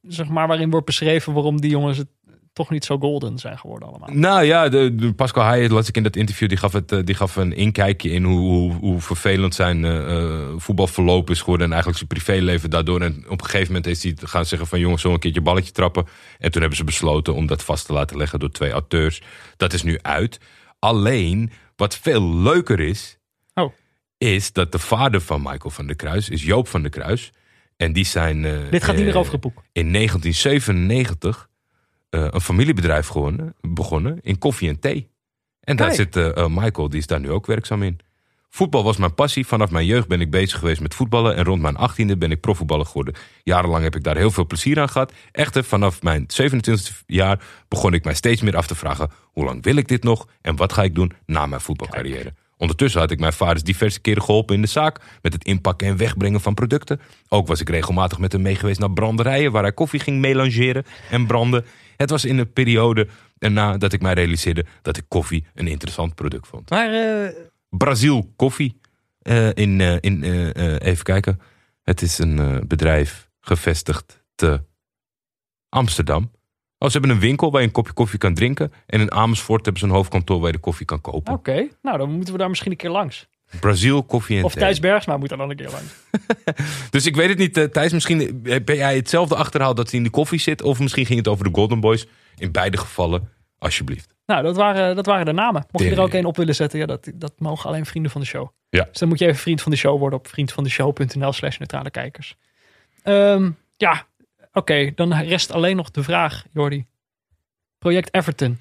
zeg 0.03 0.29
maar, 0.29 0.47
waarin 0.47 0.71
wordt 0.71 0.87
beschreven 0.87 1.33
waarom 1.33 1.61
die 1.61 1.71
jongens 1.71 1.99
het 1.99 2.09
toch 2.53 2.71
niet 2.71 2.85
zo 2.85 2.99
golden 2.99 3.39
zijn 3.39 3.59
geworden 3.59 3.89
allemaal. 3.89 4.09
Nou 4.13 4.45
ja, 4.45 4.69
de, 4.69 4.95
de 4.95 5.13
Pascal 5.13 5.43
Haaien, 5.43 5.73
las 5.73 5.89
ik 5.89 5.97
in 5.97 6.03
dat 6.03 6.17
interview, 6.17 6.49
die 6.49 6.59
gaf, 6.59 6.73
het, 6.73 6.93
eh, 6.93 6.99
die 7.05 7.15
gaf 7.15 7.37
een 7.37 7.53
inkijkje 7.53 8.11
in 8.11 8.25
hoe, 8.25 8.39
hoe, 8.39 8.73
hoe 8.73 9.01
vervelend 9.01 9.55
zijn 9.55 9.85
eh, 9.85 10.49
voetbalverloop 10.57 11.31
is 11.31 11.41
geworden. 11.41 11.67
En 11.67 11.73
eigenlijk 11.73 12.05
zijn 12.05 12.23
privéleven 12.23 12.71
daardoor. 12.71 13.01
En 13.01 13.25
op 13.29 13.41
een 13.41 13.45
gegeven 13.45 13.67
moment 13.67 13.87
is 13.87 14.03
hij 14.03 14.15
gaan 14.17 14.45
zeggen 14.45 14.69
van 14.69 14.79
jongens, 14.79 15.03
we 15.03 15.09
een 15.09 15.19
keertje 15.19 15.41
balletje 15.41 15.73
trappen. 15.73 16.07
En 16.39 16.51
toen 16.51 16.61
hebben 16.61 16.79
ze 16.79 16.85
besloten 16.85 17.35
om 17.35 17.47
dat 17.47 17.65
vast 17.65 17.87
te 17.87 17.93
laten 17.93 18.17
leggen 18.17 18.39
door 18.39 18.51
twee 18.51 18.71
auteurs. 18.71 19.23
Dat 19.57 19.73
is 19.73 19.83
nu 19.83 19.99
uit. 20.03 20.41
Alleen, 20.79 21.51
wat 21.77 21.97
veel 21.97 22.35
leuker 22.35 22.81
is, 22.81 23.19
Oh. 23.55 23.73
is 24.19 24.53
dat 24.53 24.73
de 24.73 24.79
vader 24.79 25.21
van 25.21 25.43
Michael 25.43 25.71
van 25.71 25.87
der 25.87 25.97
Kruis 25.97 26.29
is 26.29 26.45
Joop 26.45 26.69
van 26.69 26.83
der 26.83 26.91
Kruis. 26.91 27.33
En 27.77 27.93
die 27.93 28.05
zijn... 28.05 28.43
Dit 28.71 28.85
gaat 28.85 28.97
niet 28.97 29.05
meer 29.05 29.17
over 29.17 29.39
in 29.73 29.93
1997 29.93 31.37
eh, 31.37 31.48
een 32.11 32.41
familiebedrijf 32.41 33.07
gewonnen, 33.07 33.55
begonnen 33.61 34.19
in 34.23 34.39
koffie 34.39 34.69
en 34.69 34.81
thee. 34.81 35.11
En 35.69 35.77
daar 35.77 35.87
Kijk. 35.87 35.99
zit 35.99 36.17
eh, 36.17 36.37
eh, 36.37 36.47
Michael, 36.51 36.89
die 36.89 36.99
is 36.99 37.07
daar 37.07 37.21
nu 37.21 37.31
ook 37.31 37.47
werkzaam 37.47 37.83
in. 37.83 37.99
Voetbal 38.49 38.85
was 38.85 38.97
mijn 38.97 39.15
passie. 39.15 39.47
Vanaf 39.47 39.71
mijn 39.71 39.87
jeugd 39.87 40.09
ben 40.09 40.21
ik 40.21 40.31
bezig 40.31 40.59
geweest 40.59 40.81
met 40.81 40.95
voetballen. 40.95 41.37
En 41.37 41.45
rond 41.45 41.63
mijn 41.63 41.77
achttiende 41.77 42.17
ben 42.17 42.31
ik 42.31 42.41
profvoetballer 42.41 42.87
geworden. 42.87 43.15
Jarenlang 43.43 43.83
heb 43.83 43.97
ik 43.97 44.05
daar 44.05 44.17
heel 44.17 44.31
veel 44.31 44.47
plezier 44.47 44.81
aan 44.81 44.89
gehad. 44.89 45.13
Echter, 45.33 45.65
vanaf 45.65 46.03
mijn 46.03 46.25
27 46.27 47.03
jaar 47.07 47.41
begon 47.69 47.93
ik 47.93 48.05
mij 48.05 48.15
steeds 48.15 48.43
meer 48.43 48.57
af 48.57 48.67
te 48.67 48.75
vragen... 48.75 49.11
hoe 49.23 49.45
lang 49.45 49.63
wil 49.63 49.77
ik 49.77 49.89
dit 49.89 50.03
nog 50.03 50.29
en 50.41 50.57
wat 50.57 50.73
ga 50.73 50.83
ik 50.83 50.95
doen 50.95 51.13
na 51.27 51.47
mijn 51.47 51.61
voetbalcarrière? 51.61 52.35
Ondertussen 52.57 53.01
had 53.01 53.11
ik 53.11 53.21
mijn 53.21 53.33
vaders 53.33 53.63
diverse 53.63 54.01
keren 54.01 54.23
geholpen 54.23 54.55
in 54.55 54.63
de 54.63 54.69
zaak... 54.69 55.01
met 55.23 55.33
het 55.33 55.45
inpakken 55.45 55.89
en 55.89 55.97
wegbrengen 55.97 56.41
van 56.41 56.55
producten. 56.55 57.01
Ook 57.29 57.47
was 57.47 57.61
ik 57.61 57.69
regelmatig 57.69 58.19
met 58.19 58.33
hem 58.33 58.43
mee 58.43 58.57
geweest 58.57 58.81
naar 58.81 58.93
branderijen... 58.93 59.53
waar 59.53 59.63
hij 59.63 59.73
koffie 59.73 60.01
ging 60.01 60.21
melangeren 60.21 60.85
en 61.11 61.27
branden. 61.27 61.65
Het 61.99 62.11
was 62.11 62.25
in 62.25 62.39
een 62.39 62.53
periode 62.53 63.09
erna 63.39 63.77
dat 63.77 63.93
ik 63.93 64.01
mij 64.03 64.13
realiseerde... 64.15 64.65
dat 64.83 64.97
ik 64.97 65.05
koffie 65.09 65.45
een 65.55 65.67
interessant 65.67 66.15
product 66.15 66.47
vond. 66.47 66.71
Maar 66.71 66.93
eh, 66.93 67.35
Brazil 67.69 68.33
Koffie. 68.37 68.81
eh, 69.19 69.49
in, 69.55 69.81
eh, 69.81 69.97
in 70.01 70.23
eh, 70.25 70.75
eh, 70.75 70.81
even 70.81 71.05
kijken. 71.05 71.41
Het 71.83 72.03
is 72.03 72.19
een 72.19 72.39
eh, 72.39 72.57
bedrijf 72.67 73.31
gevestigd 73.41 74.25
te 74.35 74.63
Amsterdam. 75.69 76.31
Oh, 76.79 76.89
ze 76.89 76.99
hebben 76.99 77.11
een 77.17 77.21
winkel 77.23 77.51
waar 77.51 77.61
je 77.61 77.67
een 77.67 77.73
kopje 77.73 77.93
koffie 77.93 78.19
kan 78.19 78.35
drinken. 78.35 78.73
En 78.87 79.01
in 79.01 79.13
Amersfoort 79.13 79.65
hebben 79.65 79.83
ze 79.83 79.89
een 79.89 79.95
hoofdkantoor 79.95 80.39
waar 80.39 80.47
je 80.47 80.53
de 80.57 80.59
koffie 80.59 80.87
kan 80.87 81.01
kopen. 81.01 81.33
oké, 81.33 81.69
nou 81.83 81.99
dan 81.99 82.11
moeten 82.11 82.33
we 82.33 82.39
daar 82.39 82.49
misschien 82.49 82.71
een 82.71 82.77
keer 82.77 82.91
langs. 82.91 83.29
Brazil 83.61 84.03
Koffie 84.03 84.39
en 84.39 84.45
Of 84.45 84.53
Thee. 84.53 84.63
Thijs 84.63 84.81
Bergsma 84.81 85.17
moet 85.17 85.29
daar 85.29 85.39
dan 85.39 85.51
een 85.51 85.57
keer 85.57 85.71
langs. 85.71 85.93
Dus 86.91 87.07
ik 87.07 87.17
weet 87.17 87.29
het 87.29 87.39
niet, 87.39 87.57
eh, 87.57 87.65
Thijs. 87.65 87.93
Misschien 87.93 88.41
ben 88.43 88.77
jij 88.77 88.97
hetzelfde 88.97 89.37
achterhaald 89.37 89.77
dat 89.77 89.91
hij 89.91 89.99
in 89.99 90.05
de 90.05 90.11
koffie 90.11 90.41
zit. 90.41 90.63
Of 90.63 90.79
misschien 90.79 91.07
ging 91.07 91.19
het 91.19 91.29
over 91.29 91.45
de 91.45 91.51
Golden 91.53 91.81
Boys. 91.81 92.07
In 92.37 92.53
beide 92.53 92.77
gevallen, 92.77 93.29
alsjeblieft. 93.59 94.15
Nou, 94.27 94.43
dat 94.43 94.57
waren, 94.57 94.97
dat 94.97 95.07
waren 95.07 95.27
de 95.27 95.33
namen. 95.33 95.67
Mocht 95.71 95.85
je 95.85 95.91
er 95.91 96.01
ook 96.01 96.13
één 96.13 96.25
op 96.25 96.37
willen 96.37 96.55
zetten, 96.55 96.79
ja, 96.79 96.87
dat, 96.87 97.11
dat 97.15 97.33
mogen 97.39 97.69
alleen 97.69 97.87
vrienden 97.87 98.11
van 98.11 98.21
de 98.21 98.27
show. 98.27 98.49
Ja. 98.71 98.85
Dus 98.85 98.99
dan 98.99 99.09
moet 99.09 99.19
je 99.19 99.27
even 99.27 99.39
vriend 99.39 99.63
van 99.63 99.73
de 99.73 99.79
show 99.79 99.99
worden 99.99 100.19
op 100.19 100.29
vriendvandeshow.nl 100.29 101.33
slash 101.33 101.59
neutrale 101.59 101.91
kijkers. 101.91 102.37
Ehm, 103.03 103.51
ja, 103.77 104.07
oké. 104.53 104.93
dan 104.95 105.15
rest 105.15 105.53
alleen 105.53 105.77
nog 105.77 105.91
de 105.91 106.03
vraag, 106.03 106.45
Jordi. 106.53 106.87
Project 107.79 108.15
Everton. 108.15 108.59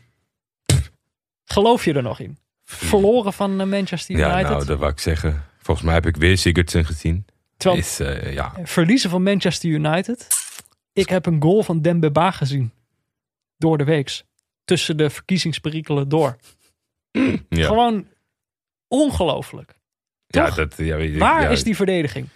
Geloof 1.45 1.85
je 1.85 1.93
er 1.93 2.03
nog 2.03 2.19
in? 2.19 2.38
Verloren 2.69 3.34
van 3.34 3.61
eh, 3.61 3.68
Manchester 3.68 4.18
Ja, 4.18 4.31
United. 4.34 4.52
nou, 4.52 4.65
dat 4.65 4.77
wou 4.80 4.91
ik 4.91 4.99
zeggen. 4.99 5.45
Volgens 5.61 5.85
mij 5.85 5.95
heb 5.95 6.06
ik 6.06 6.15
weer 6.18 6.38
Sigurdsson 6.38 6.85
gezien. 6.85 7.26
Terwijl 7.57 7.81
Is, 7.81 7.99
eh, 7.99 8.34
ja, 8.34 8.53
verliezen 8.64 9.10
van 9.10 9.23
Manchester 9.23 9.69
United. 9.69 10.27
Ik 10.94 11.10
heb 11.10 11.26
een 11.26 11.41
goal 11.41 11.64
van 11.64 11.81
Dembaba 11.81 12.31
gezien. 12.31 12.72
Door 13.57 13.77
de 13.77 13.84
weeks. 13.84 14.23
Tussen 14.65 14.98
de 14.98 15.10
verkiezingsperikelen 15.10 16.10
door. 16.10 16.38
ja. 17.49 17.65
Gewoon 17.65 18.07
ongelooflijk. 18.88 19.73
ja, 20.27 20.49
dat, 20.49 20.73
ja, 20.77 20.95
weet 20.95 21.14
ik, 21.14 21.19
Waar 21.19 21.41
ja, 21.41 21.49
is 21.49 21.64
die 21.64 21.76
verdediging? 21.76 22.27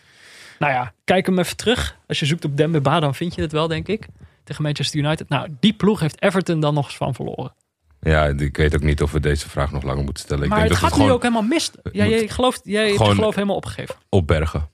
Nou 0.59 0.73
ja, 0.73 0.93
kijk 1.03 1.25
hem 1.25 1.39
even 1.39 1.57
terug. 1.57 1.97
Als 2.07 2.19
je 2.19 2.25
zoekt 2.25 2.45
op 2.45 2.57
Dembaba, 2.57 2.99
dan 2.99 3.15
vind 3.15 3.35
je 3.35 3.41
het 3.41 3.51
wel, 3.51 3.67
denk 3.67 3.87
ik. 3.87 4.07
Tegen 4.43 4.63
Manchester 4.63 4.99
United. 4.99 5.29
Nou, 5.29 5.47
die 5.59 5.73
ploeg 5.73 5.99
heeft 5.99 6.21
Everton 6.21 6.59
dan 6.59 6.73
nog 6.73 6.85
eens 6.85 6.95
van 6.97 7.13
verloren. 7.15 7.53
Ja, 8.01 8.25
ik 8.25 8.57
weet 8.57 8.75
ook 8.75 8.81
niet 8.81 9.01
of 9.01 9.11
we 9.11 9.19
deze 9.19 9.49
vraag 9.49 9.71
nog 9.71 9.83
langer 9.83 10.03
moeten 10.03 10.23
stellen. 10.23 10.43
Ik 10.43 10.49
maar 10.49 10.57
denk 10.59 10.71
het 10.71 10.79
dat 10.79 10.89
gaat 10.89 10.97
het 10.99 11.07
nu 11.07 11.13
ook 11.13 11.21
helemaal 11.21 11.43
mis. 11.43 11.71
Ja, 11.91 12.03
moet- 12.03 12.13
jij 12.13 12.27
gelooft, 12.27 12.61
jij 12.63 12.85
hebt 12.85 12.97
gewoon- 12.97 13.15
geloof 13.15 13.35
helemaal 13.35 13.55
opgegeven. 13.55 13.95
opbergen. 14.09 14.69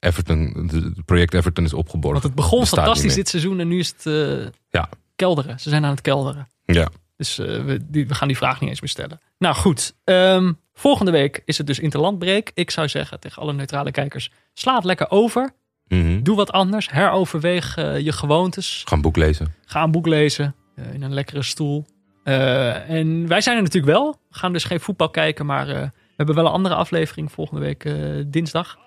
Everton, 0.00 0.68
het 0.72 1.04
project 1.04 1.34
Everton 1.34 1.64
is 1.64 1.72
opgeborgen. 1.72 2.12
Want 2.20 2.24
het 2.24 2.34
begon 2.34 2.60
Bestaat 2.60 2.78
fantastisch 2.84 3.14
dit 3.14 3.28
seizoen 3.28 3.60
en 3.60 3.68
nu 3.68 3.78
is 3.78 3.88
het 3.88 4.06
eh, 4.06 4.46
Ja. 4.70 4.88
kelderen. 5.16 5.60
Ze 5.60 5.68
zijn 5.68 5.84
aan 5.84 5.90
het 5.90 6.00
kelderen. 6.00 6.48
Ja. 6.64 6.88
Dus 7.16 7.38
eh, 7.38 7.46
we, 7.64 7.78
die, 7.88 8.08
we 8.08 8.14
gaan 8.14 8.28
die 8.28 8.36
vraag 8.36 8.60
niet 8.60 8.70
eens 8.70 8.80
meer 8.80 8.90
stellen. 8.90 9.20
Nou 9.38 9.54
goed, 9.54 9.94
ehm, 10.04 10.52
volgende 10.74 11.10
week 11.10 11.42
is 11.44 11.58
het 11.58 11.66
dus 11.66 11.78
interlandbreek. 11.78 12.50
Ik 12.54 12.70
zou 12.70 12.88
zeggen 12.88 13.20
tegen 13.20 13.42
alle 13.42 13.52
neutrale 13.52 13.90
kijkers, 13.90 14.30
sla 14.54 14.74
het 14.74 14.84
lekker 14.84 15.10
over. 15.10 15.50
Mhm. 15.86 16.22
Doe 16.22 16.36
wat 16.36 16.52
anders. 16.52 16.90
Heroverweeg 16.90 17.76
eh, 17.76 17.98
je 17.98 18.12
gewoontes. 18.12 18.82
Ga 18.84 18.94
een 18.96 19.02
boek 19.02 19.16
lezen. 19.16 19.54
Ga 19.64 19.82
een 19.82 19.90
boek 19.90 20.06
lezen 20.06 20.54
eh, 20.74 20.92
in 20.94 21.02
een 21.02 21.14
lekkere 21.14 21.42
stoel. 21.42 21.86
Eh, 22.24 22.90
en 22.90 23.26
wij 23.26 23.40
zijn 23.40 23.56
er 23.56 23.62
natuurlijk 23.62 23.92
wel. 23.92 24.10
We 24.28 24.38
gaan 24.38 24.52
dus 24.52 24.64
geen 24.64 24.80
voetbal 24.80 25.10
kijken, 25.10 25.46
maar 25.46 25.68
eh, 25.68 25.80
we 25.82 26.14
hebben 26.16 26.34
wel 26.34 26.46
een 26.46 26.52
andere 26.52 26.74
aflevering 26.74 27.32
volgende 27.32 27.60
week 27.60 27.84
eh, 27.84 27.94
dinsdag. 28.26 28.78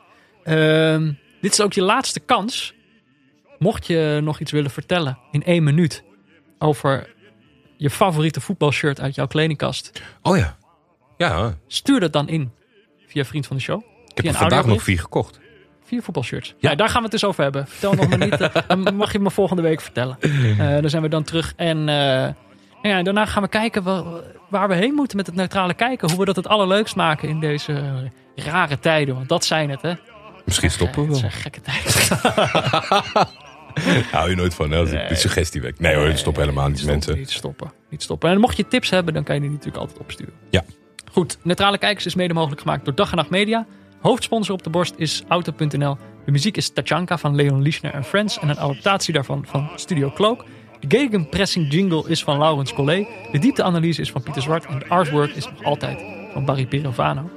Ehm, 0.43 1.11
dit 1.41 1.51
is 1.51 1.61
ook 1.61 1.73
je 1.73 1.81
laatste 1.81 2.19
kans. 2.19 2.73
Mocht 3.59 3.87
je 3.87 4.19
nog 4.23 4.39
iets 4.39 4.51
willen 4.51 4.71
vertellen 4.71 5.17
in 5.31 5.43
één 5.43 5.63
minuut 5.63 6.03
over 6.57 7.13
je 7.77 7.89
favoriete 7.89 8.41
voetbalshirt 8.41 9.01
uit 9.01 9.15
jouw 9.15 9.27
kledingkast, 9.27 10.01
Oh 10.21 10.37
ja. 10.37 10.57
Ja, 11.17 11.57
stuur 11.67 11.99
dat 11.99 12.13
dan 12.13 12.29
in 12.29 12.51
via 13.07 13.25
Vriend 13.25 13.47
van 13.47 13.55
de 13.55 13.61
Show. 13.61 13.81
ik 14.07 14.23
heb 14.23 14.25
er 14.25 14.33
vandaag 14.33 14.65
nog 14.65 14.83
vier 14.83 14.99
gekocht. 14.99 15.39
Vier 15.83 16.03
voetbalshirts. 16.03 16.55
Ja. 16.57 16.75
daar 16.75 16.87
gaan 16.87 16.97
we 16.97 17.03
het 17.03 17.11
dus 17.11 17.23
over 17.23 17.43
hebben. 17.43 17.67
Vertel 17.67 17.93
nog 17.93 18.09
maar 18.09 18.17
niet. 18.17 18.49
dan 18.67 18.95
mag 18.95 19.11
je 19.11 19.19
me 19.19 19.31
volgende 19.31 19.61
week 19.61 19.81
vertellen. 19.81 20.17
Dan 20.81 20.89
zijn 20.89 21.01
we 21.01 21.09
dan 21.09 21.23
terug. 21.23 21.53
En 21.55 21.87
ja, 22.81 23.03
daarna 23.03 23.25
gaan 23.25 23.43
we 23.43 23.49
kijken 23.49 23.83
wa- 23.83 24.03
waar 24.47 24.67
we 24.67 24.75
heen 24.75 24.93
moeten 24.93 25.17
met 25.17 25.25
het 25.25 25.35
neutrale 25.35 25.73
kijken. 25.73 26.09
Hoe 26.09 26.19
we 26.19 26.25
dat 26.25 26.35
het 26.35 26.47
allerleukst 26.47 26.95
maken 26.95 27.29
in 27.29 27.39
deze 27.39 27.83
rare 28.35 28.79
tijden. 28.79 29.15
Want 29.15 29.29
dat 29.29 29.45
zijn 29.45 29.69
het, 29.69 29.81
hè? 29.81 29.93
Misschien 30.45 30.71
stoppen 30.71 31.07
we 31.07 31.11
Het 31.13 31.21
wel. 31.21 31.29
zijn 31.31 31.41
gekke 31.41 31.61
tijden. 31.61 33.29
Hou 34.11 34.29
je 34.29 34.35
nooit 34.35 34.53
van, 34.53 34.71
hè? 34.71 34.85
De 35.07 35.15
suggestie 35.15 35.61
weg. 35.61 35.71
Nee 35.79 35.95
hoor, 35.95 36.11
stop 36.17 36.35
helemaal 36.35 36.67
niet, 36.67 36.77
Stoppen, 36.77 36.95
mensen. 36.97 37.17
Niet 37.17 37.31
stoppen. 37.31 37.71
Niet 37.89 38.03
stoppen. 38.03 38.29
En 38.29 38.39
mocht 38.39 38.57
je 38.57 38.67
tips 38.67 38.89
hebben, 38.89 39.13
dan 39.13 39.23
kan 39.23 39.35
je 39.35 39.41
die 39.41 39.49
natuurlijk 39.49 39.77
altijd 39.77 39.99
opsturen. 39.99 40.33
Ja. 40.49 40.63
Goed, 41.11 41.37
Neutrale 41.43 41.77
Kijkers 41.77 42.05
is 42.05 42.15
mede 42.15 42.33
mogelijk 42.33 42.61
gemaakt 42.61 42.85
door 42.85 42.95
Dag 42.95 43.11
en 43.11 43.17
Nacht 43.17 43.29
Media. 43.29 43.65
Hoofdsponsor 44.01 44.53
op 44.53 44.63
de 44.63 44.69
borst 44.69 44.93
is 44.97 45.23
Auto.nl. 45.27 45.97
De 46.25 46.31
muziek 46.31 46.57
is 46.57 46.69
Tachanka 46.73 47.17
van 47.17 47.35
Leon 47.35 47.61
Lischner 47.61 47.93
en 47.93 48.03
Friends 48.03 48.39
en 48.39 48.49
een 48.49 48.59
adaptatie 48.59 49.13
daarvan 49.13 49.45
van 49.47 49.69
Studio 49.75 50.11
Cloak. 50.11 50.43
De 50.81 50.97
gegenpressing 50.97 51.71
jingle 51.71 52.03
is 52.07 52.23
van 52.23 52.37
Laurens 52.37 52.73
Collet. 52.73 53.07
De 53.31 53.39
diepteanalyse 53.39 54.01
is 54.01 54.11
van 54.11 54.23
Pieter 54.23 54.41
Zwart 54.41 54.65
en 54.65 54.79
de 54.79 54.87
artwork 54.87 55.35
is 55.35 55.45
nog 55.45 55.63
altijd 55.63 56.03
van 56.33 56.45
Barry 56.45 56.65
Pirovano. 56.65 57.29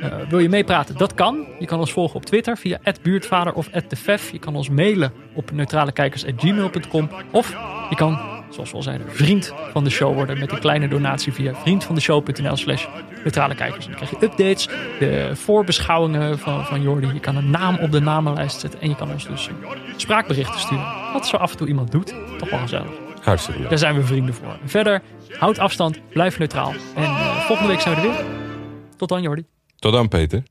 Eh, 0.00 0.12
wil 0.28 0.38
je 0.38 0.48
meepraten? 0.48 0.96
Dat 0.96 1.14
kan. 1.14 1.46
Je 1.58 1.66
kan 1.66 1.78
ons 1.78 1.92
volgen 1.92 2.16
op 2.16 2.24
Twitter 2.24 2.56
via 2.58 2.80
buurtvader 3.02 3.52
of 3.52 3.68
@defef. 3.68 4.30
Je 4.30 4.38
kan 4.38 4.56
ons 4.56 4.68
mailen 4.68 5.12
op 5.34 5.50
neutralekijkers@gmail.com 5.50 7.10
of 7.30 7.50
je 7.90 7.96
kan, 7.96 8.35
zoals 8.50 8.70
we 8.70 8.76
al 8.76 8.82
zeiden, 8.82 9.06
vriend 9.10 9.52
van 9.72 9.84
de 9.84 9.90
show 9.90 10.14
worden 10.14 10.38
met 10.38 10.52
een 10.52 10.58
kleine 10.58 10.88
donatie 10.88 11.32
via 11.32 11.54
vriendvandeshow.nl/slash 11.54 12.86
neutralekijkers. 13.22 13.86
Dan 13.86 13.94
krijg 13.94 14.10
je 14.10 14.16
updates, 14.22 14.68
de 14.98 15.30
voorbeschouwingen 15.34 16.38
van, 16.38 16.64
van 16.64 16.82
Jordi. 16.82 17.06
Je 17.12 17.20
kan 17.20 17.36
een 17.36 17.50
naam 17.50 17.78
op 17.78 17.92
de 17.92 18.00
namenlijst 18.00 18.60
zetten 18.60 18.80
en 18.80 18.88
je 18.88 18.96
kan 18.96 19.12
ons 19.12 19.26
dus 19.26 19.50
spraakberichten 19.96 20.60
sturen. 20.60 20.84
Wat 21.12 21.26
zo 21.26 21.36
af 21.36 21.50
en 21.50 21.56
toe 21.56 21.68
iemand 21.68 21.90
doet. 21.90 22.14
Toch 22.38 22.50
wel 22.50 22.58
gezellig. 22.58 22.90
Hartstikke 23.22 23.60
leuk. 23.60 23.68
Daar 23.68 23.78
zijn 23.78 23.94
we 23.94 24.02
vrienden 24.02 24.34
voor. 24.34 24.58
Verder, 24.64 25.02
houd 25.38 25.58
afstand, 25.58 26.00
blijf 26.08 26.38
neutraal. 26.38 26.72
En 26.94 27.04
eh, 27.04 27.36
volgende 27.36 27.70
week 27.70 27.80
zijn 27.80 27.94
we 27.94 28.00
er 28.00 28.08
weer. 28.08 28.24
Tot 28.96 29.08
dan, 29.08 29.22
Jordi. 29.22 29.44
Tot 29.78 29.92
dan, 29.92 30.08
Peter. 30.08 30.42